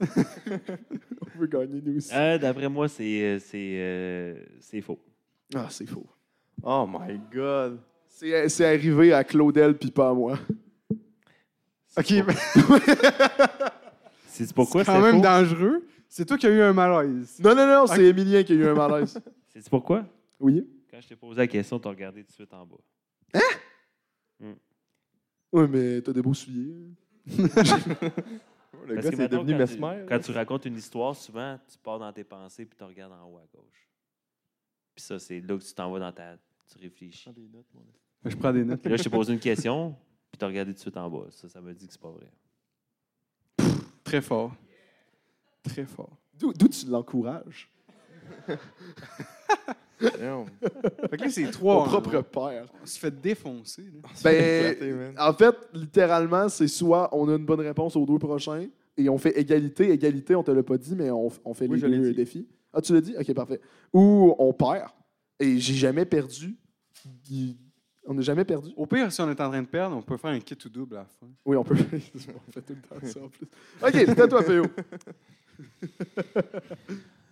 On 0.00 1.38
veut 1.40 1.46
gagner, 1.48 1.82
nous 1.84 1.96
aussi. 1.96 2.10
Euh, 2.14 2.38
D'après 2.38 2.68
moi, 2.68 2.86
c'est 2.88 3.22
euh, 3.22 3.38
c'est 3.40 3.74
euh, 3.80 4.34
c'est 4.60 4.80
faux. 4.80 5.00
Ah, 5.52 5.66
c'est 5.68 5.86
faux. 5.86 6.06
Oh 6.62 6.86
my 6.88 7.18
God. 7.32 7.80
C'est 8.06 8.48
c'est 8.48 8.64
arrivé 8.64 9.12
à 9.12 9.24
Claudel 9.24 9.76
puis 9.76 9.90
pas 9.90 10.10
à 10.10 10.14
moi. 10.14 10.38
OK, 11.98 12.14
C'est 14.28 14.52
pourquoi 14.54 14.84
c'est 14.84 14.92
c'est 14.92 14.96
quand 14.96 15.02
même 15.04 15.16
faux? 15.16 15.22
dangereux. 15.22 15.84
C'est 16.08 16.24
toi 16.24 16.38
qui 16.38 16.46
as 16.46 16.50
eu 16.50 16.60
un 16.62 16.72
malaise. 16.72 17.40
Non, 17.42 17.56
non, 17.56 17.66
non, 17.66 17.86
c'est 17.88 18.04
Émilien 18.04 18.44
qui 18.44 18.52
a 18.52 18.56
eu 18.56 18.64
un 18.68 18.74
malaise. 18.74 19.20
C'est 19.48 19.68
pourquoi? 19.68 20.04
Oui. 20.38 20.64
Quand 20.88 21.00
je 21.00 21.08
t'ai 21.08 21.16
posé 21.16 21.38
la 21.40 21.46
question, 21.48 21.80
t'as 21.80 21.88
regardé 21.90 22.22
tout 22.22 22.28
de 22.28 22.32
suite 22.32 22.54
en 22.54 22.64
bas. 22.64 22.76
Oui, 25.50 25.66
mais 25.68 26.02
t'as 26.02 26.12
des 26.12 26.20
beaux 26.22 26.34
souliers. 26.34 26.90
Le 28.86 28.94
Parce 28.94 29.06
gars, 29.10 29.16
c'est 29.16 29.28
devenu 29.28 29.52
quand 29.52 29.64
tu- 29.66 29.78
mesmer. 29.80 30.04
Quand 30.08 30.18
tu 30.20 30.30
racontes 30.32 30.64
une 30.66 30.76
histoire, 30.76 31.16
souvent, 31.16 31.58
tu 31.70 31.78
pars 31.78 31.98
dans 31.98 32.12
tes 32.12 32.24
pensées 32.24 32.64
puis 32.66 32.76
tu 32.76 32.84
regardes 32.84 33.12
en 33.12 33.24
haut 33.26 33.38
à 33.38 33.46
gauche. 33.54 33.88
Puis 34.94 35.04
ça, 35.04 35.18
c'est 35.18 35.40
là 35.40 35.56
que 35.58 35.62
tu 35.64 35.72
t'en 35.74 35.90
vas 35.90 35.98
dans 35.98 36.12
ta. 36.12 36.36
Tu 36.70 36.78
réfléchis. 36.78 37.30
Je 38.24 38.36
prends 38.36 38.52
des 38.52 38.64
notes. 38.64 38.80
Puis 38.82 38.90
là, 38.90 38.96
je 38.96 39.02
t'ai 39.02 39.10
posé 39.10 39.32
une 39.32 39.40
question, 39.40 39.96
puis 40.30 40.38
tu 40.38 40.44
as 40.44 40.48
regardé 40.48 40.72
tout 40.72 40.76
de 40.76 40.80
suite 40.80 40.96
en 40.96 41.08
bas. 41.10 41.26
Ça, 41.30 41.48
ça 41.48 41.60
me 41.60 41.72
dit 41.74 41.86
que 41.86 41.92
c'est 41.92 42.00
pas 42.00 42.10
vrai. 42.10 42.30
Très 44.04 44.20
fort. 44.20 44.54
Très 45.62 45.86
fort. 45.86 46.16
D'où 46.34 46.52
d'où 46.52 46.68
tu 46.68 46.86
l'encourages? 46.86 47.70
Non. 50.00 50.46
Fait 51.10 51.16
que 51.16 51.24
là, 51.24 51.30
c'est 51.30 51.50
trois. 51.50 51.84
propre 51.84 52.16
hein. 52.16 52.22
père. 52.22 52.66
On 52.82 52.86
se 52.86 52.98
fait 52.98 53.20
défoncer. 53.20 53.82
là. 53.82 54.08
Ben, 54.24 55.14
en 55.18 55.32
fait, 55.32 55.54
littéralement, 55.72 56.48
c'est 56.48 56.68
soit 56.68 57.08
on 57.12 57.28
a 57.28 57.36
une 57.36 57.44
bonne 57.44 57.60
réponse 57.60 57.96
aux 57.96 58.06
deux 58.06 58.18
prochains 58.18 58.66
et 58.96 59.08
on 59.08 59.18
fait 59.18 59.38
égalité. 59.38 59.90
Égalité, 59.90 60.34
on 60.34 60.42
te 60.42 60.50
l'a 60.50 60.62
pas 60.62 60.78
dit, 60.78 60.94
mais 60.94 61.10
on, 61.10 61.28
on 61.44 61.54
fait 61.54 61.66
Oui, 61.66 61.80
les 61.80 61.98
deux 61.98 62.14
défis. 62.14 62.46
Ah, 62.72 62.80
tu 62.80 62.92
l'as 62.92 63.00
dit? 63.00 63.14
OK, 63.18 63.34
parfait. 63.34 63.60
Ou 63.92 64.34
on 64.38 64.52
perd 64.52 64.90
et 65.40 65.58
j'ai 65.58 65.74
jamais 65.74 66.04
perdu. 66.04 66.56
On 68.06 68.14
n'a 68.14 68.22
jamais 68.22 68.44
perdu. 68.44 68.70
Au 68.76 68.86
pire, 68.86 69.12
si 69.12 69.20
on 69.20 69.28
est 69.30 69.40
en 69.40 69.50
train 69.50 69.62
de 69.62 69.66
perdre, 69.66 69.96
on 69.96 70.02
peut 70.02 70.16
faire 70.16 70.30
un 70.30 70.40
kit 70.40 70.56
ou 70.64 70.68
double 70.68 70.96
à 70.96 71.00
la 71.00 71.04
fin. 71.04 71.26
Oui, 71.44 71.56
on 71.56 71.64
peut. 71.64 71.76
on 71.92 72.52
fait 72.52 72.62
tout 72.62 72.74
le 72.74 72.80
temps 72.80 73.06
ça 73.06 73.20
en 73.20 73.28
plus. 73.28 73.46
OK, 73.82 73.92
c'est 73.92 74.20
à 74.20 74.28
toi, 74.28 74.42
Péo. 74.42 74.64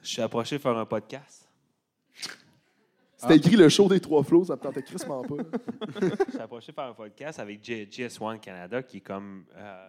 Je 0.03 0.09
suis 0.09 0.23
approché 0.23 0.59
faire 0.59 0.77
un 0.77 0.85
podcast. 0.85 1.49
C'était 3.29 3.37
écrit 3.37 3.57
le 3.57 3.69
show 3.69 3.89
des 3.89 4.01
trois 4.01 4.23
flots, 4.23 4.45
ça 4.45 4.55
me 4.57 4.61
tentait 4.61 4.83
crissement 4.83 5.23
pas. 5.23 5.37
Je 6.01 6.31
suis 6.31 6.39
approché 6.39 6.73
faire 6.73 6.85
un 6.85 6.95
podcast 6.95 7.39
avec 7.39 7.63
J- 7.65 7.87
GS1 7.87 8.39
Canada 8.41 8.83
qui 8.83 8.99
est 8.99 9.01
comme. 9.01 9.45
euh, 9.55 9.89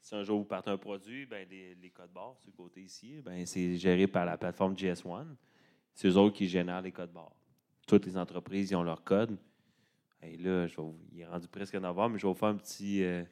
si 0.00 0.14
un 0.16 0.22
jour 0.24 0.38
vous 0.38 0.44
partez 0.44 0.70
un 0.70 0.76
produit, 0.78 1.26
ben 1.26 1.46
les, 1.48 1.76
les 1.76 1.90
codes 1.90 2.10
barres 2.12 2.36
sur 2.38 2.48
le 2.50 2.56
côté 2.56 2.80
ici, 2.82 3.20
ben 3.24 3.46
c'est 3.46 3.76
géré 3.76 4.06
par 4.08 4.24
la 4.24 4.36
plateforme 4.36 4.74
GS1. 4.74 5.26
C'est 5.94 6.08
eux 6.08 6.16
autres 6.16 6.34
qui 6.36 6.48
génèrent 6.48 6.82
les 6.82 6.90
codes 6.92 7.12
barres. 7.12 7.36
Toutes 7.86 8.06
les 8.06 8.16
entreprises, 8.16 8.70
ils 8.70 8.74
ont 8.76 8.82
leur 8.82 9.04
code. 9.04 9.36
Et 10.22 10.36
là, 10.38 10.66
je 10.66 10.76
vais 10.76 10.82
vous- 10.82 10.98
il 11.12 11.20
est 11.20 11.26
rendu 11.26 11.46
presque 11.48 11.74
novembre, 11.76 12.10
mais 12.14 12.18
je 12.18 12.26
vais 12.26 12.32
vous 12.32 12.38
faire 12.38 12.48
un 12.48 12.56
petit. 12.56 13.02
euh, 13.04 13.22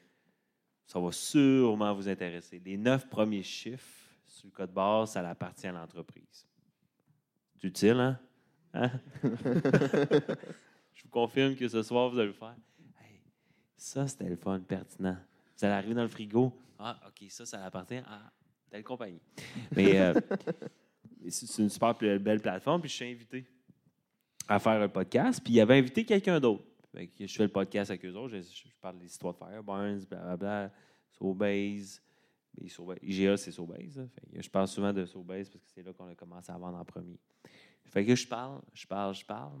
ça 0.85 0.99
va 0.99 1.11
sûrement 1.11 1.93
vous 1.93 2.07
intéresser. 2.09 2.61
Les 2.63 2.77
neuf 2.77 3.07
premiers 3.09 3.43
chiffres 3.43 3.87
sur 4.25 4.47
le 4.47 4.51
code 4.51 4.71
barre, 4.71 5.07
ça 5.07 5.27
appartient 5.27 5.67
à 5.67 5.71
l'entreprise. 5.73 6.47
C'est 7.55 7.67
utile, 7.67 7.99
hein? 7.99 8.19
Hein? 8.73 8.91
je 9.23 11.03
vous 11.03 11.09
confirme 11.09 11.55
que 11.55 11.67
ce 11.67 11.81
soir, 11.83 12.09
vous 12.09 12.19
allez 12.19 12.27
le 12.27 12.33
faire. 12.33 12.55
Hey, 12.99 13.19
ça, 13.75 14.07
c'était 14.07 14.29
le 14.29 14.35
fun, 14.35 14.59
pertinent. 14.59 15.17
Vous 15.57 15.65
allez 15.65 15.73
arriver 15.73 15.93
dans 15.93 16.03
le 16.03 16.07
frigo. 16.07 16.53
Ah, 16.79 16.99
OK, 17.07 17.29
ça, 17.29 17.45
ça 17.45 17.63
appartient 17.63 17.97
à 17.97 18.31
telle 18.69 18.83
compagnie. 18.83 19.21
Mais 19.75 19.99
euh, 19.99 20.13
c'est 21.29 21.61
une 21.61 21.69
super 21.69 21.93
belle 21.95 22.41
plateforme. 22.41 22.81
Puis 22.81 22.89
je 22.89 22.95
suis 22.95 23.11
invité 23.11 23.45
à 24.47 24.59
faire 24.59 24.81
un 24.81 24.89
podcast. 24.89 25.41
Puis 25.43 25.53
il 25.53 25.61
avait 25.61 25.77
invité 25.77 26.05
quelqu'un 26.05 26.39
d'autre. 26.39 26.63
Je 26.93 27.27
fais 27.27 27.43
le 27.43 27.49
podcast 27.49 27.91
avec 27.91 28.03
eux 28.05 28.13
autres. 28.15 28.35
Je, 28.35 28.41
je 28.41 28.75
parle 28.81 28.97
des 28.97 29.05
histoires 29.05 29.33
de 29.33 29.39
Fireburns, 29.39 30.05
blablabla, 30.09 30.71
Sobase. 31.11 32.01
IGA, 33.01 33.37
c'est 33.37 33.51
Sobase. 33.51 34.07
je 34.33 34.49
parle 34.49 34.67
souvent 34.67 34.91
de 34.91 35.05
Sobase 35.05 35.49
parce 35.49 35.63
que 35.63 35.69
c'est 35.73 35.83
là 35.83 35.93
qu'on 35.93 36.07
a 36.07 36.15
commencé 36.15 36.51
à 36.51 36.57
vendre 36.57 36.77
en 36.77 36.85
premier. 36.85 37.17
Fait 37.91 38.05
que 38.05 38.15
je 38.15 38.27
parle, 38.27 38.61
je 38.73 38.87
parle, 38.87 39.13
je 39.13 39.25
parle. 39.25 39.59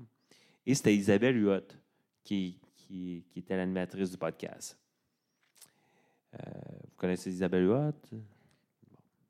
Et 0.65 0.73
c'était 0.73 0.95
Isabelle 0.95 1.37
Huot 1.43 1.59
qui, 2.23 2.57
qui, 2.77 3.25
qui 3.29 3.39
était 3.39 3.55
l'animatrice 3.57 4.09
du 4.11 4.17
podcast. 4.17 4.77
Euh, 6.33 6.37
vous 6.83 6.95
connaissez 6.97 7.29
Isabelle 7.29 7.65
Huot? 7.65 7.93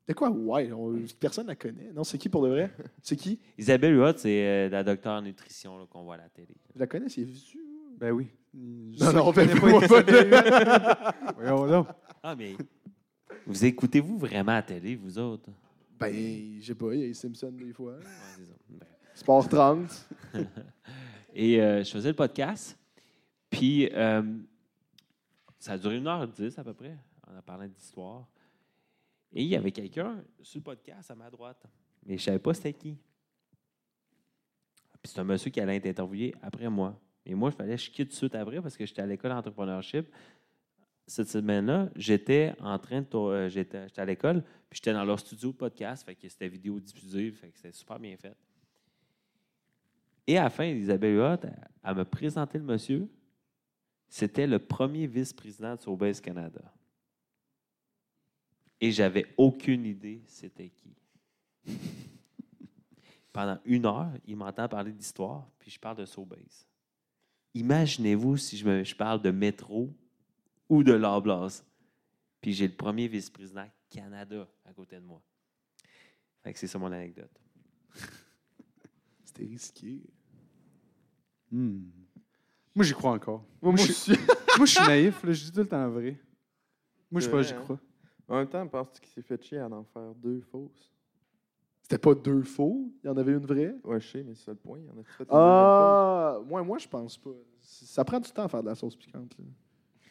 C'est 0.06 0.14
quoi? 0.14 0.30
Ouais, 0.30 0.70
on- 0.72 1.02
personne 1.18 1.46
la 1.46 1.56
connaît. 1.56 1.92
Non, 1.92 2.04
c'est 2.04 2.18
qui 2.18 2.28
pour 2.28 2.42
de 2.44 2.48
vrai? 2.50 2.70
C'est 3.02 3.16
qui? 3.16 3.40
Isabelle 3.58 3.96
Huot, 3.96 4.16
c'est 4.16 4.46
euh, 4.46 4.68
la 4.68 4.84
docteure 4.84 5.14
en 5.18 5.22
nutrition 5.22 5.78
là, 5.78 5.86
qu'on 5.90 6.02
voit 6.04 6.14
à 6.14 6.18
la 6.18 6.28
télé. 6.28 6.54
Je 6.74 6.78
la 6.80 6.86
connais, 6.86 7.08
c'est 7.08 7.24
vu. 7.24 7.34
Ben 7.98 8.10
oui. 8.12 8.28
Non, 8.54 9.12
non, 9.12 9.32
pas 9.32 9.44
Voyons 11.36 11.66
donc. 11.66 11.86
Ah, 12.22 12.34
mais 12.36 12.54
vous 13.46 13.64
écoutez-vous 13.64 14.18
vraiment 14.18 14.52
à 14.52 14.56
la 14.56 14.62
télé, 14.62 14.94
vous 14.96 15.18
autres? 15.18 15.50
Ben, 15.98 16.12
je 16.60 16.66
sais 16.66 16.74
pas, 16.74 16.92
il 16.94 17.00
y 17.00 17.04
a 17.04 17.06
les 17.06 17.14
Simpsons 17.14 17.52
des 17.52 17.72
fois. 17.72 17.94
Ouais, 17.94 18.02
c'est 18.36 18.44
ça. 18.44 18.52
Ben, 18.68 18.86
Sport 19.22 19.48
30. 19.48 20.08
Et 21.34 21.60
euh, 21.62 21.84
je 21.84 21.90
faisais 21.92 22.08
le 22.08 22.16
podcast. 22.16 22.76
Puis, 23.48 23.88
euh, 23.92 24.20
ça 25.60 25.72
a 25.74 25.78
duré 25.78 25.98
une 25.98 26.08
heure 26.08 26.26
dix 26.26 26.58
à 26.58 26.64
peu 26.64 26.74
près, 26.74 26.96
en 27.28 27.40
parlant 27.42 27.68
d'histoire. 27.68 28.26
Et 29.32 29.42
il 29.42 29.48
y 29.48 29.54
avait 29.54 29.70
quelqu'un 29.70 30.24
sur 30.42 30.58
le 30.58 30.64
podcast 30.64 31.08
à 31.10 31.14
ma 31.14 31.30
droite. 31.30 31.62
Mais 32.04 32.18
je 32.18 32.22
ne 32.22 32.24
savais 32.24 32.38
pas 32.40 32.52
c'était 32.52 32.72
qui. 32.72 32.98
Puis 35.00 35.12
c'est 35.12 35.20
un 35.20 35.24
monsieur 35.24 35.50
qui 35.52 35.60
allait 35.60 35.76
être 35.76 35.86
interviewé 35.86 36.34
après 36.42 36.68
moi. 36.68 37.00
Et 37.24 37.36
moi, 37.36 37.50
il 37.52 37.56
fallait 37.56 37.76
que 37.76 37.80
je 37.82 37.90
quitte 37.90 38.08
tout 38.08 38.14
de 38.14 38.16
suite 38.16 38.34
après 38.34 38.60
parce 38.60 38.76
que 38.76 38.84
j'étais 38.84 39.02
à 39.02 39.06
l'école 39.06 39.30
d'entrepreneurship 39.30 40.08
cette 41.06 41.28
semaine-là, 41.28 41.90
j'étais 41.94 42.54
en 42.60 42.78
train 42.78 43.02
de. 43.02 43.06
euh, 43.16 43.48
J'étais 43.48 43.86
à 43.96 44.04
l'école, 44.04 44.42
puis 44.68 44.78
j'étais 44.78 44.92
dans 44.92 45.04
leur 45.04 45.18
studio 45.20 45.52
podcast, 45.52 46.04
fait 46.04 46.14
que 46.14 46.28
c'était 46.28 46.48
vidéo 46.48 46.78
diffusée, 46.80 47.30
fait 47.32 47.50
que 47.50 47.56
c'était 47.58 47.72
super 47.72 47.98
bien 47.98 48.16
fait. 48.16 48.36
Et 50.26 50.38
à 50.38 50.44
la 50.44 50.50
fin, 50.50 50.64
Isabelle 50.64 51.16
Huot, 51.16 51.48
elle, 51.82 51.94
me 51.96 52.04
présentait 52.04 52.58
le 52.58 52.64
monsieur. 52.64 53.08
C'était 54.08 54.46
le 54.46 54.58
premier 54.58 55.06
vice-président 55.06 55.74
de 55.74 55.80
Sobeys 55.80 56.20
Canada. 56.20 56.60
Et 58.80 58.90
j'avais 58.92 59.26
aucune 59.36 59.86
idée 59.86 60.22
c'était 60.26 60.70
qui. 60.70 60.94
Pendant 63.32 63.58
une 63.64 63.86
heure, 63.86 64.12
il 64.26 64.36
m'entend 64.36 64.68
parler 64.68 64.92
d'histoire, 64.92 65.48
puis 65.58 65.70
je 65.70 65.80
parle 65.80 65.96
de 65.96 66.04
Sobeys. 66.04 66.66
Imaginez-vous 67.54 68.36
si 68.36 68.56
je, 68.58 68.66
me- 68.68 68.84
je 68.84 68.94
parle 68.94 69.22
de 69.22 69.30
métro 69.30 69.94
ou 70.68 70.82
de 70.82 70.92
l'Oblast. 70.92 71.64
Puis 72.40 72.52
j'ai 72.52 72.66
le 72.66 72.74
premier 72.74 73.08
vice-président 73.08 73.66
Canada 73.88 74.48
à 74.64 74.72
côté 74.72 74.96
de 74.96 75.04
moi. 75.04 75.22
C'est 76.54 76.66
ça 76.66 76.78
mon 76.78 76.90
anecdote. 76.90 77.30
C'était 79.34 79.48
risqué. 79.48 80.00
Hmm. 81.50 81.80
Moi, 82.74 82.84
j'y 82.84 82.92
crois 82.92 83.12
encore. 83.12 83.44
Moi, 83.62 83.72
Moi, 83.72 83.84
je 83.86 83.92
suis, 83.92 84.12
moi, 84.56 84.66
je 84.66 84.72
suis 84.72 84.86
naïf, 84.86 85.22
là, 85.22 85.32
je 85.32 85.44
dis 85.44 85.52
tout 85.52 85.60
le 85.60 85.68
temps 85.68 85.88
vrai. 85.88 86.18
Moi, 87.10 87.20
je 87.20 87.20
C'est 87.20 87.26
sais 87.26 87.30
pas, 87.30 87.36
vrai, 87.38 87.44
j'y 87.44 87.54
hein? 87.54 87.60
crois. 87.62 87.78
En 88.28 88.36
même 88.36 88.48
temps, 88.48 88.66
penses-tu 88.66 89.00
qu'il 89.00 89.10
s'est 89.12 89.22
fait 89.22 89.42
chier 89.42 89.58
à 89.58 89.68
en 89.68 89.84
faire 89.84 90.14
deux 90.14 90.40
fausses? 90.40 90.90
C'était 91.82 91.98
pas 91.98 92.14
deux 92.14 92.42
faux, 92.42 92.90
il 93.02 93.06
y 93.06 93.10
en 93.10 93.16
avait 93.16 93.32
une 93.32 93.44
vraie? 93.44 93.74
Ouais, 93.84 94.00
je 94.00 94.08
sais, 94.08 94.22
mais 94.22 94.34
c'est 94.34 94.44
ça 94.44 94.50
le 94.52 94.56
point. 94.58 94.78
Il 94.78 94.86
y 94.86 94.90
en 94.90 94.98
a 95.00 95.04
fait 95.04 95.24
une 95.24 95.28
Ah, 95.30 96.38
moi, 96.46 96.62
moi, 96.62 96.78
je 96.78 96.88
pense 96.88 97.18
pas. 97.18 97.30
Ça 97.60 98.04
prend 98.04 98.20
du 98.20 98.30
temps 98.30 98.44
à 98.44 98.48
faire 98.48 98.62
de 98.62 98.68
la 98.68 98.74
sauce 98.74 98.96
piquante. 98.96 99.36
là. 99.38 99.44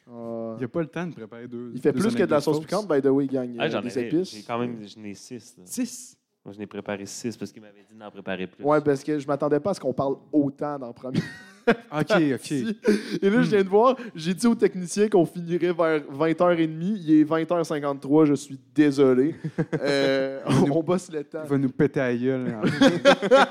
Ah. 0.07 0.53
Il 0.55 0.59
n'y 0.59 0.65
a 0.65 0.67
pas 0.67 0.81
le 0.81 0.87
temps 0.87 1.07
de 1.07 1.13
préparer 1.13 1.47
deux. 1.47 1.71
Il 1.73 1.81
fait 1.81 1.91
deux 1.93 1.99
plus 2.01 2.15
que 2.15 2.23
de 2.23 2.29
la 2.31 2.41
sauce 2.41 2.59
piquante, 2.59 2.87
by 2.87 3.01
the 3.01 3.05
way, 3.05 3.25
gang. 3.27 3.55
Ah, 3.57 3.69
j'en 3.69 3.81
des 3.81 3.97
ai, 3.97 4.07
épices. 4.07 4.31
j'ai 4.35 4.43
quand 4.43 4.59
même, 4.59 4.85
j'en 4.87 5.03
ai 5.03 5.13
six. 5.13 5.57
là. 5.57 5.63
Six? 5.65 6.17
Moi, 6.43 6.53
je 6.55 6.59
n'ai 6.59 6.65
préparé 6.65 7.05
six 7.05 7.37
parce 7.37 7.51
qu'il 7.51 7.61
m'avait 7.61 7.83
dit 7.87 7.95
d'en 7.95 8.09
préparer 8.09 8.47
plus. 8.47 8.63
Ouais, 8.63 8.81
parce 8.81 9.03
que 9.03 9.19
je 9.19 9.27
m'attendais 9.27 9.59
pas 9.59 9.71
à 9.71 9.73
ce 9.75 9.79
qu'on 9.79 9.93
parle 9.93 10.15
autant 10.31 10.79
dans 10.79 10.87
le 10.87 10.93
premier. 10.93 11.19
OK, 11.69 12.11
OK. 12.33 12.51
Et 12.51 13.29
là, 13.29 13.43
je 13.43 13.49
viens 13.51 13.63
de 13.63 13.69
voir, 13.69 13.95
j'ai 14.15 14.33
dit 14.33 14.47
au 14.47 14.55
technicien 14.55 15.07
qu'on 15.07 15.27
finirait 15.27 15.71
vers 15.71 15.99
20h30. 16.01 16.97
Il 16.97 17.11
est 17.11 17.23
20h53, 17.23 18.25
je 18.25 18.33
suis 18.33 18.59
désolé. 18.73 19.35
Euh, 19.83 20.41
on, 20.47 20.71
on 20.77 20.83
bosse 20.83 21.11
le 21.11 21.23
temps. 21.23 21.41
Il 21.43 21.49
va 21.49 21.57
nous 21.57 21.69
péter 21.69 21.99
à 21.99 22.15
gueule. 22.15 22.55
hein. 22.55 22.61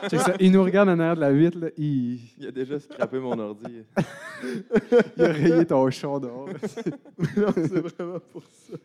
Ça. 0.18 0.34
Il 0.40 0.52
nous 0.52 0.62
regarde 0.62 0.88
en 0.88 0.98
arrière 0.98 1.16
de 1.16 1.20
la 1.20 1.32
vitre. 1.32 1.58
Là. 1.58 1.68
Il... 1.76 2.18
Il 2.38 2.46
a 2.46 2.50
déjà 2.50 2.78
scrappé 2.78 3.18
mon 3.18 3.38
ordi. 3.38 3.82
il 5.16 5.24
a 5.24 5.28
rayé 5.32 5.64
ton 5.66 5.88
char 5.90 6.20
dehors. 6.20 6.48
non, 7.36 7.46
c'est 7.54 7.80
vraiment 7.80 8.18
pour 8.32 8.42
ça. 8.44 8.76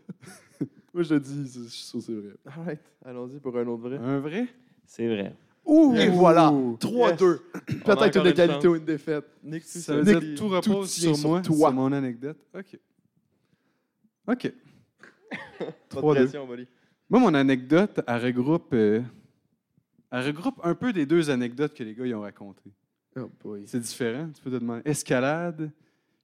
Moi, 0.95 1.03
je 1.03 1.15
dis, 1.15 1.47
c'est- 1.49 1.59
je 1.63 1.67
suis 1.67 1.84
sûr 1.84 1.99
que 1.99 2.05
c'est 2.05 2.13
vrai. 2.13 2.34
Alright, 2.45 2.80
allons-y 3.05 3.39
pour 3.41 3.57
un 3.57 3.67
autre 3.67 3.81
vrai. 3.89 3.97
Un 3.97 4.19
vrai? 4.19 4.47
C'est 4.85 5.05
vrai. 5.07 5.35
Ouh, 5.65 5.93
et 5.97 6.07
voilà, 6.07 6.51
Ouh. 6.53 6.77
3-2. 6.80 7.41
On 7.53 7.91
a 7.91 7.97
Peut-être 7.97 8.17
encore 8.17 8.26
une 8.26 8.61
une 8.61 8.67
ou 8.67 8.76
une 8.77 8.85
défaite. 8.85 9.26
Nick, 9.43 9.63
tu 9.65 9.80
Ça 9.80 9.97
veut 9.97 10.05
sais, 10.05 10.19
dire 10.22 10.38
tout 10.38 10.47
repose 10.47 10.89
tient 10.93 11.09
sur 11.09 11.15
sur 11.17 11.30
moi, 11.30 11.41
toi. 11.41 11.55
sur 11.57 11.73
mon 11.73 11.91
anecdote. 11.91 12.38
OK. 12.57 12.80
OK. 14.27 14.53
Pas 15.59 15.65
de 15.65 15.72
3-2. 15.89 16.13
pression, 16.15 16.47
Molly. 16.47 16.67
Moi, 17.09 17.19
mon 17.19 17.34
anecdote, 17.34 17.99
elle 18.07 18.23
regroupe, 18.26 18.73
euh, 18.73 19.01
elle 20.11 20.26
regroupe 20.27 20.59
un 20.63 20.76
peu 20.76 20.93
des 20.93 21.05
deux 21.05 21.30
anecdotes 21.30 21.73
que 21.73 21.84
les 21.84 21.93
gars 21.93 22.05
ils 22.05 22.15
ont 22.15 22.22
racontées. 22.22 22.72
Oh 23.17 23.30
boy. 23.43 23.63
C'est 23.65 23.80
différent. 23.81 24.30
Tu 24.34 24.41
peux 24.41 24.49
te 24.51 24.55
demander 24.55 24.81
escalade, 24.85 25.72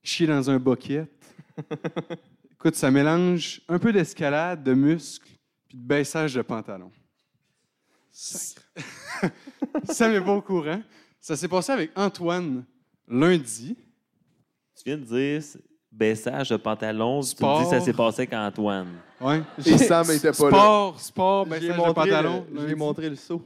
chier 0.02 0.26
dans 0.26 0.48
un 0.48 0.58
bucket. 0.58 1.06
Écoute, 2.62 2.76
ça 2.76 2.92
mélange 2.92 3.60
un 3.68 3.76
peu 3.80 3.92
d'escalade, 3.92 4.62
de 4.62 4.72
muscles, 4.72 5.28
puis 5.68 5.76
de 5.76 5.82
baissage 5.84 6.34
de 6.34 6.42
pantalon. 6.42 6.92
ça 8.12 10.08
m'est 10.08 10.20
pas 10.20 10.32
au 10.34 10.42
courant. 10.42 10.80
Ça 11.20 11.34
s'est 11.36 11.48
passé 11.48 11.72
avec 11.72 11.90
Antoine 11.96 12.64
lundi. 13.08 13.76
Tu 14.76 14.82
viens 14.86 14.96
de 14.96 15.02
dire 15.02 15.42
baissage 15.90 16.50
de 16.50 16.56
pantalon, 16.56 17.18
puis 17.20 17.30
tu 17.30 17.34
me 17.34 17.38
Sport. 17.38 17.58
dis 17.58 17.64
que 17.64 17.70
ça 17.70 17.80
s'est 17.80 17.92
passé 17.92 18.22
avec 18.22 18.32
Antoine. 18.32 18.92
Ouais. 19.20 19.42
Et 19.66 19.76
Sam 19.78 20.08
était 20.12 20.30
pas 20.30 20.44
là. 20.44 20.50
Sport, 20.50 21.00
sport, 21.00 21.46
baissage 21.46 21.76
de 21.76 21.92
pantalon. 21.92 22.46
le, 22.52 22.68
j'ai 22.68 22.74
montré 22.76 23.10
le 23.10 23.16
saut. 23.16 23.42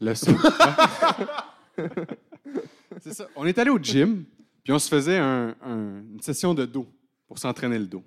Le 0.00 0.14
saut. 0.14 0.32
C'est 3.02 3.12
ça. 3.12 3.26
On 3.36 3.44
est 3.46 3.58
allé 3.58 3.68
au 3.68 3.78
gym, 3.78 4.24
puis 4.64 4.72
on 4.72 4.78
se 4.78 4.88
faisait 4.88 5.18
un- 5.18 5.54
un- 5.62 6.00
une 6.14 6.20
session 6.22 6.54
de 6.54 6.64
dos 6.64 6.86
pour 7.26 7.38
s'entraîner 7.38 7.78
le 7.78 7.86
dos. 7.86 8.04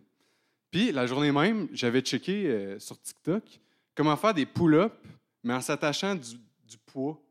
Puis 0.72 0.92
la 0.92 1.08
journée 1.08 1.32
même, 1.32 1.68
j'avais 1.74 2.02
checké 2.02 2.48
euh, 2.48 2.80
sur 2.80 3.00
TikTok 3.02 3.44
comment 3.96 4.16
faire 4.16 4.34
des 4.34 4.46
pull-ups, 4.46 4.96
mais 5.44 5.54
en 5.54 5.62
s'attachant 5.62 6.16
du, 6.16 6.38
poids 6.86 7.22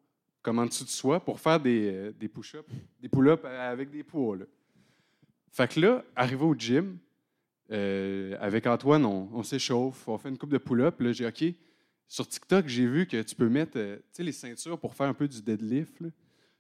comme 0.43 0.59
en 0.59 0.67
dessous 0.67 0.85
de 0.85 0.91
soi 0.91 1.19
pour 1.19 1.41
faire 1.41 1.59
des, 1.59 1.91
euh, 1.93 2.29
push-ups, 2.33 2.69
des 3.01 3.09
pull-ups 3.09 3.45
avec 3.45 3.91
des 3.91 4.03
poids. 4.03 4.37
Fait 5.51 5.67
que 5.73 5.81
là, 5.81 6.05
arrivé 6.15 6.45
au 6.45 6.55
gym, 6.55 6.99
euh, 7.71 8.37
avec 8.41 8.67
Antoine, 8.67 9.05
on, 9.05 9.43
s'échauffe, 9.43 10.07
on 10.09 10.17
fait 10.17 10.29
une 10.29 10.39
coupe 10.39 10.51
de 10.51 10.59
pull-up. 10.59 11.01
Là, 11.01 11.13
j'ai 11.13 11.27
OK. 11.27 11.45
Sur 12.07 12.27
TikTok, 12.27 12.67
j'ai 12.67 12.87
vu 12.87 13.07
que 13.07 13.21
tu 13.23 13.35
peux 13.35 13.49
mettre 13.49 13.77
euh, 13.77 13.99
les 14.19 14.33
ceintures 14.33 14.79
pour 14.79 14.95
faire 14.95 15.09
un 15.09 15.15
peu 15.15 15.29
du 15.29 15.43
deadlift. 15.43 16.01
là. 16.01 16.09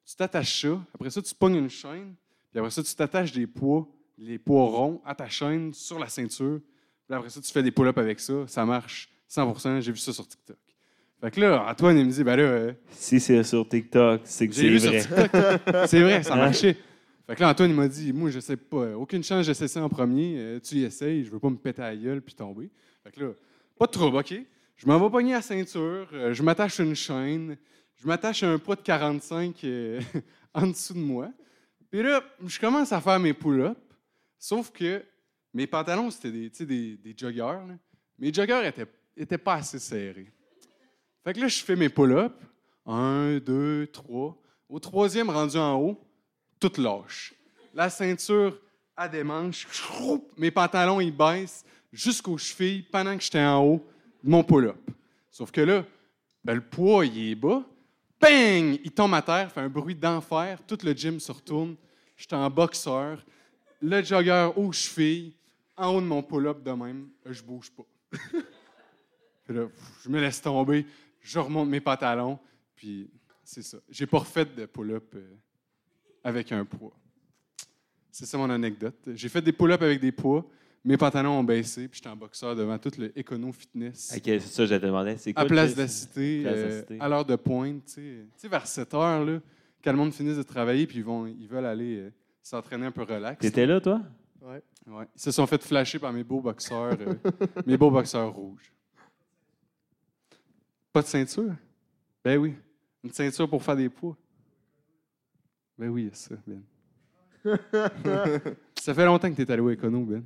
Tu 0.05 0.17
t'attaches 0.17 0.63
ça. 0.63 0.81
Après 0.95 1.11
ça, 1.11 1.23
tu 1.23 1.35
pognes 1.35 1.57
une 1.57 1.71
chaîne. 1.71 2.15
Puis 2.51 2.59
après 2.59 2.71
ça, 2.71 2.83
tu 2.83 2.95
t'attaches 2.95 3.33
des 3.33 3.47
poids, 3.47 3.87
les 4.19 4.39
poids 4.39 4.65
ronds 4.67 5.01
à 5.05 5.15
ta 5.15 5.29
chaîne 5.29 5.73
sur 5.73 5.99
la 5.99 6.09
ceinture. 6.09 6.61
Puis 7.07 7.17
après 7.17 7.31
ça, 7.31 7.41
tu 7.41 7.51
fais 7.53 7.63
des 7.63 7.71
pull-ups 7.71 7.99
avec 7.99 8.21
ça. 8.21 8.47
Ça 8.47 8.65
marche 8.65 9.09
100% 9.31 9.81
J'ai 9.81 9.93
vu 9.93 9.99
ça 9.99 10.13
sur 10.13 10.27
TikTok. 10.27 10.57
Fait 11.21 11.31
que 11.33 11.41
là, 11.41 11.67
Antoine, 11.69 11.99
il 11.99 12.07
me 12.07 12.11
dit, 12.13 12.23
ben 12.23 12.37
là, 12.37 12.43
euh, 12.45 12.73
Si 12.91 13.19
c'est 13.19 13.43
sur 13.43 13.69
TikTok, 13.69 14.21
c'est 14.25 14.47
que 14.49 14.55
c'est 14.55 14.69
vrai. 14.69 15.01
sur 15.01 15.19
TikTok. 15.23 15.31
c'est 15.87 16.03
vrai, 16.03 16.23
ça 16.23 16.35
Hein? 16.35 16.37
marchait. 16.37 16.77
Fait 17.27 17.35
que 17.35 17.41
là, 17.41 17.51
Antoine, 17.51 17.71
il 17.71 17.77
m'a 17.77 17.89
dit, 17.89 18.13
moi, 18.13 18.31
je 18.31 18.39
sais 18.41 18.57
pas, 18.57 18.97
aucune 18.97 19.23
chance, 19.25 19.45
j'essaie 19.45 19.69
ça 19.69 19.83
en 19.83 19.89
premier. 19.89 20.37
Euh, 20.39 20.61
tu 20.61 20.77
y 20.77 20.85
essayes, 20.85 21.25
je 21.25 21.31
veux 21.31 21.39
pas 21.41 21.51
me 21.51 21.57
péter 21.57 21.83
à 21.83 21.91
la 21.91 21.97
gueule 21.97 22.23
puis 22.23 22.35
tomber. 22.35 22.71
Fait 23.05 23.11
que 23.11 23.21
là, 23.21 23.31
pas 23.79 23.87
de 23.87 23.91
trouble, 23.91 24.17
OK? 24.17 24.35
Je 24.77 24.87
m'en 24.87 24.99
vais 25.01 25.11
pogner 25.11 25.33
la 25.33 25.43
ceinture, 25.43 26.09
euh, 26.13 26.33
je 26.33 26.43
m'attache 26.43 26.79
une 26.79 26.95
chaîne, 26.95 27.57
je 27.97 28.07
m'attache 28.07 28.45
à 28.45 28.51
un 28.53 28.59
poids 28.59 28.77
de 28.77 28.81
45 28.83 29.57
euh, 29.65 30.01
en 30.55 30.69
dessous 30.69 30.95
de 30.95 31.01
moi. 31.01 31.31
Puis 31.91 32.01
là, 32.03 32.23
je 32.47 32.61
commence 32.61 32.93
à 32.93 33.01
faire 33.01 33.19
mes 33.19 33.33
pull-ups, 33.35 33.75
sauf 34.39 34.71
que 34.71 35.05
mes 35.53 35.67
pantalons, 35.67 36.11
c'était 36.11 36.31
des, 36.31 36.51
des, 36.51 36.97
des 36.97 37.15
joggers. 37.17 37.59
Mes 38.19 38.33
joggers 38.33 38.67
étaient, 38.67 38.87
étaient 39.17 39.39
pas 39.39 39.55
assez 39.55 39.79
serrés. 39.79 40.33
Fait 41.25 41.33
que 41.33 41.41
là, 41.41 41.49
je 41.49 41.63
fais 41.63 41.77
mes 41.77 41.89
pull-ups. 41.89 42.35
Un, 42.87 43.39
deux, 43.39 43.87
trois. 43.89 44.41
Au 44.69 44.79
troisième, 44.79 45.31
rendu 45.31 45.57
en 45.57 45.77
haut, 45.77 46.01
tout 46.59 46.73
lâche. 46.79 47.35
La 47.75 47.91
ceinture 47.91 48.59
à 48.97 49.09
des 49.09 49.23
manches. 49.23 49.67
Mes 50.37 50.51
pantalons, 50.51 51.01
ils 51.01 51.15
baissent 51.15 51.65
jusqu'aux 51.93 52.39
chevilles 52.39 52.83
pendant 52.83 53.17
que 53.17 53.23
j'étais 53.23 53.45
en 53.45 53.65
haut 53.65 53.87
mon 54.23 54.43
pull-up. 54.43 54.91
Sauf 55.31 55.51
que 55.51 55.61
là, 55.61 55.85
ben, 56.43 56.55
le 56.55 56.61
poids, 56.61 57.05
il 57.05 57.31
est 57.31 57.35
bas. 57.35 57.63
Bang! 58.21 58.81
Il 58.83 58.91
tombe 58.91 59.15
à 59.15 59.23
terre, 59.23 59.53
fait 59.53 59.61
un 59.61 59.69
bruit 59.69 59.95
d'enfer. 59.95 60.61
Tout 60.67 60.79
le 60.83 60.93
gym 60.93 61.21
se 61.21 61.31
retourne. 61.31 61.77
J'étais 62.17 62.35
en 62.35 62.51
boxeur. 62.51 63.25
Le 63.81 64.03
jogger 64.03 64.51
aux 64.57 64.73
chevilles, 64.73 65.35
en 65.77 65.95
haut 65.95 66.01
de 66.01 66.07
mon 66.07 66.23
pull-up 66.23 66.63
de 66.63 66.73
même. 66.73 67.09
Je 67.27 67.43
bouge 67.43 67.71
pas. 67.71 67.87
Puis 69.45 69.57
là, 69.57 69.67
pff, 69.67 70.01
je 70.05 70.09
me 70.09 70.21
laisse 70.21 70.43
tomber, 70.43 70.85
je 71.21 71.39
remonte 71.39 71.69
mes 71.69 71.81
pantalons, 71.81 72.39
puis 72.75 73.11
c'est 73.43 73.63
ça. 73.63 73.79
J'ai 73.89 74.07
pas 74.07 74.19
refait 74.19 74.45
de 74.45 74.67
pull-up 74.67 75.15
euh, 75.15 75.37
avec 76.23 76.53
un 76.53 76.67
poids. 76.67 76.95
C'est 78.11 78.27
ça 78.27 78.37
mon 78.37 78.51
anecdote. 78.51 78.97
J'ai 79.15 79.29
fait 79.31 79.41
des 79.41 79.53
pull-ups 79.53 79.83
avec 79.83 80.01
des 80.01 80.13
poids, 80.13 80.47
mes 80.85 80.97
pantalons 80.97 81.39
ont 81.39 81.45
baissé, 81.45 81.89
puis 81.89 81.99
j'étais 81.99 82.11
en 82.11 82.17
boxeur 82.17 82.55
devant 82.55 82.79
tout 82.79 82.93
le 82.99 83.13
Econo 83.19 83.53
Fitness. 83.53 84.13
Ok, 84.17 84.23
c'est 84.25 84.41
ça, 84.41 84.67
te 84.67 84.85
demandais. 84.85 85.17
C'est 85.17 85.33
quoi 85.33 85.43
À 85.43 85.47
Place 85.47 85.75
de 85.75 85.83
la 85.83 85.89
Cité, 85.89 86.43
euh, 86.47 86.83
à 87.01 87.09
l'heure 87.09 87.25
de 87.25 87.37
pointe, 87.37 87.85
Tu 87.87 88.29
sais, 88.37 88.49
vers 88.49 88.67
7 88.67 88.95
heures, 88.95 89.25
là, 89.25 89.41
quand 89.83 89.93
le 89.93 89.99
monde 89.99 90.13
finisse 90.13 90.37
de 90.37 90.43
travailler, 90.43 90.87
puis 90.87 90.99
ils, 90.99 91.05
vont, 91.05 91.27
ils 91.27 91.49
veulent 91.49 91.67
aller 91.67 91.99
euh, 91.99 92.11
s'entraîner 92.49 92.87
un 92.87 92.91
peu 92.91 93.03
relax. 93.03 93.39
T'étais 93.41 93.67
là, 93.67 93.81
toi? 93.81 94.01
Ouais. 94.41 94.63
Ouais. 94.87 95.05
Ils 95.15 95.21
se 95.21 95.31
sont 95.31 95.47
fait 95.47 95.63
flasher 95.63 95.99
par 95.99 96.13
mes 96.13 96.25
beaux 96.25 96.41
boxeurs, 96.41 96.97
euh, 96.99 97.15
mes 97.67 97.77
beaux 97.77 97.91
boxeurs 97.91 98.33
rouges. 98.33 98.73
Pas 100.93 101.03
de 101.03 101.07
ceinture? 101.07 101.55
Ben 102.25 102.39
oui. 102.39 102.55
Une 103.05 103.13
ceinture 103.13 103.49
pour 103.51 103.63
faire 103.63 103.77
des 103.77 103.91
poids. 103.91 104.17
Ben 105.77 105.89
oui, 105.91 106.09
a 106.11 106.15
ça, 106.15 106.35
Ben. 106.47 106.63
ça 108.81 108.95
fait 108.95 109.05
longtemps 109.05 109.31
que 109.31 109.37
tu 109.37 109.43
es 109.43 109.51
allé 109.51 109.61
au 109.61 109.71
Econo, 109.71 110.01
Ben. 110.05 110.25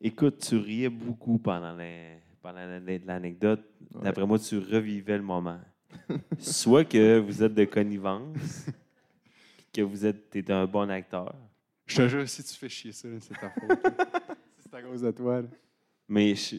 Écoute, 0.00 0.38
tu 0.48 0.56
riais 0.56 0.88
beaucoup 0.88 1.38
pendant 1.38 1.74
la- 1.74 2.16
pendant 2.40 2.66
l'anecdote. 3.04 3.64
D'après 4.02 4.26
moi, 4.26 4.38
tu 4.38 4.56
revivais 4.58 5.16
le 5.18 5.24
moment. 5.24 5.60
Soit 6.38 6.84
que 6.84 7.18
vous 7.18 7.42
êtes 7.42 7.54
de 7.54 7.64
connivence, 7.66 8.66
que 9.78 9.82
vous 9.82 10.04
êtes 10.04 10.28
t'es 10.30 10.50
un 10.50 10.66
bon 10.66 10.90
acteur, 10.90 11.32
Je 11.86 11.96
te 11.96 12.08
jure, 12.08 12.28
si 12.28 12.42
tu 12.42 12.54
fais 12.54 12.68
chier 12.68 12.90
ça, 12.92 13.08
c'est 13.20 13.38
ta 13.38 13.48
faute. 13.50 13.78
c'est 14.58 14.74
à 14.74 14.82
cause 14.82 15.02
de 15.02 15.10
toi. 15.12 15.42
là. 15.42 15.48
Mais 16.08 16.34
je- 16.34 16.56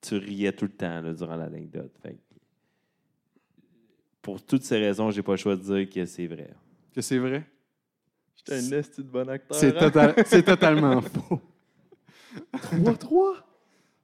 tu 0.00 0.16
riais 0.16 0.52
tout 0.52 0.66
le 0.66 0.70
temps 0.72 1.00
là, 1.00 1.12
durant 1.12 1.34
l'anecdote. 1.36 1.92
Pour 4.20 4.40
toutes 4.44 4.62
ces 4.62 4.78
raisons, 4.78 5.10
j'ai 5.10 5.22
pas 5.22 5.32
le 5.32 5.38
choix 5.38 5.56
de 5.56 5.62
dire 5.62 5.90
que 5.90 6.06
c'est 6.06 6.26
vrai. 6.28 6.50
Que 6.94 7.00
c'est 7.00 7.18
vrai? 7.18 7.44
J'étais 8.36 8.54
un 8.54 8.78
esti 8.78 9.02
de 9.02 9.08
bon 9.08 9.28
acteur. 9.28 9.56
C'est 9.56 9.76
hein? 9.76 9.90
total- 9.90 10.44
totalement 10.44 11.00
faux. 11.02 11.40
3-3? 12.52 13.42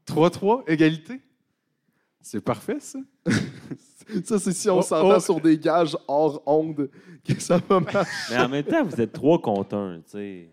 3-3, 0.07 0.65
égalité? 0.67 1.21
C'est 2.21 2.41
parfait, 2.41 2.81
ça. 2.81 2.99
Ça, 4.25 4.39
c'est 4.39 4.53
si 4.53 4.69
on 4.71 4.79
Oh, 4.79 4.83
s'entend 4.83 5.17
oh. 5.17 5.21
sur 5.21 5.41
des 5.41 5.59
gages 5.59 5.97
hors 6.07 6.43
onde 6.47 6.91
que 7.25 7.41
ça 7.41 7.59
va 7.69 7.81
marcher. 7.81 8.11
Mais 8.31 8.39
en 8.39 8.49
même 8.49 8.65
temps, 8.65 8.85
vous 8.85 9.01
êtes 9.01 9.13
trois 9.13 9.39
contre 9.41 9.77
un, 9.77 10.01
tu 10.01 10.11
sais. 10.11 10.51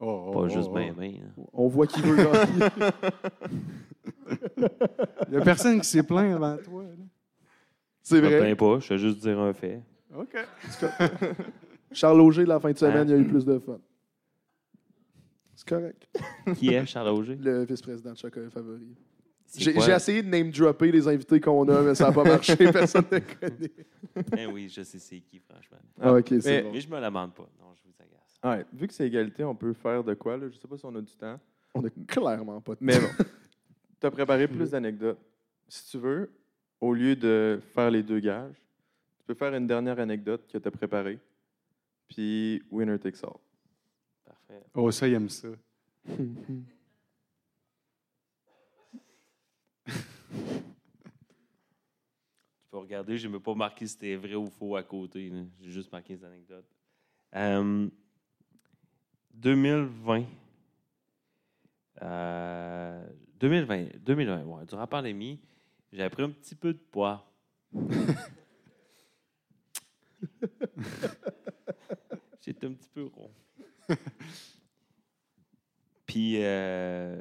Oh, 0.00 0.30
Pas 0.32 0.38
oh, 0.40 0.48
juste 0.48 0.68
oh, 0.70 0.74
ben, 0.74 0.92
oh. 0.94 0.98
ben. 0.98 1.12
hein. 1.14 1.42
On 1.52 1.68
voit 1.68 1.86
qui 1.86 2.00
veut 2.00 2.16
gagner. 2.16 2.66
Il 5.28 5.30
n'y 5.30 5.36
a 5.36 5.40
personne 5.42 5.80
qui 5.80 5.88
s'est 5.88 6.02
plaint 6.02 6.34
avant 6.36 6.56
toi. 6.58 6.84
C'est 8.02 8.16
Je 8.16 8.20
vrai. 8.24 8.38
plains 8.38 8.54
pas, 8.56 8.78
je 8.80 8.88
vais 8.94 8.98
juste 8.98 9.18
dire 9.20 9.38
un 9.38 9.52
fait. 9.52 9.82
OK. 10.16 10.36
Charles 11.92 12.20
Auger, 12.20 12.44
la 12.46 12.58
fin 12.60 12.70
de 12.72 12.78
semaine, 12.78 13.08
il 13.08 13.10
y 13.10 13.14
a 13.14 13.18
eu 13.18 13.26
plus 13.26 13.44
de 13.44 13.58
fun. 13.58 13.78
C'est 15.54 15.68
correct. 15.68 16.06
Qui 16.56 16.68
est 16.72 16.86
Charles 16.86 17.08
Auger? 17.08 17.36
Le 17.40 17.64
vice-président 17.64 18.12
de 18.12 18.16
Chocolat 18.18 18.50
Favori. 18.50 18.94
J'ai 19.56 19.70
essayé 19.92 20.22
de 20.22 20.28
name-dropper 20.28 20.92
les 20.92 21.08
invités 21.08 21.40
qu'on 21.40 21.66
a, 21.68 21.82
mais 21.82 21.94
ça 21.94 22.08
n'a 22.08 22.12
pas 22.12 22.24
marché. 22.24 22.54
Personne 22.72 23.04
ne 23.10 23.18
connaît. 23.18 23.72
Eh 24.36 24.46
oui, 24.46 24.68
je 24.68 24.82
sais 24.82 24.98
c'est 24.98 25.20
qui, 25.20 25.38
franchement. 25.38 25.78
Ah, 26.00 26.12
ok, 26.12 26.26
c'est 26.28 26.44
Mais- 26.44 26.62
bon. 26.62 26.72
Mais 26.72 26.80
je 26.80 26.88
me 26.90 27.00
lamente 27.00 27.34
pas. 27.34 27.48
Non, 27.58 27.74
je 27.74 27.82
vous 27.84 27.94
agace. 27.98 28.38
Ouais, 28.44 28.66
vu 28.72 28.86
que 28.86 28.94
c'est 28.94 29.06
égalité, 29.06 29.44
on 29.44 29.54
peut 29.54 29.72
faire 29.72 30.04
de 30.04 30.14
quoi? 30.14 30.36
Là? 30.36 30.48
Je 30.50 30.58
sais 30.58 30.68
pas 30.68 30.76
si 30.76 30.84
on 30.84 30.94
a 30.94 31.00
du 31.00 31.14
temps. 31.14 31.38
On 31.74 31.84
a 31.84 31.90
clairement 32.06 32.60
pas 32.60 32.72
de 32.72 32.78
Mais 32.80 32.98
bon, 32.98 33.06
tu 34.00 34.06
as 34.06 34.10
préparé 34.10 34.48
plus 34.48 34.70
d'anecdotes. 34.70 35.18
Si 35.66 35.90
tu 35.90 35.98
veux, 35.98 36.30
au 36.80 36.92
lieu 36.94 37.16
de 37.16 37.60
faire 37.74 37.90
les 37.90 38.02
deux 38.02 38.20
gages, 38.20 38.56
tu 39.18 39.24
peux 39.26 39.34
faire 39.34 39.54
une 39.54 39.66
dernière 39.66 39.98
anecdote 39.98 40.46
que 40.50 40.58
tu 40.58 40.68
as 40.68 40.70
préparée. 40.70 41.18
Puis, 42.08 42.62
winner 42.70 42.98
takes 42.98 43.22
all. 43.22 43.36
Parfait. 44.24 44.62
Oh, 44.74 44.90
ça, 44.90 45.06
il 45.08 45.14
aime 45.14 45.28
ça. 45.28 45.48
Tu 50.30 50.40
peux 52.70 52.78
regarder, 52.78 53.16
je 53.16 53.26
n'ai 53.26 53.32
même 53.32 53.42
pas 53.42 53.54
marqué 53.54 53.86
si 53.86 53.94
c'était 53.94 54.16
vrai 54.16 54.34
ou 54.34 54.46
faux 54.46 54.76
à 54.76 54.82
côté. 54.82 55.32
J'ai 55.60 55.70
juste 55.70 55.90
marqué 55.92 56.16
les 56.16 56.24
anecdotes. 56.24 56.66
Euh, 57.34 57.88
2020. 59.34 60.24
Euh, 62.02 63.06
2020, 63.40 63.98
2020, 64.04 64.44
ouais, 64.44 64.66
durant 64.66 64.80
la 64.80 64.86
pandémie, 64.86 65.40
j'ai 65.92 66.08
pris 66.08 66.22
un 66.22 66.30
petit 66.30 66.54
peu 66.54 66.72
de 66.72 66.78
poids. 66.78 67.24
J'étais 72.40 72.66
un 72.66 72.72
petit 72.72 72.88
peu 72.88 73.04
rond. 73.04 73.30
Puis, 76.06 76.42
euh, 76.42 77.20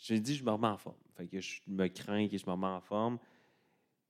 j'ai 0.00 0.18
dit, 0.18 0.34
je 0.34 0.42
me 0.44 0.50
remets 0.50 0.66
en 0.68 0.78
forme. 0.78 0.96
Fait 1.16 1.26
que 1.26 1.40
je 1.40 1.60
me 1.66 1.86
crains 1.88 2.26
que 2.28 2.36
je 2.38 2.46
me 2.46 2.52
remets 2.52 2.66
en 2.66 2.80
forme. 2.80 3.18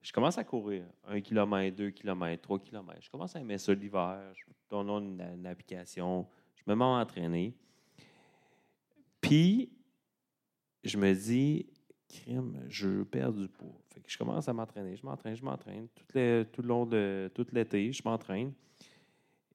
Je 0.00 0.12
commence 0.12 0.38
à 0.38 0.44
courir. 0.44 0.84
Un 1.06 1.20
kilomètre, 1.20 1.76
deux 1.76 1.90
kilomètres, 1.90 2.42
trois 2.42 2.58
kilomètres. 2.58 3.02
Je 3.02 3.10
commence 3.10 3.34
à 3.36 3.40
aimer 3.40 3.58
ça 3.58 3.74
l'hiver. 3.74 4.32
Je 4.34 4.44
download 4.70 5.02
une, 5.04 5.20
une 5.20 5.46
application. 5.46 6.26
Je 6.56 6.62
me 6.66 6.74
mets 6.74 6.84
à 6.84 6.88
m'entraîner. 6.88 7.54
Puis, 9.20 9.70
je 10.84 10.96
me 10.96 11.12
dis, 11.12 11.66
crime, 12.08 12.64
je 12.68 13.02
perds 13.02 13.32
du 13.32 13.48
poids. 13.48 13.78
Fait 13.92 14.00
que 14.00 14.10
je 14.10 14.16
commence 14.16 14.48
à 14.48 14.52
m'entraîner. 14.52 14.96
Je 14.96 15.04
m'entraîne, 15.04 15.34
je 15.36 15.44
m'entraîne. 15.44 15.88
Tout, 15.88 16.04
le- 16.14 16.44
tout 16.50 16.62
le 16.62 16.68
long 16.68 16.86
de 16.86 17.30
tout 17.34 17.46
l'été, 17.52 17.92
je 17.92 18.02
m'entraîne. 18.04 18.52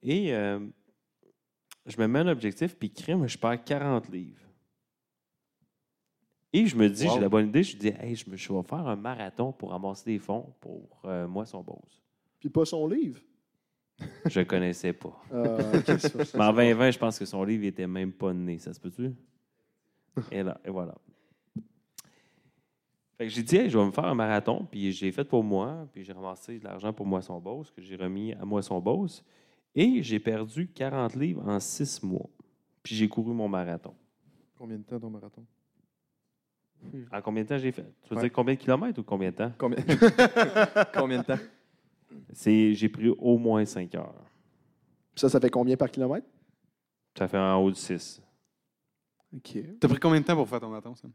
Et 0.04 0.34
euh, 0.36 0.60
je 1.86 2.00
me 2.00 2.08
mets 2.08 2.20
un 2.20 2.28
objectif, 2.28 2.76
puis 2.78 2.92
crime, 2.92 3.26
je 3.28 3.38
perds 3.38 3.64
40 3.64 4.10
livres. 4.10 4.42
Et 6.58 6.68
je 6.68 6.76
me 6.78 6.90
dis, 6.90 7.06
Wow. 7.06 7.16
j'ai 7.16 7.20
la 7.20 7.28
bonne 7.30 7.48
idée, 7.50 7.64
je 7.64 7.76
dis, 7.76 7.90
hey, 8.00 8.16
je, 8.16 8.30
me, 8.30 8.38
je 8.38 8.54
vais 8.54 8.64
faire 8.64 8.88
un 8.88 8.96
marathon 8.96 9.52
pour 9.52 9.72
ramasser 9.72 10.06
des 10.12 10.20
fonds 10.20 10.54
pour 10.62 11.02
euh, 11.04 11.28
moi, 11.28 11.46
son 11.46 11.62
Bose. 11.62 12.02
Puis 12.40 12.50
pas 12.50 12.64
son 12.64 12.88
livre. 12.88 13.20
Je 14.26 14.42
connaissais 14.42 14.94
pas. 14.94 15.22
Ah, 15.32 15.98
ça. 15.98 16.38
Mais 16.38 16.44
en 16.44 16.54
2020, 16.54 16.92
je 16.92 17.00
pense 17.00 17.18
que 17.18 17.24
son 17.26 17.44
livre 17.46 17.64
était 17.66 17.88
même 17.88 18.12
pas 18.12 18.34
né. 18.34 18.58
Ça 18.60 18.74
se 18.74 18.80
peut-tu? 18.80 19.14
Et 20.32 20.44
là, 20.44 20.60
et 20.66 20.70
voilà. 20.70 20.96
Fait 23.18 23.26
que 23.26 23.30
j'ai 23.30 23.44
dit, 23.44 23.56
hey, 23.56 23.70
je 23.70 23.78
vais 23.78 23.86
me 23.86 23.92
faire 23.92 24.06
un 24.06 24.16
marathon, 24.16 24.66
puis 24.70 24.92
j'ai 24.92 25.12
fait 25.12 25.24
pour 25.24 25.44
moi, 25.44 25.88
puis 25.94 26.04
j'ai 26.04 26.12
ramassé 26.14 26.60
de 26.60 26.64
l'argent 26.66 26.92
pour 26.92 27.06
Moisson 27.06 27.40
Beauce, 27.40 27.72
que 27.72 27.82
j'ai 27.82 27.96
remis 27.96 28.34
à 28.34 28.44
Moisson 28.46 28.80
Beauce, 28.82 29.24
et 29.74 30.02
j'ai 30.04 30.20
perdu 30.20 30.68
40 30.68 31.16
livres 31.16 31.44
en 31.48 31.60
six 31.60 32.02
mois. 32.04 32.30
Puis 32.84 32.96
j'ai 32.96 33.08
couru 33.10 33.34
mon 33.34 33.48
marathon. 33.48 33.94
Combien 34.58 34.78
de 34.78 34.84
temps 34.84 35.00
ton 35.00 35.10
marathon? 35.10 35.46
En 37.12 37.22
combien 37.22 37.44
de 37.44 37.50
temps 37.50 37.58
j'ai 37.58 37.72
fait? 37.72 37.86
Tu 38.04 38.10
veux 38.10 38.16
Ouais. 38.16 38.22
dire 38.24 38.32
combien 38.32 38.54
de 38.56 38.60
kilomètres 38.60 39.00
ou 39.00 39.04
combien 39.04 39.32
de 39.32 39.36
temps? 39.36 39.52
Combien, 39.58 39.78
Combien 40.94 41.20
de 41.20 41.24
temps? 41.24 41.40
C'est, 42.34 42.74
j'ai 42.74 42.90
pris 42.90 43.10
au 43.10 43.38
moins 43.38 43.66
5 43.66 43.94
heures. 43.96 44.14
Ça, 45.16 45.30
ça 45.30 45.40
fait 45.40 45.50
combien 45.50 45.76
par 45.78 45.90
kilomètre? 45.92 46.28
Ça 47.18 47.28
fait 47.28 47.38
en 47.38 47.58
haut 47.58 47.72
de 47.72 47.76
6. 47.76 48.22
OK. 49.36 49.58
T'as 49.80 49.88
pris 49.88 50.00
combien 50.00 50.20
de 50.22 50.26
temps 50.26 50.36
pour 50.36 50.48
faire 50.48 50.60
ton 50.60 50.70
marathon, 50.70 50.96
Sam? 50.96 51.12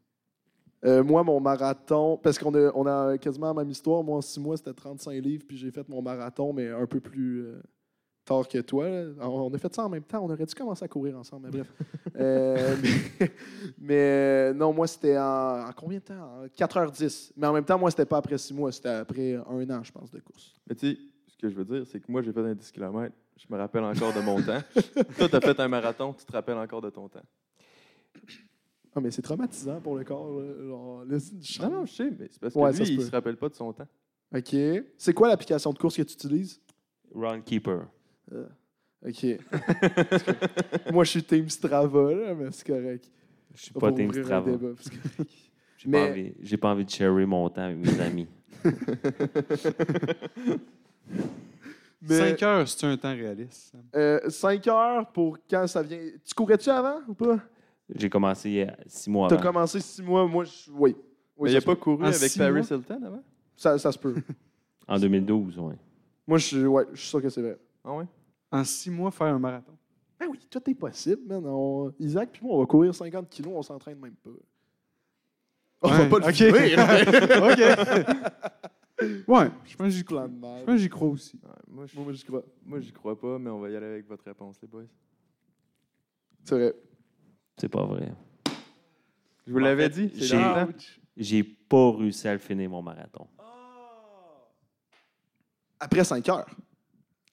Euh, 0.85 1.05
moi, 1.05 1.23
mon 1.23 1.40
marathon, 1.40 2.16
parce 2.16 2.39
qu'on 2.39 2.55
a, 2.55 2.70
on 2.74 2.86
a 2.86 3.19
quasiment 3.19 3.48
la 3.48 3.55
même 3.55 3.70
histoire. 3.70 4.02
Moi, 4.02 4.16
en 4.16 4.20
six 4.23 4.40
mois, 4.40 4.57
c'était 4.57 4.73
35 4.73 5.12
livres, 5.23 5.44
puis 5.47 5.59
j'ai 5.59 5.70
fait 5.70 5.86
mon 5.89 6.01
marathon, 6.01 6.52
mais 6.55 6.69
un 6.70 6.86
peu 6.86 7.01
plus 7.01 7.44
euh, 7.44 7.62
tard 8.25 8.47
que 8.49 8.59
toi. 8.59 8.89
là. 8.89 9.29
On 9.29 9.53
a 9.53 9.59
fait 9.59 9.75
ça 9.75 9.85
en 9.85 9.89
même 9.89 10.03
temps. 10.05 10.21
On 10.25 10.31
aurait 10.31 10.45
dû 10.47 10.55
commencer 10.55 10.85
à 10.85 10.89
courir 10.89 11.17
ensemble, 11.19 11.47
mais 11.47 11.59
bref. 11.59 11.73
Euh, 12.17 12.77
mais 12.83 13.31
mais, 13.79 13.95
euh, 13.95 14.53
non, 14.53 14.73
moi, 14.75 14.87
c'était 14.87 15.17
en, 15.17 15.69
en 15.69 15.73
combien 15.75 15.99
de 15.99 16.05
temps? 16.05 16.43
En 16.43 16.47
4h10. 16.47 17.33
Mais 17.37 17.47
en 17.47 17.53
même 17.53 17.65
temps, 17.65 17.79
moi, 17.79 17.91
c'était 17.91 18.05
pas 18.05 18.19
après 18.19 18.37
six 18.37 18.53
mois, 18.53 18.73
c'était 18.73 18.89
après 18.91 19.35
un 19.37 19.71
an, 19.71 19.83
je 19.83 19.93
pense, 19.93 20.11
de 20.11 20.19
course. 20.21 20.55
Mais 20.69 20.75
tu 20.75 20.93
sais, 20.95 20.99
ce 21.29 21.39
que 21.39 21.49
je 21.49 21.55
veux 21.55 21.65
dire, 21.65 21.87
c'est 21.87 22.01
que 22.01 22.11
moi, 22.11 22.21
j'ai 22.21 22.33
fait 22.33 22.41
un 22.41 22.55
10 22.55 22.73
km. 22.73 23.15
Je 23.39 23.47
me 23.49 23.57
rappelle 23.59 23.85
encore 23.85 24.13
de 24.13 24.21
mon 24.21 24.37
temps. 24.43 24.61
Toi, 25.17 25.29
tu 25.31 25.37
as 25.37 25.41
fait 25.41 25.59
un 25.61 25.69
marathon, 25.69 26.13
tu 26.13 26.27
te 26.27 26.33
rappelles 26.33 26.59
encore 26.59 26.83
de 26.83 26.91
ton 26.91 27.09
temps. 27.09 27.23
Ah, 28.95 29.01
mais 29.01 29.11
c'est 29.11 29.23
traumatisant 29.23 29.81
pour 29.81 29.97
le 29.97 30.05
corps. 30.05 30.43
Genre. 30.67 31.05
Non, 31.07 31.71
non, 31.71 31.87
je 31.87 31.93
sais, 31.93 32.11
mais 32.19 32.29
c'est 32.31 32.41
parce 32.41 32.53
que 32.55 32.59
Ouais, 32.59 32.71
lui, 32.73 32.79
ça 32.79 32.85
se 32.85 32.91
il 32.91 32.97
peut. 32.99 33.05
se 33.05 33.11
rappelle 33.13 33.37
pas 33.37 33.49
de 33.49 33.55
son 33.55 33.73
temps. 33.73 33.87
OK. 34.37 34.57
C'est 34.99 35.15
quoi 35.15 35.29
l'application 35.29 35.73
de 35.73 35.79
course 35.79 35.97
que 35.97 36.03
tu 36.03 36.13
utilises? 36.15 36.61
Runkeeper. 37.15 37.87
Euh, 38.32 38.47
OK. 39.07 39.27
moi, 40.93 41.05
je 41.05 41.11
suis 41.11 41.23
Team 41.24 41.48
Strava, 41.48 42.12
là, 42.15 42.35
mais 42.35 42.51
c'est 42.52 42.66
correct. 42.66 43.11
Je 43.55 43.62
suis 43.62 43.73
Pas 43.73 43.93
Team 43.93 44.12
Strava. 44.12 44.52
J'ai 45.78 45.89
Mais- 45.89 46.05
pas 46.07 46.11
envie, 46.11 46.35
j'ai 46.43 46.57
pas 46.59 46.69
envie 46.73 46.85
de 46.85 46.90
sharer 46.90 47.24
mon 47.24 47.48
temps 47.48 47.62
avec 47.62 47.78
mes 47.78 47.98
amis. 48.01 48.28
Mais- 52.02 52.19
5 52.36 52.43
heures, 52.43 52.69
c'est 52.69 52.86
un 52.86 52.97
temps 52.98 53.12
réaliste. 53.15 53.73
Sam? 53.73 53.82
Euh, 53.94 54.20
5 54.28 54.66
heures 54.69 55.11
pour 55.12 55.39
quand 55.48 55.66
ça 55.66 55.82
vient. 55.82 55.98
Tu 56.24 56.35
courais-tu 56.35 56.69
avant 56.70 57.01
ou 57.09 57.15
pas? 57.15 57.39
J'ai 57.94 58.09
commencé 58.11 58.48
il 58.51 58.57
y 58.57 58.62
a 58.62 58.77
six 58.86 59.11
mois 59.11 59.28
Tu 59.28 59.35
as 59.35 59.39
avant. 59.39 59.52
commencé 59.52 59.81
6 59.81 60.02
mois. 60.02 60.27
Moi, 60.27 60.44
je... 60.44 60.70
oui. 60.70 60.94
oui. 61.36 61.51
mais 61.51 61.59
il 61.59 61.62
pas 61.62 61.77
couru 61.77 62.02
En 62.05 62.07
avec 62.07 62.16
six 62.16 62.39
Paris 62.39 62.52
mois? 62.52 62.61
Hilton 62.62 63.02
avant? 63.05 63.23
Ça, 63.57 63.78
ça 63.78 63.90
se 63.93 63.98
peut. 63.98 64.15
En 64.86 64.98
2012, 64.98 65.59
oui. 65.59 65.74
Moi, 66.27 66.39
je 66.39 66.47
suis 66.47 66.65
ouais, 66.66 66.85
je 66.93 66.98
suis 67.01 67.09
sûr 67.09 67.20
que 67.23 67.28
c'est 67.28 67.43
vrai. 67.43 67.59
Ah 67.85 67.93
ouais? 67.94 68.05
En 68.52 68.64
6 68.64 68.90
mois, 68.90 69.10
faire 69.10 69.28
un 69.28 69.39
marathon. 69.39 69.77
Ben 70.18 70.27
oui, 70.28 70.39
tout 70.51 70.68
est 70.70 70.74
possible, 70.74 71.22
man. 71.27 71.44
On- 71.47 71.93
Isaac 71.98 72.31
puis 72.32 72.43
moi, 72.44 72.56
on 72.56 72.60
va 72.60 72.66
courir 72.66 72.94
50 72.94 73.28
kilos, 73.31 73.52
on 73.55 73.62
s'entraîne 73.62 73.98
même 73.98 74.14
pas. 74.16 74.31
On 75.82 75.89
va 75.89 76.01
Ouais, 76.02 76.09
pas 76.10 76.18
le 76.18 76.24
ok. 76.27 76.32
filmer, 76.32 76.74
OK. 77.48 79.27
Ouais, 79.28 79.51
je 79.64 79.77
pense 79.77 79.86
que 79.86 79.90
j'y 79.90 80.05
crois. 80.05 80.28
de 80.28 80.35
Je 80.35 80.40
pense 80.40 80.64
que 80.66 80.77
j'y 80.77 80.89
crois 80.90 81.09
aussi. 81.09 81.40
Ouais, 81.43 81.51
moi, 81.68 81.86
j'y 82.12 82.24
crois. 82.24 82.43
moi, 82.66 82.81
j'y 82.81 82.93
crois 82.93 83.18
pas, 83.18 83.39
mais 83.39 83.48
on 83.48 83.59
va 83.60 83.70
y 83.70 83.77
aller 83.77 83.86
avec 83.86 84.06
votre 84.06 84.24
réponse, 84.24 84.56
les 84.60 84.68
boys. 84.68 84.82
C'est 86.44 86.55
vrai. 86.55 86.74
C'est 87.56 87.68
pas 87.70 87.85
vrai. 87.86 88.12
Je 89.47 89.52
vous 89.52 89.59
l'avais 89.59 89.89
dit. 89.89 90.12
J'ai 91.16 91.44
pas 91.44 91.93
réussi 91.93 92.28
à 92.28 92.32
le 92.35 92.39
finir, 92.40 92.68
mon 92.68 92.82
marathon. 92.82 93.27
Après 95.78 96.05
5 96.05 96.28
heures. 96.28 96.47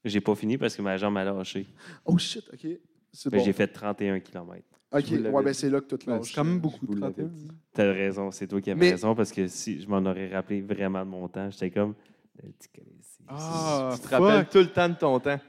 J'ai 0.07 0.21
pas 0.21 0.35
fini 0.35 0.57
parce 0.57 0.75
que 0.75 0.81
ma 0.81 0.97
jambe 0.97 1.13
m'a 1.13 1.23
lâché. 1.23 1.65
Oh 2.05 2.17
shit, 2.17 2.43
OK. 2.53 2.67
C'est 3.11 3.29
que 3.31 3.35
bon. 3.37 3.43
J'ai 3.43 3.53
fait 3.53 3.67
31 3.67 4.19
km. 4.19 4.61
OK, 4.91 5.03
ouais, 5.11 5.43
ben 5.43 5.53
c'est 5.53 5.69
là 5.69 5.81
que 5.81 5.95
tout 5.95 6.09
lâche. 6.09 6.27
c'est 6.29 6.33
quand 6.35 6.43
même 6.45 6.59
beaucoup 6.59 6.85
de 6.87 6.99
l'avais 6.99 7.13
31. 7.23 7.27
dit. 7.27 7.47
T'as 7.73 7.91
raison, 7.91 8.31
c'est 8.31 8.47
toi 8.47 8.61
qui 8.61 8.71
avais 8.71 8.79
Mais- 8.79 8.91
raison 8.91 9.13
parce 9.15 9.31
que 9.31 9.47
si 9.47 9.81
je 9.81 9.87
m'en 9.89 9.97
aurais 10.05 10.29
rappelé 10.33 10.61
vraiment 10.61 11.03
de 11.03 11.09
mon 11.09 11.27
temps, 11.27 11.49
j'étais 11.49 11.71
comme. 11.71 11.93
Ah, 13.27 13.91
tu 13.95 14.01
te 14.01 14.07
rappelles 14.15 14.47
tout 14.47 14.59
le 14.59 14.67
temps 14.71 14.89
de 14.89 14.93
ton 14.95 15.19
temps. 15.19 15.39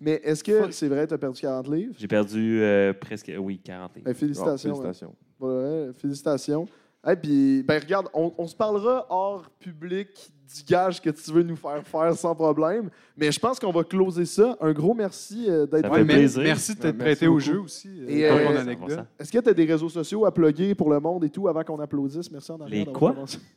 Mais 0.00 0.20
est-ce 0.22 0.44
que 0.44 0.70
c'est 0.70 0.88
vrai, 0.88 1.06
tu 1.06 1.14
as 1.14 1.18
perdu 1.18 1.40
40 1.40 1.68
livres? 1.68 1.94
J'ai 1.98 2.06
perdu 2.06 2.60
euh, 2.62 2.92
presque, 2.92 3.32
oui, 3.38 3.58
40 3.58 3.94
livres. 3.96 4.04
Ben, 4.04 4.14
félicitations. 4.14 4.74
Félicitations. 4.74 5.14
hein. 5.40 5.44
Ouais, 5.46 5.88
félicitations. 5.96 6.68
Et 7.08 7.16
puis, 7.16 7.62
ben 7.62 7.80
regarde, 7.80 8.08
on, 8.14 8.32
on 8.38 8.46
se 8.46 8.54
parlera 8.54 9.06
hors 9.08 9.48
public 9.58 10.30
du 10.54 10.64
gage 10.64 11.00
que 11.00 11.10
tu 11.10 11.30
veux 11.30 11.42
nous 11.42 11.56
faire 11.56 11.86
faire 11.86 12.14
sans 12.14 12.34
problème. 12.34 12.90
Mais 13.16 13.30
je 13.30 13.38
pense 13.38 13.58
qu'on 13.58 13.70
va 13.72 13.84
closer 13.84 14.24
ça. 14.24 14.56
Un 14.60 14.72
gros 14.72 14.94
merci 14.94 15.46
euh, 15.48 15.66
d'être 15.66 15.90
venu. 15.92 16.06
plaisir. 16.06 16.42
Merci 16.42 16.74
de 16.74 16.80
t'être 16.80 16.98
prêté 16.98 17.26
au 17.26 17.38
jeu 17.38 17.60
aussi, 17.60 17.88
euh, 18.02 18.08
Et, 18.08 18.24
euh, 18.24 18.60
anecdote. 18.60 19.00
Est-ce 19.18 19.30
que 19.30 19.38
tu 19.38 19.48
as 19.48 19.54
des 19.54 19.64
réseaux 19.64 19.88
sociaux 19.88 20.24
à 20.24 20.32
plugger 20.32 20.74
pour 20.74 20.90
le 20.90 21.00
monde 21.00 21.24
et 21.24 21.30
tout 21.30 21.48
avant 21.48 21.62
qu'on 21.64 21.78
applaudisse? 21.80 22.30
Merci 22.30 22.52
en 22.52 22.60
arrière 22.60 22.86
Les 22.86 22.92
quoi? 22.92 23.12
commencé. 23.12 23.38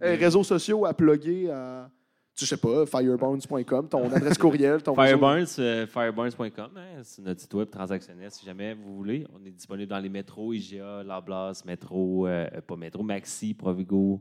Euh, 0.00 0.14
réseaux 0.14 0.44
sociaux 0.44 0.84
à 0.86 0.94
plugger 0.94 1.50
à, 1.50 1.90
tu 2.36 2.46
sais 2.46 2.56
pas, 2.56 2.86
fireburns.com, 2.86 3.88
ton 3.88 4.12
adresse 4.12 4.38
courriel, 4.38 4.80
ton 4.80 4.94
Fireburns, 4.94 5.44
euh, 5.58 5.88
fireburns.com, 5.88 6.70
hein, 6.76 7.00
c'est 7.02 7.20
notre 7.20 7.40
site 7.40 7.52
web 7.54 7.68
transactionnel 7.68 8.30
si 8.30 8.46
jamais 8.46 8.74
vous 8.74 8.94
voulez. 8.94 9.26
On 9.34 9.44
est 9.44 9.50
disponible 9.50 9.90
dans 9.90 9.98
les 9.98 10.08
métros, 10.08 10.52
IGA, 10.52 11.02
Lablas, 11.02 11.62
Métro, 11.66 12.28
euh, 12.28 12.46
pas 12.64 12.76
Métro, 12.76 13.02
Maxi, 13.02 13.54
Provigo, 13.54 14.20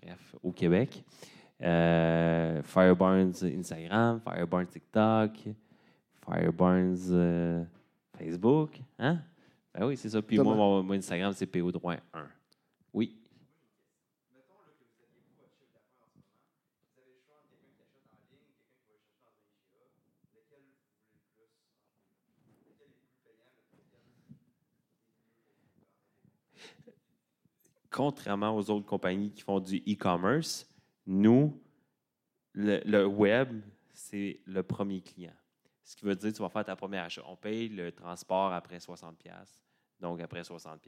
bref, 0.00 0.36
au 0.44 0.52
Québec. 0.52 1.02
Euh, 1.62 2.62
Fireburns 2.62 3.42
Instagram, 3.42 4.20
Fireburns 4.20 4.66
TikTok, 4.66 5.30
Fireburns 6.24 7.10
euh, 7.10 7.64
Facebook. 8.18 8.80
Hein? 8.98 9.20
Ben 9.72 9.86
oui, 9.86 9.96
c'est 9.96 10.08
ça. 10.08 10.20
Puis 10.20 10.38
moi, 10.38 10.54
mon 10.54 10.90
Instagram, 10.92 11.32
c'est 11.32 11.46
PO 11.46 11.72
Droit 11.72 11.94
1. 12.12 12.26
Oui. 12.92 13.16
contrairement 27.94 28.56
aux 28.56 28.70
autres 28.70 28.84
compagnies 28.84 29.30
qui 29.30 29.42
font 29.42 29.60
du 29.60 29.76
e-commerce, 29.88 30.66
nous, 31.06 31.60
le, 32.52 33.04
web, 33.04 33.62
c'est 33.92 34.40
le 34.46 34.62
premier 34.62 35.00
client. 35.00 35.34
Ce 35.82 35.96
qui 35.96 36.04
veut 36.04 36.14
dire 36.14 36.30
que 36.30 36.36
tu 36.36 36.42
vas 36.42 36.48
faire 36.48 36.64
ta 36.64 36.76
première 36.76 37.04
achat. 37.04 37.22
On 37.26 37.36
paye 37.36 37.68
le 37.68 37.92
transport 37.92 38.52
après 38.52 38.78
60$. 38.78 39.12
Donc, 40.00 40.20
après 40.20 40.42
60$, 40.42 40.78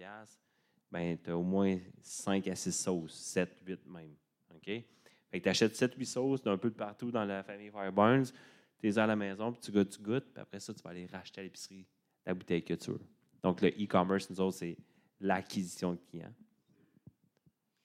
ben, 0.91 1.19
tu 1.23 1.31
as 1.31 1.37
au 1.37 1.43
moins 1.43 1.79
5 2.01 2.47
à 2.49 2.55
6 2.55 2.73
sauces, 2.73 3.15
7, 3.15 3.63
8 3.67 3.87
même. 3.87 4.15
OK? 4.55 4.65
Fait 4.65 5.39
que 5.39 5.43
tu 5.43 5.49
achètes 5.49 5.77
7, 5.77 5.95
8 5.95 6.07
sauces 6.07 6.43
d'un 6.43 6.57
peu 6.57 6.71
de 6.71 6.77
partout 6.77 7.11
dans 7.11 7.25
la 7.25 7.43
famille 7.43 7.71
Fireburns, 7.71 8.25
tu 8.25 8.87
les 8.87 8.99
as 8.99 9.05
à 9.05 9.07
la 9.07 9.17
maison, 9.17 9.53
puis 9.53 9.61
tu 9.61 9.73
goûtes, 9.73 9.91
tu 9.91 10.03
goûtes, 10.03 10.33
puis 10.33 10.41
après 10.41 10.61
ça, 10.61 10.73
tu 10.73 10.83
vas 10.83 10.91
aller 10.91 11.07
racheter 11.07 11.41
à 11.41 11.45
l'épicerie 11.45 11.87
la 12.25 12.35
bouteille 12.35 12.63
que 12.63 12.75
tu 12.75 12.91
veux. 12.91 13.01
Donc, 13.43 13.61
le 13.61 13.69
e-commerce, 13.69 14.31
nous 14.31 14.41
autres, 14.41 14.59
c'est 14.59 14.77
l'acquisition 15.21 15.93
de 15.93 16.01
clients. 16.11 16.35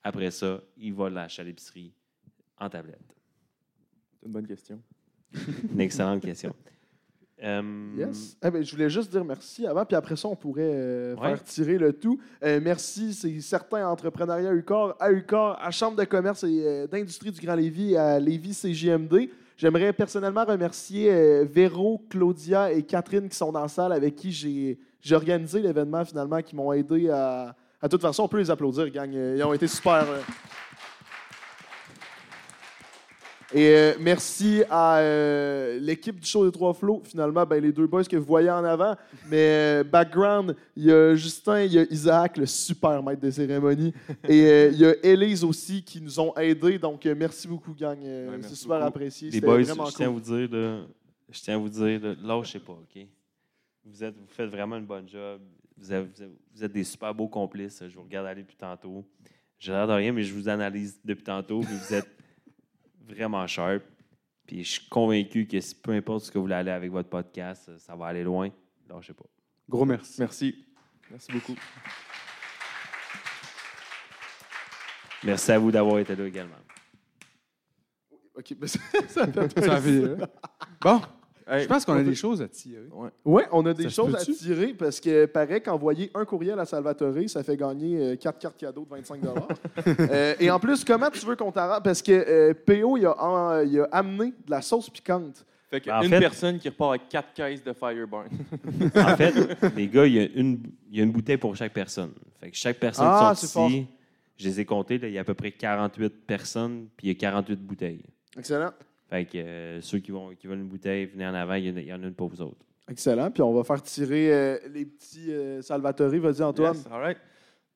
Après 0.04 0.32
ça, 0.32 0.62
il 0.78 0.94
va 0.94 1.10
l'acheter 1.10 1.42
à 1.42 1.46
l'épicerie 1.46 1.94
en 2.62 2.70
tablette. 2.70 3.00
C'est 4.20 4.28
une 4.28 4.32
bonne 4.34 4.48
question. 4.48 4.80
Une 5.74 5.82
excellente 5.82 6.22
question. 6.22 6.54
Euh, 7.44 7.62
Yes. 7.98 8.38
Eh 8.46 8.52
ben, 8.52 8.64
je 8.64 8.72
voulais 8.72 8.90
juste 8.90 9.10
dire 9.12 9.26
merci 9.26 9.66
avant, 9.66 9.84
puis 9.84 9.96
après 9.96 10.16
ça, 10.16 10.28
on 10.28 10.36
pourrait 10.36 10.62
euh, 10.72 11.16
Ouais. 11.16 11.30
faire 11.30 11.44
tirer 11.44 11.78
le 11.80 11.92
tout. 11.94 12.20
Euh, 12.44 12.60
merci, 12.62 13.14
c'est 13.14 13.40
certain, 13.42 13.78
à 13.88 13.90
Entrepreneuriat 13.90 14.54
UCOR, 14.54 14.96
à 15.00 15.12
UCOR, 15.12 15.58
à 15.60 15.72
Chambre 15.72 15.98
de 15.98 16.04
commerce 16.04 16.44
et 16.44 16.64
euh, 16.68 16.88
d'industrie 16.88 17.32
du 17.32 17.42
Grand 17.42 17.56
Lévis 17.56 17.96
à 17.98 18.20
Lévis 18.20 18.54
CJMD. 18.62 19.30
J'aimerais 19.58 19.92
personnellement 19.94 20.44
remercier 20.46 21.46
Véro, 21.46 22.04
Claudia 22.10 22.72
et 22.72 22.84
Catherine 22.84 23.28
qui 23.30 23.36
sont 23.36 23.52
dans 23.52 23.62
la 23.62 23.68
salle 23.68 23.92
avec 23.94 24.16
qui 24.16 24.32
j'ai 24.32 24.78
j'ai 25.00 25.16
organisé 25.16 25.62
l'événement 25.62 26.04
finalement, 26.06 26.42
qui 26.42 26.56
m'ont 26.56 26.72
aidé 26.74 27.10
à. 27.10 27.56
À 27.82 27.90
toute 27.90 28.02
façon, 28.02 28.24
on 28.24 28.28
peut 28.28 28.38
les 28.38 28.52
applaudir, 28.52 28.88
gang. 28.92 29.12
Ils 29.12 29.44
ont 29.44 29.54
été 29.54 29.68
super. 29.68 30.04
euh, 30.08 30.20
Et 33.54 33.76
euh, 33.76 33.94
merci 34.00 34.64
à 34.70 35.00
euh, 35.00 35.78
l'équipe 35.80 36.18
du 36.20 36.26
show 36.28 36.46
des 36.46 36.52
Trois 36.52 36.74
Flots. 36.74 37.02
Finalement, 37.04 37.46
ben, 37.46 37.62
les 37.62 37.72
deux 37.74 37.86
boys 37.88 38.04
que 38.06 38.16
vous 38.16 38.26
voyez 38.26 38.50
en 38.50 38.64
avant. 38.64 38.96
Mais 39.30 39.38
euh, 39.40 39.84
background, 39.84 40.56
il 40.76 40.86
y 40.86 40.92
a 40.92 41.16
Justin, 41.16 41.64
il 41.64 41.74
y 41.74 41.80
a 41.80 41.84
Isaac, 41.92 42.38
le 42.38 42.46
super 42.46 43.04
maître 43.04 43.22
de 43.22 43.30
cérémonie. 43.30 43.94
Et 44.28 44.46
euh, 44.46 44.70
il 44.72 44.80
y 44.80 44.86
a 44.86 44.94
Élise 45.04 45.44
aussi 45.44 45.84
qui 45.84 46.00
nous 46.00 46.18
ont 46.20 46.34
aidés. 46.38 46.80
Donc, 46.80 47.06
euh, 47.06 47.14
merci 47.18 47.48
beaucoup, 47.48 47.74
gang. 47.74 48.00
Ouais, 48.00 48.26
C'est 48.32 48.38
merci 48.38 48.56
super 48.56 48.78
beaucoup. 48.78 48.88
apprécié. 48.88 49.30
Les 49.30 49.42
boys, 49.42 49.62
vraiment 49.64 49.86
je 49.86 49.96
tiens 49.96 50.08
à 50.08 50.10
cool. 50.12 50.22
vous 50.22 50.38
dire, 50.38 50.50
là, 50.58 50.82
je 51.30 51.40
tiens 51.42 51.56
à 51.56 51.58
vous 51.58 51.70
dire, 51.70 52.00
là, 52.02 52.16
lâchez 52.24 52.60
pas, 52.60 52.74
OK? 52.74 53.06
Vous, 53.84 54.04
êtes, 54.04 54.16
vous 54.16 54.28
faites 54.30 54.50
vraiment 54.50 54.78
une 54.78 54.86
bonne 54.86 55.10
job. 55.10 55.42
Vous, 55.78 55.92
avez- 55.92 56.06
vous 56.16 56.22
avez- 56.22 56.38
vous 56.56 56.64
êtes 56.64 56.72
des 56.72 56.84
super 56.86 57.14
beaux 57.14 57.28
complices. 57.28 57.84
Je 57.86 57.96
vous 57.96 58.04
regarde 58.04 58.28
aller 58.28 58.44
depuis 58.44 58.56
tantôt. 58.58 59.04
J'ai 59.60 59.72
l'air 59.74 59.88
de 59.88 59.94
rien, 59.94 60.14
mais 60.14 60.24
je 60.24 60.34
vous 60.34 60.48
analyse 60.48 61.00
depuis 61.04 61.24
tantôt. 61.24 61.60
Puis 61.62 61.76
vous 61.76 61.94
êtes 61.94 62.08
vraiment 63.08 63.46
sharp. 63.48 63.84
Puis 64.48 64.64
je 64.64 64.72
suis 64.72 64.90
convaincu 64.90 65.48
que 65.48 65.60
si- 65.62 65.76
peu 65.76 65.92
importe 65.92 66.26
ce 66.26 66.32
que 66.32 66.38
vous 66.38 66.44
voulez 66.46 66.56
aller 66.56 66.72
avec 66.72 66.92
votre 66.92 67.10
podcast, 67.10 67.78
ça 67.78 67.96
va 67.96 68.08
aller 68.08 68.24
loin. 68.24 68.50
Lâchez 68.90 69.14
pas. 69.14 69.26
Gros 69.70 69.86
merci. 69.86 70.16
Merci. 70.20 70.66
Merci 71.10 71.32
beaucoup. 71.32 71.56
Merci 75.24 75.52
à 75.52 75.60
vous 75.60 75.72
d'avoir 75.72 76.00
été 76.00 76.16
là 76.16 76.26
également. 76.26 76.56
OK, 78.36 78.56
ben, 78.58 78.68
ça, 78.68 78.80
ça 79.08 79.28
fait 79.28 79.62
Ça 79.62 79.82
fait, 79.82 80.04
hein? 80.06 80.18
Bon, 80.82 81.02
Hey, 81.48 81.64
je 81.64 81.68
pense 81.68 81.86
qu'on 81.86 81.94
a 81.98 82.04
des 82.04 82.16
choses 82.16 82.42
à 82.42 82.48
tirer. 82.48 82.88
Oui, 83.26 83.44
on 83.52 83.66
a 83.66 83.74
des 83.74 83.84
Ça 83.84 83.90
choses 83.90 84.16
à 84.16 84.20
tirer 84.20 84.74
parce 84.74 85.00
que 85.00 85.26
paraît 85.26 85.62
qu'envoyer 85.62 86.10
un 86.14 86.26
courriel 86.26 86.60
à 86.60 86.66
Salvatore, 86.66 87.14
ça 87.28 87.44
fait 87.44 87.58
gagner 87.58 88.18
4 88.18 88.40
cartes 88.40 88.58
cadeaux 88.58 88.86
de 88.86 88.90
25 88.96 89.22
Euh, 90.12 90.36
Et 90.40 90.50
en 90.52 90.60
plus, 90.60 90.84
comment 90.84 91.10
tu 91.10 91.26
veux 91.26 91.36
qu'on 91.36 91.52
t'arrange? 91.52 91.84
Parce 91.84 92.02
que 92.02 92.12
euh, 92.12 92.54
PO, 92.54 92.98
il 92.98 93.06
a, 93.06 93.22
en- 93.24 93.62
il 93.62 93.80
a 93.80 93.86
amené 93.92 94.28
de 94.46 94.52
la 94.52 94.62
sauce 94.62 94.90
piquante. 94.90 95.46
Fait 95.70 95.80
qu'une 95.80 96.10
fait- 96.10 96.20
personne 96.20 96.60
qui 96.60 96.68
repart 96.68 96.90
avec 96.92 97.08
quatre 97.10 97.34
caisses 97.34 97.64
de 97.64 97.72
Fireburn. 97.74 98.28
En 98.96 99.16
fait, 99.16 99.34
les 99.76 99.88
gars, 99.88 100.06
il 100.06 100.14
y, 100.16 100.20
a 100.20 100.24
une, 100.36 100.60
il 100.92 100.98
y 100.98 101.00
a 101.00 101.04
une 101.04 101.12
bouteille 101.12 101.38
pour 101.38 101.56
chaque 101.56 101.72
personne. 101.74 102.12
Fait 102.42 102.52
que 102.52 102.58
chaque 102.58 102.78
personne 102.78 103.06
Ah, 103.08 103.34
qui 103.38 103.46
ici, 103.46 103.88
je 104.38 104.48
les 104.50 104.60
ai 104.60 104.66
comptés, 104.66 104.98
là, 104.98 105.08
il 105.08 105.14
y 105.14 105.18
a 105.18 105.22
à 105.22 105.24
peu 105.24 105.34
près 105.34 105.52
48 105.52 106.26
personnes, 106.28 106.88
puis 106.98 107.08
il 107.08 107.14
y 107.14 107.16
a 107.16 107.20
48 107.20 107.56
bouteilles. 107.62 108.02
Excellent. 108.38 108.72
Fait 109.12 109.26
que 109.26 109.38
euh, 109.38 109.82
ceux 109.82 110.00
qui, 110.00 110.12
vont, 110.12 110.34
qui 110.36 110.48
veulent 110.48 110.60
une 110.60 110.70
bouteille, 110.70 111.06
venez 111.06 111.28
en 111.28 111.34
avant, 111.34 111.56
il 111.56 111.66
y 111.66 111.70
en 111.70 111.76
a, 111.76 111.82
il 111.82 111.88
y 111.88 111.94
en 111.94 112.02
a 112.02 112.08
une 112.08 112.14
pour 112.14 112.30
vous 112.30 112.42
autres. 112.42 112.66
Excellent. 112.90 113.30
Puis 113.30 113.44
on 113.44 113.54
va 113.54 113.66
faire 113.66 113.84
tirer 113.84 114.34
euh, 114.34 114.58
les 114.74 114.86
petits 114.86 115.34
euh, 115.34 115.62
Salvatore. 115.62 116.12
Vas-y, 116.12 116.42
Antoine. 116.42 116.76
Yes, 116.76 116.88
all 116.90 117.02
right. 117.02 117.18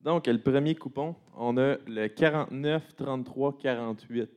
Donc, 0.00 0.26
le 0.26 0.38
premier 0.38 0.74
coupon, 0.74 1.14
on 1.36 1.58
a 1.58 1.76
le 1.86 2.08
49 2.08 2.96
33 2.96 3.58
48. 3.58 4.30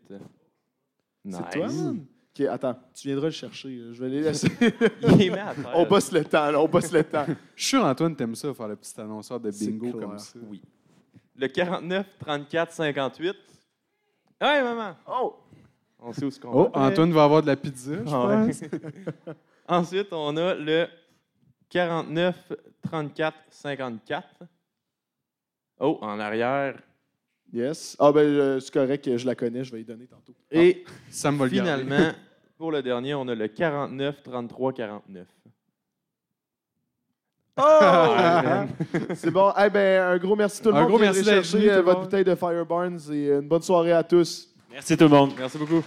Nice. 1.24 1.38
C'est 1.38 1.58
toi, 1.58 1.68
man? 1.68 2.06
OK, 2.38 2.46
attends. 2.48 2.76
Tu 2.94 3.08
viendras 3.08 3.28
le 3.28 3.32
chercher. 3.32 3.70
là. 3.70 3.94
Je 3.94 4.04
vais 4.04 4.10
les 4.10 4.22
laisser. 4.22 4.50
Il 5.02 5.32
terre. 5.32 5.56
on 5.76 5.86
bosse 5.86 6.12
le 6.12 6.26
temps, 6.26 6.52
là. 6.52 6.60
On 6.60 6.68
bosse 6.68 6.92
le 6.92 7.06
temps. 7.06 7.26
Je 7.56 7.64
suis 7.64 7.78
sûr, 7.78 7.86
Antoine, 7.86 8.14
t'aimes 8.14 8.36
ça, 8.36 8.54
faire 8.54 8.68
le 8.68 8.76
petit 8.76 9.00
annonceur 9.00 9.40
de 9.40 9.52
bingo 9.52 9.98
comme 9.98 10.20
ça. 10.20 10.38
Oui. 10.50 10.62
Le 11.38 11.48
49 11.48 12.18
34 12.20 12.74
58. 12.74 13.36
Hey, 14.42 14.64
maman! 14.64 14.96
Oh! 15.08 15.36
On 16.02 16.14
sait 16.14 16.26
où 16.26 16.32
ce 16.32 16.40
qu'on 16.40 16.52
Oh, 16.54 16.70
va. 16.74 16.82
Antoine 16.88 17.12
va 17.12 17.24
avoir 17.26 17.42
de 17.42 17.48
la 17.48 17.56
pizza, 17.56 17.92
je 18.06 18.12
Ah 18.14 18.28
ouais. 18.28 18.48
pense. 18.48 18.62
Ensuite, 19.68 20.08
on 20.12 20.36
a 20.38 20.56
le 20.56 20.88
49 21.70 22.54
34 22.84 23.36
54. 23.50 24.28
Oh, 25.82 25.98
en 26.02 26.20
arrière. 26.20 26.76
Yes. 27.52 27.96
Ah, 28.00 28.12
ben, 28.12 28.22
euh, 28.22 28.60
c'est 28.60 28.74
correct. 28.74 29.18
Je 29.18 29.26
la 29.26 29.36
connais. 29.36 29.64
Je 29.64 29.72
vais 29.72 29.82
y 29.82 29.86
donner 29.86 30.06
tantôt. 30.08 30.34
Et 30.52 30.84
Ça 31.10 31.32
me 31.32 31.48
finalement, 31.48 32.12
pour 32.58 32.72
le 32.72 32.82
dernier, 32.82 33.14
on 33.16 33.28
a 33.28 33.36
le 33.36 33.48
49 33.48 34.24
33 34.24 34.74
49. 34.74 35.28
Oh! 37.58 37.62
c'est 39.16 39.32
bon. 39.32 39.52
Eh 39.62 39.70
ben, 39.70 40.02
un 40.14 40.18
gros 40.18 40.36
merci 40.36 40.62
tout 40.62 40.70
le 40.70 40.76
Un 40.76 40.82
monde. 40.82 40.90
gros 40.90 40.98
qui 41.00 41.04
est 41.06 41.26
merci 41.32 41.58
venu, 41.58 41.70
euh, 41.70 41.82
votre 41.82 42.02
bouteille 42.02 42.24
de 42.24 42.32
et 43.12 43.32
une 43.32 43.48
bonne 43.48 43.62
soirée 43.62 43.92
à 43.92 44.04
tous. 44.04 44.50
Merci 44.72 44.96
tout 44.96 45.06
le 45.06 45.10
monde. 45.10 45.34
Merci 45.38 45.58
beaucoup. 45.58 45.84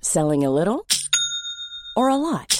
Selling 0.00 0.44
a 0.44 0.50
little 0.50 0.86
or 1.96 2.08
a 2.08 2.16
lot? 2.16 2.59